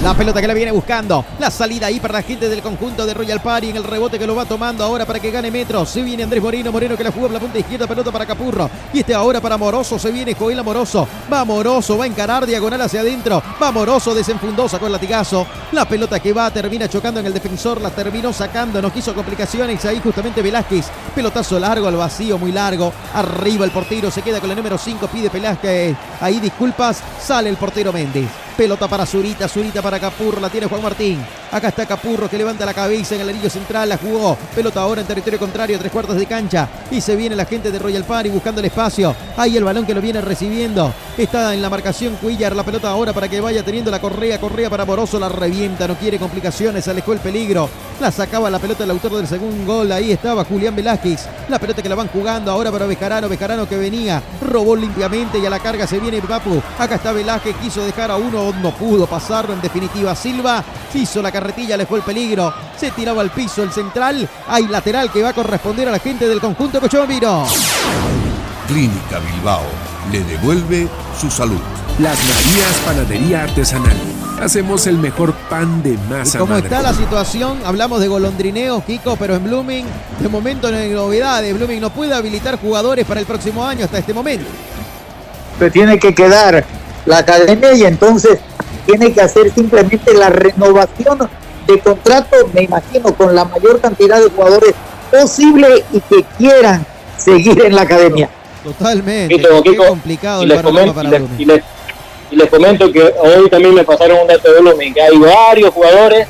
La 0.03 0.15
pelota 0.15 0.41
que 0.41 0.47
la 0.47 0.55
viene 0.55 0.73
buscando. 0.73 1.27
La 1.39 1.51
salida 1.51 1.89
ahí 1.89 2.01
para 2.01 2.15
la 2.15 2.23
gente 2.23 2.49
del 2.49 2.63
conjunto 2.63 3.05
de 3.05 3.13
Royal 3.13 3.43
Party 3.43 3.69
en 3.69 3.77
el 3.77 3.85
rebote 3.85 4.19
que 4.19 4.27
lo 4.27 4.35
va 4.35 4.47
tomando 4.47 4.83
ahora 4.83 5.05
para 5.05 5.21
que 5.21 5.31
gane 5.31 5.51
Metro. 5.51 5.85
Se 5.85 6.01
viene 6.01 6.23
Andrés 6.23 6.43
Moreno. 6.43 6.73
Moreno 6.73 6.97
que 6.97 7.05
la 7.05 7.13
jugó 7.13 7.27
por 7.27 7.35
la 7.35 7.41
punta 7.41 7.59
izquierda. 7.59 7.87
Pelota 7.87 8.11
para 8.11 8.25
Capurro. 8.25 8.71
Y 8.95 9.01
este 9.01 9.15
ahora 9.15 9.43
para 9.43 9.59
Moroso. 9.59 9.99
Se 9.99 10.11
viene 10.11 10.35
Joel 10.35 10.59
Amoroso. 10.59 11.07
Va 11.31 11.45
Moroso. 11.45 11.99
Va 11.99 12.05
a 12.05 12.07
encarar 12.07 12.47
diagonal 12.47 12.81
hacia 12.81 13.01
adentro. 13.01 13.43
Va 13.63 13.71
Moroso. 13.73 14.15
Desenfundó. 14.15 14.71
Sacó 14.71 14.87
el 14.87 14.93
latigazo. 14.93 15.47
La 15.73 15.85
pelota 15.85 16.19
que 16.19 16.33
va 16.33 16.51
termina 16.51 16.89
chocando 16.89 17.21
en 17.21 17.27
el 17.27 17.35
defensor. 17.35 17.79
La 17.79 17.91
terminó 17.91 18.33
sacando. 18.33 18.81
No 18.81 18.91
quiso 18.91 19.15
complicaciones. 19.15 19.85
Ahí 19.85 20.01
justamente 20.03 20.41
Velázquez. 20.41 20.87
Pelotazo 21.15 21.59
largo 21.59 21.89
al 21.89 21.97
vacío. 21.97 22.39
Muy 22.39 22.53
largo. 22.53 22.91
Arriba 23.13 23.67
el 23.67 23.71
portero. 23.71 24.11
Se 24.11 24.23
queda 24.23 24.41
con 24.41 24.49
la 24.49 24.55
número 24.55 24.79
5. 24.79 25.09
Pide 25.09 25.29
Velázquez. 25.29 25.95
Ahí 26.23 26.41
disculpas. 26.41 27.03
Sale 27.21 27.51
el 27.51 27.59
portero 27.59 27.93
Méndez. 27.93 28.50
Pelota 28.61 28.87
para 28.89 29.07
Zurita, 29.07 29.49
Zurita 29.49 29.81
para 29.81 29.99
Capurro, 29.99 30.39
la 30.39 30.51
tiene 30.51 30.67
Juan 30.67 30.83
Martín. 30.83 31.25
Acá 31.51 31.69
está 31.69 31.87
Capurro 31.87 32.29
que 32.29 32.37
levanta 32.37 32.67
la 32.67 32.75
cabeza 32.75 33.15
en 33.15 33.23
el 33.23 33.31
anillo 33.31 33.49
central, 33.49 33.89
la 33.89 33.97
jugó. 33.97 34.37
Pelota 34.55 34.83
ahora 34.83 35.01
en 35.01 35.07
territorio 35.07 35.39
contrario, 35.39 35.79
tres 35.79 35.91
cuartos 35.91 36.15
de 36.15 36.27
cancha. 36.27 36.69
Y 36.91 37.01
se 37.01 37.17
viene 37.17 37.35
la 37.35 37.47
gente 37.47 37.71
de 37.71 37.79
Royal 37.79 38.05
Party 38.05 38.29
buscando 38.29 38.61
el 38.61 38.67
espacio. 38.67 39.17
Ahí 39.39 39.57
el 39.57 39.65
balón 39.65 39.87
que 39.87 39.95
lo 39.95 40.03
viene 40.03 40.21
recibiendo. 40.21 40.93
Está 41.17 41.55
en 41.55 41.63
la 41.63 41.71
marcación 41.71 42.17
Cuillar, 42.17 42.55
la 42.55 42.63
pelota 42.63 42.91
ahora 42.91 43.15
para 43.15 43.29
que 43.29 43.41
vaya 43.41 43.65
teniendo 43.65 43.91
la 43.91 43.99
correa, 43.99 44.39
correa 44.39 44.69
para 44.69 44.85
Moroso, 44.85 45.19
la 45.19 45.31
revienta, 45.31 45.89
no 45.89 45.95
quiere 45.97 46.19
complicaciones, 46.19 46.87
alejó 46.87 47.15
el 47.15 47.21
peligro. 47.21 47.67
La 47.99 48.13
sacaba 48.13 48.51
la 48.51 48.59
pelota 48.59 48.85
el 48.85 48.91
autor 48.91 49.17
del 49.17 49.27
segundo 49.27 49.73
gol, 49.73 49.91
ahí 49.91 50.13
estaba 50.13 50.45
Julián 50.45 50.77
Velázquez. 50.77 51.27
La 51.49 51.59
pelota 51.59 51.83
que 51.83 51.89
la 51.89 51.95
van 51.95 52.09
jugando 52.09 52.51
ahora 52.51 52.71
para 52.71 52.85
Bejarano, 52.85 53.27
Bejarano 53.27 53.67
que 53.67 53.79
venía 53.79 54.23
robó 54.51 54.77
limpiamente 54.77 55.39
y 55.39 55.47
a 55.47 55.51
la 55.51 55.59
carga 55.59 55.87
se 55.87 55.99
viene 55.99 56.21
Papu. 56.21 56.63
Acá 56.79 56.97
está 56.97 57.13
Velázquez, 57.13 57.57
quiso 57.57 57.85
dejar 57.85 58.11
a 58.11 58.17
uno, 58.17 58.53
no 58.61 58.71
pudo 58.73 59.07
pasarlo. 59.07 59.55
En 59.55 59.61
definitiva, 59.61 60.15
Silva 60.15 60.63
hizo 60.93 61.23
la 61.23 61.33
carretilla, 61.33 61.77
le 61.77 61.87
fue 61.87 61.99
el 61.99 62.05
peligro. 62.05 62.53
Se 62.77 62.91
tiraba 62.91 63.23
al 63.23 63.31
piso 63.31 63.63
el 63.63 63.73
central. 63.73 64.29
Hay 64.49 64.67
lateral 64.67 65.11
que 65.11 65.23
va 65.23 65.31
a 65.31 65.35
corresponder 65.35 65.89
a 65.89 65.93
la 65.93 65.99
gente 65.99 66.29
del 66.29 66.41
conjunto 66.41 66.81
Cochabambino. 66.81 67.47
Clínica 68.67 69.19
Bilbao 69.19 69.65
le 70.13 70.23
devuelve 70.25 70.89
su 71.19 71.31
salud. 71.31 71.61
Las 71.99 72.19
Marías 72.19 72.77
Panadería 72.85 73.43
Artesanal. 73.45 74.20
Hacemos 74.41 74.87
el 74.87 74.97
mejor 74.97 75.35
pan 75.51 75.83
de 75.83 75.99
masa 76.09 76.39
¿Cómo 76.39 76.55
madre. 76.55 76.67
está 76.69 76.81
la 76.81 76.95
situación? 76.95 77.59
Hablamos 77.65 78.01
de 78.01 78.09
golondrineo, 78.09 78.83
Kiko, 78.87 79.17
pero 79.17 79.35
en 79.35 79.45
Blooming, 79.45 79.85
de 80.19 80.29
momento 80.29 80.71
no 80.71 80.79
hay 80.79 80.89
novedades. 80.91 81.55
Blooming 81.55 81.81
no 81.81 81.91
puede 81.91 82.15
habilitar 82.15 82.59
jugadores 82.59 83.05
para 83.05 83.21
el 83.21 83.27
próximo 83.27 83.65
año 83.67 83.85
hasta 83.85 83.99
este 83.99 84.15
momento. 84.15 84.47
Pero 85.59 85.71
tiene 85.71 85.99
que 85.99 86.15
quedar 86.15 86.65
la 87.05 87.19
academia 87.19 87.75
y 87.75 87.85
entonces 87.85 88.39
tiene 88.87 89.13
que 89.13 89.21
hacer 89.21 89.53
simplemente 89.55 90.15
la 90.15 90.31
renovación 90.31 91.19
de 91.67 91.79
contrato, 91.81 92.37
me 92.55 92.63
imagino, 92.63 93.15
con 93.15 93.35
la 93.35 93.45
mayor 93.45 93.79
cantidad 93.81 94.19
de 94.23 94.31
jugadores 94.31 94.75
posible 95.11 95.85
y 95.93 96.01
que 96.01 96.25
quieran 96.39 96.87
seguir 97.19 97.63
en 97.63 97.75
la 97.77 97.83
academia. 97.83 98.31
Totalmente. 98.65 99.37
Kiko, 99.37 99.63
Qué 99.63 99.71
Kiko, 99.71 99.87
complicado 99.87 100.41
y 100.41 100.45
el 100.45 100.49
les, 100.49 100.63
comento, 100.63 100.95
para 100.95 101.09
y, 101.09 101.13
les, 101.13 101.21
Blooming. 101.21 101.41
y 101.41 101.45
les- 101.45 101.65
y 102.31 102.37
les 102.37 102.49
comento 102.49 102.91
que 102.93 103.03
hoy 103.03 103.49
también 103.49 103.75
me 103.75 103.85
pasaron 103.85 104.19
un 104.21 104.27
dato 104.27 104.53
de 104.53 104.93
que 104.93 105.03
hay 105.03 105.19
varios 105.19 105.73
jugadores 105.73 106.27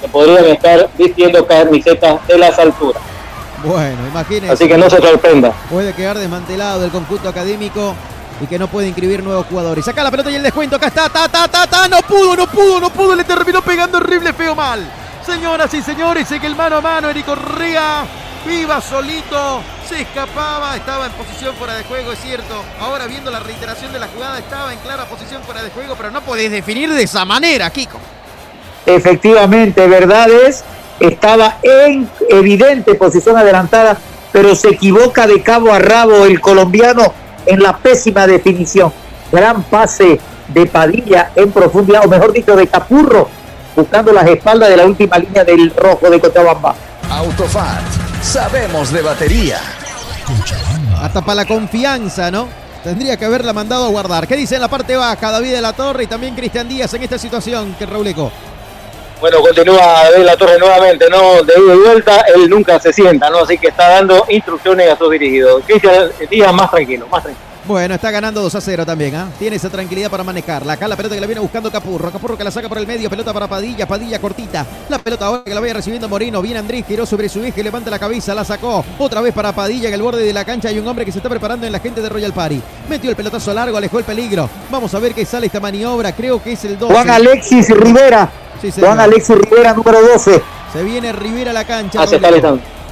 que 0.00 0.08
podrían 0.08 0.44
estar 0.46 0.88
vistiendo 0.98 1.46
camisetas 1.46 2.26
de 2.26 2.38
las 2.38 2.58
alturas. 2.58 3.02
Bueno, 3.64 4.06
imagínense. 4.08 4.52
Así 4.52 4.68
que 4.68 4.76
no 4.76 4.90
se 4.90 4.98
sorprenda. 4.98 5.52
Puede 5.70 5.94
quedar 5.94 6.18
desmantelado 6.18 6.84
el 6.84 6.90
conjunto 6.90 7.28
académico 7.28 7.94
y 8.40 8.46
que 8.46 8.58
no 8.58 8.66
puede 8.66 8.88
inscribir 8.88 9.22
nuevos 9.22 9.46
jugadores. 9.46 9.84
Saca 9.84 10.02
la 10.02 10.10
pelota 10.10 10.30
y 10.30 10.34
el 10.34 10.42
descuento. 10.42 10.76
Acá 10.76 10.88
está, 10.88 11.08
ta, 11.08 11.28
ta, 11.28 11.46
ta, 11.46 11.66
ta. 11.66 11.88
No 11.88 11.98
pudo, 12.00 12.36
no 12.36 12.46
pudo, 12.48 12.80
no 12.80 12.90
pudo. 12.90 13.14
Le 13.14 13.24
terminó 13.24 13.62
pegando 13.62 13.98
horrible, 13.98 14.32
feo, 14.32 14.54
mal. 14.54 14.84
Señoras 15.24 15.72
y 15.74 15.82
señores, 15.82 16.30
en 16.32 16.44
el 16.44 16.56
mano 16.56 16.76
a 16.76 16.80
mano, 16.80 17.08
Eric 17.08 17.24
Correa 17.24 18.04
iba 18.50 18.80
solito, 18.80 19.62
se 19.88 20.02
escapaba, 20.02 20.76
estaba 20.76 21.06
en 21.06 21.12
posición 21.12 21.54
fuera 21.54 21.74
de 21.74 21.84
juego, 21.84 22.12
es 22.12 22.18
cierto. 22.20 22.62
Ahora 22.80 23.06
viendo 23.06 23.30
la 23.30 23.40
reiteración 23.40 23.92
de 23.92 24.00
la 24.00 24.08
jugada, 24.08 24.38
estaba 24.38 24.72
en 24.72 24.78
clara 24.80 25.04
posición 25.04 25.42
fuera 25.42 25.62
de 25.62 25.70
juego, 25.70 25.94
pero 25.96 26.10
no 26.10 26.20
podés 26.22 26.50
definir 26.50 26.92
de 26.92 27.02
esa 27.02 27.24
manera, 27.24 27.70
Kiko. 27.70 27.98
Efectivamente, 28.86 29.86
verdad 29.86 30.28
es, 30.28 30.64
estaba 30.98 31.58
en 31.62 32.08
evidente 32.28 32.94
posición 32.94 33.36
adelantada, 33.36 33.96
pero 34.32 34.54
se 34.54 34.70
equivoca 34.70 35.26
de 35.26 35.42
cabo 35.42 35.72
a 35.72 35.78
rabo 35.78 36.24
el 36.24 36.40
colombiano 36.40 37.12
en 37.46 37.62
la 37.62 37.76
pésima 37.76 38.26
definición. 38.26 38.92
Gran 39.30 39.62
pase 39.62 40.20
de 40.48 40.66
Padilla 40.66 41.30
en 41.36 41.52
profundidad, 41.52 42.04
o 42.04 42.08
mejor 42.08 42.32
dicho, 42.32 42.56
de 42.56 42.66
Capurro, 42.66 43.28
buscando 43.76 44.12
las 44.12 44.26
espaldas 44.26 44.68
de 44.68 44.76
la 44.76 44.86
última 44.86 45.18
línea 45.18 45.44
del 45.44 45.72
rojo 45.74 46.10
de 46.10 46.20
Cochabamba. 46.20 46.74
Autofat, 47.10 48.01
sabemos 48.22 48.92
de 48.92 49.02
batería. 49.02 49.60
Hasta 51.00 51.20
para 51.20 51.36
la 51.36 51.44
confianza, 51.44 52.30
¿no? 52.30 52.48
Tendría 52.84 53.16
que 53.16 53.24
haberla 53.24 53.52
mandado 53.52 53.86
a 53.86 53.88
guardar. 53.88 54.26
¿Qué 54.26 54.36
dice 54.36 54.54
en 54.54 54.60
la 54.60 54.68
parte 54.68 54.96
baja 54.96 55.30
David 55.30 55.52
de 55.52 55.60
la 55.60 55.72
Torre 55.72 56.04
y 56.04 56.06
también 56.06 56.34
Cristian 56.34 56.68
Díaz 56.68 56.94
en 56.94 57.02
esta 57.02 57.18
situación 57.18 57.74
que 57.78 57.86
Rauleco? 57.86 58.30
Bueno, 59.20 59.40
continúa 59.40 60.10
David 60.10 60.24
La 60.24 60.36
Torre 60.36 60.58
nuevamente, 60.58 61.08
¿no? 61.08 61.42
De 61.44 61.52
ida 61.54 61.74
y 61.74 61.78
vuelta, 61.78 62.24
él 62.34 62.50
nunca 62.50 62.80
se 62.80 62.92
sienta, 62.92 63.30
¿no? 63.30 63.38
Así 63.38 63.56
que 63.56 63.68
está 63.68 63.88
dando 63.88 64.24
instrucciones 64.28 64.90
a 64.90 64.96
sus 64.96 65.10
dirigidos. 65.12 65.62
Cristian 65.64 66.10
Díaz 66.28 66.52
más 66.52 66.70
tranquilo, 66.70 67.06
más 67.06 67.22
tranquilo. 67.22 67.51
Bueno, 67.64 67.94
está 67.94 68.10
ganando 68.10 68.42
2 68.42 68.54
a 68.56 68.60
0 68.60 68.84
también, 68.84 69.14
¿ah? 69.14 69.28
Tiene 69.38 69.54
esa 69.54 69.70
tranquilidad 69.70 70.10
para 70.10 70.24
manejarla. 70.24 70.72
Acá 70.72 70.88
la 70.88 70.96
pelota 70.96 71.14
que 71.14 71.20
la 71.20 71.28
viene 71.28 71.40
buscando 71.40 71.70
Capurro. 71.70 72.10
Capurro 72.10 72.36
que 72.36 72.42
la 72.42 72.50
saca 72.50 72.68
por 72.68 72.78
el 72.78 72.88
medio. 72.88 73.08
Pelota 73.08 73.32
para 73.32 73.46
Padilla. 73.46 73.86
Padilla 73.86 74.20
cortita. 74.20 74.66
La 74.88 74.98
pelota 74.98 75.26
ahora 75.26 75.44
que 75.44 75.54
la 75.54 75.60
vaya 75.60 75.74
recibiendo 75.74 76.08
Moreno. 76.08 76.42
Viene 76.42 76.58
Andrés, 76.58 76.84
giró 76.86 77.06
sobre 77.06 77.28
su 77.28 77.42
eje, 77.44 77.62
levanta 77.62 77.88
la 77.88 78.00
cabeza, 78.00 78.34
la 78.34 78.44
sacó. 78.44 78.84
Otra 78.98 79.20
vez 79.20 79.32
para 79.32 79.52
Padilla 79.52 79.88
en 79.88 79.94
el 79.94 80.02
borde 80.02 80.24
de 80.24 80.32
la 80.32 80.44
cancha. 80.44 80.68
Hay 80.68 80.78
un 80.80 80.88
hombre 80.88 81.04
que 81.04 81.12
se 81.12 81.18
está 81.18 81.28
preparando 81.28 81.64
en 81.64 81.72
la 81.72 81.78
gente 81.78 82.02
de 82.02 82.08
Royal 82.08 82.32
Party. 82.32 82.60
Metió 82.88 83.10
el 83.10 83.16
pelotazo 83.16 83.54
largo, 83.54 83.76
alejó 83.76 84.00
el 84.00 84.04
peligro. 84.04 84.50
Vamos 84.68 84.92
a 84.94 84.98
ver 84.98 85.14
qué 85.14 85.24
sale 85.24 85.46
esta 85.46 85.60
maniobra. 85.60 86.12
Creo 86.12 86.42
que 86.42 86.52
es 86.52 86.64
el 86.64 86.76
12. 86.76 86.92
Juan 86.92 87.10
Alexis 87.10 87.70
Rivera. 87.70 88.28
Sí. 88.60 88.72
Juan 88.80 88.98
Alexis 88.98 89.36
Rivera, 89.36 89.72
número 89.72 90.02
12. 90.02 90.42
Se 90.72 90.82
viene 90.82 91.12
Rivera 91.12 91.52
a 91.52 91.54
la 91.54 91.64
cancha. 91.64 92.02
Ah, 92.02 92.06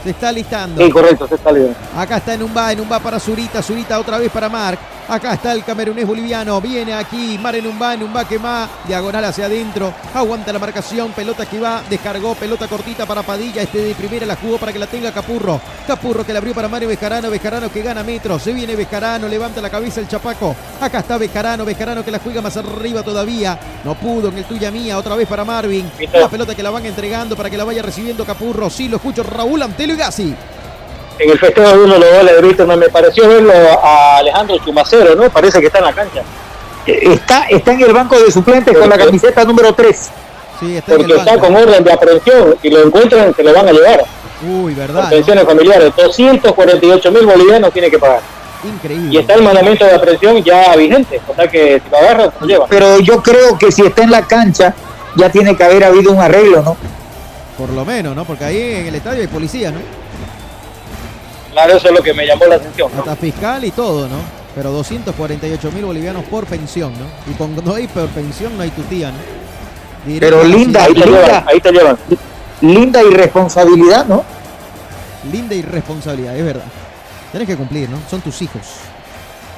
se 0.02 0.10
está 0.10 0.32
listando. 0.32 0.82
Sí, 0.82 0.90
correcto, 0.90 1.26
se 1.26 1.34
está 1.34 1.52
liando. 1.52 1.74
Acá 1.96 2.18
está 2.18 2.34
en 2.34 2.42
un 2.42 2.56
va, 2.56 2.72
en 2.72 2.80
un 2.80 2.90
va 2.90 2.98
para 2.98 3.20
Zurita, 3.20 3.62
Zurita 3.62 3.98
otra 3.98 4.18
vez 4.18 4.30
para 4.30 4.48
Marc. 4.48 4.78
Acá 5.08 5.32
está 5.32 5.52
el 5.52 5.64
camerunés 5.64 6.06
boliviano, 6.06 6.60
viene 6.60 6.94
aquí, 6.94 7.36
Mar 7.36 7.56
en 7.56 7.66
un 7.66 7.82
va, 7.82 7.94
en 7.94 8.04
un 8.04 8.14
va 8.14 8.28
que 8.28 8.38
más, 8.38 8.70
diagonal 8.86 9.24
hacia 9.24 9.46
adentro, 9.46 9.92
aguanta 10.14 10.52
la 10.52 10.60
marcación, 10.60 11.10
pelota 11.10 11.46
que 11.46 11.58
va, 11.58 11.82
descargó, 11.90 12.36
pelota 12.36 12.68
cortita 12.68 13.06
para 13.06 13.24
Padilla, 13.24 13.60
este 13.60 13.78
de 13.78 13.94
primera 13.96 14.24
la 14.24 14.36
jugó 14.36 14.56
para 14.58 14.72
que 14.72 14.78
la 14.78 14.86
tenga 14.86 15.10
Capurro. 15.10 15.60
Capurro 15.84 16.24
que 16.24 16.32
la 16.32 16.38
abrió 16.38 16.54
para 16.54 16.68
Mario 16.68 16.86
Bejarano, 16.86 17.28
Bejarano 17.28 17.72
que 17.72 17.82
gana 17.82 18.04
metros, 18.04 18.40
se 18.40 18.52
viene 18.52 18.76
Bejarano, 18.76 19.26
levanta 19.26 19.60
la 19.60 19.68
cabeza 19.68 20.00
el 20.00 20.06
Chapaco. 20.06 20.54
Acá 20.80 21.00
está 21.00 21.18
Bejarano, 21.18 21.64
Bejarano 21.64 22.04
que 22.04 22.12
la 22.12 22.20
juega 22.20 22.40
más 22.40 22.56
arriba 22.56 23.02
todavía, 23.02 23.58
no 23.84 23.96
pudo 23.96 24.28
en 24.28 24.38
el 24.38 24.44
tuya 24.44 24.70
mía, 24.70 24.96
otra 24.96 25.16
vez 25.16 25.26
para 25.26 25.44
Marvin. 25.44 25.90
La 26.12 26.28
pelota 26.28 26.54
que 26.54 26.62
la 26.62 26.70
van 26.70 26.86
entregando 26.86 27.34
para 27.34 27.50
que 27.50 27.56
la 27.56 27.64
vaya 27.64 27.82
recibiendo 27.82 28.24
Capurro, 28.24 28.70
sí 28.70 28.88
lo 28.88 28.98
escucho, 28.98 29.24
Raúl 29.24 29.60
Antelo 29.60 29.89
y 29.90 29.96
Gassi. 29.96 30.34
En 31.18 31.30
el 31.30 31.38
festejo 31.38 31.68
de 31.68 31.78
uno 31.84 31.94
de 31.94 32.00
los 32.00 32.12
goles 32.14 32.36
de 32.36 32.42
Víctor 32.42 32.76
me 32.76 32.88
pareció 32.88 33.28
verlo 33.28 33.52
a 33.52 34.18
Alejandro 34.18 34.56
Chumacero, 34.64 35.14
¿no? 35.14 35.28
Parece 35.28 35.60
que 35.60 35.66
está 35.66 35.78
en 35.78 35.84
la 35.84 35.92
cancha. 35.92 36.22
Está, 36.86 37.44
está 37.48 37.72
en 37.72 37.82
el 37.82 37.92
banco 37.92 38.18
de 38.18 38.30
suplentes 38.30 38.76
con 38.76 38.88
la 38.88 38.96
camiseta 38.96 39.44
número 39.44 39.74
3. 39.74 40.10
Sí, 40.60 40.76
está 40.76 40.92
en 40.92 40.98
Porque 40.98 41.14
está 41.14 41.38
con 41.38 41.54
orden 41.54 41.84
de 41.84 41.92
aprehensión. 41.92 42.56
Si 42.62 42.70
lo 42.70 42.82
encuentran, 42.86 43.34
se 43.34 43.42
lo 43.42 43.52
van 43.52 43.68
a 43.68 43.72
llevar. 43.72 44.04
Uy, 44.42 44.74
Por 44.74 44.86
verdad. 44.86 45.04
¿no? 45.04 45.10
pensiones 45.10 45.44
familiares. 45.44 45.92
248 45.94 47.12
mil 47.12 47.26
bolivianos 47.26 47.72
tiene 47.72 47.90
que 47.90 47.98
pagar. 47.98 48.20
Increíble. 48.64 49.08
Y 49.12 49.18
está 49.18 49.34
el 49.34 49.42
mandamiento 49.42 49.84
de 49.84 49.94
aprehensión 49.94 50.42
ya 50.42 50.74
vigente. 50.76 51.20
O 51.28 51.34
sea 51.34 51.48
que 51.48 51.82
si 51.84 51.90
lo 51.90 51.96
agarran, 51.98 52.30
se 52.32 52.40
lo 52.40 52.46
llevan. 52.46 52.68
Pero 52.70 52.98
yo 53.00 53.22
creo 53.22 53.58
que 53.58 53.70
si 53.70 53.82
está 53.82 54.02
en 54.02 54.10
la 54.10 54.26
cancha, 54.26 54.74
ya 55.16 55.30
tiene 55.30 55.56
que 55.56 55.64
haber 55.64 55.84
habido 55.84 56.12
un 56.12 56.20
arreglo, 56.20 56.62
¿no? 56.62 56.76
Por 57.60 57.68
lo 57.74 57.84
menos, 57.84 58.16
¿no? 58.16 58.24
Porque 58.24 58.42
ahí 58.46 58.58
en 58.58 58.86
el 58.86 58.94
estadio 58.94 59.20
hay 59.20 59.26
policía, 59.26 59.70
¿no? 59.70 59.80
Claro, 61.52 61.76
eso 61.76 61.88
es 61.88 61.94
lo 61.94 62.02
que 62.02 62.14
me 62.14 62.26
llamó 62.26 62.46
la 62.46 62.54
atención. 62.54 62.90
¿no? 62.90 63.00
Hasta 63.00 63.16
fiscal 63.16 63.62
y 63.66 63.70
todo, 63.70 64.08
¿no? 64.08 64.16
Pero 64.54 64.70
248 64.72 65.70
mil 65.72 65.84
bolivianos 65.84 66.24
por 66.24 66.46
pensión, 66.46 66.94
¿no? 66.94 67.30
Y 67.30 67.36
cuando 67.36 67.74
hay 67.74 67.86
por 67.86 68.08
pensión 68.08 68.56
no 68.56 68.62
hay 68.62 68.70
tutía, 68.70 69.10
¿no? 69.10 69.18
Directo 70.06 70.38
Pero 70.38 70.48
linda. 70.48 70.84
Ahí 70.84 70.94
te 70.94 71.00
linda. 71.00 71.26
llevan, 71.26 71.44
ahí 71.48 71.60
te 71.60 71.70
llevan. 71.72 71.98
Linda 72.62 73.02
irresponsabilidad, 73.02 74.06
¿no? 74.06 74.24
Linda 75.30 75.54
irresponsabilidad, 75.54 76.36
es 76.38 76.44
verdad. 76.46 76.64
Tienes 77.30 77.46
que 77.46 77.56
cumplir, 77.56 77.90
¿no? 77.90 77.98
Son 78.08 78.22
tus 78.22 78.40
hijos. 78.40 78.62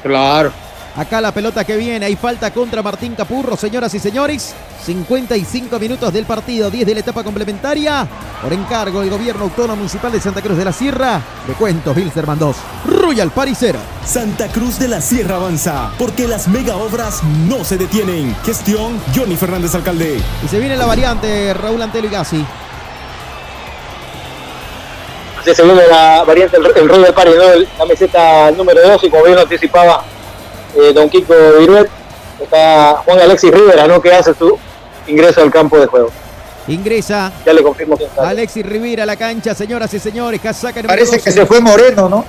Claro. 0.02 0.50
Acá 0.94 1.23
la 1.23 1.32
pelota 1.32 1.64
que 1.64 1.77
viene, 1.78 2.05
hay 2.05 2.16
falta 2.16 2.51
contra 2.51 2.82
Martín 2.82 3.14
Capurro, 3.14 3.56
señoras 3.56 3.94
y 3.94 3.98
señores. 3.98 4.55
55 4.85 5.78
minutos 5.78 6.12
del 6.12 6.27
partido, 6.27 6.70
10 6.70 6.86
de 6.86 6.94
la 6.94 7.01
etapa 7.01 7.24
complementaria. 7.24 8.06
Por 8.43 8.52
encargo 8.52 9.01
del 9.01 9.09
gobierno 9.09 9.44
autónomo 9.44 9.77
municipal 9.77 10.12
de 10.12 10.20
Santa 10.20 10.43
Cruz 10.43 10.59
de 10.59 10.66
la 10.66 10.73
Sierra. 10.73 11.23
De 11.47 11.55
cuentos, 11.55 11.97
Bilsterman 11.97 12.39
2. 12.39 12.56
Royal 12.89 13.31
Paricero. 13.31 13.78
Santa 14.05 14.48
Cruz 14.48 14.78
de 14.78 14.89
la 14.89 15.01
Sierra 15.01 15.36
avanza, 15.36 15.93
porque 15.98 16.28
las 16.28 16.47
mega 16.48 16.77
obras 16.77 17.23
no 17.48 17.64
se 17.64 17.78
detienen. 17.78 18.36
Gestión 18.44 19.01
Johnny 19.16 19.36
Fernández 19.36 19.74
Alcalde. 19.74 20.20
Y 20.44 20.48
se 20.48 20.59
viene 20.59 20.77
la 20.77 20.85
variante, 20.85 21.55
Raúl 21.55 21.81
Antelo 21.81 22.09
y 22.09 22.10
Gassi. 22.10 22.44
Así 25.40 25.55
se 25.55 25.62
viene 25.62 25.86
la 25.89 26.23
variante, 26.24 26.59
el, 26.59 26.62
del 26.62 27.14
pari, 27.14 27.31
¿no? 27.31 27.66
La 27.78 27.86
meseta 27.86 28.51
número 28.51 28.81
2 28.86 29.05
y 29.05 29.10
como 29.10 29.24
bien 29.24 29.36
lo 29.36 29.43
anticipaba 29.43 30.05
eh, 30.76 30.92
Don 30.92 31.08
Kiko 31.08 31.34
Viruet, 31.58 31.88
está 32.40 33.02
Juan 33.04 33.20
Alexis 33.20 33.50
Rivera, 33.52 33.86
¿no? 33.86 34.00
Que 34.00 34.12
hace 34.12 34.34
su 34.34 34.58
ingreso 35.06 35.42
al 35.42 35.50
campo 35.50 35.78
de 35.78 35.86
juego. 35.86 36.10
Ingresa 36.68 37.32
Ya 37.44 37.52
le 37.52 37.62
confirmo 37.62 37.96
que 37.96 38.04
está. 38.04 38.28
Alexis 38.28 38.64
Rivera 38.64 39.02
a 39.02 39.06
la 39.06 39.16
cancha, 39.16 39.54
señoras 39.54 39.92
y 39.94 39.98
señores. 39.98 40.40
Casaca 40.40 40.82
Parece 40.82 41.16
12. 41.16 41.22
que 41.24 41.32
se 41.32 41.46
fue 41.46 41.60
Moreno, 41.60 42.08
¿no? 42.08 42.24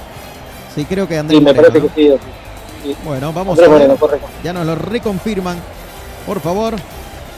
Sí, 0.73 0.85
creo 0.85 1.07
que 1.07 1.17
Andrés 1.19 1.37
Sí, 1.39 1.43
me 1.45 1.53
Moreno, 1.53 1.67
parece 1.71 1.87
¿no? 1.87 1.93
que 1.93 2.01
sí. 2.01 2.17
sí. 2.83 2.95
Bueno, 3.03 3.31
vamos 3.31 3.51
Andrés 3.59 3.67
a 3.67 3.71
ver. 3.71 3.79
Moreno, 3.81 3.95
correcto. 3.99 4.27
Ya 4.43 4.53
nos 4.53 4.65
lo 4.65 4.75
reconfirman. 4.75 5.57
Por 6.25 6.39
favor. 6.41 6.73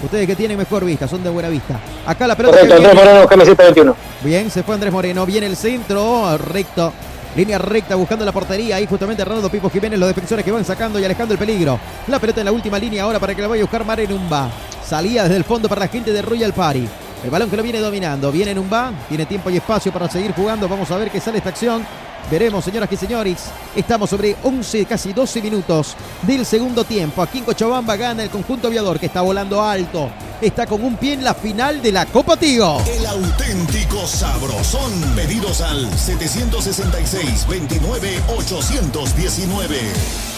Ustedes 0.04 0.28
que 0.28 0.36
tienen 0.36 0.58
mejor 0.58 0.84
vista, 0.86 1.08
son 1.08 1.24
de 1.24 1.30
buena 1.30 1.50
vista. 1.50 1.80
Acá 2.06 2.28
la 2.28 2.36
pelota. 2.36 2.58
Correcto, 2.60 2.76
Andrés. 2.78 2.96
Moreno, 2.96 3.28
camiseta 3.28 3.64
21. 3.64 3.96
Bien, 4.24 4.50
se 4.52 4.64
fue 4.64 4.76
Andrés 4.76 4.94
Moreno. 4.94 5.26
Viene 5.26 5.48
el 5.48 5.56
centro, 5.58 6.38
recto. 6.38 6.94
Línea 7.36 7.58
recta 7.58 7.96
buscando 7.96 8.24
la 8.24 8.32
portería. 8.32 8.78
Ahí 8.78 8.86
justamente 8.86 9.24
Ronaldo 9.26 9.50
Pipo 9.50 9.70
Jiménez, 9.70 10.00
los 10.00 10.08
defensores 10.08 10.46
que 10.46 10.52
van 10.52 10.64
sacando 10.64 11.00
y 11.00 11.06
alejando 11.06 11.34
el 11.34 11.40
peligro. 11.40 11.80
La 12.08 12.20
pelota 12.20 12.42
en 12.42 12.46
la 12.46 12.52
última 12.52 12.80
línea 12.80 13.04
ahora 13.04 13.20
para 13.20 13.36
que 13.36 13.42
la 13.42 13.48
vaya 13.48 13.62
a 13.62 13.66
buscar 13.66 13.86
Mare 13.86 14.08
Numba. 14.08 14.50
Salía 14.86 15.24
desde 15.24 15.38
el 15.38 15.44
fondo 15.44 15.68
para 15.68 15.82
la 15.82 15.88
gente 15.88 16.14
de 16.14 16.22
Royal 16.22 16.54
Party. 16.54 16.88
El 17.26 17.32
balón 17.32 17.50
que 17.50 17.58
lo 17.58 17.64
viene 17.64 17.80
dominando. 17.80 18.32
Viene 18.32 18.54
Numba. 18.54 18.94
Tiene 19.10 19.26
tiempo 19.26 19.50
y 19.50 19.58
espacio 19.58 19.92
para 19.92 20.08
seguir 20.08 20.32
jugando. 20.34 20.70
Vamos 20.70 20.92
a 20.92 20.98
ver 20.98 21.10
qué 21.10 21.20
sale 21.20 21.40
esta 21.40 21.50
acción. 21.50 21.84
Veremos, 22.30 22.64
señoras 22.64 22.88
y 22.92 22.98
señores. 22.98 23.46
Estamos 23.76 24.12
sobre 24.12 24.36
11, 24.44 24.86
casi 24.86 25.12
12 25.12 25.42
minutos 25.42 25.96
del 26.22 26.46
segundo 26.46 26.84
tiempo. 26.84 27.24
Aquí 27.24 27.40
en 27.40 27.46
Cochabamba 27.46 27.96
gana 27.96 28.22
el 28.22 28.30
conjunto 28.30 28.68
aviador 28.68 29.00
que 29.00 29.08
está 29.08 29.22
volando 29.22 29.60
alto. 29.60 30.12
Está 30.40 30.68
con 30.68 30.84
un 30.84 30.98
pie 30.98 31.14
en 31.14 31.24
la 31.24 31.34
final 31.34 31.82
de 31.82 31.92
la 31.92 32.06
Copa 32.06 32.38
Tigo. 32.38 32.80
El 32.86 33.04
auténtico 33.08 34.06
sabrosón. 34.06 34.92
Pedidos 35.16 35.62
al 35.62 35.92
766 35.98 37.48
29 37.48 38.22
819. 38.38 39.80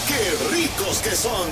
¡Qué 0.08 0.56
ricos 0.56 1.02
que 1.02 1.14
son! 1.14 1.48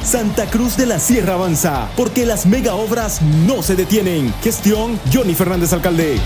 Santa 0.04 0.48
Cruz 0.48 0.76
de 0.76 0.88
la 0.88 0.98
Sierra 0.98 1.36
avanza, 1.36 1.88
porque 1.96 2.26
las 2.26 2.48
mega 2.48 2.74
obras 2.74 3.22
no 3.22 3.62
se 3.62 3.76
detienen. 3.76 4.34
Gestión 4.42 5.00
Johnny 5.14 5.36
Fernández 5.36 5.72
Alcalde. 5.74 6.18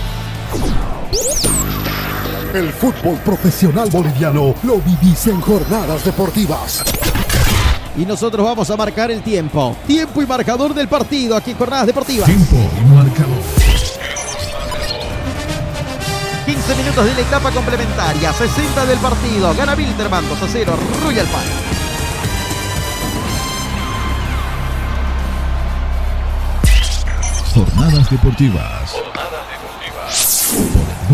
El 2.54 2.72
fútbol 2.72 3.18
profesional 3.18 3.90
boliviano 3.90 4.54
lo 4.62 4.80
vivís 4.80 5.26
en 5.26 5.38
jornadas 5.42 6.06
deportivas. 6.06 6.82
Y 7.94 8.06
nosotros 8.06 8.46
vamos 8.46 8.70
a 8.70 8.76
marcar 8.76 9.10
el 9.10 9.20
tiempo. 9.22 9.76
Tiempo 9.86 10.22
y 10.22 10.26
marcador 10.26 10.72
del 10.72 10.88
partido 10.88 11.36
aquí 11.36 11.50
en 11.50 11.58
Jornadas 11.58 11.86
Deportivas. 11.86 12.24
Tiempo 12.24 12.56
y 12.56 12.94
marcador. 12.94 13.57
15 16.68 16.82
minutos 16.82 17.06
de 17.06 17.14
la 17.14 17.20
etapa 17.20 17.50
complementaria. 17.50 18.30
60 18.30 18.84
del 18.84 18.98
partido. 18.98 19.54
Gana 19.54 19.74
Wilterman 19.74 20.28
2 20.28 20.42
a 20.42 20.48
0. 20.48 20.76
Royal 21.02 21.26
Party. 21.28 21.48
Jornadas 27.54 28.10
deportivas. 28.10 28.94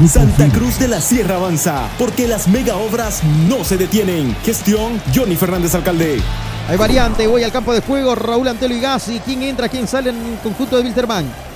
Santa 0.08 0.48
Cruz 0.48 0.80
de 0.80 0.88
la 0.88 1.00
Sierra 1.00 1.36
avanza, 1.36 1.88
porque 2.00 2.26
las 2.26 2.48
mega 2.48 2.74
obras 2.74 3.22
no 3.48 3.62
se 3.62 3.76
detienen. 3.76 4.36
Gestión 4.44 5.00
Johnny 5.14 5.36
Fernández 5.36 5.72
Alcalde. 5.76 6.20
Hay 6.68 6.76
variante, 6.76 7.28
voy 7.28 7.44
al 7.44 7.52
campo 7.52 7.72
de 7.72 7.80
juego, 7.80 8.16
Raúl 8.16 8.48
Antelo 8.48 8.74
y 8.74 8.80
Gassi. 8.80 9.20
¿Quién 9.24 9.44
entra, 9.44 9.68
quién 9.68 9.86
sale 9.86 10.10
en 10.10 10.16
el 10.16 10.38
conjunto 10.38 10.76
de 10.76 10.82
Wilterman? 10.82 11.53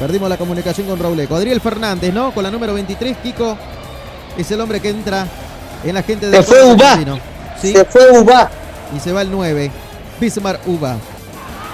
Perdimos 0.00 0.30
la 0.30 0.38
comunicación 0.38 0.86
con 0.86 0.98
Raúl 0.98 1.20
Eco. 1.20 1.36
Adriel 1.36 1.60
Fernández, 1.60 2.14
¿no? 2.14 2.32
Con 2.32 2.42
la 2.42 2.50
número 2.50 2.72
23, 2.72 3.18
Kiko 3.18 3.54
es 4.38 4.50
el 4.50 4.58
hombre 4.62 4.80
que 4.80 4.88
entra 4.88 5.26
en 5.84 5.94
la 5.94 6.02
gente 6.02 6.30
de 6.30 6.38
Se 6.38 6.42
fue 6.42 6.64
Uba. 6.64 6.98
¿Sí? 7.60 7.72
Se 7.74 7.84
fue 7.84 8.18
Uba. 8.18 8.50
Y 8.96 8.98
se 8.98 9.12
va 9.12 9.20
el 9.20 9.30
9, 9.30 9.70
Bismar 10.18 10.58
Uba. 10.64 10.96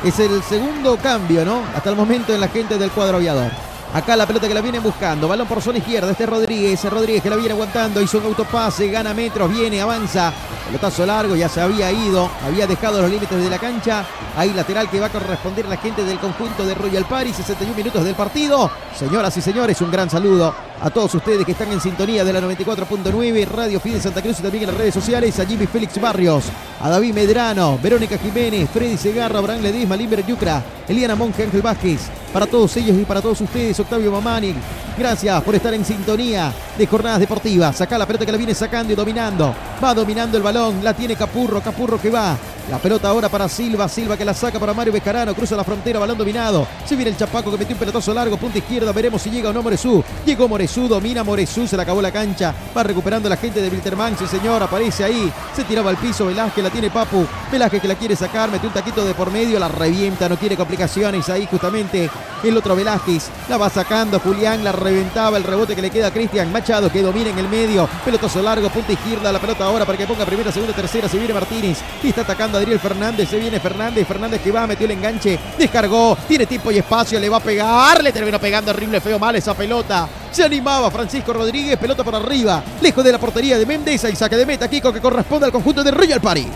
Es 0.04 0.18
el 0.18 0.42
segundo 0.42 0.96
cambio, 0.96 1.44
¿no? 1.44 1.62
Hasta 1.72 1.90
el 1.90 1.94
momento 1.94 2.34
en 2.34 2.40
la 2.40 2.48
gente 2.48 2.76
del 2.76 2.90
cuadro 2.90 3.18
aviador. 3.18 3.52
Acá 3.94 4.16
la 4.16 4.26
pelota 4.26 4.48
que 4.48 4.54
la 4.54 4.60
vienen 4.60 4.82
buscando. 4.82 5.28
Balón 5.28 5.46
por 5.46 5.62
zona 5.62 5.78
izquierda. 5.78 6.10
Este 6.10 6.26
Rodríguez. 6.26 6.82
Rodríguez 6.84 7.22
que 7.22 7.30
la 7.30 7.36
viene 7.36 7.52
aguantando. 7.52 8.00
Hizo 8.00 8.18
un 8.18 8.24
autopase. 8.24 8.90
Gana 8.90 9.14
metros. 9.14 9.48
Viene, 9.48 9.80
avanza. 9.80 10.32
Pelotazo 10.66 11.06
largo. 11.06 11.36
Ya 11.36 11.48
se 11.48 11.60
había 11.60 11.90
ido. 11.92 12.28
Había 12.44 12.66
dejado 12.66 13.00
los 13.00 13.10
límites 13.10 13.38
de 13.38 13.48
la 13.50 13.58
cancha. 13.58 14.04
Ahí 14.36 14.52
lateral 14.52 14.90
que 14.90 15.00
va 15.00 15.06
a 15.06 15.10
corresponder 15.10 15.66
la 15.66 15.76
gente 15.76 16.04
del 16.04 16.18
conjunto 16.18 16.66
de 16.66 16.74
Royal 16.74 17.06
Party. 17.06 17.32
61 17.32 17.76
minutos 17.76 18.04
del 18.04 18.14
partido. 18.14 18.70
Señoras 18.98 19.36
y 19.36 19.40
señores, 19.40 19.80
un 19.80 19.90
gran 19.90 20.10
saludo 20.10 20.54
a 20.80 20.90
todos 20.90 21.14
ustedes 21.14 21.44
que 21.44 21.52
están 21.52 21.72
en 21.72 21.80
sintonía 21.80 22.24
de 22.24 22.32
la 22.32 22.40
94.9. 22.40 23.46
Radio 23.46 23.80
Fide 23.80 24.00
Santa 24.00 24.22
Cruz 24.22 24.40
y 24.40 24.42
también 24.42 24.64
en 24.64 24.70
las 24.70 24.78
redes 24.78 24.94
sociales. 24.94 25.38
A 25.38 25.46
Jimmy 25.46 25.66
Félix 25.66 26.00
Barrios. 26.00 26.44
A 26.80 26.90
David 26.90 27.14
Medrano. 27.14 27.78
Verónica 27.82 28.18
Jiménez. 28.18 28.68
Freddy 28.70 28.96
Segarra. 28.96 29.38
Abraham 29.38 29.62
Ledesma. 29.62 29.96
Limber 29.96 30.26
Yucra. 30.26 30.62
Eliana 30.88 31.14
Monge. 31.14 31.44
Ángel 31.44 31.62
Vázquez. 31.62 32.10
Para 32.32 32.46
todos 32.46 32.76
ellos 32.76 32.98
y 32.98 33.04
para 33.06 33.22
todos 33.22 33.40
ustedes, 33.40 33.80
Octavio 33.80 34.12
Mamani. 34.12 34.54
Gracias 34.98 35.42
por 35.42 35.54
estar 35.54 35.72
en 35.72 35.84
sintonía 35.84 36.52
de 36.76 36.86
jornadas 36.86 37.20
deportivas. 37.20 37.80
Acá 37.80 37.96
la 37.96 38.06
pelota 38.06 38.26
que 38.26 38.32
la 38.32 38.36
viene 38.36 38.54
sacando 38.54 38.92
y 38.92 38.96
dominando. 38.96 39.54
Va 39.82 39.94
dominando 39.94 40.36
el 40.36 40.42
balón. 40.42 40.55
La 40.56 40.94
tiene 40.94 41.16
Capurro. 41.16 41.60
Capurro 41.60 42.00
que 42.00 42.08
va. 42.08 42.34
La 42.68 42.78
pelota 42.78 43.08
ahora 43.08 43.28
para 43.28 43.48
Silva, 43.48 43.88
Silva 43.88 44.16
que 44.16 44.24
la 44.24 44.34
saca 44.34 44.58
para 44.58 44.74
Mario 44.74 44.92
Bejarano, 44.92 45.32
cruza 45.36 45.54
la 45.54 45.62
frontera, 45.62 46.00
balón 46.00 46.18
dominado. 46.18 46.66
Se 46.84 46.96
viene 46.96 47.12
el 47.12 47.16
Chapaco 47.16 47.48
que 47.52 47.58
metió 47.58 47.76
un 47.76 47.78
pelotazo 47.78 48.12
largo, 48.12 48.36
punta 48.36 48.58
izquierda, 48.58 48.90
veremos 48.90 49.22
si 49.22 49.30
llega 49.30 49.50
o 49.50 49.52
no 49.52 49.62
Moresú. 49.62 50.02
Llegó 50.24 50.48
Moresú, 50.48 50.88
domina 50.88 51.22
Moresú, 51.22 51.68
se 51.68 51.76
le 51.76 51.82
acabó 51.82 52.02
la 52.02 52.10
cancha, 52.10 52.52
va 52.76 52.82
recuperando 52.82 53.28
la 53.28 53.36
gente 53.36 53.62
de 53.62 53.68
Wilterman, 53.68 54.18
sí 54.18 54.26
señor, 54.26 54.60
aparece 54.64 55.04
ahí, 55.04 55.32
se 55.54 55.62
tiraba 55.62 55.90
al 55.90 55.96
piso, 55.96 56.26
Velázquez 56.26 56.64
la 56.64 56.70
tiene 56.70 56.90
Papu, 56.90 57.24
Velázquez 57.52 57.80
que 57.80 57.86
la 57.86 57.94
quiere 57.94 58.16
sacar, 58.16 58.50
metió 58.50 58.68
un 58.68 58.74
taquito 58.74 59.04
de 59.04 59.14
por 59.14 59.30
medio, 59.30 59.60
la 59.60 59.68
revienta, 59.68 60.28
no 60.28 60.36
quiere 60.36 60.56
complicaciones, 60.56 61.28
ahí 61.28 61.46
justamente 61.48 62.10
el 62.42 62.56
otro 62.56 62.74
Velázquez, 62.74 63.28
la 63.48 63.58
va 63.58 63.70
sacando, 63.70 64.18
Julián 64.18 64.64
la 64.64 64.72
reventaba, 64.72 65.36
el 65.36 65.44
rebote 65.44 65.76
que 65.76 65.82
le 65.82 65.90
queda 65.90 66.08
a 66.08 66.10
Cristian 66.10 66.50
Machado 66.50 66.90
que 66.90 67.00
domina 67.00 67.30
en 67.30 67.38
el 67.38 67.48
medio, 67.48 67.88
pelotazo 68.04 68.42
largo, 68.42 68.68
punta 68.70 68.92
izquierda, 68.92 69.30
la 69.30 69.38
pelota 69.38 69.66
ahora 69.66 69.84
para 69.84 69.96
que 69.96 70.06
ponga 70.06 70.26
primera, 70.26 70.50
segunda, 70.50 70.74
tercera, 70.74 71.08
se 71.08 71.16
viene 71.16 71.32
Martínez, 71.32 71.78
y 72.02 72.08
está 72.08 72.22
atacando 72.22 72.55
Adriel 72.56 72.80
Fernández, 72.80 73.28
se 73.28 73.38
viene 73.38 73.60
Fernández, 73.60 74.06
Fernández 74.06 74.40
que 74.42 74.52
va, 74.52 74.66
metió 74.66 74.86
el 74.86 74.92
enganche, 74.92 75.38
descargó, 75.58 76.16
tiene 76.26 76.46
tiempo 76.46 76.70
y 76.70 76.78
espacio, 76.78 77.20
le 77.20 77.28
va 77.28 77.38
a 77.38 77.40
pegar, 77.40 78.02
le 78.02 78.12
terminó 78.12 78.38
pegando 78.38 78.70
horrible, 78.70 79.00
feo, 79.00 79.18
mal 79.18 79.36
esa 79.36 79.54
pelota. 79.54 80.08
Se 80.30 80.44
animaba 80.44 80.90
Francisco 80.90 81.32
Rodríguez, 81.32 81.76
pelota 81.78 82.04
por 82.04 82.14
arriba, 82.14 82.62
lejos 82.80 83.04
de 83.04 83.12
la 83.12 83.18
portería 83.18 83.58
de 83.58 83.66
Méndez, 83.66 84.04
y 84.04 84.16
saque 84.16 84.36
de 84.36 84.46
meta, 84.46 84.68
Kiko, 84.68 84.92
que 84.92 85.00
corresponde 85.00 85.46
al 85.46 85.52
conjunto 85.52 85.82
de 85.82 85.90
Royal 85.90 86.20
Party. 86.20 86.46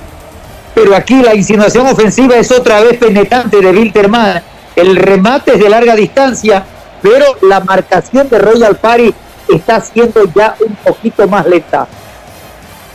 Pero 0.74 0.94
aquí 0.94 1.20
la 1.22 1.34
insinuación 1.34 1.86
ofensiva 1.86 2.36
es 2.36 2.50
otra 2.50 2.80
vez 2.80 2.98
penetrante 2.98 3.60
de 3.60 3.70
Wilterman. 3.70 4.42
El 4.76 4.96
remate 4.96 5.54
es 5.54 5.58
de 5.58 5.68
larga 5.68 5.94
distancia, 5.94 6.64
pero 7.02 7.36
la 7.42 7.60
marcación 7.60 8.28
de 8.28 8.38
Royal 8.38 8.76
Party 8.76 9.12
está 9.48 9.80
siendo 9.80 10.24
ya 10.34 10.54
un 10.64 10.74
poquito 10.76 11.26
más 11.26 11.46
lenta. 11.46 11.86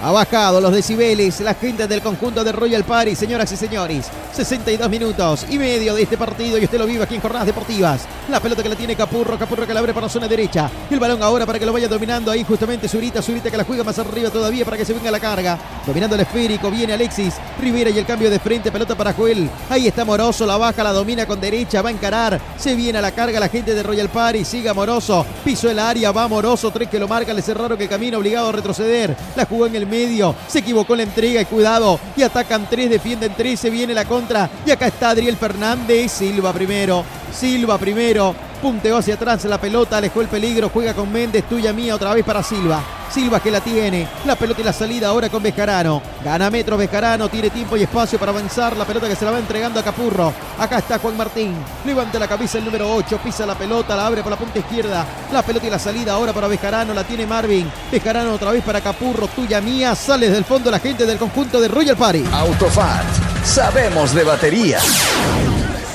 Ha 0.06 0.12
bajado 0.12 0.62
los 0.62 0.72
decibeles 0.72 1.40
la 1.40 1.56
gente 1.56 1.88
del 1.88 2.00
conjunto 2.00 2.44
de 2.44 2.52
Royal 2.52 2.84
Party, 2.84 3.16
señoras 3.16 3.52
y 3.52 3.58
señores. 3.58 4.06
62 4.34 4.88
minutos 4.88 5.48
y 5.50 5.58
medio 5.58 5.96
de 5.96 6.04
este 6.04 6.16
partido 6.16 6.60
y 6.60 6.66
usted 6.66 6.78
lo 6.78 6.86
vive 6.86 7.04
aquí 7.04 7.16
en 7.16 7.22
Jornadas 7.22 7.48
Deportivas. 7.48 8.06
La 8.30 8.40
pelota 8.40 8.62
que 8.62 8.70
la 8.70 8.76
tiene 8.76 8.96
Capurro, 8.96 9.36
Capurro 9.40 9.66
que 9.66 9.74
la 9.74 9.80
abre 9.80 9.96
para 9.96 10.06
la 10.06 10.14
zona 10.14 10.28
derecha. 10.28 10.70
El 10.92 11.00
balón 11.00 11.24
ahora 11.24 11.48
para 11.48 11.58
que 11.58 11.66
lo 11.66 11.74
vaya 11.74 11.88
dominando 11.88 12.30
ahí 12.30 12.44
justamente 12.44 12.88
Zurita, 12.88 13.20
Zurita 13.24 13.50
que 13.50 13.58
la 13.58 13.64
juega 13.64 13.84
más 13.84 13.98
arriba 13.98 14.30
todavía 14.30 14.64
para 14.64 14.78
que 14.78 14.86
se 14.86 14.94
venga 14.94 15.10
la 15.10 15.20
carga. 15.20 15.58
Dominando 15.88 16.14
el 16.14 16.22
esférico, 16.22 16.70
viene 16.70 16.94
Alexis 16.94 17.34
Rivera 17.60 17.90
y 17.90 17.98
el 17.98 18.06
cambio 18.06 18.30
de 18.30 18.38
frente, 18.38 18.72
pelota 18.72 18.94
para 18.94 19.12
Joel. 19.12 19.50
Ahí 19.72 19.88
está 19.88 20.06
Moroso, 20.06 20.46
la 20.46 20.58
baja, 20.58 20.84
la 20.84 20.94
domina 20.94 21.26
con 21.26 21.42
derecha, 21.42 21.82
va 21.82 21.90
a 21.90 21.94
encarar. 21.94 22.40
Se 22.60 22.76
viene 22.76 23.00
a 23.00 23.02
la 23.02 23.12
carga 23.12 23.40
la 23.40 23.50
gente 23.50 23.74
de 23.74 23.82
Royal 23.82 24.10
Party, 24.10 24.46
siga 24.46 24.76
Moroso, 24.76 25.26
pisó 25.44 25.68
el 25.68 25.80
área, 25.80 26.12
va 26.12 26.28
Moroso, 26.28 26.70
tres 26.70 26.90
que 26.90 27.00
lo 27.00 27.08
marca, 27.08 27.34
le 27.34 27.42
cerraron 27.42 27.82
el 27.82 27.90
camino, 27.90 28.20
obligado 28.20 28.50
a 28.50 28.52
retroceder. 28.52 29.18
La 29.36 29.46
jugó 29.46 29.66
en 29.66 29.76
el 29.76 29.95
medio, 29.96 30.36
se 30.48 30.60
equivocó 30.60 30.96
la 30.96 31.04
entrega 31.04 31.42
y 31.42 31.46
cuidado. 31.46 32.00
Y 32.18 32.24
atacan 32.24 32.68
tres, 32.70 32.90
defienden 32.90 33.34
tres, 33.36 33.60
se 33.60 33.70
viene 33.70 33.94
la 33.94 34.06
contra. 34.06 34.50
Y 34.66 34.72
acá 34.72 34.88
está 34.88 35.12
Adriel 35.12 35.38
Fernández, 35.38 36.12
Silva 36.12 36.52
primero, 36.52 37.04
Silva 37.34 37.78
primero. 37.78 38.36
Punteó 38.66 38.98
hacia 38.98 39.14
atrás 39.14 39.46
la 39.46 39.62
pelota, 39.62 39.98
alejó 39.98 40.22
el 40.22 40.28
peligro, 40.28 40.72
juega 40.74 40.96
con 40.96 41.12
Méndez, 41.12 41.48
tuya 41.48 41.72
mía, 41.72 41.94
otra 41.94 42.16
vez 42.16 42.26
para 42.26 42.42
Silva. 42.42 42.82
Silva 43.12 43.40
que 43.40 43.52
la 43.52 43.62
tiene, 43.62 44.08
la 44.26 44.36
pelota 44.36 44.62
y 44.62 44.64
la 44.64 44.74
salida 44.74 45.10
ahora 45.10 45.30
con 45.30 45.44
Bejarano. 45.44 46.02
Gana 46.24 46.50
metro 46.50 46.76
Bejarano, 46.76 47.30
tiene 47.30 47.52
tiempo 47.52 47.78
y 47.78 47.84
espacio 47.84 48.18
para 48.18 48.32
avanzar. 48.32 48.76
La 48.76 48.84
pelota 48.84 49.08
que 49.08 49.16
se 49.16 49.24
la 49.24 49.30
va 49.30 49.38
entregando 49.38 49.80
a 49.80 49.84
Capurro. 49.84 50.34
Acá 50.58 50.80
está 50.80 50.98
Juan 50.98 51.16
Martín. 51.16 51.54
Levanta 51.86 52.18
la 52.18 52.28
cabeza 52.28 52.58
el 52.58 52.66
número 52.66 52.92
8, 52.92 53.20
pisa 53.24 53.46
la 53.46 53.54
pelota, 53.54 53.96
la 53.96 54.08
abre 54.08 54.24
por 54.24 54.32
la 54.32 54.38
punta 54.38 54.58
izquierda. 54.58 55.06
La 55.32 55.44
pelota 55.44 55.68
y 55.68 55.70
la 55.70 55.78
salida 55.78 56.14
ahora 56.14 56.34
para 56.34 56.48
Bejarano, 56.48 56.92
la 56.92 57.04
tiene 57.04 57.28
Marvin. 57.28 57.72
Bejarano 57.92 58.34
otra 58.34 58.50
vez 58.50 58.64
para 58.64 58.82
Capurro, 58.82 59.28
tuya 59.28 59.62
mía. 59.62 59.94
Sale 59.94 60.26
desde 60.26 60.40
el 60.40 60.46
fondo 60.46 60.72
la 60.72 60.80
gente 60.80 61.06
del 61.06 61.20
conjunto 61.20 61.62
de 61.62 61.68
Royal 61.68 61.98
Party. 61.98 62.26
Autofat, 62.34 63.06
sabemos 63.44 64.16
de 64.16 64.24
batería. 64.24 64.80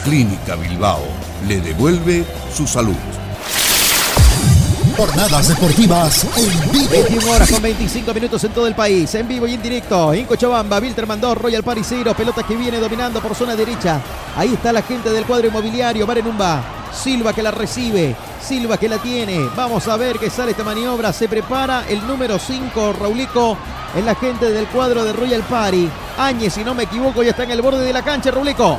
Clínica 0.04 0.54
Bilbao 0.54 1.29
le 1.46 1.60
devuelve 1.60 2.24
su 2.54 2.66
salud. 2.66 2.96
Jornadas 4.96 5.48
deportivas 5.48 6.26
en 6.36 6.72
vivo. 6.72 6.90
21 6.90 7.32
horas 7.32 7.50
con 7.50 7.62
25 7.62 8.12
minutos 8.12 8.44
en 8.44 8.52
todo 8.52 8.66
el 8.66 8.74
país, 8.74 9.14
en 9.14 9.26
vivo 9.26 9.46
y 9.46 9.54
en 9.54 9.62
directo. 9.62 10.12
En 10.12 10.26
Cochabamba, 10.26 10.78
Wilterman 10.78 11.20
2, 11.20 11.38
Royal 11.38 11.62
Party 11.62 11.82
0, 11.82 12.14
pelota 12.14 12.42
que 12.42 12.56
viene 12.56 12.78
dominando 12.78 13.20
por 13.20 13.34
zona 13.34 13.56
derecha. 13.56 14.00
Ahí 14.36 14.54
está 14.54 14.72
la 14.72 14.82
gente 14.82 15.10
del 15.10 15.24
cuadro 15.24 15.48
inmobiliario, 15.48 16.06
Barenumba. 16.06 16.62
Silva 16.92 17.32
que 17.32 17.42
la 17.42 17.52
recibe, 17.52 18.16
Silva 18.42 18.76
que 18.76 18.88
la 18.88 18.98
tiene. 18.98 19.48
Vamos 19.56 19.86
a 19.88 19.96
ver 19.96 20.18
qué 20.18 20.28
sale 20.28 20.50
esta 20.50 20.64
maniobra. 20.64 21.12
Se 21.12 21.28
prepara 21.28 21.84
el 21.88 22.06
número 22.06 22.38
5, 22.38 22.92
Raulico, 22.92 23.56
en 23.94 24.04
la 24.04 24.16
gente 24.16 24.50
del 24.50 24.66
cuadro 24.66 25.04
de 25.04 25.12
Royal 25.12 25.42
Party. 25.42 25.88
Áñez, 26.18 26.54
si 26.54 26.64
no 26.64 26.74
me 26.74 26.82
equivoco, 26.82 27.22
ya 27.22 27.30
está 27.30 27.44
en 27.44 27.52
el 27.52 27.62
borde 27.62 27.84
de 27.84 27.92
la 27.92 28.02
cancha, 28.02 28.30
Raulico. 28.30 28.78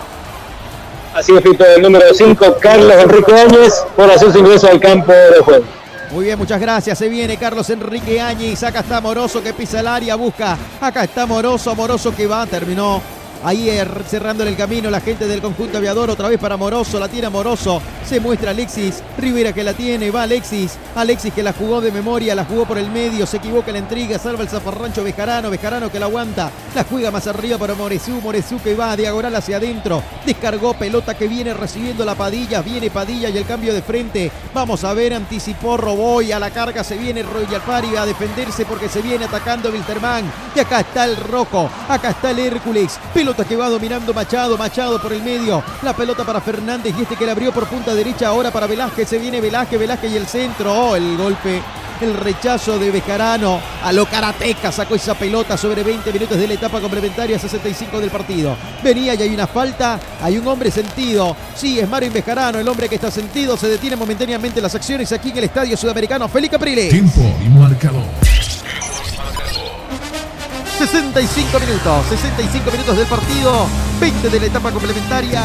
Así 1.13 1.33
es, 1.35 1.41
Pito, 1.41 1.65
el 1.65 1.81
número 1.81 2.05
5, 2.13 2.57
Carlos 2.61 2.93
Enrique 2.93 3.33
Áñez, 3.33 3.73
por 3.95 4.09
hacer 4.09 4.31
su 4.31 4.39
ingreso 4.39 4.67
al 4.69 4.79
campo 4.79 5.11
de 5.11 5.39
juego. 5.43 5.65
Muy 6.11 6.25
bien, 6.25 6.37
muchas 6.37 6.59
gracias. 6.59 6.97
Se 6.97 7.07
viene 7.09 7.37
Carlos 7.37 7.69
Enrique 7.69 8.19
Áñez. 8.19 8.63
Acá 8.63 8.79
está 8.79 8.99
Moroso 8.99 9.41
que 9.41 9.53
pisa 9.53 9.79
el 9.79 9.87
área, 9.87 10.15
busca. 10.15 10.57
Acá 10.79 11.03
está 11.03 11.25
Moroso, 11.25 11.73
Moroso 11.75 12.15
que 12.15 12.27
va, 12.27 12.45
terminó. 12.45 13.01
Ahí 13.43 13.69
er, 13.69 14.03
cerrando 14.07 14.43
el 14.43 14.55
camino 14.55 14.91
la 14.91 15.01
gente 15.01 15.27
del 15.27 15.41
conjunto 15.41 15.79
aviador. 15.79 16.11
Otra 16.11 16.29
vez 16.29 16.39
para 16.39 16.57
Moroso. 16.57 16.99
La 16.99 17.07
tiene 17.07 17.27
Moroso. 17.29 17.81
Se 18.05 18.19
muestra 18.19 18.51
Alexis. 18.51 19.01
Rivera 19.17 19.51
que 19.51 19.63
la 19.63 19.73
tiene. 19.73 20.11
Va 20.11 20.23
Alexis. 20.23 20.77
Alexis 20.95 21.33
que 21.33 21.41
la 21.41 21.51
jugó 21.51 21.81
de 21.81 21.91
memoria. 21.91 22.35
La 22.35 22.45
jugó 22.45 22.65
por 22.65 22.77
el 22.77 22.91
medio. 22.91 23.25
Se 23.25 23.37
equivoca 23.37 23.71
la 23.71 23.79
intriga. 23.79 24.19
Salva 24.19 24.43
el 24.43 24.49
zafarrancho 24.49 25.03
Bejarano. 25.03 25.49
Bejarano 25.49 25.91
que 25.91 25.99
la 25.99 26.05
aguanta. 26.05 26.51
La 26.75 26.83
juega 26.83 27.09
más 27.09 27.25
arriba 27.25 27.57
para 27.57 27.73
Moresú. 27.73 28.21
Moresú 28.21 28.59
que 28.61 28.75
va 28.75 28.95
diagonal 28.95 29.35
hacia 29.35 29.57
adentro. 29.57 30.03
Descargó 30.23 30.75
pelota 30.75 31.15
que 31.15 31.27
viene 31.27 31.55
recibiendo 31.55 32.05
la 32.05 32.13
Padilla. 32.13 32.61
Viene 32.61 32.91
Padilla 32.91 33.29
y 33.29 33.37
el 33.37 33.47
cambio 33.47 33.73
de 33.73 33.81
frente. 33.81 34.31
Vamos 34.53 34.83
a 34.83 34.93
ver. 34.93 35.15
Anticipó 35.15 35.77
Roboy. 35.77 36.31
A 36.31 36.39
la 36.39 36.51
carga 36.51 36.83
se 36.83 36.95
viene 36.95 37.23
Royal 37.23 37.61
Party 37.61 37.95
a 37.95 38.05
defenderse 38.05 38.65
porque 38.65 38.87
se 38.87 39.01
viene 39.01 39.25
atacando 39.25 39.71
Wilterman. 39.71 40.31
Y 40.55 40.59
acá 40.59 40.81
está 40.81 41.05
el 41.05 41.15
Rojo. 41.15 41.67
Acá 41.89 42.11
está 42.11 42.29
el 42.29 42.37
Hércules. 42.37 42.99
Pelota 43.11 43.30
que 43.35 43.55
va 43.55 43.69
dominando 43.69 44.13
Machado, 44.13 44.57
Machado 44.57 45.01
por 45.01 45.13
el 45.13 45.23
medio, 45.23 45.63
la 45.83 45.95
pelota 45.95 46.25
para 46.25 46.41
Fernández 46.41 46.93
y 46.97 47.03
este 47.03 47.15
que 47.15 47.25
la 47.25 47.31
abrió 47.31 47.53
por 47.53 47.65
punta 47.65 47.95
derecha 47.95 48.27
ahora 48.27 48.51
para 48.51 48.67
Velázquez, 48.67 49.07
se 49.07 49.17
viene 49.17 49.39
Velázquez, 49.39 49.79
Velázquez 49.79 50.11
y 50.11 50.17
el 50.17 50.27
centro, 50.27 50.73
oh, 50.73 50.95
el 50.97 51.15
golpe, 51.15 51.61
el 52.01 52.13
rechazo 52.13 52.77
de 52.77 52.91
Bejarano, 52.91 53.59
a 53.83 53.93
lo 53.93 54.05
karateca 54.05 54.71
sacó 54.71 54.95
esa 54.95 55.15
pelota 55.15 55.57
sobre 55.57 55.81
20 55.81 56.11
minutos 56.11 56.37
de 56.37 56.45
la 56.45 56.55
etapa 56.55 56.81
complementaria 56.81 57.39
65 57.39 58.01
del 58.01 58.09
partido. 58.09 58.55
Venía 58.83 59.15
y 59.15 59.21
hay 59.21 59.33
una 59.33 59.47
falta, 59.47 59.97
hay 60.21 60.37
un 60.37 60.47
hombre 60.47 60.69
sentido, 60.69 61.35
sí, 61.55 61.79
es 61.79 61.87
Mario 61.87 62.11
Bejarano, 62.11 62.59
el 62.59 62.67
hombre 62.67 62.89
que 62.89 62.95
está 62.95 63.09
sentido, 63.09 63.55
se 63.55 63.69
detiene 63.69 63.95
momentáneamente 63.95 64.61
las 64.61 64.75
acciones 64.75 65.09
aquí 65.13 65.29
en 65.29 65.37
el 65.37 65.45
Estadio 65.45 65.77
Sudamericano, 65.77 66.27
Felipe 66.27 66.57
Capriles. 66.57 66.89
Tiempo 66.89 67.21
y 67.43 67.49
marcador. 67.49 68.03
65 70.87 71.59
minutos, 71.59 72.05
65 72.09 72.71
minutos 72.71 72.97
del 72.97 73.05
partido, 73.05 73.67
20 73.99 74.29
de 74.31 74.39
la 74.39 74.45
etapa 74.47 74.71
complementaria, 74.71 75.43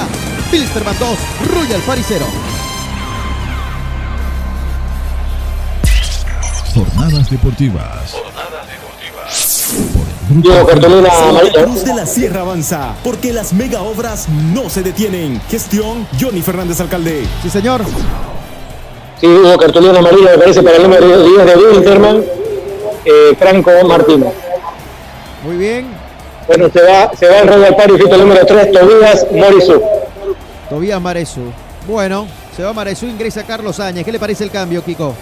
Pilsterman 0.51 0.99
2, 0.99 1.09
Royal 1.53 1.83
0. 1.85 2.25
Jornadas 6.75 7.29
deportivas. 7.29 8.17
Diego 10.31 10.67
Cartolina 10.67 11.11
amarilla. 11.11 11.65
Cruz 11.65 11.85
de 11.85 11.95
la 11.95 12.07
Sierra 12.07 12.41
avanza, 12.41 12.95
porque 13.05 13.35
las 13.35 13.53
mega 13.53 13.83
obras 13.83 14.31
no 14.31 14.71
se 14.71 14.83
detienen. 14.83 15.39
Gestión 15.51 16.09
Johnny 16.19 16.41
Fernández 16.41 16.81
Alcalde. 16.81 17.27
Sí, 17.43 17.51
señor. 17.51 17.83
Sí, 19.21 19.27
hubo 19.27 19.59
cartulina 19.59 19.99
amarilla, 19.99 20.31
me 20.31 20.39
parece, 20.39 20.63
para 20.63 20.77
el 20.79 20.85
número 20.85 21.23
10 21.25 21.45
de 21.45 21.57
Wilterman, 21.57 22.25
eh, 23.05 23.37
Franco 23.39 23.71
Martínez. 23.87 24.46
Muy 25.47 25.57
bien. 25.59 25.87
Bueno, 26.49 26.69
se 26.73 26.83
va, 26.83 27.13
se 27.17 27.29
va 27.29 27.39
el 27.39 27.49
Royal 27.49 27.77
Party, 27.77 27.95
el 27.95 28.19
número 28.19 28.45
3, 28.45 28.73
Tobías 28.73 29.27
Morisú. 29.31 29.81
Tobías 30.69 31.01
Maresu. 31.01 31.53
Bueno, 31.87 32.27
se 32.57 32.65
va 32.65 32.73
Maresu, 32.73 33.07
ingresa 33.07 33.45
Carlos 33.45 33.79
Áñez. 33.79 34.05
¿Qué 34.05 34.11
le 34.11 34.19
parece 34.19 34.43
el 34.43 34.51
cambio, 34.51 34.83
Kiko? 34.85 35.15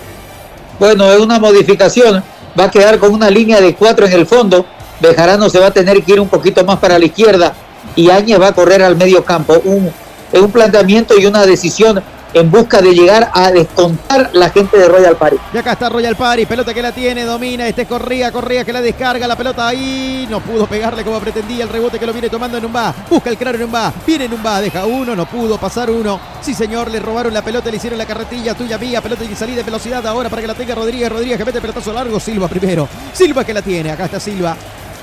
Bueno, 0.79 1.13
es 1.13 1.21
una 1.21 1.39
modificación. 1.39 2.23
Va 2.59 2.65
a 2.65 2.71
quedar 2.71 2.99
con 2.99 3.13
una 3.13 3.29
línea 3.29 3.61
de 3.61 3.75
cuatro 3.75 4.07
en 4.07 4.13
el 4.13 4.27
fondo. 4.27 4.65
Bejarano 5.01 5.51
se 5.51 5.59
va 5.59 5.67
a 5.67 5.71
tener 5.71 6.03
que 6.03 6.13
ir 6.13 6.21
un 6.21 6.29
poquito 6.29 6.65
más 6.65 6.79
para 6.79 6.99
la 6.99 7.05
izquierda 7.05 7.53
y 7.95 8.09
Áñez 8.09 8.41
va 8.41 8.49
a 8.49 8.55
correr 8.55 8.83
al 8.83 8.97
medio 8.97 9.25
campo. 9.25 9.61
Un, 9.65 9.93
es 10.33 10.41
un 10.41 10.51
planteamiento 10.51 11.19
y 11.19 11.27
una 11.27 11.45
decisión 11.45 12.03
en 12.35 12.51
busca 12.51 12.82
de 12.82 12.93
llegar 12.93 13.31
a 13.32 13.51
descontar 13.51 14.31
la 14.32 14.51
gente 14.51 14.77
de 14.77 14.89
Royal 14.89 15.16
Party. 15.16 15.36
Y 15.52 15.59
acá 15.59 15.73
está 15.73 15.89
Royal 15.89 16.16
Party, 16.16 16.47
pelota 16.47 16.74
que 16.74 16.82
la 16.82 16.93
tiene, 16.93 17.24
domina, 17.24 17.66
este 17.66 17.86
corría, 17.86 18.32
corría 18.32 18.65
que 18.65 18.73
la 18.73 18.82
descarga, 18.82 19.27
la 19.27 19.36
pelota 19.36 19.69
ahí, 19.69 20.27
no 20.28 20.40
pudo 20.40 20.66
pegarle 20.66 21.05
como 21.05 21.20
pretendía, 21.20 21.65
el 21.65 21.70
rebote 21.70 21.98
que 21.98 22.06
lo 22.06 22.12
viene 22.12 22.28
tomando 22.28 22.59
en 22.59 22.65
un 22.65 22.74
va, 22.74 22.94
busca 23.09 23.31
el 23.31 23.36
claro 23.36 23.56
en 23.56 23.65
un 23.65 23.74
viene 24.06 24.24
en 24.24 24.32
un 24.35 24.44
va, 24.44 24.61
deja 24.61 24.85
uno, 24.86 25.15
no 25.15 25.27
pudo 25.27 25.59
pasar 25.59 25.90
uno, 25.90 26.20
sí 26.40 26.55
señor, 26.55 26.90
le 26.90 26.98
robaron 26.98 27.32
la 27.32 27.43
pelota, 27.43 27.70
le 27.70 27.77
hicieron 27.77 27.98
la 27.98 28.06
carretilla, 28.06 28.55
tuya 28.55 28.78
mía, 28.78 29.01
pelota 29.01 29.24
y 29.24 29.35
salida 29.35 29.59
de 29.59 29.62
velocidad 29.62 30.06
ahora 30.06 30.28
para 30.28 30.43
que 30.43 30.48
la 30.48 30.55
tenga 30.55 30.74
Rodríguez, 30.74 31.11
Rodríguez 31.11 31.39
que 31.39 31.44
mete 31.44 31.61
pelotazo 31.61 31.93
largo, 31.93 32.19
Silva 32.19 32.48
primero, 32.48 32.89
Silva 33.12 33.44
que 33.44 33.55
la 33.55 33.62
tiene, 33.62 33.90
acá 33.90 34.06
está 34.06 34.19
Silva, 34.19 34.56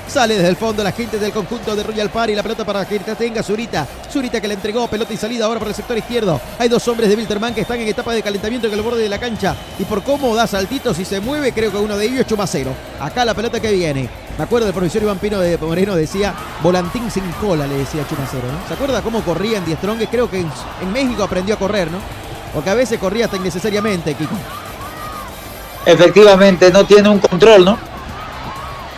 Sale 0.08 0.34
desde 0.34 0.48
el 0.48 0.56
fondo 0.56 0.84
la 0.84 0.92
gente 0.92 1.18
del 1.18 1.32
conjunto 1.32 1.74
de 1.74 1.82
Royal 1.82 2.10
Party. 2.10 2.34
La 2.34 2.42
pelota 2.42 2.64
para 2.64 2.84
que 2.86 2.98
tenga 2.98 3.42
Zurita. 3.42 3.86
Zurita 4.10 4.40
que 4.40 4.48
le 4.48 4.54
entregó 4.54 4.86
pelota 4.88 5.12
y 5.14 5.16
salida 5.16 5.46
ahora 5.46 5.58
por 5.58 5.68
el 5.68 5.74
sector 5.74 5.96
izquierdo. 5.96 6.40
Hay 6.58 6.68
dos 6.68 6.86
hombres 6.88 7.08
de 7.08 7.16
Wilterman 7.16 7.54
que 7.54 7.62
están 7.62 7.80
en 7.80 7.88
etapa 7.88 8.12
de 8.12 8.22
calentamiento 8.22 8.66
en 8.66 8.74
el 8.74 8.82
borde 8.82 9.02
de 9.02 9.08
la 9.08 9.18
cancha. 9.18 9.56
Y 9.78 9.84
por 9.84 10.02
cómo 10.02 10.34
da 10.34 10.46
saltitos 10.46 10.98
y 10.98 11.04
se 11.04 11.20
mueve, 11.20 11.52
creo 11.52 11.70
que 11.70 11.78
uno 11.78 11.96
de 11.96 12.04
ellos 12.06 12.20
es 12.20 12.26
Chumacero. 12.26 12.74
Acá 13.00 13.24
la 13.24 13.34
pelota 13.34 13.60
que 13.60 13.72
viene. 13.72 14.08
Me 14.36 14.44
acuerdo 14.44 14.66
del 14.66 14.74
profesor 14.74 15.02
Iván 15.02 15.18
Pino 15.18 15.38
de 15.38 15.58
Moreno 15.58 15.94
decía 15.94 16.34
volantín 16.62 17.10
sin 17.10 17.30
cola, 17.32 17.66
le 17.66 17.78
decía 17.78 18.06
Chumacero, 18.08 18.46
¿no? 18.50 18.66
¿Se 18.66 18.74
acuerda 18.74 19.02
cómo 19.02 19.22
corría 19.22 19.58
en 19.58 19.76
Strong? 19.76 20.00
Creo 20.10 20.30
que 20.30 20.40
en, 20.40 20.50
en 20.80 20.92
México 20.92 21.22
aprendió 21.22 21.54
a 21.54 21.58
correr, 21.58 21.90
¿no? 21.90 21.98
Porque 22.52 22.70
a 22.70 22.74
veces 22.74 22.98
corría 22.98 23.26
hasta 23.26 23.36
innecesariamente, 23.36 24.14
Kiko. 24.14 24.34
Efectivamente, 25.84 26.70
no 26.70 26.84
tiene 26.84 27.08
un 27.08 27.18
control, 27.18 27.64
¿no? 27.64 27.78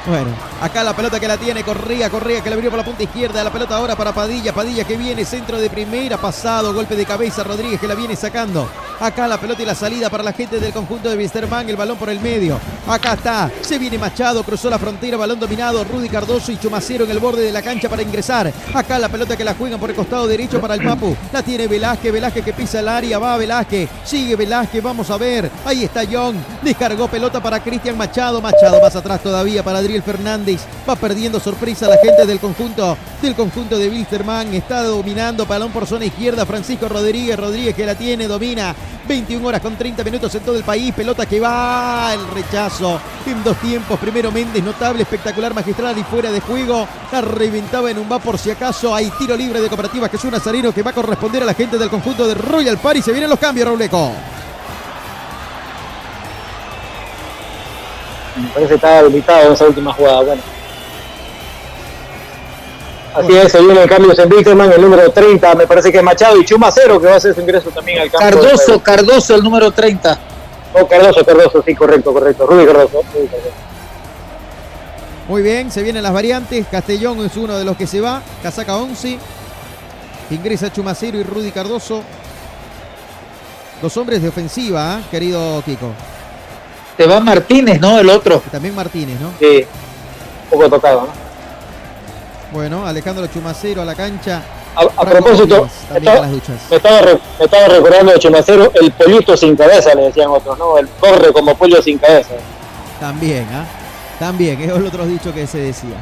Bueno, 0.06 0.28
acá 0.60 0.82
la 0.82 0.94
pelota 0.94 1.20
que 1.20 1.28
la 1.28 1.36
tiene, 1.36 1.62
corría, 1.62 2.10
corría, 2.10 2.40
que 2.43 2.51
la 2.51 2.56
abrió 2.56 2.70
por 2.70 2.78
la 2.78 2.85
punta 2.85 3.02
izquierda. 3.02 3.43
La 3.44 3.51
pelota 3.51 3.76
ahora 3.76 3.97
para 3.97 4.12
Padilla, 4.12 4.52
Padilla 4.52 4.85
que 4.85 4.97
viene, 4.97 5.24
centro 5.24 5.59
de 5.59 5.70
primera, 5.70 6.18
pasado, 6.18 6.72
golpe 6.72 6.97
de 6.97 7.06
cabeza, 7.06 7.43
Rodríguez 7.44 7.81
que 7.81 7.89
la 7.89 7.94
viene 7.94 8.16
sacando. 8.16 8.68
Acá 9.01 9.26
la 9.26 9.39
pelota 9.39 9.62
y 9.62 9.66
la 9.66 9.74
salida 9.74 10.09
para 10.09 10.22
la 10.22 10.32
gente 10.32 10.60
del 10.60 10.72
conjunto 10.72 11.10
de 11.10 11.16
Wisterman, 11.16 11.68
el 11.68 11.76
balón 11.76 11.98
por 11.98 12.09
el 12.09 12.20
medio. 12.20 12.60
Acá 12.86 13.14
está, 13.14 13.51
se 13.60 13.78
viene 13.78 13.98
Machado, 13.98 14.43
cruzó 14.44 14.70
la 14.70 14.78
frontera, 14.78 15.16
balón 15.16 15.40
dominado, 15.40 15.82
Rudy 15.85 16.09
Cardoso 16.09 16.52
y 16.52 16.59
Chumacero 16.59 17.05
en 17.05 17.10
el 17.10 17.18
borde 17.18 17.43
de 17.43 17.52
la 17.52 17.62
cancha 17.62 17.89
para 17.89 18.02
ingresar. 18.02 18.52
Acá 18.72 18.98
la 18.98 19.09
pelota 19.09 19.36
que 19.36 19.44
la 19.44 19.55
juegan 19.55 19.81
por 19.81 19.90
el 19.90 19.97
costado 19.97 20.26
derecho 20.26 20.60
para 20.60 20.74
el 20.74 20.85
Papu. 20.85 21.16
La 21.32 21.43
tiene 21.43 21.66
Velázquez, 21.66 22.12
Velázquez 22.12 22.44
que 22.44 22.52
pisa 22.52 22.81
el 22.81 22.89
área, 22.89 23.18
va 23.18 23.36
Velázquez, 23.36 23.89
sigue 24.05 24.36
Velázquez, 24.36 24.82
vamos 24.82 25.10
a 25.10 25.16
ver. 25.16 25.51
Ahí 25.64 25.85
está 25.85 26.02
John, 26.10 26.36
descargó 26.62 27.09
pelota 27.09 27.43
para 27.43 27.60
Cristian 27.60 27.97
Machado, 27.98 28.40
Machado 28.40 28.81
más 28.81 28.94
atrás 28.94 29.20
todavía 29.22 29.62
para 29.62 29.78
Adriel 29.78 30.02
Fernández. 30.02 30.53
Va 30.89 30.97
perdiendo 30.97 31.40
sorpresa 31.40 31.89
la 31.89 31.97
gente 31.98 32.26
del 32.26 32.40
conjunto, 32.40 32.97
del 33.20 33.35
conjunto 33.35 33.78
de 33.78 33.89
Wilstermann. 33.89 34.52
Está 34.55 34.82
dominando 34.82 35.47
balón 35.47 35.72
por 35.72 35.86
zona 35.86 36.05
izquierda, 36.05 36.47
Francisco 36.47 36.89
Rodríguez, 36.89 37.39
Rodríguez 37.39 37.74
que 37.74 37.86
la 37.86 37.94
tiene, 37.94 38.26
domina. 38.26 38.74
21 39.06 39.47
horas 39.47 39.60
con 39.60 39.76
30 39.76 40.02
minutos 40.05 40.35
en 40.35 40.43
todo 40.43 40.56
el 40.56 40.64
país. 40.64 40.93
Pelota 40.94 41.26
que 41.26 41.40
va. 41.40 42.12
El 42.14 42.26
rechazo 42.28 43.01
en 43.26 43.44
dos 43.44 43.56
tiempos. 43.59 43.98
Primero 43.98 44.31
Méndez, 44.31 44.62
notable, 44.62 45.02
espectacular, 45.02 45.55
magistral 45.55 45.97
y 45.98 46.02
fuera 46.05 46.31
de 46.31 46.40
juego. 46.40 46.86
La 47.12 47.20
reventaba 47.20 47.90
en 47.90 47.98
un 47.98 48.10
va 48.10 48.18
por 48.18 48.39
si 48.39 48.51
acaso. 48.51 48.94
Hay 48.94 49.10
tiro 49.18 49.36
libre 49.36 49.60
de 49.60 49.68
Cooperativa 49.68 50.09
Jesús 50.09 50.31
Nazareno 50.31 50.72
que 50.72 50.82
va 50.82 50.90
a 50.90 50.94
corresponder 50.94 51.43
a 51.43 51.47
la 51.47 51.55
gente 51.55 51.78
del 51.78 51.90
conjunto 51.90 52.26
de 52.26 52.35
Royal 52.35 52.78
Party. 52.78 53.02
Se 53.02 53.12
vienen 53.12 53.31
los 53.31 53.39
cambios, 53.39 53.68
Robleco. 53.68 54.12
Me 58.36 58.48
parece 58.48 58.69
que 58.69 58.74
está 58.74 58.98
habilitado 58.98 59.47
en 59.47 59.52
esa 59.52 59.65
última 59.66 59.93
jugada. 59.93 60.23
Bueno. 60.23 60.43
Así 63.15 63.36
es, 63.36 63.52
se 63.52 63.61
viene 63.61 63.82
el 63.82 63.89
cambio 63.89 64.12
en 64.12 64.73
el 64.73 64.81
número 64.81 65.09
30, 65.12 65.55
me 65.55 65.69
parece 65.69 65.93
que 65.93 65.98
es 65.98 66.02
Machado 66.02 66.36
y 66.36 66.44
Chumacero 66.44 67.01
que 67.01 67.06
va 67.06 67.15
a 67.15 67.16
hacer 67.16 67.32
su 67.32 67.43
ingreso 67.43 67.70
también 67.70 68.01
al 68.01 68.11
campo. 68.11 68.27
Cardoso, 68.27 68.82
Cardoso, 68.82 69.35
el 69.36 69.43
número 69.44 69.70
30. 69.70 70.19
Oh, 70.73 70.89
Cardoso, 70.89 71.24
Cardoso, 71.24 71.62
sí, 71.65 71.77
correcto, 71.77 72.12
correcto. 72.12 72.44
Rudy 72.44 72.66
Cardoso. 72.66 73.02
Rudy 73.15 73.28
Cardoso. 73.28 73.55
Muy 75.28 75.43
bien, 75.43 75.70
se 75.70 75.82
vienen 75.85 76.02
las 76.02 76.12
variantes. 76.12 76.66
Castellón 76.69 77.24
es 77.24 77.36
uno 77.36 77.56
de 77.56 77.65
los 77.65 77.77
que 77.77 77.86
se 77.86 78.01
va. 78.01 78.20
Casaca 78.43 78.77
11. 78.77 79.19
Ingresa 80.31 80.73
Chumacero 80.73 81.16
y 81.16 81.23
Rudy 81.23 81.52
Cardoso. 81.52 82.02
Los 83.81 83.97
hombres 83.97 84.23
de 84.23 84.28
ofensiva, 84.28 84.98
¿eh? 84.98 85.05
querido 85.11 85.62
Kiko. 85.65 85.93
Te 86.97 87.07
va 87.07 87.21
Martínez, 87.21 87.81
¿no? 87.81 87.99
El 87.99 88.09
otro. 88.11 88.43
Y 88.47 88.51
también 88.51 88.75
Martínez, 88.75 89.21
¿no? 89.21 89.31
Sí, 89.39 89.65
un 90.45 90.51
poco 90.51 90.71
tocado, 90.71 91.03
¿no? 91.03 91.25
Bueno, 92.53 92.87
Alejandro 92.87 93.27
Chumacero 93.27 93.83
a 93.83 93.85
la 93.85 93.95
cancha. 93.95 94.43
A, 94.77 95.05
propósito, 95.05 95.61
Martínez, 95.62 95.73
me 95.91 95.99
estaba, 95.99 96.21
las 96.21 96.31
duchas. 96.33 96.57
me 96.71 96.77
estaba 96.77 97.01
re- 97.01 97.19
me 97.39 97.45
estaba 97.45 97.69
recordando 97.69 98.12
de 98.12 98.19
Chumacero, 98.19 98.73
el 98.75 98.91
pollito 98.93 99.37
sin 99.37 99.57
cabeza, 99.57 99.95
le 99.95 100.03
decían 100.03 100.29
otros, 100.31 100.59
¿no? 100.59 100.79
El 100.79 100.89
corre 100.89 101.33
como 101.33 101.57
pollo 101.57 101.81
sin 101.83 101.99
cabeza. 101.99 102.35
También, 103.01 103.47
¿ah? 103.53 103.65
También, 104.19 104.61
es 104.61 104.69
el 104.71 104.87
otro 104.87 105.07
dicho 105.07 105.33
que 105.33 105.47
se 105.47 105.59
decía. 105.59 105.97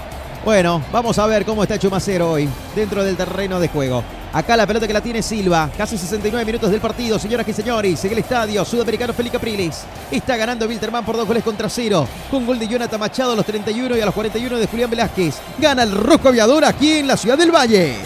Bueno, 0.45 0.83
vamos 0.91 1.17
a 1.21 1.27
ver 1.27 1.45
cómo 1.45 1.63
está 1.63 1.79
Chumacero 1.79 2.33
hoy, 2.33 2.49
dentro 2.75 3.05
del 3.05 3.17
terreno 3.17 3.61
de 3.61 3.69
juego. 3.69 4.03
Acá 4.33 4.57
la 4.57 4.67
pelota 4.67 4.89
que 4.89 4.93
la 4.93 5.01
tiene 5.01 5.23
Silva, 5.23 5.71
casi 5.77 5.97
69 5.97 6.45
minutos 6.45 6.69
del 6.69 6.81
partido, 6.81 7.17
señoras 7.17 7.47
y 7.47 7.53
señores, 7.53 8.05
en 8.05 8.13
el 8.13 8.19
estadio 8.19 8.65
sudamericano 8.65 9.13
Felipe 9.13 9.37
Capriles. 9.37 9.85
Está 10.11 10.37
ganando 10.37 10.67
Wilterman 10.67 11.05
por 11.05 11.17
dos 11.17 11.29
goles 11.29 11.45
contra 11.45 11.69
cero, 11.69 12.09
con 12.29 12.45
gol 12.45 12.59
de 12.59 12.67
Jonathan 12.67 12.99
Machado 12.99 13.33
a 13.33 13.37
los 13.37 13.47
31 13.47 13.97
y 13.97 14.01
a 14.01 14.07
los 14.07 14.15
41 14.15 14.59
de 14.59 14.67
Julián 14.67 14.91
Velázquez. 14.91 15.37
Gana 15.59 15.85
el 15.85 15.93
Rosco 15.93 16.29
Aviador 16.31 16.65
aquí 16.65 16.95
en 16.95 17.07
la 17.07 17.17
ciudad 17.17 17.39
del 17.39 17.55
Valle. 17.55 17.99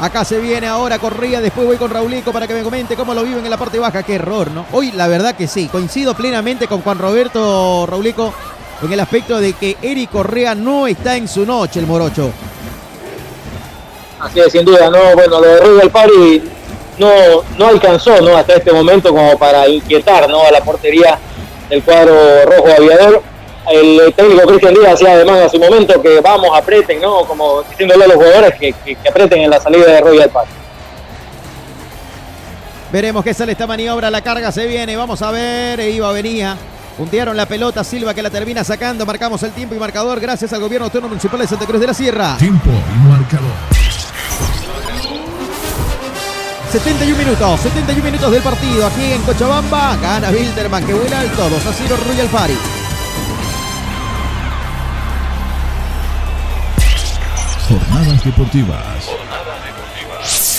Acá 0.00 0.24
se 0.24 0.38
viene 0.38 0.68
ahora 0.68 1.00
Correa, 1.00 1.40
después 1.40 1.66
voy 1.66 1.76
con 1.76 1.90
Raulico 1.90 2.32
para 2.32 2.46
que 2.46 2.54
me 2.54 2.62
comente 2.62 2.94
cómo 2.94 3.14
lo 3.14 3.24
viven 3.24 3.44
en 3.44 3.50
la 3.50 3.56
parte 3.56 3.80
baja. 3.80 4.04
Qué 4.04 4.14
error, 4.14 4.48
¿no? 4.52 4.64
Hoy 4.72 4.92
la 4.92 5.08
verdad 5.08 5.34
que 5.34 5.48
sí, 5.48 5.66
coincido 5.66 6.14
plenamente 6.14 6.68
con 6.68 6.82
Juan 6.82 6.98
Roberto 6.98 7.84
Raulico 7.84 8.32
en 8.80 8.92
el 8.92 9.00
aspecto 9.00 9.40
de 9.40 9.54
que 9.54 9.76
Eric 9.82 10.10
Correa 10.10 10.54
no 10.54 10.86
está 10.86 11.16
en 11.16 11.26
su 11.26 11.44
noche, 11.44 11.80
el 11.80 11.86
morocho. 11.86 12.30
Así 14.20 14.38
es, 14.38 14.52
sin 14.52 14.64
duda, 14.64 14.88
¿no? 14.88 15.14
Bueno, 15.14 15.40
lo 15.40 15.46
de 15.46 15.60
Royal 15.60 15.90
Party 15.90 16.42
no, 16.98 17.08
no 17.56 17.66
alcanzó, 17.66 18.20
¿no? 18.20 18.36
Hasta 18.36 18.54
este 18.54 18.72
momento 18.72 19.10
como 19.10 19.36
para 19.36 19.68
inquietar, 19.68 20.28
¿no? 20.30 20.42
A 20.42 20.52
la 20.52 20.60
portería 20.60 21.18
del 21.68 21.82
cuadro 21.82 22.14
rojo 22.44 22.68
aviador. 22.76 23.22
El 23.70 24.12
técnico 24.14 24.46
Cristian 24.46 24.74
Díaz 24.74 24.94
hacía 24.94 25.12
además 25.12 25.40
en 25.42 25.50
su 25.50 25.58
momento 25.58 26.00
que 26.00 26.20
vamos, 26.20 26.50
apreten, 26.56 27.00
¿no? 27.00 27.24
Como 27.24 27.62
diciéndole 27.62 28.04
a 28.04 28.08
los 28.08 28.16
jugadores 28.16 28.54
que, 28.58 28.72
que, 28.84 28.96
que 28.96 29.08
apreten 29.08 29.40
en 29.40 29.50
la 29.50 29.60
salida 29.60 29.86
de 29.86 30.00
Royal 30.00 30.30
Party. 30.30 30.50
Veremos 32.90 33.22
qué 33.22 33.34
sale 33.34 33.52
esta 33.52 33.66
maniobra, 33.66 34.10
la 34.10 34.22
carga 34.22 34.50
se 34.50 34.66
viene, 34.66 34.96
vamos 34.96 35.20
a 35.20 35.30
ver, 35.30 35.78
e 35.80 35.90
iba, 35.90 36.10
venía. 36.12 36.56
Puntearon 36.96 37.36
la 37.36 37.46
pelota, 37.46 37.84
Silva 37.84 38.14
que 38.14 38.22
la 38.22 38.30
termina 38.30 38.64
sacando, 38.64 39.04
marcamos 39.04 39.42
el 39.42 39.52
tiempo 39.52 39.74
y 39.74 39.78
marcador 39.78 40.18
gracias 40.18 40.52
al 40.52 40.60
gobierno 40.60 40.86
autónomo 40.86 41.10
municipal 41.10 41.38
de 41.38 41.46
Santa 41.46 41.66
Cruz 41.66 41.80
de 41.80 41.86
la 41.86 41.94
Sierra. 41.94 42.36
Tiempo 42.38 42.70
y 42.70 43.08
marcador. 43.08 43.52
71 46.72 47.16
minutos, 47.16 47.60
71 47.60 48.04
minutos 48.04 48.30
del 48.30 48.42
partido 48.42 48.86
aquí 48.86 49.12
en 49.12 49.22
Cochabamba. 49.22 49.96
Gana 50.02 50.30
Wilterman 50.30 50.84
que 50.86 50.94
vuela 50.94 51.20
alto, 51.20 51.48
2 51.48 51.66
a 51.66 51.72
0 51.72 51.96
Royal 52.08 52.26
Party. 52.28 52.54
Jornadas 57.68 58.24
deportivas. 58.24 59.04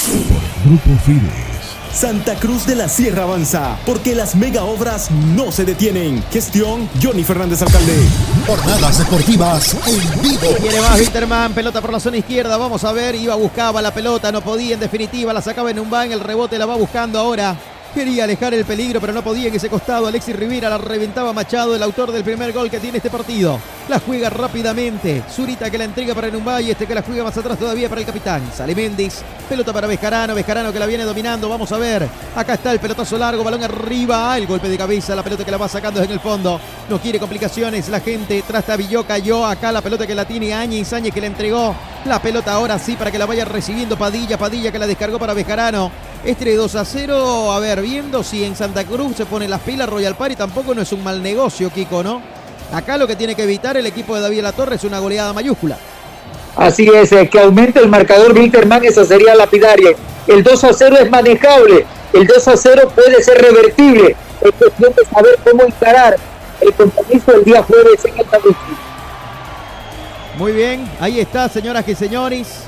Por 0.06 0.69
Grupo 0.69 1.03
Fides. 1.03 1.49
Santa 1.91 2.36
Cruz 2.36 2.68
de 2.68 2.76
la 2.76 2.88
Sierra 2.88 3.23
avanza, 3.23 3.77
porque 3.84 4.14
las 4.14 4.36
mega 4.36 4.64
obras 4.64 5.10
no 5.10 5.52
se 5.52 5.65
detienen. 5.65 6.23
Gestión 6.31 6.88
Johnny 7.02 7.23
Fernández 7.23 7.64
Alcalde. 7.64 7.98
Jornadas 8.45 8.99
deportivas 8.99 9.76
en 9.88 10.22
vivo. 10.22 10.56
Viene 10.61 10.81
más 10.81 10.99
Winterman, 10.99 11.53
pelota 11.53 11.81
por 11.81 11.91
la 11.91 11.99
zona 11.99 12.18
izquierda, 12.18 12.57
vamos 12.57 12.84
a 12.84 12.91
ver, 12.91 13.15
iba, 13.15 13.34
buscaba 13.34 13.81
la 13.81 13.91
pelota, 13.91 14.31
no 14.31 14.41
podía, 14.41 14.76
en 14.76 14.80
definitiva, 14.80 15.34
la 15.34 15.41
sacaba 15.41 15.72
en 15.72 15.80
un 15.80 15.90
van, 15.90 16.11
el 16.11 16.19
rebote 16.19 16.60
la 16.60 16.68
va 16.68 16.76
buscando 16.76 17.18
ahora. 17.18 17.57
Quería 17.93 18.25
alejar 18.25 18.53
el 18.53 18.65
peligro, 18.65 19.01
pero 19.01 19.13
no 19.13 19.23
podía 19.23 19.47
en 19.47 19.55
ese 19.55 19.67
costado. 19.67 20.05
Alexis 20.05 20.35
Rivera 20.35 20.69
la 20.69 20.77
reventaba 20.77 21.33
Machado, 21.33 21.75
el 21.75 21.81
autor 21.81 22.11
del 22.11 22.23
primer 22.23 22.53
gol 22.53 22.69
que 22.69 22.79
tiene 22.79 22.97
este 22.97 23.09
partido. 23.09 23.59
La 23.89 23.99
juega 23.99 24.29
rápidamente. 24.29 25.23
Zurita 25.27 25.71
que 25.71 25.77
la 25.79 25.85
entrega 25.85 26.13
para 26.13 26.29
Numbay, 26.29 26.69
este 26.69 26.85
que 26.85 26.93
la 26.93 27.01
juega 27.01 27.23
más 27.23 27.35
atrás 27.35 27.57
todavía 27.57 27.89
para 27.89 28.01
el 28.01 28.05
capitán. 28.07 28.43
Sale 28.55 28.75
Méndez. 28.75 29.23
Pelota 29.49 29.73
para 29.73 29.87
Vescarano, 29.87 30.35
Vescarano 30.35 30.71
que 30.71 30.77
la 30.77 30.85
viene 30.85 31.03
dominando. 31.03 31.49
Vamos 31.49 31.71
a 31.71 31.79
ver. 31.79 32.07
Acá 32.35 32.53
está 32.53 32.71
el 32.71 32.79
pelotazo 32.79 33.17
largo, 33.17 33.43
balón 33.43 33.63
arriba. 33.63 34.37
El 34.37 34.45
golpe 34.45 34.69
de 34.69 34.77
cabeza, 34.77 35.15
la 35.15 35.23
pelota 35.23 35.43
que 35.43 35.49
la 35.49 35.57
va 35.57 35.67
sacando 35.67 36.03
en 36.03 36.11
el 36.11 36.19
fondo. 36.19 36.61
No 36.89 37.01
quiere 37.01 37.17
complicaciones. 37.17 37.89
La 37.89 38.01
gente 38.01 38.43
tras 38.47 38.65
Tabilló 38.65 39.03
cayó. 39.03 39.43
Acá 39.47 39.71
la 39.71 39.81
pelota 39.81 40.05
que 40.05 40.13
la 40.13 40.25
tiene 40.25 40.53
Áñez, 40.53 40.93
Áñez 40.93 41.11
que 41.11 41.21
le 41.21 41.27
entregó. 41.27 41.75
La 42.05 42.21
pelota 42.21 42.53
ahora 42.53 42.77
sí 42.77 42.95
para 42.95 43.09
que 43.09 43.17
la 43.17 43.25
vaya 43.25 43.45
recibiendo 43.45 43.97
Padilla. 43.97 44.37
Padilla 44.37 44.71
que 44.71 44.77
la 44.77 44.85
descargó 44.85 45.17
para 45.17 45.33
Vescarano. 45.33 46.09
Este 46.25 46.53
2 46.53 46.75
a 46.75 46.83
0, 46.83 47.51
a 47.53 47.59
ver, 47.59 47.81
viendo 47.81 48.23
si 48.23 48.43
en 48.43 48.53
Santa 48.53 48.83
Cruz 48.83 49.15
se 49.15 49.25
pone 49.25 49.47
las 49.47 49.61
pilas 49.61 49.87
Royal 49.87 50.15
Party, 50.15 50.35
tampoco 50.35 50.75
no 50.75 50.81
es 50.81 50.91
un 50.91 51.01
mal 51.01 51.23
negocio, 51.23 51.69
Kiko, 51.69 52.03
¿no? 52.03 52.21
Acá 52.73 52.97
lo 52.97 53.07
que 53.07 53.15
tiene 53.15 53.35
que 53.35 53.43
evitar 53.43 53.77
el 53.77 53.85
equipo 53.85 54.15
de 54.15 54.21
David 54.21 54.41
La 54.41 54.51
Torre 54.51 54.75
es 54.75 54.83
una 54.83 54.99
goleada 54.99 55.31
mayúscula. 55.31 55.77
Así 56.57 56.89
es, 56.93 57.13
eh, 57.13 57.29
que 57.29 57.39
aumente 57.39 57.79
el 57.79 57.87
marcador 57.87 58.33
Wilterman, 58.33 58.83
esa 58.83 59.05
sería 59.05 59.33
lapidaria. 59.33 59.91
El 60.27 60.43
2 60.43 60.63
a 60.65 60.73
0 60.73 60.97
es 60.99 61.09
manejable, 61.09 61.85
el 62.11 62.27
2 62.27 62.47
a 62.49 62.57
0 62.57 62.91
puede 62.93 63.23
ser 63.23 63.41
revertible. 63.41 64.15
Es 64.41 64.51
cuestión 64.51 64.93
de 64.93 65.05
saber 65.05 65.39
cómo 65.49 65.63
encarar 65.63 66.17
el 66.59 66.73
compromiso 66.73 67.31
del 67.31 67.45
día 67.45 67.63
jueves 67.63 68.03
en 68.03 68.19
el. 68.19 68.25
Muy 70.37 70.51
bien, 70.51 70.89
ahí 70.99 71.21
está, 71.21 71.47
señoras 71.47 71.87
y 71.87 71.95
señores. 71.95 72.65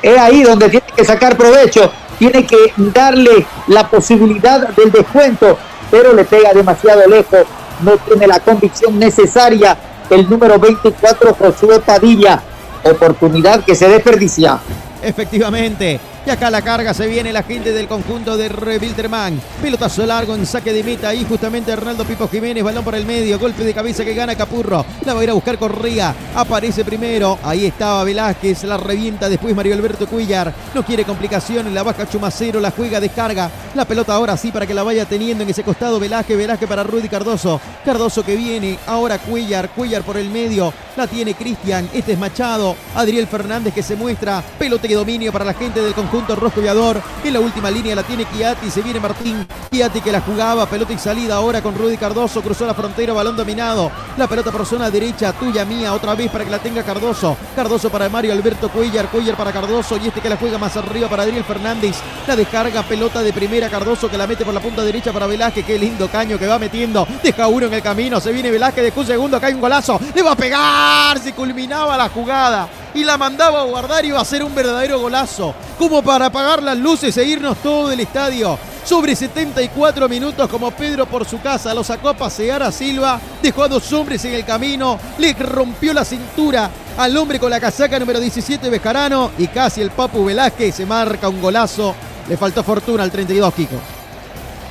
Es 0.02 0.18
ahí 0.18 0.42
donde 0.42 0.68
tiene 0.68 0.88
que 0.98 1.06
sacar 1.06 1.38
provecho. 1.38 1.92
Tiene 2.18 2.44
que 2.44 2.74
darle 2.76 3.46
la 3.68 3.88
posibilidad 3.88 4.68
del 4.70 4.92
descuento. 4.92 5.60
Pero 5.92 6.12
le 6.14 6.26
pega 6.26 6.54
demasiado 6.54 7.08
lejos 7.08 7.46
no 7.82 7.98
tiene 7.98 8.28
la 8.28 8.40
convicción 8.40 8.98
necesaria 9.00 9.78
el 10.10 10.30
número 10.30 10.60
24 10.60 11.34
Josué 11.34 11.80
Padilla. 11.80 12.42
Oportunidad 12.84 13.64
que 13.64 13.76
se 13.76 13.88
desperdicia. 13.90 14.60
Efectivamente. 15.02 16.00
Y 16.26 16.30
acá 16.32 16.50
la 16.50 16.64
carga 16.64 16.92
se 16.92 17.06
viene 17.06 17.32
la 17.32 17.44
gente 17.44 17.72
del 17.72 17.88
conjunto 17.88 18.36
de 18.36 18.50
Revilterman. 18.50 19.40
Pelotazo 19.62 20.08
largo 20.08 20.34
en 20.34 20.48
saque 20.48 20.74
de 20.74 20.84
meta. 20.84 21.10
Ahí 21.10 21.24
justamente 21.24 21.72
Hernando 21.72 22.04
Pipo 22.04 22.28
Jiménez. 22.28 22.64
Balón 22.64 22.84
por 22.84 22.96
el 22.96 23.06
medio. 23.06 23.38
Golpe 23.38 23.64
de 23.64 23.76
cabeza 23.76 24.04
que 24.04 24.16
gana 24.16 24.34
Capurro. 24.34 24.84
La 25.06 25.14
va 25.14 25.20
a 25.20 25.24
ir 25.24 25.30
a 25.30 25.34
buscar 25.34 25.60
Corría. 25.60 26.16
Aparece 26.34 26.84
primero. 26.84 27.38
Ahí 27.44 27.68
estaba 27.68 28.04
Velázquez. 28.04 28.64
La 28.64 28.76
revienta 28.76 29.30
después 29.30 29.56
Mario 29.56 29.76
Alberto 29.76 30.08
Cuillar. 30.08 30.52
No 30.74 30.84
quiere 30.84 31.04
complicaciones. 31.04 31.72
La 31.72 31.84
baja 31.84 32.10
Chumacero. 32.10 32.60
La 32.60 32.72
juega, 32.72 33.00
descarga. 33.00 33.52
La 33.76 33.86
pelota 33.86 34.16
ahora 34.16 34.36
sí 34.36 34.52
para 34.52 34.66
que 34.66 34.74
la 34.74 34.82
vaya 34.82 35.06
teniendo 35.06 35.44
en 35.44 35.52
ese 35.52 35.64
costado 35.64 36.00
Velázquez. 36.00 36.36
Velázquez 36.36 36.68
para 36.68 36.82
Rudy 36.82 37.08
Cardoso. 37.08 37.62
Cardoso 37.86 38.26
que 38.26 38.36
viene. 38.36 38.80
Ahora 38.88 39.20
Cuillar. 39.20 39.70
Cuillar 39.70 40.02
por 40.02 40.18
el 40.18 40.32
medio. 40.32 40.74
La 40.98 41.06
tiene 41.06 41.36
Cristian. 41.36 41.88
Este 41.94 42.14
es 42.14 42.18
Machado. 42.18 42.76
Adriel 42.96 43.28
Fernández 43.28 43.76
que 43.76 43.84
se 43.84 43.96
muestra. 43.96 44.44
Pelote 44.58 44.88
de 44.88 44.96
dominio 44.96 45.32
para 45.32 45.46
la 45.46 45.54
gente 45.54 45.82
del 45.82 45.94
conjunto 45.94 46.15
Rosco 46.24 46.62
Viador. 46.62 47.02
En 47.24 47.34
la 47.34 47.40
última 47.40 47.70
línea 47.70 47.96
la 47.96 48.04
tiene 48.04 48.26
Chiati. 48.26 48.70
Se 48.70 48.82
viene 48.82 49.00
Martín. 49.00 49.46
Chiati 49.72 50.00
que 50.00 50.12
la 50.12 50.22
jugaba. 50.22 50.66
Pelota 50.66 50.94
y 50.94 50.98
salida 50.98 51.36
ahora 51.36 51.62
con 51.62 51.76
Rudy 51.76 51.98
Cardoso. 51.98 52.42
Cruzó 52.42 52.66
la 52.66 52.74
frontera. 52.74 53.14
Balón 53.14 53.36
dominado. 53.36 53.92
La 54.18 54.28
pelota 54.28 54.52
por 54.52 54.66
zona 54.66 54.90
derecha. 54.90 55.34
Tuya 55.34 55.66
mía. 55.66 55.94
Otra 55.94 56.16
vez 56.16 56.32
para 56.32 56.46
que 56.46 56.52
la 56.52 56.60
tenga 56.60 56.84
Cardoso. 56.84 57.36
Cardoso 57.56 57.90
para 57.90 58.08
Mario 58.08 58.32
Alberto 58.32 58.70
Cuellar. 58.70 59.10
Cuellar 59.10 59.36
para 59.36 59.52
Cardoso. 59.52 59.98
Y 59.98 60.08
este 60.08 60.22
que 60.22 60.30
la 60.30 60.38
juega 60.38 60.58
más 60.58 60.78
arriba 60.78 61.10
para 61.10 61.24
Adriel 61.24 61.44
Fernández. 61.44 61.98
La 62.28 62.36
descarga. 62.36 62.84
Pelota 62.84 63.22
de 63.22 63.34
primera. 63.34 63.70
Cardoso 63.70 64.10
que 64.10 64.18
la 64.18 64.28
mete 64.28 64.46
por 64.46 64.54
la 64.54 64.62
punta 64.62 64.84
derecha 64.84 65.12
para 65.12 65.28
Velázquez. 65.28 65.66
Qué 65.66 65.78
lindo 65.78 66.08
caño 66.08 66.40
que 66.40 66.48
va 66.48 66.58
metiendo. 66.58 67.06
Deja 67.22 67.48
uno 67.48 67.66
en 67.66 67.74
el 67.74 67.82
camino. 67.82 68.22
Se 68.22 68.32
viene 68.32 68.52
Velázquez. 68.52 68.86
Deja 68.86 69.00
un 69.00 69.06
segundo. 69.06 69.42
Cae 69.42 69.54
un 69.54 69.62
golazo. 69.62 70.00
Le 70.14 70.22
va 70.22 70.32
a 70.32 70.38
pegar. 70.38 71.20
Se 71.20 71.34
culminaba 71.34 71.98
la 71.98 72.08
jugada 72.10 72.70
y 72.96 73.04
la 73.04 73.18
mandaba 73.18 73.60
a 73.60 73.64
guardar 73.66 74.06
y 74.06 74.08
iba 74.08 74.22
a 74.22 74.26
ser 74.26 74.44
un 74.44 74.56
verdadero 74.56 75.00
golazo. 75.00 75.54
Como 75.78 76.02
para 76.06 76.28
apagar 76.28 76.62
las 76.62 76.78
luces 76.78 77.18
e 77.18 77.26
irnos 77.26 77.58
todo 77.58 77.90
del 77.90 78.00
estadio. 78.00 78.60
Sobre 78.84 79.16
74 79.16 80.08
minutos 80.08 80.48
como 80.48 80.70
Pedro 80.70 81.08
por 81.08 81.26
su 81.26 81.42
casa 81.42 81.74
lo 81.74 81.84
sacó 81.84 82.10
a 82.10 82.14
pasear 82.14 82.62
a 82.62 82.72
Silva, 82.72 83.20
dejó 83.42 83.64
a 83.64 83.68
dos 83.68 83.92
hombres 83.92 84.24
en 84.26 84.34
el 84.34 84.46
camino, 84.46 85.00
le 85.18 85.34
rompió 85.34 85.92
la 85.94 86.06
cintura 86.06 86.70
al 86.96 87.18
hombre 87.18 87.40
con 87.40 87.50
la 87.50 87.60
casaca 87.60 87.98
número 87.98 88.20
17 88.20 88.70
Bejarano 88.70 89.32
y 89.40 89.48
casi 89.48 89.82
el 89.82 89.90
Papu 89.90 90.24
Velázquez 90.24 90.76
se 90.76 90.86
marca 90.86 91.28
un 91.28 91.42
golazo. 91.42 91.96
Le 92.30 92.38
faltó 92.38 92.64
fortuna 92.64 93.02
al 93.02 93.12
32 93.12 93.54
Kiko. 93.54 93.76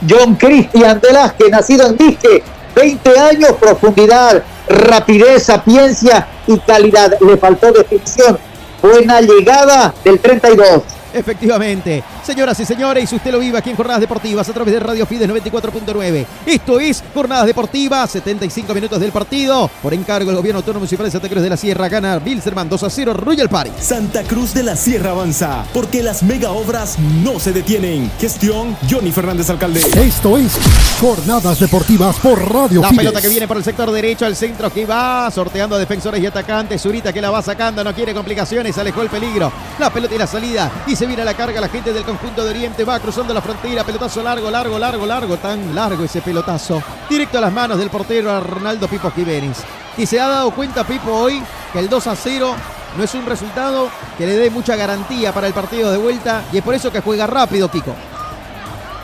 John 0.09 0.36
Cristian 0.36 1.01
Velázquez, 1.01 1.51
nacido 1.51 1.89
en 1.89 1.97
Disque, 1.97 2.44
20 2.77 3.19
años, 3.19 3.52
profundidad, 3.61 4.43
rapidez, 4.69 5.44
sapiencia 5.44 6.28
y 6.47 6.59
calidad. 6.61 7.12
Le 7.20 7.36
faltó 7.36 7.73
definición. 7.73 8.39
Buena 8.81 9.20
llegada 9.20 9.93
del 10.05 10.20
32. 10.20 10.82
Efectivamente. 11.14 12.02
Señoras 12.24 12.59
y 12.59 12.64
señores, 12.64 13.12
usted 13.12 13.30
lo 13.30 13.38
vive 13.38 13.59
aquí 13.59 13.68
en 13.68 13.76
Jornadas 13.76 14.01
Deportivas 14.01 14.48
a 14.48 14.52
través 14.55 14.72
de 14.72 14.80
Radio 14.80 15.05
Fides 15.05 15.28
94.9. 15.28 16.24
Esto 16.46 16.80
es 16.80 17.05
Jornadas 17.12 17.44
Deportivas, 17.44 18.10
75 18.12 18.72
minutos 18.72 18.98
del 18.98 19.12
partido. 19.12 19.70
Por 19.82 19.92
encargo 19.92 20.30
del 20.30 20.38
Gobierno 20.38 20.60
Autónomo 20.60 20.80
Municipal 20.80 21.05
de 21.05 21.12
Santa 21.12 21.28
Cruz 21.28 21.42
de 21.42 21.51
la 21.51 21.59
Sierra, 21.59 21.86
gana 21.90 22.18
Bilzerman 22.18 22.66
2 22.66 22.82
a 22.82 22.88
0 22.88 23.12
Royal 23.12 23.51
Party. 23.51 23.72
Santa 23.78 24.22
Cruz 24.22 24.55
de 24.55 24.62
la 24.62 24.74
Sierra 24.74 25.10
avanza, 25.10 25.66
porque 25.74 26.02
las 26.02 26.22
mega 26.22 26.52
obras 26.52 26.98
no 26.98 27.38
se 27.38 27.52
detienen. 27.52 28.10
Gestión 28.18 28.74
Johnny 28.90 29.12
Fernández 29.12 29.51
Alcalde. 29.51 29.80
Esto 29.94 30.38
es 30.38 30.56
Jornadas 31.02 31.60
Deportivas 31.60 32.16
por 32.16 32.38
Radio 32.51 32.80
La 32.80 32.88
Fides. 32.88 33.01
pelota 33.02 33.20
que 33.20 33.28
viene 33.28 33.46
por 33.46 33.59
el 33.59 33.64
sector 33.64 33.90
derecho, 33.90 34.24
al 34.24 34.34
centro 34.34 34.72
que 34.72 34.86
va, 34.86 35.30
sorteando 35.30 35.76
a 35.76 35.78
defensores 35.78 36.22
y 36.22 36.26
atacantes. 36.26 36.80
Zurita 36.80 37.12
que 37.12 37.20
la 37.20 37.30
va 37.30 37.42
sacando, 37.42 37.84
no 37.84 37.94
quiere 37.94 38.14
complicaciones, 38.14 38.78
alejó 38.78 39.02
el 39.02 39.10
peligro. 39.10 39.52
La 39.78 39.90
pelota 39.90 40.14
y 40.14 40.18
la 40.18 40.26
salida. 40.26 40.72
Y 40.86 40.96
se 40.96 41.05
viene 41.05 41.20
a 41.20 41.26
la 41.26 41.34
carga 41.34 41.60
la 41.60 41.68
gente 41.68 41.92
del 41.92 42.05
conjunto 42.16 42.44
de 42.44 42.50
Oriente. 42.50 42.84
Va 42.84 43.00
cruzando 43.00 43.34
la 43.34 43.40
frontera. 43.40 43.84
Pelotazo 43.84 44.22
largo, 44.22 44.50
largo, 44.50 44.78
largo, 44.78 45.06
largo. 45.06 45.36
Tan 45.36 45.74
largo 45.74 46.04
ese 46.04 46.20
pelotazo. 46.20 46.82
Directo 47.08 47.38
a 47.38 47.40
las 47.40 47.52
manos 47.52 47.78
del 47.78 47.90
portero 47.90 48.30
Arnaldo 48.30 48.88
Pipo 48.88 49.10
Jiménez. 49.10 49.58
Y 49.96 50.06
se 50.06 50.20
ha 50.20 50.28
dado 50.28 50.50
cuenta 50.52 50.84
Pipo 50.84 51.10
hoy 51.10 51.42
que 51.72 51.78
el 51.78 51.88
2 51.88 52.06
a 52.06 52.16
0 52.16 52.54
no 52.96 53.02
es 53.02 53.14
un 53.14 53.26
resultado 53.26 53.88
que 54.16 54.26
le 54.26 54.36
dé 54.36 54.50
mucha 54.50 54.76
garantía 54.76 55.32
para 55.32 55.46
el 55.46 55.52
partido 55.52 55.90
de 55.90 55.98
vuelta. 55.98 56.44
Y 56.52 56.58
es 56.58 56.62
por 56.62 56.74
eso 56.74 56.92
que 56.92 57.00
juega 57.00 57.26
rápido, 57.26 57.68
Kiko. 57.68 57.94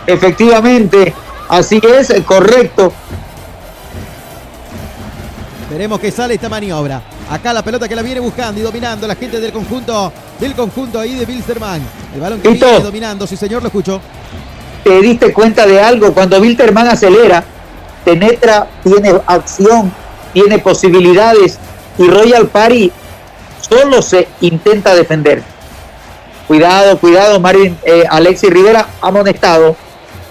Efectivamente, 0.06 1.12
así 1.48 1.80
es, 1.82 2.12
correcto. 2.24 2.92
Veremos 5.68 6.00
que 6.00 6.10
sale 6.10 6.34
esta 6.34 6.48
maniobra. 6.48 7.02
Acá 7.30 7.52
la 7.52 7.62
pelota 7.62 7.88
que 7.88 7.94
la 7.94 8.02
viene 8.02 8.20
buscando 8.20 8.60
y 8.60 8.64
dominando 8.64 9.06
la 9.06 9.14
gente 9.14 9.40
del 9.40 9.52
conjunto, 9.52 10.12
del 10.40 10.54
conjunto 10.54 10.98
ahí 10.98 11.14
de 11.14 11.26
Bilsterman. 11.26 11.99
El 12.14 12.20
balón 12.20 12.40
que 12.40 12.48
viene 12.48 12.80
dominando, 12.80 13.26
sí 13.26 13.36
señor, 13.36 13.62
lo 13.62 13.68
escucho. 13.68 14.00
¿Te 14.84 15.00
diste 15.00 15.32
cuenta 15.32 15.66
de 15.66 15.80
algo? 15.80 16.12
Cuando 16.12 16.40
Wilterman 16.40 16.88
acelera, 16.88 17.44
penetra, 18.04 18.66
tiene 18.82 19.12
acción, 19.26 19.92
tiene 20.32 20.58
posibilidades 20.58 21.58
y 21.98 22.08
Royal 22.08 22.48
Party 22.48 22.90
solo 23.60 24.02
se 24.02 24.28
intenta 24.40 24.94
defender. 24.94 25.42
Cuidado, 26.48 26.98
cuidado, 26.98 27.38
Marvin, 27.38 27.78
eh, 27.84 28.04
Alexis 28.08 28.50
Rivera 28.50 28.88
amonestado. 29.00 29.76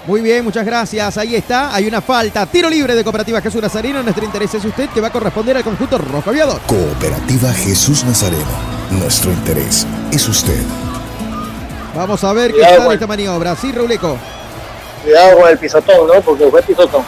Muy 0.06 0.20
bien, 0.20 0.44
muchas 0.44 0.66
gracias. 0.66 1.16
Ahí 1.16 1.36
está, 1.36 1.74
hay 1.74 1.86
una 1.86 2.00
falta. 2.00 2.44
Tiro 2.46 2.68
libre 2.68 2.94
de 2.94 3.04
Cooperativa 3.04 3.40
Jesús 3.40 3.62
Nazareno. 3.62 4.02
Nuestro 4.02 4.24
interés 4.24 4.52
es 4.54 4.64
usted 4.64 4.88
que 4.90 5.00
va 5.00 5.08
a 5.08 5.12
corresponder 5.12 5.56
al 5.56 5.64
conjunto 5.64 5.98
rojo 5.98 6.30
aviador. 6.30 6.60
Cooperativa 6.66 7.52
Jesús 7.52 8.04
Nazareno. 8.04 8.44
Nuestro 8.90 9.30
interés 9.30 9.86
es 10.10 10.28
usted. 10.28 10.60
Vamos 11.94 12.22
a 12.24 12.32
ver 12.32 12.52
qué 12.52 12.60
tal 12.62 12.92
esta 12.92 13.06
maniobra. 13.06 13.56
Sí, 13.56 13.72
Reuleco. 13.72 14.16
Cuidado 15.02 15.38
con 15.38 15.48
el 15.48 15.58
pisotón, 15.58 16.06
¿no? 16.06 16.20
Porque 16.20 16.46
fue 16.50 16.62
pisotón. 16.62 17.02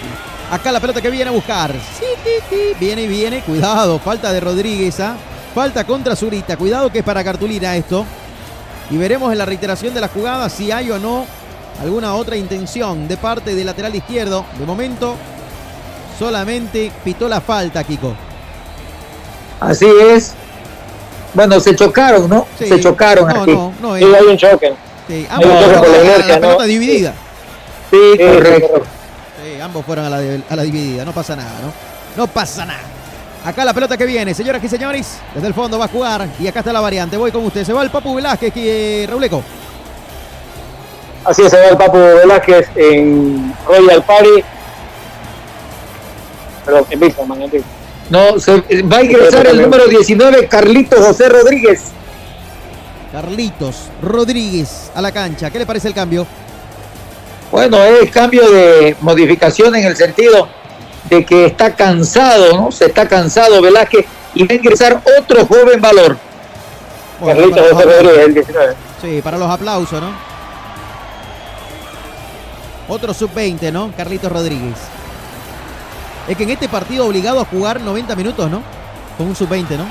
Acá 0.51 0.71
la 0.71 0.79
pelota 0.79 1.01
que 1.01 1.09
viene 1.09 1.29
a 1.29 1.33
buscar. 1.33 1.71
Sí, 1.71 2.05
sí, 2.23 2.31
sí. 2.49 2.61
Viene 2.79 3.03
y 3.03 3.07
viene. 3.07 3.41
Cuidado. 3.41 3.99
Falta 3.99 4.31
de 4.33 4.39
Rodríguez. 4.39 4.99
¿ah? 4.99 5.15
Falta 5.53 5.83
contra 5.83 6.15
Zurita. 6.15 6.57
Cuidado 6.57 6.91
que 6.91 6.99
es 6.99 7.05
para 7.05 7.23
cartulina 7.23 7.75
esto. 7.75 8.05
Y 8.89 8.97
veremos 8.97 9.31
en 9.31 9.37
la 9.37 9.45
reiteración 9.45 9.93
de 9.93 10.01
la 10.01 10.07
jugada 10.07 10.49
si 10.49 10.71
hay 10.71 10.89
o 10.89 10.97
no 10.97 11.25
alguna 11.81 12.15
otra 12.15 12.35
intención 12.35 13.07
de 13.07 13.15
parte 13.17 13.53
del 13.53 13.67
lateral 13.67 13.93
izquierdo. 13.95 14.43
De 14.57 14.65
momento, 14.65 15.15
solamente 16.17 16.91
pitó 17.03 17.29
la 17.29 17.39
falta, 17.41 17.83
Kiko. 17.83 18.13
Así 19.59 19.85
es. 20.11 20.33
Bueno, 21.35 21.59
se 21.59 21.75
chocaron, 21.75 22.27
¿no? 22.27 22.47
Sí. 22.57 22.67
Se 22.67 22.79
chocaron 22.79 23.27
No, 23.27 23.41
aquí. 23.43 23.51
no, 23.51 23.73
no. 23.81 23.95
Sí, 23.97 24.03
hay 24.03 24.25
un 24.25 24.37
choque. 24.37 24.73
Sí, 25.07 25.27
Hay 25.29 25.45
un 25.45 25.51
ambos 25.51 25.73
choque 25.75 25.87
por 25.89 26.27
la 26.27 26.39
pelota 26.39 26.63
dividida. 26.63 27.13
Sí, 27.91 27.97
Sí, 28.13 28.17
correcto. 28.17 28.83
Ambos 29.69 29.85
fueron 29.85 30.05
a 30.05 30.09
la, 30.09 30.17
a 30.49 30.55
la 30.55 30.63
dividida, 30.63 31.05
no 31.05 31.11
pasa 31.11 31.35
nada, 31.35 31.51
¿no? 31.61 31.71
No 32.17 32.25
pasa 32.25 32.65
nada. 32.65 32.81
Acá 33.45 33.63
la 33.63 33.71
pelota 33.71 33.95
que 33.95 34.05
viene, 34.07 34.33
señoras 34.33 34.63
y 34.63 34.67
señores, 34.67 35.19
desde 35.35 35.45
el 35.45 35.53
fondo 35.53 35.77
va 35.77 35.85
a 35.85 35.87
jugar 35.87 36.27
y 36.39 36.47
acá 36.47 36.61
está 36.61 36.73
la 36.73 36.81
variante. 36.81 37.17
Voy 37.17 37.31
con 37.31 37.45
usted, 37.45 37.63
se 37.63 37.71
va 37.71 37.83
el 37.83 37.91
Papu 37.91 38.15
Velázquez, 38.15 38.51
que 38.51 39.05
Rauleco. 39.07 39.43
Así 41.23 41.43
es, 41.43 41.51
se 41.51 41.57
va 41.59 41.67
el 41.67 41.77
Papu 41.77 41.99
Velázquez 41.99 42.67
en 42.77 43.53
Royal 43.67 44.03
Party. 44.03 44.43
Perdón, 46.65 46.85
en 46.89 47.01
Wilstermann, 47.03 47.41
en. 47.43 47.63
No, 48.09 48.39
se, 48.39 48.81
va 48.81 48.97
a 48.97 49.03
ingresar 49.03 49.45
el 49.45 49.61
número 49.61 49.85
19, 49.85 50.47
Carlitos 50.47 50.99
José 50.99 51.29
Rodríguez. 51.29 51.91
Carlitos 53.11 53.91
Rodríguez 54.01 54.89
a 54.95 55.01
la 55.03 55.11
cancha. 55.11 55.51
¿Qué 55.51 55.59
le 55.59 55.67
parece 55.67 55.89
el 55.89 55.93
cambio? 55.93 56.25
Bueno, 57.51 57.83
es 57.83 58.11
cambio 58.11 58.49
de 58.49 58.95
modificación 59.01 59.75
en 59.75 59.85
el 59.85 59.95
sentido 59.95 60.47
de 61.09 61.25
que 61.25 61.45
está 61.45 61.75
cansado, 61.75 62.53
¿no? 62.53 62.71
Se 62.71 62.85
está 62.85 63.07
cansado 63.07 63.61
Velázquez 63.61 64.05
y 64.35 64.45
va 64.45 64.53
a 64.53 64.55
ingresar 64.55 65.01
otro 65.19 65.45
joven 65.45 65.81
valor. 65.81 66.17
Bueno, 67.19 67.41
José 67.41 67.85
Rodríguez, 67.85 68.17
el 68.17 68.31
aplausos. 68.31 68.33
19. 68.33 68.75
Sí, 69.01 69.21
para 69.21 69.37
los 69.37 69.49
aplausos, 69.49 69.99
¿no? 69.99 70.11
Otro 72.87 73.13
sub-20, 73.13 73.71
¿no? 73.71 73.91
Carlitos 73.95 74.31
Rodríguez. 74.31 74.77
Es 76.27 76.37
que 76.37 76.43
en 76.43 76.51
este 76.51 76.69
partido 76.69 77.05
obligado 77.05 77.39
a 77.39 77.45
jugar 77.45 77.81
90 77.81 78.15
minutos, 78.15 78.49
¿no? 78.49 78.61
Con 79.17 79.27
un 79.27 79.35
sub-20, 79.35 79.77
¿no? 79.77 79.85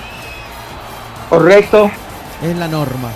Correcto. 1.28 1.90
Es 2.42 2.56
la 2.56 2.68
norma. 2.68 3.10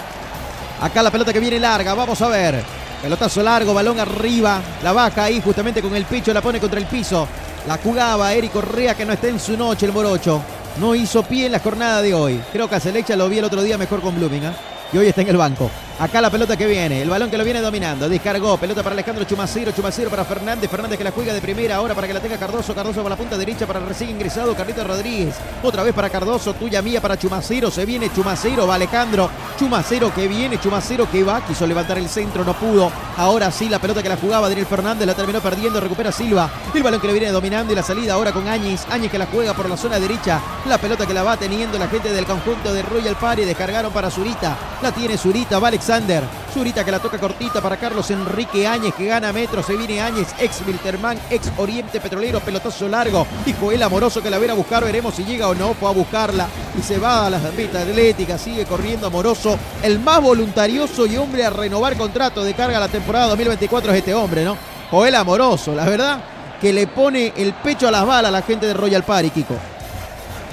Acá 0.80 1.02
la 1.02 1.10
pelota 1.10 1.32
que 1.32 1.40
viene 1.40 1.60
larga, 1.60 1.94
vamos 1.94 2.20
a 2.20 2.28
ver. 2.28 2.81
Pelotazo 3.02 3.42
largo, 3.42 3.74
balón 3.74 3.98
arriba. 3.98 4.62
La 4.84 4.92
baja 4.92 5.24
ahí 5.24 5.40
justamente 5.40 5.82
con 5.82 5.94
el 5.96 6.04
pecho, 6.04 6.32
la 6.32 6.40
pone 6.40 6.60
contra 6.60 6.78
el 6.78 6.86
piso. 6.86 7.26
La 7.66 7.76
jugaba 7.78 8.32
Eric 8.32 8.52
Correa 8.52 8.94
que 8.94 9.04
no 9.04 9.12
está 9.12 9.26
en 9.26 9.40
su 9.40 9.56
noche 9.56 9.86
el 9.86 9.92
Morocho. 9.92 10.40
No 10.78 10.94
hizo 10.94 11.24
pie 11.24 11.46
en 11.46 11.52
la 11.52 11.58
jornada 11.58 12.00
de 12.00 12.14
hoy. 12.14 12.40
Creo 12.52 12.68
que 12.68 12.76
a 12.76 12.80
Selecha 12.80 13.16
lo 13.16 13.28
vi 13.28 13.38
el 13.38 13.44
otro 13.44 13.62
día 13.62 13.76
mejor 13.76 14.00
con 14.00 14.14
Blooming, 14.14 14.46
¿ah? 14.46 14.54
Y 14.92 14.98
hoy 14.98 15.08
está 15.08 15.22
en 15.22 15.28
el 15.28 15.36
banco. 15.36 15.68
Acá 15.98 16.20
la 16.20 16.30
pelota 16.30 16.56
que 16.56 16.66
viene, 16.66 17.02
el 17.02 17.08
balón 17.08 17.30
que 17.30 17.38
lo 17.38 17.44
viene 17.44 17.60
dominando. 17.60 18.08
Descargó, 18.08 18.56
pelota 18.56 18.82
para 18.82 18.94
Alejandro 18.94 19.24
Chumacero, 19.24 19.70
Chumacero 19.72 20.10
para 20.10 20.24
Fernández, 20.24 20.68
Fernández 20.68 20.98
que 20.98 21.04
la 21.04 21.12
juega 21.12 21.32
de 21.32 21.40
primera 21.40 21.76
ahora 21.76 21.94
para 21.94 22.06
que 22.06 22.14
la 22.14 22.20
tenga 22.20 22.38
Cardoso, 22.38 22.74
Cardoso 22.74 23.02
para 23.02 23.10
la 23.10 23.16
punta 23.16 23.36
derecha 23.36 23.66
para 23.66 23.78
el 23.78 23.86
recién 23.86 24.10
ingresado 24.10 24.54
Carlito 24.54 24.82
Rodríguez. 24.82 25.36
Otra 25.62 25.82
vez 25.82 25.94
para 25.94 26.10
Cardoso, 26.10 26.54
tuya 26.54 26.82
mía 26.82 27.00
para 27.00 27.16
Chumacero, 27.16 27.70
se 27.70 27.84
viene 27.84 28.10
Chumacero, 28.12 28.66
va 28.66 28.74
Alejandro. 28.74 29.30
Chumacero 29.58 30.12
que 30.12 30.26
viene, 30.26 30.58
Chumacero 30.58 31.08
que 31.10 31.22
va, 31.22 31.44
quiso 31.46 31.66
levantar 31.66 31.98
el 31.98 32.08
centro, 32.08 32.44
no 32.44 32.54
pudo. 32.54 32.90
Ahora 33.16 33.50
sí, 33.52 33.68
la 33.68 33.78
pelota 33.78 34.02
que 34.02 34.08
la 34.08 34.16
jugaba 34.16 34.48
Daniel 34.48 34.66
Fernández 34.66 35.06
la 35.06 35.14
terminó 35.14 35.40
perdiendo, 35.40 35.78
recupera 35.78 36.10
Silva. 36.10 36.50
El 36.74 36.82
balón 36.82 37.00
que 37.00 37.06
le 37.06 37.12
viene 37.12 37.30
dominando 37.30 37.72
y 37.72 37.76
la 37.76 37.82
salida 37.82 38.14
ahora 38.14 38.32
con 38.32 38.48
Áñez. 38.48 38.86
Áñez 38.90 39.10
que 39.10 39.18
la 39.18 39.26
juega 39.26 39.54
por 39.54 39.68
la 39.68 39.76
zona 39.76 40.00
derecha. 40.00 40.40
La 40.66 40.78
pelota 40.78 41.06
que 41.06 41.14
la 41.14 41.22
va 41.22 41.36
teniendo 41.36 41.78
la 41.78 41.88
gente 41.88 42.12
del 42.12 42.24
conjunto 42.24 42.72
de 42.72 42.82
Royal 42.82 43.16
Party. 43.16 43.44
Descargaron 43.44 43.92
para 43.92 44.10
Zurita. 44.10 44.56
La 44.82 44.90
tiene 44.90 45.16
Zurita, 45.16 45.58
va 45.58 45.70
Alexander. 45.82 46.22
Zurita 46.54 46.84
que 46.84 46.92
la 46.92 47.00
toca 47.00 47.18
cortita 47.18 47.60
para 47.60 47.76
Carlos 47.76 48.08
Enrique 48.12 48.68
Áñez 48.68 48.94
que 48.94 49.06
gana 49.06 49.32
metro. 49.32 49.64
Se 49.64 49.76
viene 49.76 50.00
Áñez, 50.00 50.28
ex 50.38 50.62
Wilterman, 50.64 51.18
ex 51.28 51.50
Oriente 51.56 51.98
Petrolero, 51.98 52.38
pelotazo 52.38 52.88
largo. 52.88 53.26
Y 53.44 53.52
Joel 53.52 53.82
Amoroso 53.82 54.22
que 54.22 54.30
la 54.30 54.38
viene 54.38 54.52
a 54.52 54.56
buscar. 54.56 54.84
Veremos 54.84 55.12
si 55.16 55.24
llega 55.24 55.48
o 55.48 55.56
no. 55.56 55.74
Fue 55.74 55.88
a 55.88 55.92
buscarla 55.92 56.46
y 56.78 56.82
se 56.82 56.98
va 56.98 57.26
a 57.26 57.30
las 57.30 57.42
pistas 57.46 57.82
atléticas. 57.82 58.40
Sigue 58.40 58.64
corriendo 58.64 59.08
Amoroso. 59.08 59.58
El 59.82 59.98
más 59.98 60.20
voluntarioso 60.22 61.04
y 61.06 61.16
hombre 61.16 61.44
a 61.44 61.50
renovar 61.50 61.96
contrato 61.96 62.44
de 62.44 62.54
carga 62.54 62.78
la 62.78 62.86
temporada 62.86 63.26
2024 63.28 63.90
es 63.90 63.98
este 63.98 64.14
hombre, 64.14 64.44
¿no? 64.44 64.56
Joel 64.88 65.16
Amoroso, 65.16 65.74
la 65.74 65.84
verdad 65.84 66.20
que 66.60 66.72
le 66.72 66.86
pone 66.86 67.32
el 67.36 67.54
pecho 67.54 67.88
a 67.88 67.90
las 67.90 68.06
balas 68.06 68.28
a 68.28 68.32
la 68.32 68.42
gente 68.42 68.66
de 68.66 68.74
Royal 68.74 69.02
Party, 69.02 69.30
Kiko. 69.30 69.56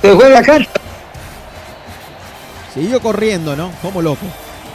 Se 0.01 0.11
juega 0.11 0.39
acá. 0.39 0.57
Siguió 2.73 2.99
corriendo, 2.99 3.55
¿no? 3.55 3.71
Como 3.83 4.01
loco. 4.01 4.25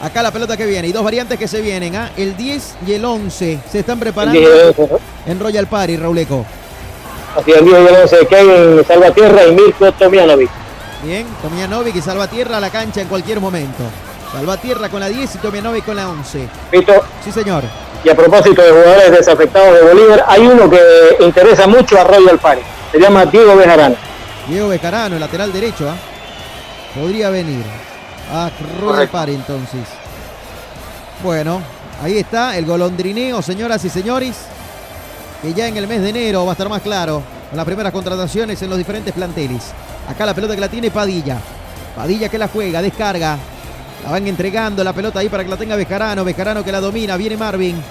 Acá 0.01 0.21
la 0.21 0.31
pelota 0.31 0.57
que 0.57 0.65
viene 0.65 0.87
y 0.87 0.91
dos 0.91 1.03
variantes 1.03 1.39
que 1.39 1.47
se 1.47 1.61
vienen, 1.61 1.95
¿ah? 1.95 2.11
El 2.17 2.35
10 2.35 2.75
y 2.85 2.93
el 2.93 3.05
11 3.05 3.59
se 3.71 3.79
están 3.79 3.99
preparando 3.99 4.39
en 5.25 5.39
Royal 5.39 5.67
Party, 5.67 5.97
Rauleco. 5.97 6.45
Así 7.35 7.51
el 7.51 7.65
10 7.65 7.77
y 7.79 7.87
el 7.87 7.95
11 7.95 8.27
Kevin 8.27 8.85
Salvatierra 8.85 9.45
y 9.45 9.51
Mirko 9.53 9.91
Tomianovic. 9.93 10.49
Bien, 11.03 11.25
Tomianovic 11.41 11.95
y 11.95 12.01
Salvatierra 12.01 12.57
a 12.57 12.59
la 12.59 12.69
cancha 12.69 13.01
en 13.01 13.07
cualquier 13.07 13.39
momento. 13.39 13.83
Salvatierra 14.31 14.89
con 14.89 14.99
la 14.99 15.07
10 15.07 15.35
y 15.35 15.37
Tomianovic 15.37 15.85
con 15.85 15.95
la 15.95 16.09
11. 16.09 16.47
Pito. 16.71 16.93
Sí, 17.23 17.31
señor. 17.31 17.63
Y 18.03 18.09
a 18.09 18.15
propósito 18.15 18.61
de 18.61 18.69
jugadores 18.69 19.11
desafectados 19.11 19.73
de 19.73 19.81
Bolívar, 19.81 20.25
hay 20.27 20.45
uno 20.45 20.69
que 20.69 20.79
interesa 21.21 21.67
mucho 21.67 21.99
a 21.99 22.03
Royal 22.03 22.37
Party. 22.37 22.61
Se 22.91 22.99
llama 22.99 23.25
Diego 23.25 23.55
Bejarano. 23.55 23.95
Diego 24.47 24.67
Bejarano, 24.67 25.17
lateral 25.17 25.51
derecho, 25.51 25.89
¿ah? 25.89 25.95
Podría 26.99 27.29
venir 27.29 27.63
a 28.31 28.49
Royal 28.79 29.07
Party 29.09 29.35
entonces. 29.35 29.81
Bueno, 31.23 31.61
ahí 32.01 32.17
está 32.17 32.57
el 32.57 32.65
golondrineo, 32.65 33.41
señoras 33.41 33.83
y 33.85 33.89
señores. 33.89 34.35
Que 35.41 35.53
ya 35.53 35.67
en 35.67 35.77
el 35.77 35.87
mes 35.87 36.01
de 36.01 36.09
enero 36.09 36.45
va 36.45 36.51
a 36.51 36.53
estar 36.53 36.69
más 36.69 36.81
claro. 36.81 37.21
Con 37.49 37.57
las 37.57 37.65
primeras 37.65 37.93
contrataciones 37.93 38.61
en 38.61 38.69
los 38.69 38.77
diferentes 38.77 39.13
planteles. 39.13 39.71
Acá 40.09 40.25
la 40.25 40.33
pelota 40.33 40.55
que 40.55 40.61
la 40.61 40.69
tiene 40.69 40.91
Padilla. 40.91 41.37
Padilla 41.95 42.29
que 42.29 42.37
la 42.37 42.47
juega, 42.47 42.81
descarga. 42.81 43.37
La 44.03 44.11
van 44.11 44.27
entregando 44.27 44.83
la 44.83 44.93
pelota 44.93 45.19
ahí 45.19 45.29
para 45.29 45.43
que 45.43 45.49
la 45.49 45.57
tenga 45.57 45.75
Bejarano. 45.75 46.23
Bejarano 46.23 46.63
que 46.63 46.71
la 46.71 46.81
domina. 46.81 47.17
Viene 47.17 47.37
Marvin. 47.37 47.81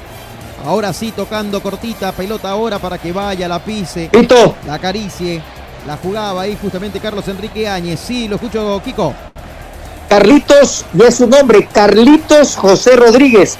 Ahora 0.66 0.92
sí 0.92 1.12
tocando 1.12 1.62
cortita. 1.62 2.12
Pelota 2.12 2.50
ahora 2.50 2.78
para 2.78 2.98
que 2.98 3.12
vaya, 3.12 3.48
la 3.48 3.58
pise. 3.58 4.10
Listo. 4.12 4.56
La 4.66 4.74
acaricie. 4.74 5.42
La 5.86 5.96
jugaba 5.96 6.42
ahí 6.42 6.58
justamente 6.60 7.00
Carlos 7.00 7.26
Enrique 7.28 7.68
Áñez. 7.68 8.00
Sí, 8.00 8.28
lo 8.28 8.36
escucho, 8.36 8.80
Kiko. 8.84 9.14
Carlitos, 10.08 10.84
ya 10.92 11.08
es 11.08 11.16
su 11.16 11.26
nombre, 11.26 11.66
Carlitos 11.66 12.56
José 12.56 12.96
Rodríguez. 12.96 13.56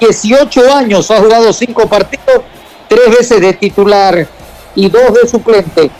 18 0.00 0.74
años, 0.74 1.10
ha 1.10 1.18
jugado 1.18 1.52
5 1.52 1.86
partidos, 1.86 2.42
3 2.88 3.10
veces 3.10 3.40
de 3.40 3.52
titular 3.52 4.26
y 4.74 4.88
2 4.88 5.02
de 5.22 5.28
suplente. 5.28 5.90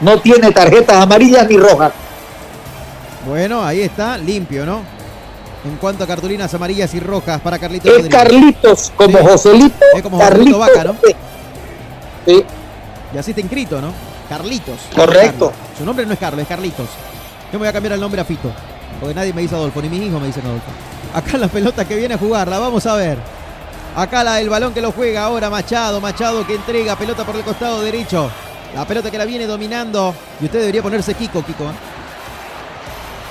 No 0.00 0.18
tiene 0.20 0.50
tarjetas 0.52 0.96
amarillas 0.96 1.48
ni 1.48 1.56
rojas. 1.56 1.92
Bueno, 3.26 3.64
ahí 3.64 3.82
está, 3.82 4.16
limpio, 4.16 4.64
¿no? 4.64 4.80
En 5.64 5.76
cuanto 5.76 6.04
a 6.04 6.06
cartulinas 6.06 6.54
amarillas 6.54 6.94
y 6.94 7.00
rojas 7.00 7.38
para 7.42 7.58
Carlitos 7.58 7.90
Es 7.90 7.96
Rodríguez. 7.96 8.16
Carlitos, 8.22 8.92
como 8.96 9.18
Sí. 9.18 9.24
Joselito. 9.26 9.84
Es 9.94 10.02
como 10.02 10.18
Carlitos. 10.18 10.58
Vaca, 10.58 10.84
¿no? 10.84 10.96
Sí. 12.26 12.44
Y 13.12 13.18
así 13.18 13.32
está 13.32 13.40
inscrito, 13.42 13.80
¿no? 13.80 13.92
Carlitos. 14.28 14.76
Correcto. 14.94 15.50
Carlos. 15.50 15.76
Su 15.76 15.84
nombre 15.84 16.06
no 16.06 16.14
es 16.14 16.18
Carlos, 16.18 16.42
es 16.42 16.48
Carlitos. 16.48 16.86
Yo 17.52 17.54
me 17.54 17.58
voy 17.58 17.68
a 17.68 17.72
cambiar 17.72 17.92
el 17.94 18.00
nombre 18.00 18.20
a 18.20 18.24
Fito. 18.24 18.50
Porque 19.00 19.14
nadie 19.14 19.32
me 19.32 19.42
dice 19.42 19.54
Adolfo, 19.54 19.80
ni 19.80 19.88
mis 19.88 20.02
hijos 20.02 20.20
me 20.20 20.26
dicen 20.26 20.44
Adolfo. 20.44 20.70
Acá 21.14 21.38
la 21.38 21.48
pelota 21.48 21.84
que 21.86 21.96
viene 21.96 22.14
a 22.14 22.18
jugar, 22.18 22.46
la 22.48 22.58
vamos 22.58 22.86
a 22.86 22.94
ver. 22.94 23.18
Acá 23.96 24.22
la, 24.22 24.40
el 24.40 24.48
balón 24.48 24.72
que 24.72 24.80
lo 24.80 24.92
juega 24.92 25.24
ahora 25.24 25.50
Machado. 25.50 26.00
Machado 26.00 26.46
que 26.46 26.54
entrega 26.54 26.96
pelota 26.96 27.24
por 27.24 27.34
el 27.36 27.42
costado 27.42 27.82
derecho. 27.82 28.30
La 28.74 28.84
pelota 28.84 29.10
que 29.10 29.18
la 29.18 29.24
viene 29.24 29.46
dominando. 29.46 30.14
Y 30.40 30.44
usted 30.44 30.60
debería 30.60 30.82
ponerse 30.82 31.14
Kiko, 31.14 31.44
Kiko. 31.44 31.64
¿eh? 31.64 31.74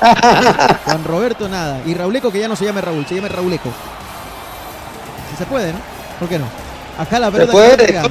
Juan 0.85 1.03
Roberto 1.03 1.47
nada. 1.47 1.81
Y 1.85 1.93
Rauleco 1.93 2.31
que 2.31 2.39
ya 2.39 2.47
no 2.47 2.55
se 2.55 2.65
llame 2.65 2.81
Raúl, 2.81 3.05
se 3.05 3.15
llame 3.15 3.29
Rauleco. 3.29 3.69
Si 5.29 5.37
se 5.37 5.45
puede, 5.45 5.71
¿no? 5.71 5.79
¿Por 6.19 6.27
qué 6.27 6.39
no? 6.39 6.45
Acá 6.97 7.19
la 7.19 7.31
pelota 7.31 7.51
que 7.51 7.57
puede. 7.57 8.01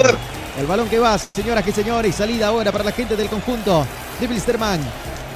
El 0.59 0.67
balón 0.67 0.89
que 0.89 0.99
va, 0.99 1.17
señoras 1.19 1.67
y 1.67 1.73
señores. 1.73 2.15
Salida 2.15 2.49
ahora 2.49 2.73
para 2.73 2.85
la 2.85 2.93
gente 2.93 3.17
del 3.17 3.29
conjunto 3.29 3.87
de. 4.21 4.27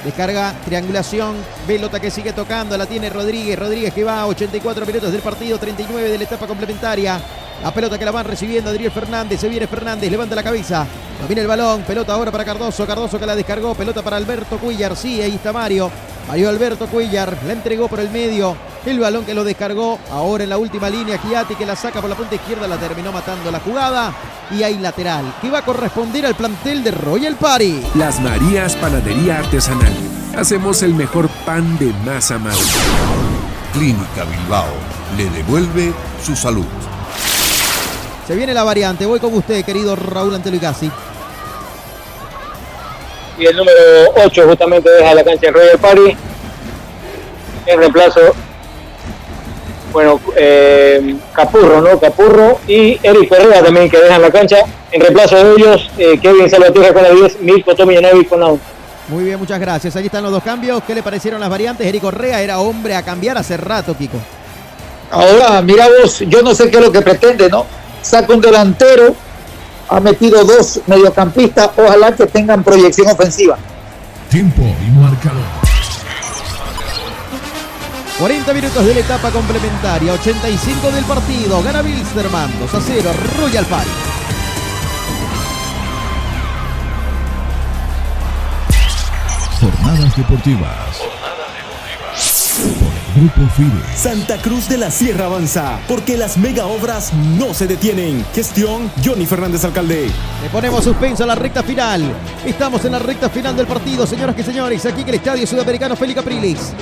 Descarga, 0.03 0.53
triangulación, 0.65 1.37
pelota 1.65 1.97
que 1.99 2.11
sigue 2.11 2.33
tocando, 2.33 2.77
la 2.77 2.85
tiene 2.85 3.09
Rodríguez, 3.09 3.57
Rodríguez 3.57 3.93
que 3.93 4.03
va 4.03 4.21
a 4.21 4.27
84 4.27 4.85
minutos 4.85 5.11
del 5.13 5.21
partido, 5.21 5.57
39 5.57 6.09
de 6.09 6.17
la 6.17 6.23
etapa 6.25 6.45
complementaria. 6.45 7.21
La 7.63 7.73
pelota 7.73 7.97
que 7.97 8.03
la 8.03 8.11
van 8.11 8.25
recibiendo 8.25 8.69
Adriel 8.69 8.91
Fernández, 8.91 9.39
se 9.39 9.47
viene 9.47 9.67
Fernández, 9.67 10.11
levanta 10.11 10.35
la 10.35 10.43
cabeza, 10.43 10.85
domina 11.21 11.41
el 11.41 11.47
balón, 11.47 11.83
pelota 11.83 12.13
ahora 12.13 12.29
para 12.29 12.43
Cardoso, 12.43 12.85
Cardoso 12.85 13.17
que 13.17 13.25
la 13.25 13.37
descargó, 13.37 13.73
pelota 13.73 14.01
para 14.01 14.17
Alberto 14.17 14.57
Cuillar, 14.57 14.97
sí, 14.97 15.21
ahí 15.21 15.35
está 15.35 15.53
Mario, 15.53 15.89
Mario 16.27 16.49
Alberto 16.49 16.87
Cuillar, 16.87 17.37
la 17.47 17.53
entregó 17.53 17.87
por 17.87 18.01
el 18.01 18.09
medio, 18.09 18.57
el 18.85 18.99
balón 18.99 19.23
que 19.23 19.33
lo 19.33 19.45
descargó, 19.45 19.97
ahora 20.11 20.43
en 20.43 20.49
la 20.49 20.57
última 20.57 20.89
línea, 20.89 21.21
Chiati 21.21 21.55
que 21.55 21.65
la 21.65 21.77
saca 21.77 22.01
por 22.01 22.09
la 22.09 22.17
punta 22.17 22.35
izquierda, 22.35 22.67
la 22.67 22.75
terminó 22.75 23.13
matando 23.13 23.49
la 23.49 23.61
jugada, 23.61 24.13
y 24.51 24.61
hay 24.61 24.77
lateral, 24.79 25.33
que 25.41 25.49
va 25.49 25.59
a 25.59 25.65
corresponder 25.65 26.25
al 26.25 26.35
plantel 26.35 26.83
de 26.83 26.91
Royal 26.91 27.35
Party. 27.37 27.81
Las 27.95 28.19
Marías 28.19 28.75
Panadería 28.75 29.39
Artesanal. 29.39 29.93
Hacemos 30.37 30.83
el 30.83 30.93
mejor 30.95 31.29
pan 31.45 31.77
de 31.79 31.93
masa 32.03 32.37
madre. 32.37 32.59
Clínica 33.71 34.25
Bilbao 34.25 34.67
le 35.15 35.29
devuelve 35.29 35.93
su 36.21 36.35
salud. 36.35 36.65
Se 38.27 38.35
viene 38.35 38.53
la 38.53 38.63
variante, 38.63 39.05
voy 39.05 39.19
con 39.19 39.33
usted, 39.33 39.65
querido 39.65 39.95
Raúl 39.95 40.33
Antelo 40.33 40.55
Igasi. 40.55 40.89
Y 43.37 43.45
el 43.45 43.55
número 43.55 43.77
8 44.25 44.47
justamente 44.47 44.89
deja 44.89 45.13
la 45.13 45.23
cancha 45.23 45.47
en 45.47 45.53
Royal 45.53 45.79
Party. 45.79 46.17
En 47.65 47.79
reemplazo, 47.79 48.21
bueno, 49.91 50.21
eh, 50.37 51.15
Capurro, 51.33 51.81
¿no? 51.81 51.99
Capurro 51.99 52.59
y 52.67 52.97
Eric 53.03 53.27
Ferreira 53.27 53.63
también 53.63 53.89
que 53.89 53.99
dejan 53.99 54.21
la 54.21 54.31
cancha. 54.31 54.57
En 54.91 55.01
reemplazo 55.01 55.35
de 55.35 55.55
ellos, 55.55 55.89
eh, 55.97 56.17
Kevin 56.21 56.49
Salvatierra 56.49 56.93
con 56.93 57.03
la 57.03 57.09
10, 57.09 57.41
Mirko 57.41 57.75
Tomijanovic 57.75 58.29
con 58.29 58.39
la 58.39 58.47
11. 58.47 58.63
Muy 59.09 59.25
bien, 59.25 59.37
muchas 59.37 59.59
gracias. 59.59 59.95
Allí 59.97 60.05
están 60.05 60.23
los 60.23 60.31
dos 60.31 60.43
cambios. 60.43 60.81
¿Qué 60.83 60.95
le 60.95 61.03
parecieron 61.03 61.41
las 61.41 61.49
variantes? 61.49 61.85
Eric 61.85 62.01
Correa 62.01 62.41
era 62.41 62.59
hombre 62.59 62.95
a 62.95 63.03
cambiar 63.03 63.37
hace 63.37 63.57
rato, 63.57 63.97
Kiko. 63.97 64.17
Ahora, 65.11 65.61
mira 65.61 65.87
vos, 66.01 66.19
yo 66.21 66.41
no 66.41 66.55
sé 66.55 66.71
qué 66.71 66.77
es 66.77 66.83
lo 66.83 66.91
que 66.91 67.01
pretende, 67.01 67.49
¿no? 67.49 67.65
Saca 68.03 68.33
un 68.33 68.41
delantero, 68.41 69.15
ha 69.89 69.99
metido 69.99 70.43
dos 70.43 70.81
mediocampistas, 70.85 71.71
ojalá 71.77 72.13
que 72.15 72.27
tengan 72.27 72.63
proyección 72.63 73.07
ofensiva. 73.07 73.57
Tiempo 74.29 74.61
y 74.61 74.91
marcador. 74.99 75.41
40 78.19 78.53
minutos 78.53 78.85
de 78.85 78.93
la 78.93 78.99
etapa 78.99 79.31
complementaria, 79.31 80.13
85 80.13 80.91
del 80.91 81.03
partido. 81.05 81.63
Gana 81.63 81.81
Wilstermann, 81.81 82.51
2 82.59 82.73
a 82.73 82.81
0, 82.81 83.11
Royal 83.39 83.65
Party. 83.65 83.89
Jornadas 89.59 90.15
deportivas. 90.17 90.97
Por 92.79 92.92
el 92.92 92.92
Grupo 93.15 93.47
FIDE. 93.55 93.69
Santa 93.95 94.41
Cruz 94.41 94.67
de 94.67 94.77
la 94.77 94.89
Sierra 94.89 95.25
avanza, 95.25 95.79
porque 95.87 96.17
las 96.17 96.35
mega 96.37 96.65
obras 96.65 97.13
no 97.13 97.53
se 97.53 97.67
detienen. 97.67 98.25
Gestión 98.33 98.91
Johnny 99.05 99.27
Fernández 99.27 99.63
Alcalde. 99.63 100.09
Le 100.41 100.49
ponemos 100.49 100.83
suspenso 100.83 101.23
a 101.23 101.27
la 101.27 101.35
recta 101.35 101.61
final. 101.61 102.01
Estamos 102.43 102.83
en 102.85 102.93
la 102.93 102.99
recta 102.99 103.29
final 103.29 103.55
del 103.55 103.67
partido, 103.67 104.07
señoras 104.07 104.35
y 104.39 104.43
señores. 104.43 104.83
Aquí 104.87 105.01
en 105.01 105.09
el 105.09 105.15
Estadio 105.15 105.45
Sudamericano 105.45 105.95
Félix 105.95 106.21
Capriles. 106.21 106.73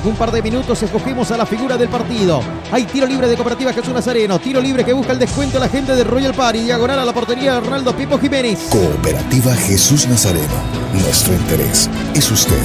En 0.00 0.08
un 0.08 0.14
par 0.16 0.30
de 0.30 0.40
minutos 0.40 0.80
escogemos 0.84 1.32
a 1.32 1.36
la 1.36 1.46
figura 1.46 1.76
del 1.76 1.88
partido. 1.88 2.40
Hay 2.70 2.84
tiro 2.84 3.06
libre 3.06 3.26
de 3.26 3.34
Cooperativa 3.34 3.72
Jesús 3.72 3.92
Nazareno. 3.92 4.38
Tiro 4.38 4.60
libre 4.60 4.84
que 4.84 4.92
busca 4.92 5.12
el 5.12 5.18
descuento 5.18 5.56
a 5.56 5.60
la 5.60 5.68
gente 5.68 5.96
de 5.96 6.04
Royal 6.04 6.32
Party. 6.32 6.60
Diagonal 6.60 7.00
a 7.00 7.04
la 7.04 7.12
portería 7.12 7.54
de 7.54 7.60
Ronaldo 7.60 7.96
Pipo 7.96 8.20
Jiménez. 8.20 8.68
Cooperativa 8.70 9.52
Jesús 9.56 10.06
Nazareno. 10.06 10.54
Nuestro 10.92 11.34
interés 11.34 11.90
es 12.14 12.30
usted. 12.30 12.62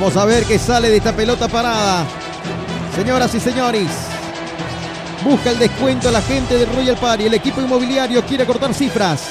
Vamos 0.00 0.16
a 0.16 0.24
ver 0.24 0.44
qué 0.44 0.60
sale 0.60 0.90
de 0.90 0.98
esta 0.98 1.12
pelota 1.12 1.48
parada. 1.48 2.06
Señoras 2.94 3.34
y 3.34 3.40
señores, 3.40 3.88
busca 5.24 5.50
el 5.50 5.58
descuento 5.58 6.08
la 6.12 6.22
gente 6.22 6.56
de 6.56 6.66
Royal 6.66 6.96
Party. 6.96 7.26
El 7.26 7.34
equipo 7.34 7.60
inmobiliario 7.60 8.24
quiere 8.24 8.46
cortar 8.46 8.72
cifras. 8.72 9.30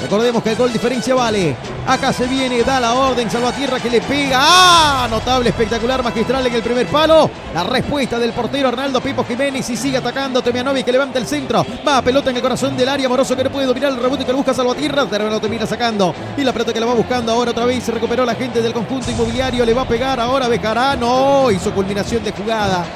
Recordemos 0.00 0.40
que 0.40 0.50
el 0.50 0.56
gol 0.56 0.72
diferencia 0.72 1.16
vale. 1.16 1.56
Acá 1.86 2.14
se 2.14 2.26
viene, 2.26 2.62
da 2.62 2.80
la 2.80 2.94
orden, 2.94 3.30
Salvatierra 3.30 3.78
que 3.78 3.90
le 3.90 4.00
pega. 4.00 4.38
¡Ah! 4.40 5.06
Notable, 5.10 5.50
espectacular, 5.50 6.02
magistral 6.02 6.46
en 6.46 6.54
el 6.54 6.62
primer 6.62 6.86
palo. 6.86 7.30
La 7.52 7.62
respuesta 7.62 8.18
del 8.18 8.32
portero 8.32 8.68
Arnaldo 8.68 9.02
Pipo 9.02 9.22
Jiménez 9.22 9.68
y 9.68 9.76
sigue 9.76 9.98
atacando 9.98 10.42
Temianovi 10.42 10.82
que 10.82 10.92
levanta 10.92 11.18
el 11.18 11.26
centro. 11.26 11.64
Va 11.86 12.00
pelota 12.00 12.30
en 12.30 12.36
el 12.36 12.42
corazón 12.42 12.74
del 12.74 12.88
área. 12.88 13.06
Moroso 13.06 13.36
que 13.36 13.44
no 13.44 13.50
puede 13.50 13.66
dominar 13.66 13.92
el 13.92 14.00
rebote 14.00 14.24
que 14.24 14.32
lo 14.32 14.38
busca 14.38 14.54
Salvatierra. 14.54 15.06
Pero 15.10 15.28
lo 15.28 15.40
termina 15.40 15.66
sacando. 15.66 16.14
Y 16.38 16.42
la 16.42 16.52
pelota 16.54 16.72
que 16.72 16.80
la 16.80 16.86
va 16.86 16.94
buscando 16.94 17.30
ahora 17.32 17.50
otra 17.50 17.66
vez. 17.66 17.84
Se 17.84 17.92
recuperó 17.92 18.24
la 18.24 18.34
gente 18.34 18.62
del 18.62 18.72
conjunto 18.72 19.10
inmobiliario. 19.10 19.64
Le 19.66 19.74
va 19.74 19.82
a 19.82 19.88
pegar 19.88 20.18
ahora 20.18 20.48
Bejarano. 20.48 21.50
Hizo 21.50 21.70
culminación 21.74 22.24
de 22.24 22.32
jugada. 22.32 22.86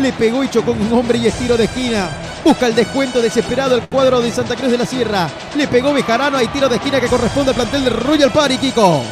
Le 0.00 0.12
pegó 0.12 0.42
y 0.44 0.48
chocó 0.48 0.72
un 0.72 0.92
hombre 0.92 1.18
y 1.18 1.26
estiro 1.26 1.56
de 1.56 1.64
esquina. 1.64 2.08
Busca 2.44 2.66
el 2.66 2.74
descuento 2.74 3.20
desesperado 3.20 3.76
el 3.76 3.82
cuadro 3.82 4.20
de 4.20 4.30
Santa 4.30 4.56
Cruz 4.56 4.70
de 4.70 4.78
la 4.78 4.86
Sierra. 4.86 5.28
Le 5.56 5.68
pegó 5.68 5.92
Bejarano. 5.92 6.36
Hay 6.38 6.48
tiro 6.48 6.68
de 6.68 6.76
esquina 6.76 7.00
que 7.00 7.08
corresponde 7.08 7.50
al 7.50 7.56
plantel 7.56 7.84
de 7.84 7.90
Royal 7.90 8.30
Party, 8.30 8.58
Kiko. 8.58 9.02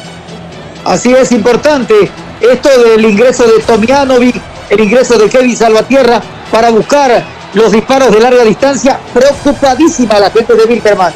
Así 0.85 1.13
es 1.13 1.31
importante 1.31 2.09
esto 2.41 2.69
del 2.83 3.05
ingreso 3.05 3.43
de 3.43 3.61
Tomianovic, 3.63 4.41
el 4.69 4.79
ingreso 4.79 5.17
de 5.17 5.29
Kevin 5.29 5.55
Salvatierra 5.55 6.21
para 6.51 6.69
buscar 6.69 7.23
los 7.53 7.71
disparos 7.71 8.11
de 8.11 8.19
larga 8.19 8.43
distancia. 8.43 8.99
Preocupadísima 9.13 10.19
la 10.19 10.31
gente 10.31 10.55
de 10.55 10.63
Wilterman. 10.63 11.13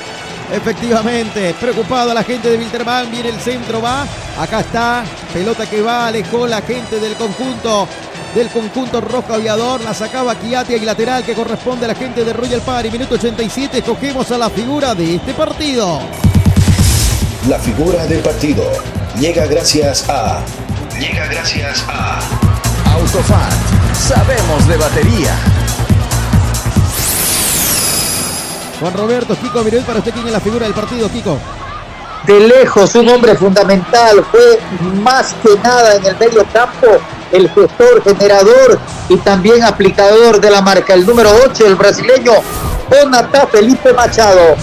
Efectivamente, 0.54 1.56
preocupada 1.60 2.14
la 2.14 2.24
gente 2.24 2.50
de 2.50 2.58
Wilterman, 2.58 3.10
viene 3.10 3.30
el 3.30 3.40
centro, 3.40 3.82
va, 3.82 4.06
acá 4.40 4.60
está, 4.60 5.04
pelota 5.34 5.66
que 5.68 5.82
va, 5.82 6.08
alejó 6.08 6.46
la 6.46 6.62
gente 6.62 7.00
del 7.00 7.16
conjunto, 7.16 7.88
del 8.34 8.50
conjunto 8.50 9.00
rojo 9.00 9.34
aviador, 9.34 9.82
la 9.82 9.94
sacaba 9.94 10.36
Kiatia 10.36 10.78
y 10.78 10.80
lateral 10.82 11.24
que 11.24 11.34
corresponde 11.34 11.86
a 11.86 11.90
la 11.90 11.96
gente 11.96 12.26
de 12.26 12.34
Royal 12.34 12.62
Party, 12.62 12.90
minuto 12.90 13.16
87, 13.16 13.78
escogemos 13.78 14.32
a 14.32 14.38
la 14.38 14.50
figura 14.50 14.96
de 14.96 15.16
este 15.16 15.34
partido. 15.34 16.00
La 17.48 17.60
figura 17.60 18.06
del 18.08 18.20
partido 18.22 18.64
llega 19.20 19.46
gracias 19.46 20.10
a. 20.10 20.42
Llega 21.00 21.28
gracias 21.28 21.86
a 21.88 22.20
Autofat. 22.94 23.54
Sabemos 23.94 24.68
de 24.68 24.78
batería. 24.78 25.36
Juan 28.80 28.94
Roberto, 28.96 29.36
Kiko 29.36 29.64
Viruel, 29.64 29.84
para 29.84 30.00
usted 30.00 30.12
quién 30.12 30.26
es 30.26 30.34
la 30.34 30.40
figura 30.40 30.66
del 30.66 30.74
partido, 30.74 31.10
Kiko. 31.10 31.38
De 32.26 32.40
lejos, 32.40 32.96
un 32.96 33.10
hombre 33.10 33.36
fundamental, 33.36 34.26
fue 34.32 34.60
más 35.02 35.36
que 35.44 35.50
nada 35.64 35.96
en 35.96 36.06
el 36.06 36.18
medio 36.18 36.46
campo 36.52 37.00
el 37.34 37.50
gestor, 37.50 38.04
generador 38.04 38.80
y 39.10 39.18
también 39.18 39.64
aplicador 39.64 40.40
de 40.40 40.50
la 40.52 40.62
marca. 40.62 40.94
El 40.94 41.06
número 41.06 41.30
8, 41.46 41.66
el 41.66 41.76
brasileño 41.76 42.34
Jonathan 42.90 43.48
Felipe 43.52 43.92
Machado. 43.92 44.56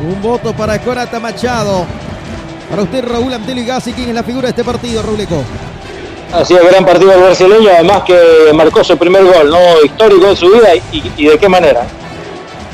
Un 0.00 0.22
voto 0.22 0.54
para 0.54 0.78
Conata 0.80 1.18
Machado. 1.20 1.84
Para 2.70 2.82
usted, 2.82 3.04
Raúl 3.04 3.32
Gassi, 3.66 3.92
¿quién 3.92 4.10
es 4.10 4.14
la 4.14 4.22
figura 4.22 4.46
de 4.46 4.50
este 4.50 4.64
partido, 4.64 5.02
Rauleco? 5.02 5.42
Así 6.32 6.54
es, 6.54 6.64
gran 6.64 6.86
partido 6.86 7.12
el 7.12 7.20
brasileño, 7.22 7.68
además 7.74 8.04
que 8.06 8.52
marcó 8.54 8.84
su 8.84 8.96
primer 8.96 9.24
gol, 9.24 9.50
¿no? 9.50 9.58
Histórico 9.84 10.28
en 10.28 10.36
su 10.36 10.48
vida 10.48 10.76
y, 10.92 11.12
y 11.16 11.26
de 11.26 11.38
qué 11.38 11.48
manera. 11.48 11.82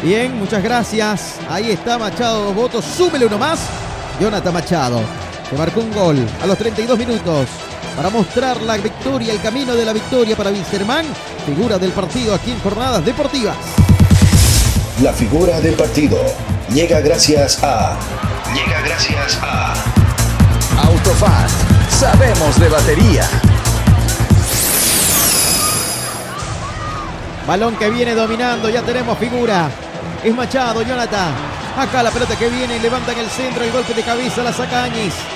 Bien, 0.03 0.39
muchas 0.39 0.63
gracias. 0.63 1.37
Ahí 1.49 1.71
está 1.71 1.97
Machado, 1.97 2.45
dos 2.45 2.55
votos. 2.55 2.85
Súmele 2.85 3.25
uno 3.25 3.39
más. 3.39 3.61
Jonathan 4.21 4.53
Machado, 4.53 5.01
que 5.49 5.57
marcó 5.57 5.81
un 5.81 5.93
gol 5.93 6.19
a 6.43 6.47
los 6.47 6.59
32 6.59 6.99
minutos 6.99 7.49
para 7.97 8.11
mostrar 8.11 8.61
la 8.61 8.77
victoria, 8.77 9.33
el 9.33 9.41
camino 9.41 9.75
de 9.75 9.85
la 9.85 9.95
victoria 9.95 10.37
para 10.37 10.51
Wilstermann, 10.51 11.07
figura 11.47 11.79
del 11.79 11.93
partido 11.93 12.35
aquí 12.35 12.51
en 12.51 12.61
Jornadas 12.61 13.05
Deportivas. 13.05 13.57
La 15.03 15.13
figura 15.13 15.61
del 15.61 15.75
partido 15.75 16.19
llega 16.73 17.01
gracias 17.01 17.63
a. 17.63 17.97
Llega 18.55 18.81
gracias 18.83 19.39
a 19.43 19.75
Autofast. 20.83 21.57
Sabemos 21.91 22.61
de 22.61 22.69
batería. 22.69 23.29
Balón 27.47 27.77
que 27.77 27.91
viene 27.91 28.15
dominando, 28.15 28.69
ya 28.69 28.83
tenemos 28.83 29.17
figura. 29.19 29.71
Es 30.23 30.35
Machado, 30.35 30.83
Jonathan. 30.83 31.56
Acá 31.77 32.03
la 32.03 32.11
pelota 32.11 32.39
que 32.39 32.49
viene, 32.49 32.81
levanta 32.81 33.13
en 33.13 33.19
el 33.19 33.29
centro, 33.29 33.63
el 33.63 33.71
golpe 33.71 33.93
de 33.93 34.03
cabeza, 34.03 34.43
la 34.43 34.51
saca. 34.51 34.89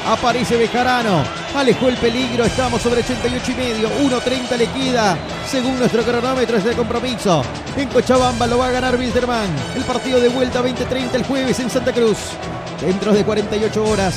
Aparece 0.07 0.57
Bejarano, 0.57 1.23
alejó 1.55 1.89
el 1.89 1.97
peligro, 1.99 2.45
estamos 2.45 2.81
sobre 2.81 3.01
88 3.01 3.53
y 3.53 3.55
medio, 3.55 3.89
1.30 4.01 4.57
le 4.57 4.67
queda, 4.69 5.19
según 5.47 5.79
nuestro 5.79 6.03
cronómetro 6.03 6.57
es 6.57 6.65
de 6.65 6.73
compromiso. 6.73 7.43
En 7.77 7.89
Cochabamba 7.89 8.47
lo 8.47 8.57
va 8.57 8.69
a 8.69 8.71
ganar 8.71 8.97
Wilterman. 8.97 9.51
El 9.77 9.85
partido 9.85 10.19
de 10.19 10.31
vuelta 10.31 10.63
20.30 10.63 11.15
el 11.15 11.25
jueves 11.25 11.61
en 11.61 11.69
Santa 11.69 11.93
Cruz. 11.93 12.17
Dentro 12.81 13.13
de 13.13 13.23
48 13.23 13.85
horas 13.85 14.15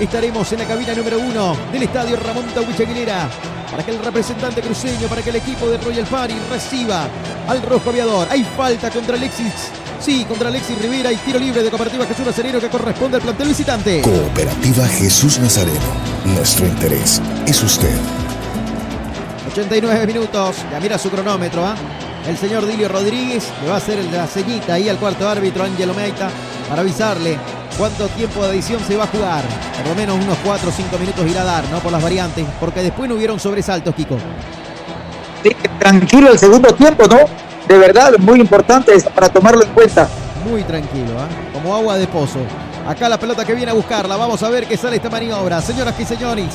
estaremos 0.00 0.50
en 0.52 0.58
la 0.58 0.66
cabina 0.66 0.92
número 0.94 1.20
1 1.20 1.56
del 1.70 1.84
estadio 1.84 2.16
Ramón 2.16 2.46
Tawich 2.46 2.84
para 3.70 3.84
que 3.84 3.92
el 3.92 4.04
representante 4.04 4.60
cruceño, 4.60 5.06
para 5.06 5.22
que 5.22 5.30
el 5.30 5.36
equipo 5.36 5.68
de 5.68 5.78
Royal 5.78 6.06
Party 6.06 6.34
reciba 6.50 7.06
al 7.46 7.62
rojo 7.62 7.90
aviador. 7.90 8.26
Hay 8.28 8.42
falta 8.42 8.90
contra 8.90 9.14
Alexis 9.14 9.70
Sí, 10.00 10.24
contra 10.24 10.48
Alexis 10.48 10.80
Rivera 10.80 11.12
y 11.12 11.16
tiro 11.16 11.38
libre 11.38 11.62
de 11.62 11.68
Cooperativa 11.68 12.06
Jesús 12.06 12.24
Nazareno 12.24 12.58
que 12.58 12.68
corresponde 12.68 13.18
al 13.18 13.22
plantel 13.22 13.48
visitante. 13.48 14.00
Cooperativa 14.00 14.86
Jesús 14.86 15.38
Nazareno. 15.38 15.78
Nuestro 16.24 16.66
interés 16.66 17.20
es 17.46 17.62
usted. 17.62 17.94
89 19.52 20.06
minutos. 20.06 20.56
Ya 20.70 20.80
mira 20.80 20.96
su 20.96 21.10
cronómetro, 21.10 21.66
¿ah? 21.66 21.74
El 22.26 22.38
señor 22.38 22.66
Dilio 22.66 22.88
Rodríguez 22.88 23.44
le 23.62 23.68
va 23.68 23.74
a 23.74 23.78
hacer 23.78 24.02
la 24.06 24.26
ceñita 24.26 24.74
ahí 24.74 24.88
al 24.88 24.98
cuarto 24.98 25.28
árbitro 25.28 25.64
Ángelo 25.64 25.92
Meita 25.92 26.30
para 26.68 26.80
avisarle 26.80 27.36
cuánto 27.76 28.08
tiempo 28.08 28.42
de 28.44 28.54
edición 28.54 28.80
se 28.86 28.96
va 28.96 29.04
a 29.04 29.08
jugar. 29.08 29.44
Por 29.76 29.88
lo 29.88 29.94
menos 29.94 30.16
unos 30.16 30.38
4 30.44 30.68
o 30.68 30.72
5 30.72 30.98
minutos 30.98 31.26
irá 31.28 31.42
a 31.42 31.44
dar, 31.44 31.64
¿no? 31.70 31.78
Por 31.80 31.92
las 31.92 32.02
variantes, 32.02 32.46
porque 32.58 32.82
después 32.82 33.08
no 33.08 33.16
hubieron 33.16 33.38
sobresaltos, 33.38 33.94
Kiko. 33.94 34.16
Sí, 35.42 35.50
tranquilo 35.78 36.30
el 36.32 36.38
segundo 36.38 36.72
tiempo, 36.74 37.06
¿no? 37.06 37.49
De 37.70 37.78
verdad, 37.78 38.18
muy 38.18 38.40
importante 38.40 39.00
para 39.14 39.28
tomarlo 39.28 39.62
en 39.62 39.70
cuenta. 39.70 40.08
Muy 40.44 40.64
tranquilo, 40.64 41.12
¿eh? 41.12 41.52
como 41.52 41.72
agua 41.72 41.96
de 41.98 42.08
pozo. 42.08 42.40
Acá 42.84 43.08
la 43.08 43.16
pelota 43.16 43.44
que 43.44 43.54
viene 43.54 43.70
a 43.70 43.74
buscarla. 43.74 44.16
Vamos 44.16 44.42
a 44.42 44.50
ver 44.50 44.66
qué 44.66 44.76
sale 44.76 44.96
esta 44.96 45.08
maniobra. 45.08 45.62
Señoras 45.62 45.94
y 46.00 46.04
señores, 46.04 46.52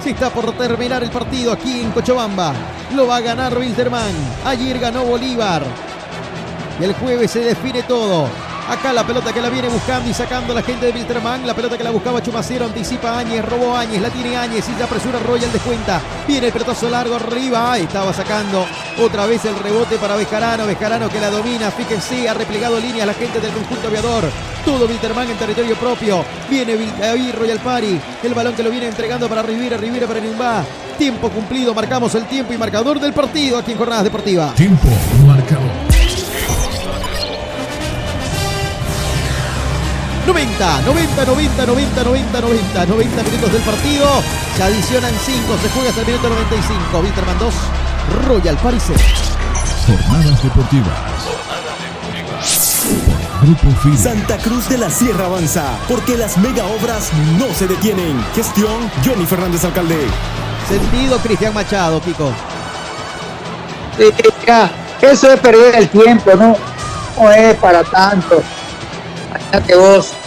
si 0.00 0.10
está 0.10 0.30
por 0.30 0.52
terminar 0.52 1.02
el 1.02 1.10
partido 1.10 1.50
aquí 1.50 1.80
en 1.80 1.90
Cochabamba. 1.90 2.52
Lo 2.94 3.08
va 3.08 3.16
a 3.16 3.20
ganar 3.20 3.58
Wilterman. 3.58 4.14
Ayer 4.44 4.78
ganó 4.78 5.02
Bolívar. 5.02 5.64
Y 6.80 6.84
el 6.84 6.94
jueves 6.94 7.32
se 7.32 7.40
define 7.40 7.82
todo. 7.82 8.28
Acá 8.68 8.92
la 8.92 9.02
pelota 9.02 9.32
que 9.32 9.40
la 9.40 9.48
viene 9.48 9.66
buscando 9.68 10.10
y 10.10 10.12
sacando 10.12 10.52
la 10.52 10.62
gente 10.62 10.84
de 10.84 10.92
Wilterman. 10.92 11.46
La 11.46 11.54
pelota 11.54 11.78
que 11.78 11.84
la 11.84 11.90
buscaba 11.90 12.22
Chumacero. 12.22 12.66
Anticipa 12.66 13.18
Áñez. 13.18 13.42
Robó 13.42 13.74
Áñez. 13.74 14.02
La 14.02 14.10
tiene 14.10 14.36
Áñez. 14.36 14.68
Y 14.68 14.78
la 14.78 14.84
apresura 14.84 15.18
Royal 15.20 15.50
descuenta. 15.50 16.02
Viene 16.26 16.48
el 16.48 16.52
pelotazo 16.52 16.90
largo 16.90 17.16
arriba. 17.16 17.72
Ahí 17.72 17.84
estaba 17.84 18.12
sacando 18.12 18.66
otra 19.02 19.24
vez 19.24 19.42
el 19.46 19.58
rebote 19.58 19.96
para 19.96 20.16
Bejarano. 20.16 20.66
Bejarano 20.66 21.08
que 21.08 21.18
la 21.18 21.30
domina. 21.30 21.70
Fíjense. 21.70 22.28
Ha 22.28 22.34
replegado 22.34 22.78
líneas 22.78 23.06
la 23.06 23.14
gente 23.14 23.40
del 23.40 23.52
conjunto 23.52 23.88
aviador. 23.88 24.24
Todo 24.66 24.86
Wilterman 24.86 25.30
en 25.30 25.38
territorio 25.38 25.74
propio. 25.76 26.22
Viene 26.50 26.76
ahí 27.02 27.32
Royal 27.32 27.60
Party. 27.60 27.98
El 28.22 28.34
balón 28.34 28.54
que 28.54 28.62
lo 28.62 28.70
viene 28.70 28.88
entregando 28.88 29.30
para 29.30 29.40
Rivera. 29.40 29.78
Rivera 29.78 30.06
para 30.06 30.20
Nimbá. 30.20 30.62
Tiempo 30.98 31.30
cumplido. 31.30 31.72
Marcamos 31.72 32.14
el 32.16 32.26
tiempo 32.26 32.52
y 32.52 32.58
marcador 32.58 33.00
del 33.00 33.14
partido 33.14 33.56
aquí 33.56 33.72
en 33.72 33.78
Jornadas 33.78 34.04
Deportivas. 34.04 34.54
Tiempo 34.56 34.88
marcador. 35.26 35.67
90, 40.28 40.82
90, 40.82 41.24
90, 41.24 41.66
90, 41.66 42.04
90, 42.04 42.40
90, 42.42 42.86
90 42.86 43.22
minutos 43.22 43.50
del 43.50 43.62
partido. 43.62 44.06
Se 44.58 44.62
adicionan 44.62 45.14
5, 45.24 45.56
se 45.62 45.68
juega 45.70 45.88
hasta 45.88 46.02
el 46.02 46.06
minuto 46.06 46.28
95. 46.28 46.98
Winterman 47.00 47.38
2, 47.38 47.54
Royal 48.26 48.56
Paris 48.58 48.82
Jornadas 49.86 50.42
deportivas. 50.42 50.98
Grupo 53.40 53.70
FIDE. 53.82 53.96
Santa 53.96 54.36
Cruz 54.36 54.68
de 54.68 54.76
la 54.76 54.90
Sierra 54.90 55.24
avanza, 55.24 55.64
porque 55.88 56.18
las 56.18 56.36
mega 56.36 56.66
obras 56.66 57.10
no 57.38 57.46
se 57.54 57.66
detienen. 57.66 58.22
Gestión 58.34 58.90
Johnny 59.02 59.24
Fernández 59.24 59.64
Alcalde. 59.64 60.06
Sentido 60.68 61.16
Cristian 61.20 61.54
Machado, 61.54 62.02
Kiko. 62.02 62.30
Sí, 63.96 64.04
ya, 64.46 64.70
eso 65.00 65.32
es 65.32 65.40
perder 65.40 65.74
el 65.76 65.88
tiempo, 65.88 66.32
¿no? 66.34 66.54
No 67.18 67.32
es 67.32 67.56
para 67.56 67.82
tanto. 67.82 68.42
Imagínate 69.30 69.74
vos. 69.74 70.17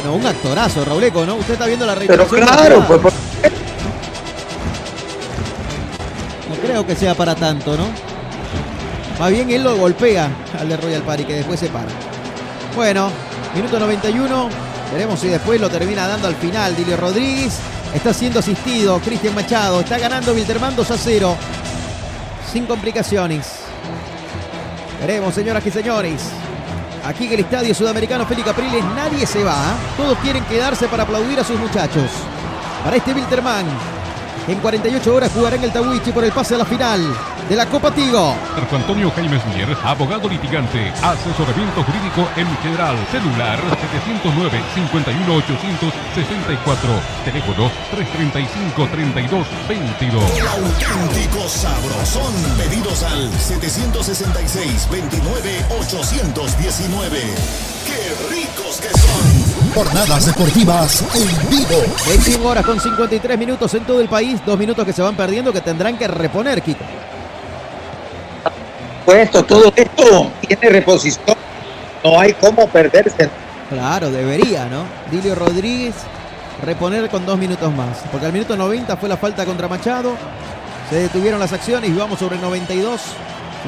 Ah, 0.00 0.06
no, 0.06 0.14
un 0.14 0.26
actorazo, 0.26 0.84
Rauleco, 0.84 1.26
¿no? 1.26 1.34
Usted 1.36 1.54
está 1.54 1.66
viendo 1.66 1.84
la 1.86 1.94
Pero 1.94 2.24
reiteración. 2.24 2.40
claro, 2.46 2.84
pues 2.86 3.00
por- 3.00 3.12
No 6.48 6.54
creo 6.62 6.86
que 6.86 6.96
sea 6.96 7.14
para 7.14 7.34
tanto, 7.34 7.76
¿no? 7.76 7.84
Más 9.18 9.30
bien 9.30 9.50
él 9.50 9.62
lo 9.62 9.76
golpea 9.76 10.30
al 10.58 10.68
de 10.68 10.76
Royal 10.76 11.02
Party, 11.02 11.24
que 11.24 11.34
después 11.34 11.60
se 11.60 11.68
para. 11.68 11.88
Bueno, 12.74 13.10
minuto 13.54 13.78
91. 13.78 14.48
Veremos 14.92 15.20
si 15.20 15.28
después 15.28 15.60
lo 15.60 15.68
termina 15.68 16.08
dando 16.08 16.26
al 16.28 16.34
final 16.36 16.74
Dilio 16.74 16.96
Rodríguez. 16.96 17.58
Está 17.94 18.14
siendo 18.14 18.38
asistido 18.40 18.98
Cristian 19.00 19.34
Machado. 19.34 19.80
Está 19.80 19.98
ganando 19.98 20.32
Wilterman 20.32 20.74
2 20.74 20.90
a 20.90 20.96
0. 20.96 21.36
Sin 22.52 22.66
complicaciones. 22.66 23.46
Veremos, 25.00 25.34
señoras 25.34 25.64
y 25.66 25.70
señores. 25.70 26.22
Aquí 27.10 27.26
en 27.26 27.32
el 27.32 27.40
Estadio 27.40 27.74
Sudamericano 27.74 28.24
Félix 28.24 28.46
Capriles 28.46 28.84
nadie 28.94 29.26
se 29.26 29.42
va. 29.42 29.52
¿ah? 29.52 29.74
Todos 29.96 30.16
quieren 30.18 30.44
quedarse 30.44 30.86
para 30.86 31.02
aplaudir 31.02 31.40
a 31.40 31.44
sus 31.44 31.58
muchachos. 31.58 32.08
Para 32.84 32.94
este 32.94 33.12
Wilterman, 33.12 33.66
en 34.46 34.60
48 34.60 35.12
horas 35.12 35.32
jugará 35.34 35.56
en 35.56 35.64
el 35.64 35.72
Tawichi 35.72 36.12
por 36.12 36.22
el 36.22 36.30
pase 36.30 36.54
a 36.54 36.58
la 36.58 36.64
final 36.64 37.00
de 37.50 37.56
la 37.56 37.66
Copa 37.66 37.90
Tigo. 37.90 38.36
Marco 38.54 38.76
Antonio 38.76 39.10
Jaime 39.10 39.40
Mier, 39.52 39.76
abogado 39.82 40.28
litigante, 40.28 40.92
asesoramiento 41.02 41.82
jurídico 41.82 42.28
en 42.36 42.46
general, 42.58 42.96
celular 43.10 43.58
709 43.90 44.62
51 44.76 45.34
864, 45.34 46.90
teléfono 47.24 47.68
335 47.90 48.88
32 48.92 49.46
22. 49.68 50.22
El 50.30 50.46
auténtico 50.46 51.48
sabrosón. 51.48 52.32
Pedidos 52.56 53.02
al 53.02 53.32
766 53.32 54.88
29 54.88 55.66
819. 55.80 57.18
¡Qué 57.84 58.32
ricos 58.32 58.80
que 58.80 58.96
son! 58.96 59.74
Jornadas 59.74 60.26
deportivas 60.26 61.04
en 61.16 61.50
vivo. 61.50 61.82
21 62.06 62.48
horas 62.48 62.64
con 62.64 62.78
53 62.78 63.36
minutos 63.36 63.74
en 63.74 63.84
todo 63.84 64.00
el 64.00 64.08
país. 64.08 64.40
Dos 64.46 64.56
minutos 64.56 64.84
que 64.84 64.92
se 64.92 65.02
van 65.02 65.16
perdiendo 65.16 65.52
que 65.52 65.60
tendrán 65.60 65.98
que 65.98 66.06
reponer, 66.06 66.62
Kiko. 66.62 66.99
Puesto, 69.04 69.44
todo 69.44 69.72
esto 69.74 70.30
tiene 70.46 70.68
reposición. 70.68 71.36
No 72.04 72.18
hay 72.18 72.32
cómo 72.34 72.66
perderse. 72.68 73.28
Claro, 73.68 74.10
debería, 74.10 74.66
¿no? 74.66 74.84
Dilio 75.10 75.34
Rodríguez 75.34 75.94
reponer 76.62 77.08
con 77.08 77.24
dos 77.26 77.38
minutos 77.38 77.72
más. 77.74 77.98
Porque 78.10 78.26
al 78.26 78.32
minuto 78.32 78.56
90 78.56 78.96
fue 78.96 79.08
la 79.08 79.16
falta 79.16 79.44
contra 79.44 79.68
Machado. 79.68 80.14
Se 80.88 80.96
detuvieron 80.96 81.40
las 81.40 81.52
acciones 81.52 81.90
y 81.90 81.92
vamos 81.92 82.18
sobre 82.18 82.38
92. 82.38 83.00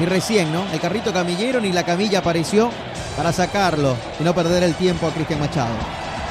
Y 0.01 0.05
recién, 0.05 0.51
¿no? 0.51 0.65
El 0.71 0.79
carrito 0.79 1.13
camillero 1.13 1.61
ni 1.61 1.71
la 1.71 1.83
camilla 1.83 2.19
apareció 2.19 2.71
para 3.15 3.31
sacarlo 3.31 3.95
y 4.19 4.23
no 4.23 4.33
perder 4.33 4.63
el 4.63 4.73
tiempo 4.75 5.07
a 5.07 5.11
Cristian 5.11 5.39
Machado. 5.39 5.75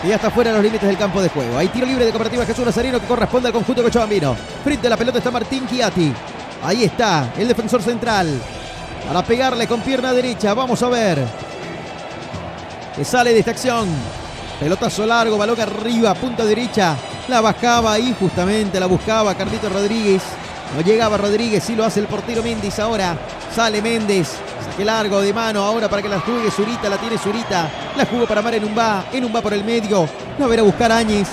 Y 0.02 0.08
ya 0.08 0.16
está 0.16 0.31
fuera 0.31 0.50
de 0.50 0.56
los 0.56 0.64
límites 0.64 0.89
del 0.89 0.98
campo 0.98 1.22
de 1.22 1.28
juego. 1.28 1.56
Hay 1.56 1.68
tiro 1.68 1.86
libre 1.86 2.05
de 2.05 2.10
Cooperativa 2.10 2.44
Jesús 2.44 2.64
Nazareno 2.64 3.00
que 3.00 3.06
corresponde 3.06 3.48
al 3.48 3.55
conjunto 3.55 3.84
cochabambino. 3.84 4.34
Frente 4.64 4.89
a 4.89 4.90
la 4.90 4.97
pelota 4.97 5.18
está 5.18 5.31
Martín 5.31 5.66
Chiati. 5.68 6.12
Ahí 6.64 6.84
está, 6.84 7.32
el 7.39 7.47
defensor 7.47 7.82
central. 7.82 8.40
Para 9.06 9.22
pegarle 9.22 9.66
con 9.66 9.81
pierna 9.81 10.12
derecha. 10.12 10.55
Vamos 10.55 10.82
a 10.82 10.89
ver. 10.89 11.24
Que 12.97 13.05
sale 13.05 13.32
de 13.32 13.39
esta 13.39 13.52
acción. 13.52 13.89
Pelotazo 14.60 15.06
largo, 15.06 15.36
balón 15.36 15.60
arriba, 15.60 16.14
punta 16.14 16.44
derecha. 16.44 16.97
La 17.28 17.40
bajaba 17.40 17.92
ahí 17.92 18.14
justamente, 18.18 18.78
la 18.78 18.86
buscaba 18.86 19.34
Carlito 19.34 19.68
Rodríguez. 19.68 20.22
No 20.74 20.82
llegaba 20.82 21.18
Rodríguez, 21.18 21.64
sí 21.64 21.74
lo 21.74 21.84
hace 21.84 22.00
el 22.00 22.06
portero 22.06 22.42
Méndez 22.42 22.78
ahora. 22.78 23.16
Sale 23.55 23.82
Méndez. 23.82 24.28
Saque 24.64 24.84
largo 24.84 25.20
de 25.20 25.32
mano 25.32 25.62
ahora 25.62 25.89
para 25.89 26.00
que 26.00 26.08
la 26.08 26.20
juegue 26.20 26.50
Zurita. 26.50 26.89
La 26.89 26.97
tiene 26.97 27.18
Zurita. 27.18 27.68
La 27.97 28.06
jugó 28.06 28.26
para 28.26 28.40
Mar 28.40 28.55
en 28.55 28.64
un 28.64 28.76
va. 28.76 29.05
En 29.12 29.24
un 29.24 29.34
va 29.34 29.42
por 29.42 29.52
el 29.52 29.64
medio. 29.64 30.08
No 30.39 30.48
ver 30.48 30.60
a 30.60 30.62
buscar 30.62 30.92
Áñez. 30.92 31.28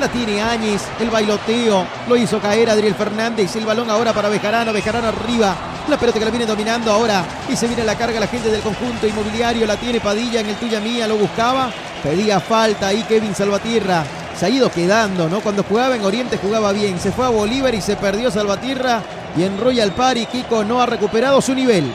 La 0.00 0.08
tiene 0.08 0.40
Áñez. 0.40 0.80
El 0.98 1.10
bailoteo. 1.10 1.86
Lo 2.08 2.16
hizo 2.16 2.40
caer 2.40 2.70
Adriel 2.70 2.94
Fernández. 2.94 3.54
El 3.54 3.66
balón 3.66 3.90
ahora 3.90 4.14
para 4.14 4.30
Bejarano. 4.30 4.72
Bejarano 4.72 5.08
arriba. 5.08 5.54
La 5.88 5.98
pelota 5.98 6.18
que 6.18 6.24
la 6.24 6.30
viene 6.30 6.46
dominando 6.46 6.90
ahora. 6.90 7.22
Y 7.50 7.54
se 7.54 7.66
viene 7.66 7.84
la 7.84 7.96
carga 7.96 8.18
la 8.18 8.26
gente 8.26 8.50
del 8.50 8.62
conjunto 8.62 9.06
inmobiliario. 9.06 9.66
La 9.66 9.76
tiene 9.76 10.00
Padilla 10.00 10.40
en 10.40 10.48
el 10.48 10.56
tuya 10.56 10.80
mía. 10.80 11.06
Lo 11.06 11.16
buscaba. 11.16 11.70
Pedía 12.02 12.40
falta 12.40 12.86
ahí 12.86 13.04
Kevin 13.06 13.34
Salvatierra. 13.34 14.04
Se 14.38 14.46
ha 14.46 14.48
ido 14.48 14.70
quedando, 14.70 15.28
¿no? 15.28 15.40
Cuando 15.40 15.64
jugaba 15.64 15.94
en 15.96 16.02
Oriente 16.02 16.38
jugaba 16.38 16.72
bien. 16.72 16.98
Se 16.98 17.12
fue 17.12 17.26
a 17.26 17.28
Bolívar 17.28 17.74
y 17.74 17.82
se 17.82 17.96
perdió 17.96 18.30
Salvatierra. 18.30 19.02
Y 19.36 19.42
en 19.42 19.60
Royal 19.60 19.92
Party 19.92 20.24
Kiko 20.24 20.64
no 20.64 20.80
ha 20.80 20.86
recuperado 20.86 21.42
su 21.42 21.54
nivel. 21.54 21.92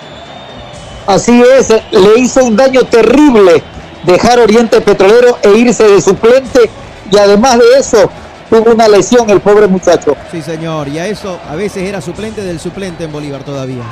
Así 1.08 1.42
es, 1.42 1.69
le 1.92 2.19
hizo 2.19 2.43
un 2.43 2.56
daño 2.56 2.84
terrible 2.84 3.64
dejar 4.03 4.40
Oriente 4.40 4.82
Petrolero 4.82 5.40
e 5.42 5.58
irse 5.58 5.88
de 5.88 6.01
suplente. 6.01 6.69
Y 7.11 7.17
además 7.17 7.59
de 7.59 7.80
eso, 7.80 8.09
tuvo 8.50 8.72
una 8.72 8.88
lesión 8.88 9.30
el 9.30 9.42
pobre 9.42 9.68
muchacho. 9.68 10.16
Sí, 10.32 10.42
señor. 10.42 10.88
Y 10.88 11.00
a 11.00 11.08
eso 11.08 11.40
a 11.50 11.56
veces 11.56 11.84
era 11.84 12.02
suplente 12.02 12.44
del 12.44 12.60
suplente 12.60 13.04
en 13.04 13.12
Bolívar 13.12 13.44
todavía. 13.44 13.84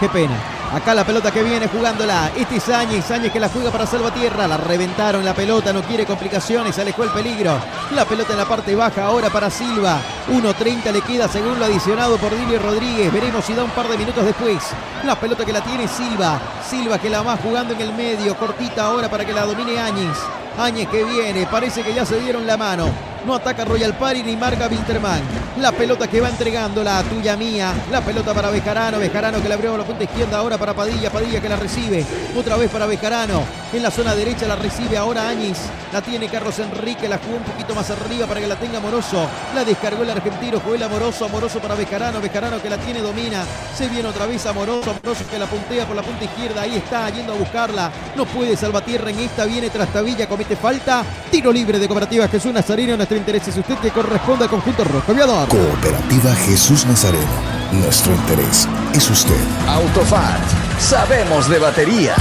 Qué 0.00 0.08
pena. 0.08 0.34
Acá 0.74 0.92
la 0.92 1.04
pelota 1.04 1.30
que 1.30 1.44
viene 1.44 1.68
jugándola. 1.68 2.32
Este 2.36 2.56
es 2.56 2.68
Áñez. 2.68 3.08
Áñez 3.08 3.32
que 3.32 3.38
la 3.38 3.48
juega 3.48 3.70
para 3.70 3.86
Salvatierra. 3.86 4.48
La 4.48 4.56
reventaron 4.56 5.24
la 5.24 5.32
pelota. 5.32 5.72
No 5.72 5.82
quiere 5.82 6.04
complicaciones. 6.04 6.76
Alejó 6.78 7.04
el 7.04 7.10
peligro. 7.10 7.52
La 7.94 8.04
pelota 8.04 8.32
en 8.32 8.38
la 8.38 8.44
parte 8.44 8.74
baja 8.74 9.04
ahora 9.04 9.30
para 9.30 9.50
Silva. 9.50 10.00
1.30 10.32 10.90
le 10.90 11.00
queda 11.02 11.28
según 11.28 11.60
lo 11.60 11.66
adicionado 11.66 12.16
por 12.16 12.36
Dilio 12.36 12.58
Rodríguez. 12.58 13.12
Veremos 13.12 13.44
si 13.44 13.54
da 13.54 13.62
un 13.62 13.70
par 13.70 13.86
de 13.88 13.98
minutos 13.98 14.24
después. 14.24 14.58
La 15.04 15.14
pelota 15.14 15.44
que 15.44 15.52
la 15.52 15.62
tiene 15.62 15.86
Silva. 15.86 16.40
Silva 16.68 16.98
que 16.98 17.08
la 17.08 17.22
va 17.22 17.36
jugando 17.36 17.74
en 17.74 17.80
el 17.80 17.92
medio. 17.92 18.36
Cortita 18.36 18.86
ahora 18.86 19.08
para 19.08 19.24
que 19.24 19.32
la 19.32 19.46
domine 19.46 19.78
Áñez. 19.78 20.18
Áñez 20.58 20.88
que 20.88 21.04
viene. 21.04 21.46
Parece 21.46 21.82
que 21.82 21.94
ya 21.94 22.04
se 22.04 22.18
dieron 22.18 22.48
la 22.48 22.56
mano. 22.56 23.13
No 23.26 23.34
ataca 23.34 23.64
Royal 23.64 23.94
Party 23.94 24.22
ni 24.22 24.36
marca 24.36 24.68
Wilterman. 24.68 25.22
La 25.58 25.72
pelota 25.72 26.06
que 26.08 26.20
va 26.20 26.28
entregando 26.28 26.84
la 26.84 27.02
tuya 27.04 27.36
mía. 27.36 27.72
La 27.90 28.02
pelota 28.02 28.34
para 28.34 28.50
Bejarano. 28.50 28.98
Bejarano 28.98 29.42
que 29.42 29.48
la 29.48 29.54
abrió 29.54 29.74
a 29.74 29.78
la 29.78 29.84
punta 29.84 30.04
izquierda 30.04 30.38
ahora 30.38 30.58
para 30.58 30.74
Padilla. 30.74 31.10
Padilla 31.10 31.40
que 31.40 31.48
la 31.48 31.56
recibe. 31.56 32.04
Otra 32.36 32.56
vez 32.56 32.70
para 32.70 32.86
Bejarano. 32.86 33.42
En 33.72 33.82
la 33.82 33.90
zona 33.90 34.14
derecha 34.14 34.46
la 34.46 34.56
recibe 34.56 34.98
ahora 34.98 35.28
Áñez. 35.28 35.58
La 35.92 36.02
tiene 36.02 36.28
Carlos 36.28 36.58
Enrique. 36.58 37.08
La 37.08 37.16
jugó 37.16 37.36
un 37.36 37.44
poquito 37.44 37.74
más 37.74 37.90
arriba 37.90 38.26
para 38.26 38.40
que 38.40 38.46
la 38.46 38.56
tenga 38.56 38.78
Moroso. 38.78 39.26
La 39.54 39.64
descargó 39.64 40.02
el 40.02 40.10
argentino. 40.10 40.60
Joel 40.60 40.82
Amoroso. 40.82 41.24
Amoroso 41.24 41.60
para 41.60 41.74
Bejarano. 41.76 42.20
Bejarano 42.20 42.60
que 42.60 42.68
la 42.68 42.76
tiene 42.76 43.00
domina. 43.00 43.42
Se 43.74 43.88
viene 43.88 44.08
otra 44.08 44.26
vez 44.26 44.44
Amoroso. 44.44 44.90
Amoroso 44.90 45.24
que 45.30 45.38
la 45.38 45.46
puntea 45.46 45.86
por 45.86 45.96
la 45.96 46.02
punta 46.02 46.24
izquierda. 46.24 46.60
Ahí 46.60 46.76
está 46.76 47.08
yendo 47.08 47.32
a 47.32 47.36
buscarla. 47.36 47.90
No 48.16 48.26
puede 48.26 48.54
Salvatierra 48.54 49.08
en 49.08 49.20
esta. 49.20 49.46
Viene 49.46 49.70
Trastavilla. 49.70 50.28
Comete 50.28 50.56
falta. 50.56 51.02
Tiro 51.30 51.50
libre 51.50 51.78
de 51.78 51.86
Cooperativa 51.86 52.28
Jesús 52.28 52.52
Nazareno. 52.52 52.96
Nuestro 53.14 53.32
interés 53.32 53.46
es 53.46 53.56
usted 53.56 53.78
que 53.78 53.90
corresponde 53.92 54.42
al 54.42 54.50
conjunto 54.50 54.82
rojo. 54.82 55.12
Aviador. 55.12 55.48
Cooperativa 55.48 56.34
Jesús 56.34 56.84
Nazareno. 56.84 57.24
Nuestro 57.70 58.12
interés 58.12 58.68
es 58.92 59.08
usted. 59.08 59.38
Autofat, 59.68 60.40
sabemos 60.80 61.48
de 61.48 61.60
batería. 61.60 62.16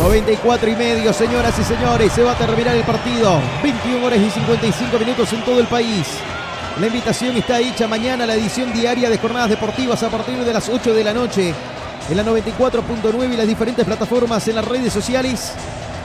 94 0.00 0.70
y 0.70 0.74
medio, 0.74 1.12
señoras 1.12 1.56
y 1.60 1.62
señores. 1.62 2.12
Se 2.12 2.24
va 2.24 2.32
a 2.32 2.34
terminar 2.36 2.74
el 2.74 2.82
partido. 2.82 3.40
21 3.62 4.04
horas 4.04 4.18
y 4.18 4.28
55 4.28 4.98
minutos 4.98 5.32
en 5.32 5.44
todo 5.44 5.60
el 5.60 5.68
país. 5.68 6.04
La 6.80 6.88
invitación 6.88 7.36
está 7.36 7.60
hecha 7.60 7.86
mañana 7.86 8.24
a 8.24 8.26
la 8.26 8.34
edición 8.34 8.72
diaria 8.72 9.08
de 9.08 9.18
Jornadas 9.18 9.50
Deportivas 9.50 10.02
a 10.02 10.08
partir 10.08 10.36
de 10.44 10.52
las 10.52 10.68
8 10.68 10.92
de 10.92 11.04
la 11.04 11.14
noche. 11.14 11.54
En 12.10 12.16
la 12.16 12.24
94.9 12.24 13.34
y 13.34 13.36
las 13.36 13.46
diferentes 13.46 13.84
plataformas 13.84 14.48
en 14.48 14.56
las 14.56 14.64
redes 14.64 14.92
sociales. 14.92 15.52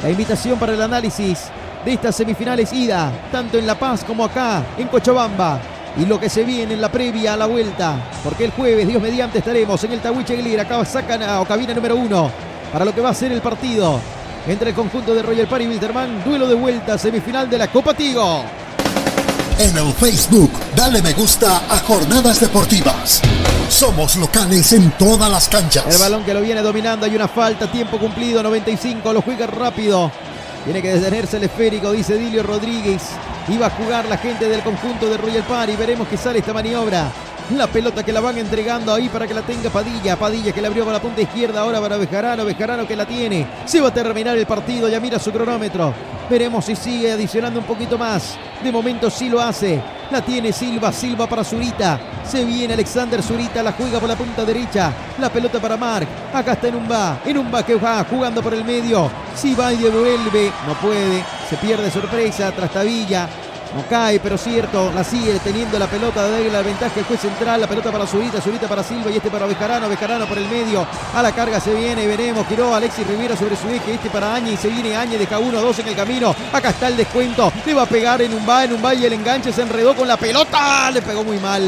La 0.04 0.10
invitación 0.10 0.58
para 0.58 0.74
el 0.74 0.82
análisis 0.82 1.50
de 1.86 1.94
estas 1.94 2.16
semifinales 2.16 2.74
ida, 2.74 3.12
tanto 3.32 3.60
en 3.60 3.68
La 3.68 3.76
Paz 3.76 4.04
como 4.04 4.26
acá, 4.26 4.64
en 4.78 4.88
Cochabamba. 4.88 5.60
Y 5.96 6.06
lo 6.06 6.20
que 6.20 6.30
se 6.30 6.44
viene 6.44 6.74
en 6.74 6.82
la 6.82 6.90
previa 6.90 7.34
a 7.34 7.38
la 7.38 7.46
vuelta, 7.46 7.98
porque 8.24 8.46
el 8.46 8.52
jueves, 8.52 8.88
Dios 8.88 9.02
mediante, 9.02 9.40
estaremos 9.40 9.84
en 9.84 9.92
el 9.92 10.00
Tahuiche 10.00 10.34
Aguilera, 10.34 10.64
acá 10.64 10.84
sacan 10.86 11.22
a 11.22 11.44
cabina 11.46 11.74
número 11.74 11.96
uno, 11.96 12.32
para 12.72 12.86
lo 12.86 12.96
que 12.96 13.02
va 13.02 13.10
a 13.10 13.14
ser 13.14 13.32
el 13.32 13.42
partido 13.42 14.00
entre 14.48 14.70
el 14.70 14.76
conjunto 14.76 15.14
de 15.14 15.22
Royal 15.22 15.48
Party 15.48 15.66
y 15.66 15.68
Wilterman, 15.68 16.24
duelo 16.24 16.48
de 16.48 16.56
vuelta, 16.56 16.98
semifinal 16.98 17.48
de 17.50 17.60
la 17.60 17.68
Copa 17.68 17.94
Tigo. 17.94 18.44
En 19.62 19.78
el 19.78 19.94
Facebook, 19.94 20.50
dale 20.76 21.04
me 21.04 21.14
gusta 21.14 21.58
a 21.70 21.78
Jornadas 21.78 22.40
Deportivas. 22.40 23.22
Somos 23.70 24.16
locales 24.16 24.74
en 24.74 24.90
todas 24.98 25.30
las 25.30 25.48
canchas. 25.50 25.86
El 25.88 26.00
balón 26.00 26.24
que 26.24 26.34
lo 26.34 26.42
viene 26.42 26.64
dominando, 26.64 27.06
hay 27.06 27.16
una 27.16 27.28
falta, 27.28 27.72
tiempo 27.72 28.00
cumplido, 28.00 28.42
95, 28.42 29.14
lo 29.14 29.22
juega 29.22 29.46
rápido. 29.46 30.12
Tiene 30.66 30.82
que 30.82 30.96
detenerse 30.96 31.38
el 31.38 31.44
esférico, 31.44 31.92
dice 31.92 32.18
Dilio 32.18 32.42
Rodríguez. 32.42 33.04
Iba 33.50 33.68
a 33.68 33.70
jugar 33.70 34.06
la 34.06 34.18
gente 34.18 34.50
del 34.50 34.64
conjunto 34.64 35.08
de 35.08 35.18
Royal 35.18 35.44
Party. 35.44 35.76
Veremos 35.76 36.08
que 36.08 36.18
sale 36.18 36.40
esta 36.40 36.54
maniobra. 36.54 37.12
La 37.56 37.68
pelota 37.68 38.02
que 38.02 38.14
la 38.14 38.22
van 38.22 38.38
entregando 38.38 38.94
ahí 38.94 39.10
para 39.10 39.28
que 39.28 39.34
la 39.34 39.42
tenga 39.42 39.70
Padilla. 39.70 40.16
Padilla 40.16 40.54
que 40.54 40.62
la 40.62 40.70
abrió 40.70 40.86
con 40.86 40.94
la 40.94 41.02
punta 41.02 41.22
izquierda 41.22 41.62
ahora 41.62 41.82
para 41.82 41.98
Bejarano. 41.98 42.46
Bejarano 42.46 42.88
que 42.88 42.96
la 42.96 43.06
tiene. 43.06 43.46
Se 43.66 43.82
va 43.82 43.90
a 43.90 43.94
terminar 43.94 44.38
el 44.38 44.46
partido. 44.46 44.88
Ya 44.88 45.00
mira 45.00 45.20
su 45.20 45.32
cronómetro. 45.32 45.94
Veremos 46.30 46.64
si 46.64 46.76
sigue 46.76 47.12
adicionando 47.12 47.60
un 47.60 47.66
poquito 47.66 47.98
más. 47.98 48.38
De 48.64 48.72
momento 48.72 49.10
sí 49.10 49.30
lo 49.30 49.42
hace. 49.42 49.82
La 50.12 50.22
tiene 50.22 50.54
Silva. 50.54 50.94
Silva 50.94 51.28
para 51.28 51.44
Zurita. 51.44 52.00
Se 52.24 52.46
viene 52.46 52.74
Alexander 52.74 53.22
Zurita. 53.22 53.62
La 53.62 53.74
juega 53.74 54.00
por 54.00 54.08
la 54.08 54.16
punta 54.16 54.46
derecha. 54.46 54.94
La 55.20 55.30
pelota 55.30 55.60
para 55.60 55.76
Marc. 55.76 56.08
Acá 56.34 56.54
está 56.54 56.70
en 56.70 56.76
un 56.76 56.90
va. 56.90 57.20
En 57.26 57.38
un 57.38 57.54
va 57.54 57.66
que 57.66 57.76
va 57.76 58.06
jugando 58.10 58.42
por 58.42 58.54
el 58.54 58.64
medio. 58.64 59.12
Si 59.36 59.54
va 59.54 59.74
y 59.74 59.78
devuelve. 59.78 60.52
No 60.66 60.74
puede. 60.76 61.24
Se 61.50 61.58
pierde 61.58 61.92
sorpresa. 61.92 62.52
Trastavilla. 62.52 63.28
No 63.76 63.86
cae, 63.88 64.20
pero 64.20 64.38
cierto, 64.38 64.92
la 64.94 65.02
sigue 65.02 65.40
teniendo 65.42 65.80
la 65.80 65.88
pelota 65.88 66.28
de 66.28 66.52
la 66.52 66.62
ventaja 66.62 67.00
el 67.00 67.06
juez 67.06 67.22
central, 67.22 67.62
la 67.62 67.68
pelota 67.68 67.90
para 67.90 68.06
Zurita, 68.06 68.42
Zurita 68.42 68.68
para 68.68 68.84
Silva 68.84 69.10
y 69.10 69.16
este 69.16 69.30
para 69.30 69.46
Bejarano, 69.46 69.88
Bejarano 69.88 70.26
por 70.26 70.38
el 70.38 70.48
medio, 70.50 70.86
a 71.16 71.22
la 71.22 71.32
carga 71.32 71.58
se 71.62 71.74
viene, 71.74 72.06
veremos, 72.06 72.46
giró 72.48 72.76
Alexis 72.76 73.08
Rivera 73.08 73.38
sobre 73.38 73.56
su 73.56 73.70
eje, 73.70 73.94
este 73.94 74.10
para 74.10 74.36
Áñez, 74.36 74.60
se 74.60 74.68
viene 74.68 74.98
Áñez, 74.98 75.20
deja 75.20 75.40
uno, 75.40 75.62
dos 75.62 75.80
en 75.80 75.88
el 75.88 75.96
camino, 75.96 76.36
acá 76.52 76.72
está 76.72 76.90
el 76.90 76.98
descuento, 76.98 77.52
le 77.66 77.74
va 77.74 77.84
a 77.84 77.86
pegar 77.86 78.22
en 78.22 78.34
un 78.34 78.48
va, 78.48 78.66
en 78.66 78.74
un 78.74 78.84
va 78.84 78.94
y 78.94 79.06
el 79.06 79.14
enganche 79.14 79.54
se 79.54 79.62
enredó 79.62 79.96
con 79.96 80.06
la 80.06 80.18
pelota, 80.18 80.92
le 80.92 81.02
pegó 81.02 81.24
muy 81.24 81.38
mal. 81.38 81.64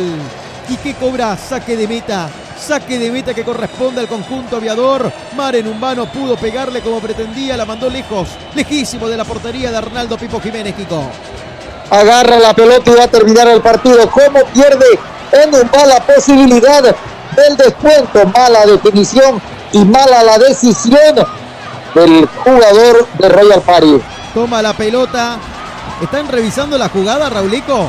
¿Y 0.67 0.75
qué 0.77 0.93
cobra? 0.95 1.37
Saque 1.37 1.77
de 1.77 1.87
meta. 1.87 2.29
Saque 2.57 2.97
de 2.97 3.11
meta 3.11 3.33
que 3.33 3.43
corresponde 3.43 3.99
al 3.99 4.07
conjunto 4.07 4.57
aviador. 4.57 5.11
Mare 5.35 5.61
Numbano 5.61 6.05
pudo 6.05 6.37
pegarle 6.37 6.81
como 6.81 6.99
pretendía, 6.99 7.57
la 7.57 7.65
mandó 7.65 7.89
lejos, 7.89 8.29
lejísimo 8.55 9.09
de 9.09 9.17
la 9.17 9.25
portería 9.25 9.71
de 9.71 9.77
Arnaldo 9.77 10.17
Pipo 10.17 10.39
Jiménez, 10.39 10.73
Kiko 10.75 11.09
agarra 11.93 12.39
la 12.39 12.53
pelota 12.53 12.91
y 12.91 12.95
va 12.95 13.03
a 13.03 13.07
terminar 13.07 13.47
el 13.47 13.61
partido. 13.61 14.09
¿Cómo 14.09 14.43
pierde 14.53 14.85
en 15.31 15.53
un 15.53 15.69
la 15.87 15.99
posibilidad 16.01 16.83
del 16.83 17.57
descuento? 17.57 18.25
Mala 18.35 18.65
definición 18.65 19.41
y 19.71 19.85
mala 19.85 20.23
la 20.23 20.37
decisión 20.39 21.15
del 21.93 22.27
jugador 22.43 23.07
de 23.19 23.29
Royal 23.29 23.61
Party. 23.61 24.01
Toma 24.33 24.61
la 24.61 24.73
pelota. 24.73 25.37
¿Están 26.01 26.27
revisando 26.27 26.77
la 26.77 26.89
jugada, 26.89 27.29
Raulico? 27.29 27.87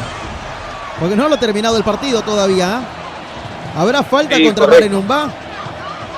Porque 1.00 1.16
no 1.16 1.28
lo 1.28 1.34
ha 1.34 1.40
terminado 1.40 1.76
el 1.76 1.84
partido 1.84 2.20
todavía. 2.22 2.80
¿eh? 2.80 3.78
¿Habrá 3.78 4.02
falta 4.02 4.36
contra 4.40 4.66
Marenumba? 4.66 5.30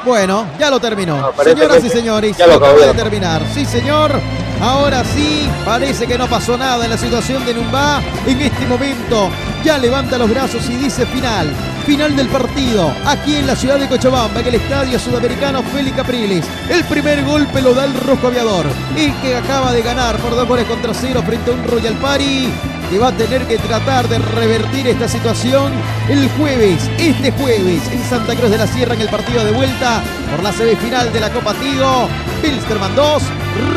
Bueno, 0.05 0.47
ya 0.59 0.71
lo 0.71 0.79
terminó. 0.81 1.33
Señoras 1.43 1.83
y 1.85 1.89
señores, 1.89 2.37
ya 2.37 2.47
lo 2.47 2.55
acaba 2.55 2.79
de 2.79 2.95
terminar. 2.95 3.43
Sí, 3.55 3.65
señor. 3.65 4.21
Ahora 4.61 5.05
sí, 5.05 5.49
parece 5.65 6.07
que 6.07 6.17
no 6.17 6.27
pasó 6.27 6.57
nada 6.57 6.85
en 6.85 6.91
la 6.91 6.99
situación 6.99 7.45
de 7.45 7.55
Numbá. 7.55 8.03
En 8.27 8.41
este 8.41 8.67
momento 8.67 9.31
ya 9.65 9.79
levanta 9.79 10.19
los 10.19 10.31
brazos 10.31 10.69
y 10.71 10.77
dice 10.77 11.07
final. 11.07 11.53
Final 11.85 12.17
del 12.17 12.27
partido, 12.27 12.93
aquí 13.05 13.37
en 13.37 13.47
la 13.47 13.55
ciudad 13.55 13.79
de 13.79 13.89
Cochabamba, 13.89 14.41
en 14.41 14.49
el 14.49 14.57
estadio 14.57 14.99
sudamericano 14.99 15.63
Félix 15.63 15.97
Capriles. 15.97 16.45
El 16.69 16.83
primer 16.85 17.25
golpe 17.25 17.63
lo 17.63 17.75
da 17.75 17.85
el 17.85 17.95
rojo 17.95 18.27
aviador, 18.27 18.67
el 18.97 19.15
que 19.21 19.37
acaba 19.37 19.73
de 19.73 19.83
ganar 19.83 20.17
por 20.17 20.35
dos 20.35 20.49
goles 20.49 20.67
contra 20.67 20.93
cero 20.93 21.23
frente 21.25 21.51
a 21.51 21.55
un 21.55 21.63
Royal 21.63 21.95
Party 21.95 22.49
que 22.91 22.99
va 22.99 23.09
a 23.09 23.13
tener 23.13 23.47
que 23.47 23.59
tratar 23.59 24.09
de 24.09 24.19
revertir 24.19 24.87
esta 24.87 25.09
situación 25.09 25.73
el 26.09 26.29
jueves, 26.31 26.91
este 26.99 27.31
jueves, 27.33 27.83
en 27.93 28.05
Santa 28.05 28.35
Cruz 28.35 28.51
de 28.51 28.59
la 28.59 28.67
Sierra, 28.67 28.95
en 28.95 29.01
el 29.01 29.09
partido 29.09 29.45
de 29.45 29.53
vuelta 29.53 30.03
por 30.31 30.43
la 30.43 30.53
semifinal 30.53 31.13
de 31.13 31.21
la 31.21 31.31
Copa 31.31 31.55
Tigo. 31.55 32.09
Pilsterman 32.43 32.95
2, 32.95 33.23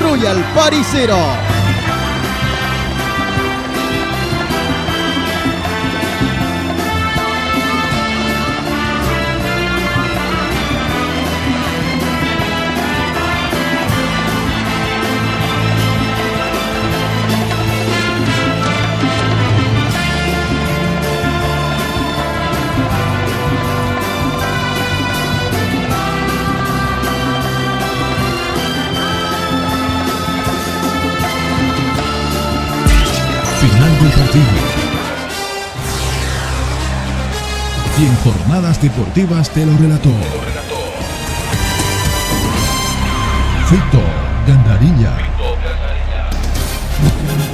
Royal 0.02 0.38
Party 0.56 0.82
0. 0.92 1.59
Y 37.98 38.06
en 38.06 38.16
jornadas 38.18 38.82
deportivas 38.82 39.50
te 39.50 39.66
lo 39.66 39.76
relató. 39.78 40.12
Fito 43.70 44.02
Gandarilla. 44.48 45.18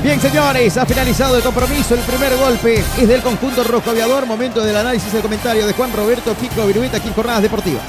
Bien, 0.03 0.19
señores, 0.19 0.77
ha 0.77 0.85
finalizado 0.85 1.37
el 1.37 1.43
compromiso. 1.43 1.95
El 1.95 2.01
primer 2.01 2.35
golpe 2.37 2.83
es 2.97 3.07
del 3.07 3.21
conjunto 3.21 3.63
rojo 3.63 3.89
aviador. 3.89 4.25
Momento 4.25 4.63
del 4.63 4.75
análisis 4.75 5.13
y 5.13 5.17
comentario 5.17 5.65
de 5.65 5.73
Juan 5.73 5.93
Roberto 5.93 6.35
Kiko 6.35 6.67
Virueta 6.67 6.97
aquí 6.97 7.07
en 7.07 7.13
Jornadas 7.13 7.41
Deportivas. 7.41 7.83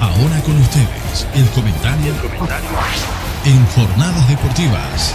Ahora 0.00 0.40
con 0.40 0.56
ustedes, 0.58 1.26
el 1.34 1.48
comentario, 1.50 2.12
el 2.12 2.20
comentario. 2.20 2.68
en 3.44 3.66
Jornadas 3.66 4.28
Deportivas. 4.28 5.14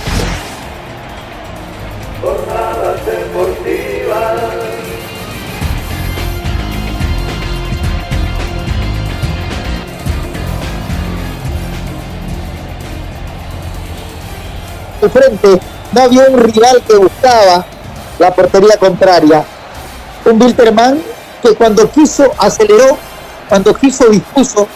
De 15.01 15.09
frente 15.09 15.59
no 15.92 16.01
había 16.01 16.24
un 16.30 16.40
rival 16.40 16.82
que 16.88 16.95
buscaba 16.95 17.66
la 18.19 18.34
portería 18.34 18.77
contraria. 18.77 19.45
Un 20.26 20.42
Wilterman 20.42 21.01
que 21.42 21.53
cuando 21.53 21.90
quiso 21.90 22.32
aceleró, 22.38 22.98
cuando 23.48 23.74
quiso 23.76 24.09
dispuso 24.09 24.67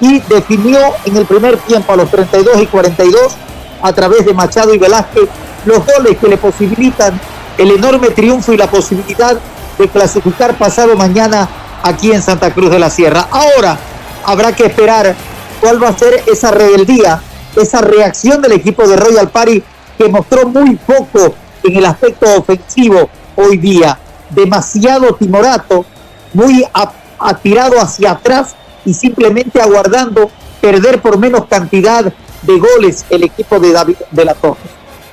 y 0.00 0.20
definió 0.20 0.78
en 1.04 1.16
el 1.16 1.26
primer 1.26 1.56
tiempo 1.58 1.92
a 1.92 1.96
los 1.96 2.10
32 2.10 2.62
y 2.62 2.66
42 2.66 3.36
a 3.82 3.92
través 3.92 4.26
de 4.26 4.34
Machado 4.34 4.74
y 4.74 4.78
Velázquez 4.78 5.28
los 5.64 5.84
goles 5.84 6.18
que 6.18 6.28
le 6.28 6.36
posibilitan 6.36 7.18
el 7.56 7.72
enorme 7.72 8.10
triunfo 8.10 8.52
y 8.52 8.56
la 8.56 8.68
posibilidad 8.68 9.36
de 9.78 9.88
clasificar 9.88 10.56
pasado 10.56 10.96
mañana 10.96 11.48
aquí 11.82 12.12
en 12.12 12.22
Santa 12.22 12.52
Cruz 12.52 12.70
de 12.70 12.78
la 12.78 12.90
Sierra. 12.90 13.28
Ahora 13.30 13.78
habrá 14.24 14.52
que 14.52 14.66
esperar 14.66 15.14
cuál 15.60 15.82
va 15.82 15.88
a 15.88 15.98
ser 15.98 16.22
esa 16.26 16.50
rebeldía, 16.50 17.20
esa 17.60 17.80
reacción 17.80 18.40
del 18.42 18.52
equipo 18.52 18.86
de 18.86 18.96
Royal 18.96 19.28
Party 19.28 19.62
que 19.96 20.08
mostró 20.08 20.48
muy 20.48 20.76
poco 20.76 21.34
en 21.62 21.76
el 21.76 21.84
aspecto 21.84 22.26
ofensivo 22.36 23.08
hoy 23.36 23.56
día. 23.56 23.98
Demasiado 24.30 25.14
timorato, 25.14 25.84
muy 26.34 26.64
atirado 27.18 27.80
hacia 27.80 28.12
atrás 28.12 28.54
y 28.84 28.94
simplemente 28.94 29.60
aguardando 29.60 30.30
perder 30.60 31.00
por 31.00 31.18
menos 31.18 31.46
cantidad 31.46 32.12
de 32.42 32.58
goles 32.58 33.04
el 33.10 33.24
equipo 33.24 33.58
de 33.58 33.72
David 33.72 33.96
de 34.10 34.24
la 34.24 34.34
Torre. 34.34 34.58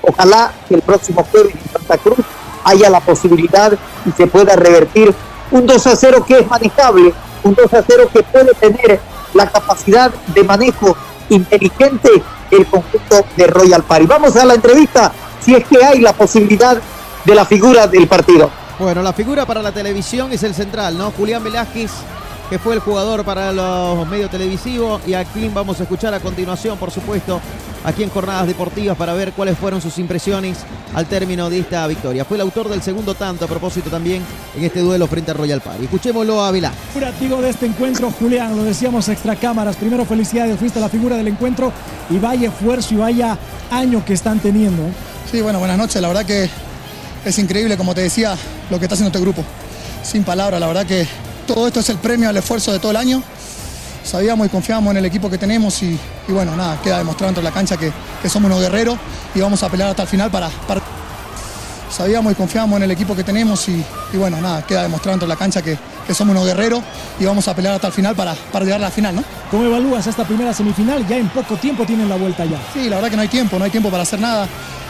Ojalá 0.02 0.54
que 0.68 0.76
el 0.76 0.82
próximo 0.82 1.26
jueves 1.32 1.56
en 1.56 1.72
Santa 1.72 1.98
Cruz 1.98 2.26
haya 2.64 2.90
la 2.90 3.00
posibilidad 3.00 3.74
y 4.06 4.12
se 4.12 4.28
pueda 4.28 4.56
revertir 4.56 5.14
un 5.52 5.66
2 5.66 5.88
a 5.88 5.96
0 5.96 6.26
que 6.28 6.40
es 6.40 6.48
manejable, 6.50 7.14
un 7.44 7.56
2 7.56 7.74
a 7.74 7.84
0 7.88 8.10
que 8.12 8.24
puede 8.24 8.54
tener 8.56 9.00
la 9.34 9.50
capacidad 9.50 10.12
de 10.34 10.44
manejo 10.44 10.96
inteligente 11.30 12.10
el 12.52 12.66
conjunto 12.66 13.26
de 13.36 13.48
Royal 13.48 13.84
Party. 13.84 14.06
Vamos 14.06 14.36
a 14.36 14.46
la 14.46 14.54
entrevista 14.54 15.12
si 15.40 15.56
es 15.56 15.66
que 15.66 15.84
hay 15.84 16.00
la 16.00 16.14
posibilidad 16.14 16.78
de 17.24 17.36
la 17.36 17.46
figura 17.46 17.88
del 17.88 18.08
partido. 18.08 18.50
Bueno, 18.80 19.02
la 19.02 19.14
figura 19.14 19.46
para 19.46 19.62
la 19.62 19.72
televisión 19.72 20.32
es 20.34 20.44
el 20.44 20.54
central, 20.54 20.98
¿no? 20.98 21.12
Julián 21.12 21.44
Velázquez 21.44 21.92
que 22.50 22.60
fue 22.60 22.76
el 22.76 22.80
jugador 22.80 23.26
para 23.26 23.52
los 23.52 24.08
medios 24.08 24.30
televisivos 24.30 25.02
y 25.08 25.14
a 25.14 25.26
quien 25.26 25.54
vamos 25.54 25.80
a 25.80 25.84
escuchar 25.84 26.14
a 26.14 26.20
continuación, 26.20 26.78
por 26.78 26.92
supuesto, 26.92 27.42
aquí 27.84 28.04
en 28.04 28.10
Jornadas 28.10 28.48
Deportivas 28.48 28.98
para 28.98 29.14
ver 29.14 29.32
cuáles 29.34 29.58
fueron 29.58 29.82
sus 29.82 29.98
impresiones 29.98 30.58
al 30.94 31.06
término 31.08 31.50
de 31.50 31.60
esta 31.60 31.86
victoria. 31.88 32.26
Fue 32.26 32.38
el 32.38 32.42
autor 32.42 32.70
del 32.70 32.82
segundo 32.82 33.16
tanto 33.16 33.46
a 33.46 33.48
propósito 33.48 33.90
también 33.90 34.24
en 34.56 34.64
este 34.64 34.80
duelo 34.80 35.08
frente 35.08 35.32
a 35.32 35.34
Royal 35.34 35.62
Party. 35.62 35.86
Escuchémoslo 35.86 36.44
a 36.44 36.52
Vilá. 36.52 36.72
Curativo 36.94 37.42
de 37.42 37.50
este 37.50 37.66
encuentro, 37.66 38.12
Julián, 38.12 38.56
lo 38.56 38.64
decíamos 38.64 39.10
extra 39.10 39.36
cámaras. 39.36 39.76
Primero, 39.76 40.06
felicidades, 40.06 40.58
fuiste 40.60 40.80
la 40.80 40.90
figura 40.90 41.18
del 41.18 41.28
encuentro 41.28 41.72
y 42.10 42.18
vaya 42.18 42.50
esfuerzo 42.50 42.94
y 42.94 42.98
vaya 42.98 43.38
año 43.72 44.04
que 44.06 44.14
están 44.14 44.40
teniendo. 44.40 44.84
¿eh? 44.84 44.94
Sí, 45.32 45.42
bueno, 45.42 45.60
buenas 45.60 45.78
noches. 45.78 46.02
La 46.02 46.08
verdad 46.08 46.26
que 46.26 46.50
es 47.26 47.40
increíble, 47.40 47.78
como 47.78 47.96
te 47.96 48.02
decía, 48.02 48.36
lo 48.70 48.78
que 48.78 48.86
está 48.86 48.94
haciendo 48.94 49.10
este 49.10 49.20
grupo. 49.20 49.44
Sin 50.04 50.24
palabras, 50.24 50.60
la 50.60 50.68
verdad 50.68 50.86
que 50.86 51.08
todo 51.46 51.68
esto 51.68 51.80
es 51.80 51.90
el 51.90 51.98
premio 51.98 52.30
al 52.30 52.38
esfuerzo 52.38 52.72
de 52.72 52.80
todo 52.80 52.92
el 52.92 52.98
año. 52.98 53.24
Sabíamos 54.04 54.48
y 54.48 54.50
confiábamos 54.50 54.92
en 54.92 54.98
el 54.98 55.06
equipo 55.06 55.30
que 55.30 55.38
tenemos 55.38 55.82
y, 55.82 55.98
bueno, 56.28 56.56
nada, 56.56 56.80
queda 56.82 57.00
demostrado 57.00 57.30
dentro 57.30 57.42
de 57.42 57.50
la 57.50 57.54
cancha 57.54 57.78
que, 57.78 57.92
somos 58.30 58.50
unos 58.50 58.62
guerreros 58.62 58.98
y 59.34 59.40
vamos 59.40 59.62
a 59.64 59.70
pelear 59.70 59.90
hasta 59.90 60.04
el 60.04 60.08
final 60.08 60.30
para, 60.32 60.50
Sabíamos 61.90 62.34
y 62.34 62.36
confiábamos 62.36 62.78
en 62.78 62.84
el 62.84 62.92
equipo 62.92 63.16
que 63.16 63.24
tenemos 63.24 63.70
y, 63.70 63.84
bueno, 64.14 64.42
nada, 64.42 64.66
queda 64.66 64.84
demostrado 64.84 65.14
dentro 65.14 65.28
de 65.28 65.34
la 65.34 65.40
cancha 65.40 65.62
que, 65.62 65.78
somos 66.14 66.36
unos 66.36 66.46
guerreros 66.46 66.82
y 67.20 67.26
vamos 67.26 67.48
a 67.48 67.56
pelear 67.56 67.76
hasta 67.76 67.88
el 67.88 67.94
final 67.94 68.16
para, 68.16 68.36
para 68.52 68.66
llegar 68.66 68.80
a 68.80 68.86
la 68.86 68.92
final, 68.92 69.16
¿no? 69.16 69.24
¿Cómo 69.50 69.64
evalúas 69.66 70.06
esta 70.06 70.24
primera 70.24 70.54
semifinal? 70.54 71.08
Ya 71.08 71.18
en 71.18 71.30
poco 71.30 71.56
tiempo 71.56 71.86
tienen 71.86 72.08
la 72.10 72.16
vuelta 72.16 72.46
ya. 72.46 72.60
Sí, 72.74 72.90
la 72.90 72.98
verdad 72.98 73.10
que 73.10 73.16
no 73.16 73.22
hay 73.24 73.28
tiempo, 73.28 73.58
no 73.58 73.66
hay 73.66 73.72
tiempo 73.72 73.90
para 73.90 74.04
hacer 74.04 74.20
nada. 74.20 74.48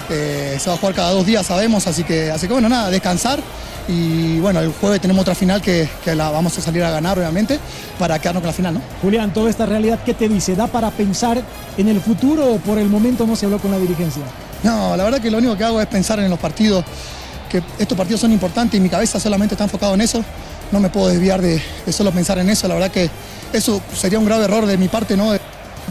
Eh, 0.09 0.57
se 0.59 0.69
va 0.69 0.75
a 0.75 0.77
jugar 0.77 0.95
cada 0.95 1.11
dos 1.11 1.25
días, 1.25 1.45
sabemos, 1.45 1.87
así 1.87 2.03
que, 2.03 2.29
así 2.31 2.47
que 2.47 2.53
bueno, 2.53 2.69
nada, 2.69 2.89
descansar 2.89 3.39
y 3.87 4.39
bueno, 4.39 4.59
el 4.61 4.71
jueves 4.71 4.99
tenemos 4.99 5.21
otra 5.21 5.35
final 5.35 5.61
que, 5.61 5.87
la 6.15 6.29
vamos 6.29 6.57
a 6.57 6.61
salir 6.61 6.83
a 6.83 6.91
ganar, 6.91 7.17
obviamente, 7.17 7.59
para 7.99 8.17
quedarnos 8.19 8.41
con 8.41 8.47
la 8.47 8.53
final, 8.53 8.73
¿no? 8.75 8.81
Julián, 9.01 9.31
toda 9.33 9.49
esta 9.49 9.65
realidad, 9.65 9.99
¿qué 10.03 10.13
te 10.13 10.27
dice? 10.27 10.55
¿Da 10.55 10.67
para 10.67 10.89
pensar 10.91 11.41
en 11.77 11.87
el 11.87 12.01
futuro 12.01 12.53
o 12.53 12.57
por 12.57 12.79
el 12.79 12.89
momento 12.89 13.27
no 13.27 13.35
se 13.35 13.45
habló 13.45 13.59
con 13.59 13.71
la 13.71 13.77
dirigencia? 13.77 14.23
No, 14.63 14.97
la 14.97 15.03
verdad 15.03 15.21
que 15.21 15.29
lo 15.29 15.37
único 15.37 15.55
que 15.55 15.63
hago 15.63 15.79
es 15.79 15.87
pensar 15.87 16.19
en 16.19 16.29
los 16.29 16.39
partidos, 16.39 16.83
que 17.49 17.61
estos 17.77 17.97
partidos 17.97 18.21
son 18.21 18.31
importantes 18.31 18.77
y 18.77 18.81
mi 18.81 18.89
cabeza 18.89 19.19
solamente 19.19 19.53
está 19.53 19.65
enfocado 19.65 19.93
en 19.93 20.01
eso. 20.01 20.23
No 20.71 20.79
me 20.79 20.89
puedo 20.89 21.07
desviar 21.09 21.41
de, 21.41 21.61
de 21.85 21.93
solo 21.93 22.11
pensar 22.11 22.39
en 22.39 22.49
eso. 22.49 22.67
La 22.67 22.73
verdad 22.73 22.89
que 22.89 23.09
eso 23.53 23.81
sería 23.95 24.17
un 24.17 24.25
grave 24.25 24.45
error 24.45 24.65
de 24.65 24.77
mi 24.77 24.87
parte, 24.87 25.15
¿no? 25.15 25.31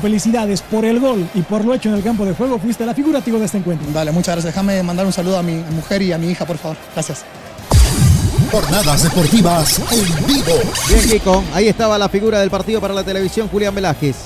Felicidades 0.05 0.60
por 0.60 0.84
el 0.84 1.00
gol 1.00 1.26
y 1.33 1.41
por 1.41 1.65
lo 1.65 1.73
hecho 1.73 1.89
en 1.89 1.94
el 1.94 2.02
campo 2.02 2.26
de 2.26 2.34
juego. 2.34 2.58
Fuiste 2.58 2.84
la 2.84 2.92
figurativa 2.92 3.39
de 3.39 3.47
este 3.47 3.57
encuentro. 3.57 3.91
Dale, 3.91 4.12
muchas 4.12 4.34
gracias. 4.34 4.52
Déjame 4.52 4.83
mandar 4.83 5.07
un 5.07 5.15
saludo 5.15 5.39
a 5.39 5.42
mi 5.42 5.55
mujer 5.55 6.02
y 6.02 6.12
a 6.12 6.18
mi 6.18 6.28
hija, 6.28 6.44
por 6.44 6.58
favor. 6.58 6.76
Gracias. 6.92 7.24
Jornadas 8.52 9.02
deportivas 9.02 9.81
en 9.91 10.26
vivo. 10.26 10.60
Bien, 10.91 11.08
Kiko. 11.08 11.42
Ahí 11.55 11.68
estaba 11.68 11.97
la 11.97 12.10
figura 12.10 12.39
del 12.41 12.50
partido 12.50 12.83
para 12.83 12.92
la 12.92 13.02
televisión, 13.02 13.49
Julián 13.49 13.74
Velázquez. 13.74 14.16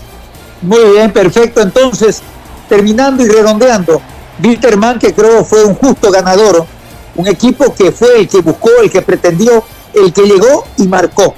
Muy 0.63 0.83
bien, 0.95 1.13
perfecto. 1.13 1.61
Entonces, 1.61 2.23
terminando 2.69 3.25
y 3.25 3.29
redondeando, 3.29 4.03
Wilterman, 4.43 4.99
que 4.99 5.15
creo 5.15 5.45
fue 5.45 5.65
un 5.65 5.77
justo 5.77 6.11
ganador, 6.11 6.67
un 7.15 7.29
equipo 7.29 7.73
que 7.73 7.93
fue 7.93 8.19
el 8.19 8.29
que 8.29 8.41
buscó, 8.41 8.71
el 8.83 8.91
que 8.91 9.03
pretendió, 9.03 9.63
el 9.95 10.13
que 10.13 10.23
llegó 10.23 10.65
y 10.77 10.89
marcó. 10.89 11.37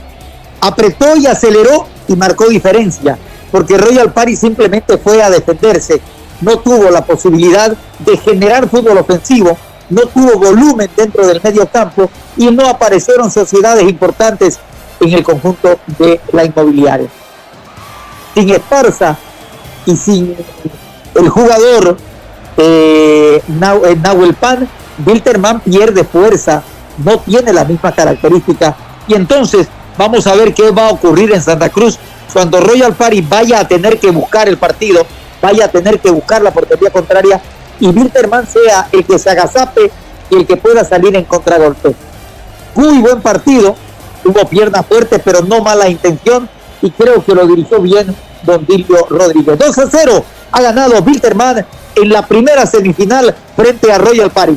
Apretó 0.62 1.14
y 1.18 1.26
aceleró 1.26 1.86
y 2.08 2.16
marcó 2.16 2.48
diferencia, 2.48 3.18
porque 3.50 3.78
Royal 3.78 4.12
Party 4.12 4.36
simplemente 4.36 4.98
fue 4.98 5.22
a 5.22 5.30
defenderse. 5.30 6.00
No 6.40 6.58
tuvo 6.58 6.90
la 6.90 7.04
posibilidad 7.04 7.76
de 7.98 8.16
generar 8.16 8.68
fútbol 8.68 8.98
ofensivo, 8.98 9.58
no 9.90 10.02
tuvo 10.02 10.38
volumen 10.38 10.88
dentro 10.96 11.26
del 11.26 11.40
medio 11.42 11.66
campo 11.66 12.08
y 12.36 12.50
no 12.50 12.66
aparecieron 12.66 13.30
sociedades 13.30 13.88
importantes 13.88 14.58
en 15.00 15.12
el 15.12 15.22
conjunto 15.22 15.78
de 15.98 16.20
la 16.32 16.44
inmobiliaria. 16.44 17.08
Sin 18.34 18.50
Esparza 18.50 19.18
y 19.84 19.96
sin 19.96 20.36
el 21.14 21.28
jugador 21.28 21.96
eh, 22.56 23.42
eh, 23.46 23.96
Nahuel 24.02 24.34
Pan, 24.34 24.68
Wilterman 25.04 25.60
pierde 25.60 26.04
fuerza, 26.04 26.62
no 26.98 27.18
tiene 27.18 27.52
la 27.52 27.64
misma 27.64 27.92
característica. 27.92 28.76
Y 29.08 29.14
entonces 29.14 29.68
vamos 29.96 30.26
a 30.26 30.34
ver 30.34 30.54
qué 30.54 30.70
va 30.70 30.88
a 30.88 30.90
ocurrir 30.90 31.32
en 31.32 31.42
Santa 31.42 31.68
Cruz 31.70 31.98
cuando 32.32 32.60
Royal 32.60 32.94
Party 32.94 33.20
vaya 33.22 33.60
a 33.60 33.68
tener 33.68 33.98
que 33.98 34.10
buscar 34.10 34.48
el 34.48 34.56
partido, 34.56 35.06
vaya 35.40 35.66
a 35.66 35.68
tener 35.68 36.00
que 36.00 36.10
buscar 36.10 36.42
la 36.42 36.52
portería 36.52 36.90
contraria 36.90 37.40
y 37.78 37.88
Wilterman 37.88 38.46
sea 38.46 38.88
el 38.92 39.04
que 39.04 39.18
se 39.18 39.30
agazape 39.30 39.90
y 40.30 40.36
el 40.36 40.46
que 40.46 40.56
pueda 40.56 40.84
salir 40.84 41.16
en 41.16 41.24
contragolpe. 41.24 41.94
Muy 42.74 42.98
buen 42.98 43.20
partido, 43.20 43.74
tuvo 44.22 44.46
piernas 44.48 44.86
fuertes, 44.86 45.20
pero 45.24 45.42
no 45.42 45.60
mala 45.60 45.88
intención 45.88 46.48
y 46.82 46.90
creo 46.90 47.24
que 47.24 47.34
lo 47.34 47.46
dirigió 47.46 47.80
bien 47.80 48.14
Don 48.42 48.64
Dilio 48.64 49.06
Rodríguez. 49.08 49.58
2 49.58 49.78
a 49.78 49.88
0 49.90 50.24
ha 50.52 50.62
ganado 50.62 51.00
Wilterman 51.02 51.64
en 51.96 52.08
la 52.08 52.26
primera 52.26 52.66
semifinal 52.66 53.34
frente 53.56 53.92
a 53.92 53.98
Royal 53.98 54.30
Party. 54.30 54.56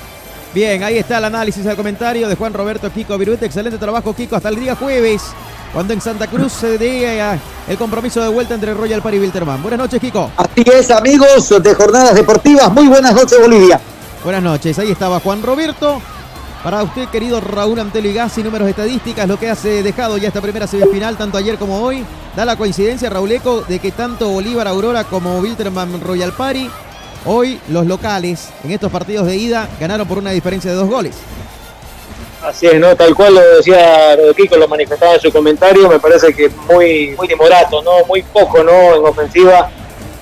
Bien, 0.53 0.83
ahí 0.83 0.99
está 0.99 1.17
el 1.17 1.25
análisis 1.25 1.65
al 1.65 1.75
comentario 1.75 2.27
de 2.29 2.35
Juan 2.35 2.53
Roberto 2.53 2.91
Kiko 2.91 3.17
Viruete. 3.17 3.45
Excelente 3.45 3.79
trabajo, 3.79 4.13
Kiko, 4.13 4.35
hasta 4.35 4.49
el 4.49 4.59
día 4.59 4.75
jueves, 4.75 5.23
cuando 5.73 5.93
en 5.93 6.01
Santa 6.01 6.27
Cruz 6.27 6.53
se 6.53 6.77
dé 6.77 7.19
eh, 7.19 7.39
el 7.67 7.77
compromiso 7.77 8.21
de 8.21 8.29
vuelta 8.29 8.53
entre 8.53 8.73
Royal 8.73 9.01
Party 9.01 9.17
y 9.17 9.19
Wilterman. 9.21 9.61
Buenas 9.61 9.79
noches, 9.79 9.99
Kiko. 9.99 10.31
Así 10.37 10.63
es, 10.65 10.91
amigos 10.91 11.49
de 11.61 11.73
Jornadas 11.73 12.13
Deportivas. 12.13 12.71
Muy 12.71 12.87
buenas 12.87 13.13
noches, 13.13 13.39
Bolivia. 13.41 13.81
Buenas 14.23 14.43
noches, 14.43 14.77
ahí 14.79 14.91
estaba 14.91 15.19
Juan 15.19 15.41
Roberto. 15.41 15.99
Para 16.63 16.81
usted, 16.81 17.09
querido 17.09 17.41
Raúl 17.41 17.77
Antelo 17.79 18.07
y 18.07 18.13
Gassi, 18.13 18.41
números 18.41 18.69
estadísticas, 18.69 19.27
lo 19.27 19.37
que 19.37 19.49
hace 19.49 19.83
dejado 19.83 20.17
ya 20.17 20.29
esta 20.29 20.39
primera 20.39 20.65
semifinal, 20.65 21.17
tanto 21.17 21.37
ayer 21.37 21.57
como 21.57 21.81
hoy. 21.81 22.05
Da 22.37 22.45
la 22.45 22.55
coincidencia, 22.55 23.09
Raúl 23.09 23.33
Eco, 23.33 23.65
de 23.67 23.79
que 23.79 23.91
tanto 23.91 24.29
Bolívar 24.29 24.67
Aurora 24.69 25.03
como 25.03 25.39
Wilterman 25.39 25.99
Royal 25.99 26.31
Party, 26.31 26.69
hoy 27.25 27.59
los 27.67 27.85
locales 27.85 28.47
en 28.63 28.71
estos 28.71 28.91
partidos 28.91 29.27
de 29.27 29.35
ida 29.35 29.67
ganaron 29.77 30.07
por 30.07 30.19
una 30.19 30.31
diferencia 30.31 30.71
de 30.71 30.77
dos 30.77 30.89
goles. 30.89 31.15
Así 32.43 32.67
es, 32.67 32.79
¿no? 32.79 32.95
Tal 32.95 33.15
cual 33.15 33.35
lo 33.35 33.55
decía 33.55 34.17
Kiko, 34.35 34.57
lo 34.57 34.67
manifestaba 34.67 35.13
en 35.13 35.21
su 35.21 35.31
comentario, 35.31 35.87
me 35.87 35.99
parece 35.99 36.33
que 36.33 36.49
muy, 36.69 37.15
muy 37.17 37.27
timorato, 37.27 37.81
¿no? 37.81 38.05
Muy 38.05 38.21
poco, 38.21 38.63
¿no? 38.63 38.95
En 38.95 39.05
ofensiva, 39.05 39.69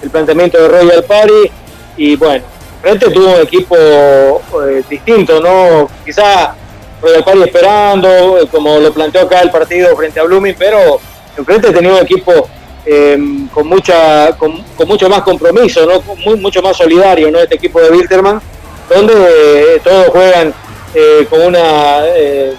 el 0.01 0.09
planteamiento 0.09 0.61
de 0.61 0.67
Royal 0.67 1.03
Party. 1.03 1.51
Y 1.98 2.16
bueno, 2.16 2.43
frente 2.82 3.09
tuvo 3.09 3.35
un 3.35 3.41
equipo 3.41 3.75
eh, 3.75 4.83
distinto, 4.88 5.40
¿no? 5.40 5.90
Quizá 6.06 6.56
Royal 7.01 7.24
Party 7.24 7.41
esperando, 7.41 8.38
eh, 8.38 8.48
como 8.51 8.77
lo 8.77 8.93
planteó 8.93 9.22
acá 9.22 9.41
el 9.41 9.50
partido 9.50 9.95
frente 9.98 10.19
a 10.19 10.24
Blooming, 10.24 10.56
pero 10.58 11.00
enfrente 11.35 11.72
tenía 11.72 11.93
un 11.93 12.00
equipo 12.00 12.48
eh, 12.85 13.17
con 13.53 13.67
mucha 13.67 14.35
con, 14.38 14.64
mucho 14.88 15.09
más 15.09 15.22
compromiso, 15.22 15.85
¿no? 15.85 16.01
Muy, 16.24 16.40
mucho 16.40 16.61
más 16.61 16.77
solidario, 16.77 17.32
¿no? 17.32 17.40
Este 17.40 17.56
equipo 17.56 17.82
de 17.82 17.90
Wilterman, 17.90 18.41
donde 18.90 19.14
eh, 19.14 19.82
todos 19.83 20.08
juegan 20.09 20.53
eh, 20.94 21.26
con 21.30 21.42
una 21.42 22.06
eh, 22.08 22.53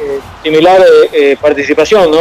eh, 0.00 0.18
similar 0.42 0.80
eh, 0.80 1.08
eh, 1.12 1.36
participación, 1.40 2.10
¿no? 2.10 2.18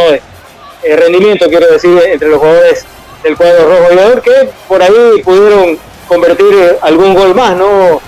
Rendimiento, 0.83 1.47
quiero 1.49 1.67
decir, 1.67 1.99
entre 2.05 2.29
los 2.29 2.39
jugadores 2.39 2.85
del 3.23 3.35
cuadro 3.35 3.67
rojo 3.67 3.91
y 3.91 4.21
que 4.21 4.49
por 4.67 4.81
ahí 4.81 5.21
pudieron 5.23 5.77
convertir 6.07 6.77
algún 6.81 7.13
gol 7.13 7.35
más, 7.35 7.55
¿no? 7.57 7.99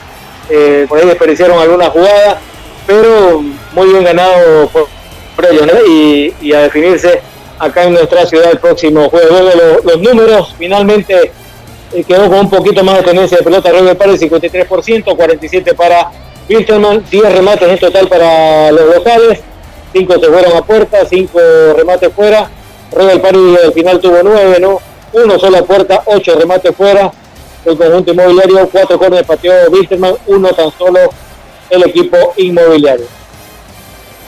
Por 0.87 0.97
ahí 0.97 1.05
desperdiciaron 1.07 1.59
alguna 1.59 1.89
jugada, 1.89 2.39
pero 2.87 3.41
muy 3.73 3.87
bien 3.89 4.03
ganado 4.03 4.67
por, 4.69 4.87
por. 5.35 5.45
Y, 5.87 6.53
a 6.53 6.61
definirse 6.61 7.21
acá 7.57 7.83
en 7.83 7.93
nuestra 7.93 8.25
ciudad 8.25 8.51
el 8.51 8.59
próximo 8.59 9.09
jueves. 9.09 9.29
Lo- 9.55 9.81
los 9.91 9.99
números, 10.01 10.55
finalmente 10.57 11.31
quedó 12.07 12.29
con 12.29 12.39
un 12.41 12.49
poquito 12.49 12.83
más 12.83 12.97
de 12.97 13.03
tendencia 13.03 13.37
de 13.39 13.43
pelota 13.43 13.71
Royal 13.71 13.97
Party, 13.97 14.29
53%, 14.29 15.15
47 15.17 15.73
para 15.73 16.09
Wilterman, 16.49 17.03
10 17.09 17.31
remates 17.31 17.69
en 17.69 17.77
total 17.77 18.07
para 18.07 18.71
los 18.71 18.95
locales, 18.95 19.39
5 19.93 20.13
se 20.13 20.27
fueron 20.27 20.57
a 20.57 20.61
puerta, 20.63 21.05
5 21.07 21.39
remates 21.77 22.11
fuera, 22.11 22.49
Royal 22.91 23.21
Party 23.21 23.55
al 23.63 23.71
final 23.71 23.99
tuvo 23.99 24.17
9, 24.23 24.57
¿no? 24.59 24.79
Uno 25.13 25.37
solo 25.37 25.59
a 25.59 25.63
puerta, 25.63 26.01
8 26.05 26.35
remates 26.39 26.75
fuera, 26.75 27.11
el 27.65 27.77
conjunto 27.77 28.11
inmobiliario, 28.13 28.67
4 28.67 28.97
corners 28.97 29.27
pateó 29.27 29.53
Wilterman, 29.69 30.15
uno 30.25 30.49
tan 30.49 30.71
solo 30.75 30.99
el 31.69 31.83
equipo 31.83 32.33
inmobiliario. 32.37 33.05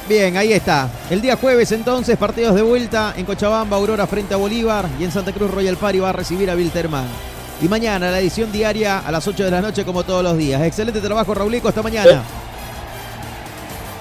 Bien, 0.07 0.37
ahí 0.37 0.53
está. 0.53 0.89
El 1.09 1.21
día 1.21 1.37
jueves 1.37 1.71
entonces, 1.71 2.17
partidos 2.17 2.53
de 2.53 2.61
vuelta 2.61 3.15
en 3.17 3.25
Cochabamba, 3.25 3.77
Aurora 3.77 4.05
frente 4.05 4.35
a 4.35 4.37
Bolívar 4.37 4.85
y 4.99 5.05
en 5.05 5.11
Santa 5.11 5.31
Cruz 5.31 5.49
Royal 5.49 5.77
Party 5.77 5.99
va 5.99 6.09
a 6.09 6.13
recibir 6.13 6.51
a 6.51 6.55
Wilterman. 6.55 7.30
Y 7.61 7.67
mañana 7.67 8.09
la 8.09 8.19
edición 8.19 8.51
diaria 8.51 8.99
a 8.99 9.11
las 9.11 9.27
8 9.27 9.45
de 9.45 9.51
la 9.51 9.61
noche 9.61 9.85
como 9.85 10.03
todos 10.03 10.23
los 10.23 10.35
días. 10.35 10.61
Excelente 10.63 10.99
trabajo, 10.99 11.33
Raulico, 11.33 11.67
hasta 11.67 11.83
mañana. 11.83 12.23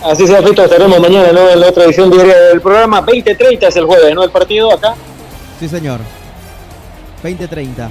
Así 0.03 0.27
sea, 0.27 0.43
Fito, 0.43 0.65
estaremos 0.65 0.99
mañana 0.99 1.31
¿no? 1.31 1.51
en 1.51 1.61
la 1.61 1.69
otra 1.69 1.85
edición 1.85 2.11
diaria 2.11 2.35
del 2.35 2.63
programa. 2.63 3.05
20.30 3.05 3.69
es 3.69 3.77
el 3.77 3.85
jueves, 3.85 4.15
¿no? 4.15 4.25
El 4.25 4.31
partido 4.31 4.73
acá. 4.73 4.95
Sí, 5.59 5.69
señor. 5.69 6.01
20-30. 7.23 7.91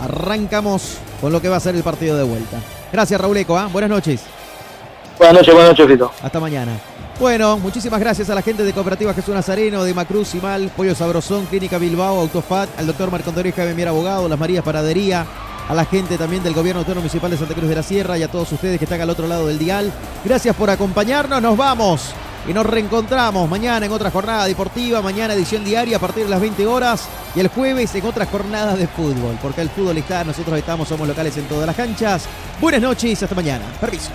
Arrancamos 0.00 0.98
con 1.20 1.32
lo 1.32 1.42
que 1.42 1.48
va 1.48 1.56
a 1.56 1.60
ser 1.60 1.74
el 1.74 1.82
partido 1.82 2.16
de 2.16 2.22
vuelta. 2.22 2.58
Gracias, 2.92 3.20
Rauleco. 3.20 3.58
¿ah? 3.58 3.68
Buenas 3.72 3.90
noches. 3.90 4.20
Buenas 5.18 5.34
noches, 5.38 5.54
buenas 5.54 5.70
noches, 5.72 5.86
Fito. 5.88 6.12
Hasta 6.22 6.38
mañana. 6.38 6.78
Bueno, 7.18 7.58
muchísimas 7.58 7.98
gracias 7.98 8.30
a 8.30 8.34
la 8.36 8.42
gente 8.42 8.62
de 8.62 8.72
Cooperativa 8.72 9.12
Jesús 9.12 9.34
Nazareno, 9.34 9.82
de 9.82 9.92
Macruz 9.92 10.36
Mal, 10.36 10.70
Pollo 10.76 10.94
Sabrosón, 10.94 11.46
Clínica 11.46 11.76
Bilbao, 11.76 12.20
Autofat, 12.20 12.68
al 12.78 12.86
doctor 12.86 13.10
Marco 13.10 13.30
Antonio 13.30 13.52
Jaime 13.56 13.74
Mier 13.74 13.88
Abogado, 13.88 14.28
Las 14.28 14.38
Marías 14.38 14.62
Paradería, 14.62 15.26
a 15.68 15.74
la 15.74 15.84
gente 15.84 16.16
también 16.16 16.44
del 16.44 16.54
Gobierno 16.54 16.78
Autónomo 16.78 17.00
Municipal 17.00 17.28
de 17.28 17.36
Santa 17.36 17.54
Cruz 17.54 17.68
de 17.68 17.74
la 17.74 17.82
Sierra 17.82 18.16
y 18.16 18.22
a 18.22 18.28
todos 18.28 18.52
ustedes 18.52 18.78
que 18.78 18.84
están 18.84 19.00
al 19.00 19.10
otro 19.10 19.26
lado 19.26 19.48
del 19.48 19.58
dial. 19.58 19.92
Gracias 20.24 20.54
por 20.54 20.70
acompañarnos, 20.70 21.42
nos 21.42 21.56
vamos 21.56 22.12
y 22.46 22.52
nos 22.52 22.64
reencontramos 22.64 23.50
mañana 23.50 23.84
en 23.84 23.90
otra 23.90 24.12
jornada 24.12 24.46
deportiva, 24.46 25.02
mañana 25.02 25.34
edición 25.34 25.64
diaria 25.64 25.96
a 25.96 26.00
partir 26.00 26.22
de 26.22 26.30
las 26.30 26.40
20 26.40 26.66
horas 26.68 27.08
y 27.34 27.40
el 27.40 27.48
jueves 27.48 27.92
en 27.96 28.06
otras 28.06 28.28
jornadas 28.28 28.78
de 28.78 28.86
fútbol, 28.86 29.36
porque 29.42 29.62
el 29.62 29.70
fútbol 29.70 29.98
está, 29.98 30.22
nosotros 30.22 30.56
estamos, 30.56 30.86
somos 30.86 31.08
locales 31.08 31.36
en 31.36 31.48
todas 31.48 31.66
las 31.66 31.74
canchas. 31.74 32.26
Buenas 32.60 32.80
noches, 32.80 33.20
hasta 33.20 33.34
mañana. 33.34 33.64
Permiso. 33.80 34.10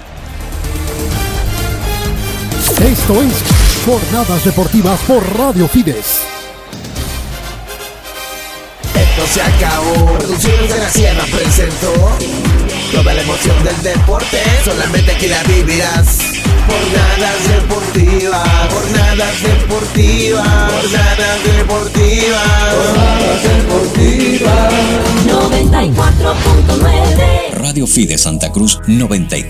Esto 2.81 3.21
es 3.21 3.33
Jornadas 3.85 4.43
Deportivas 4.43 4.99
por 5.01 5.21
Radio 5.37 5.67
Fides. 5.67 6.21
Esto 8.93 9.27
se 9.31 9.39
acabó. 9.41 10.17
Producciones 10.17 10.73
de 10.73 10.79
la 10.79 10.89
Sierra 10.89 11.23
presentó 11.31 11.93
toda 12.91 13.13
la 13.13 13.21
emoción 13.21 13.63
del 13.63 13.79
deporte. 13.83 14.41
Solamente 14.65 15.11
aquí 15.11 15.27
la 15.27 15.43
vivirás. 15.43 16.17
Jornadas 16.67 17.47
deportivas, 17.47 18.73
jornadas 18.73 19.43
deportivas, 19.43 20.71
jornadas 20.71 21.43
deportivas, 21.43 22.73
jornadas 22.73 23.43
deportivas. 23.43 24.73
94.9 25.27 27.51
Radio 27.53 27.85
Fide 27.87 28.17
Santa 28.17 28.51
Cruz 28.51 28.79
94. 28.87 29.47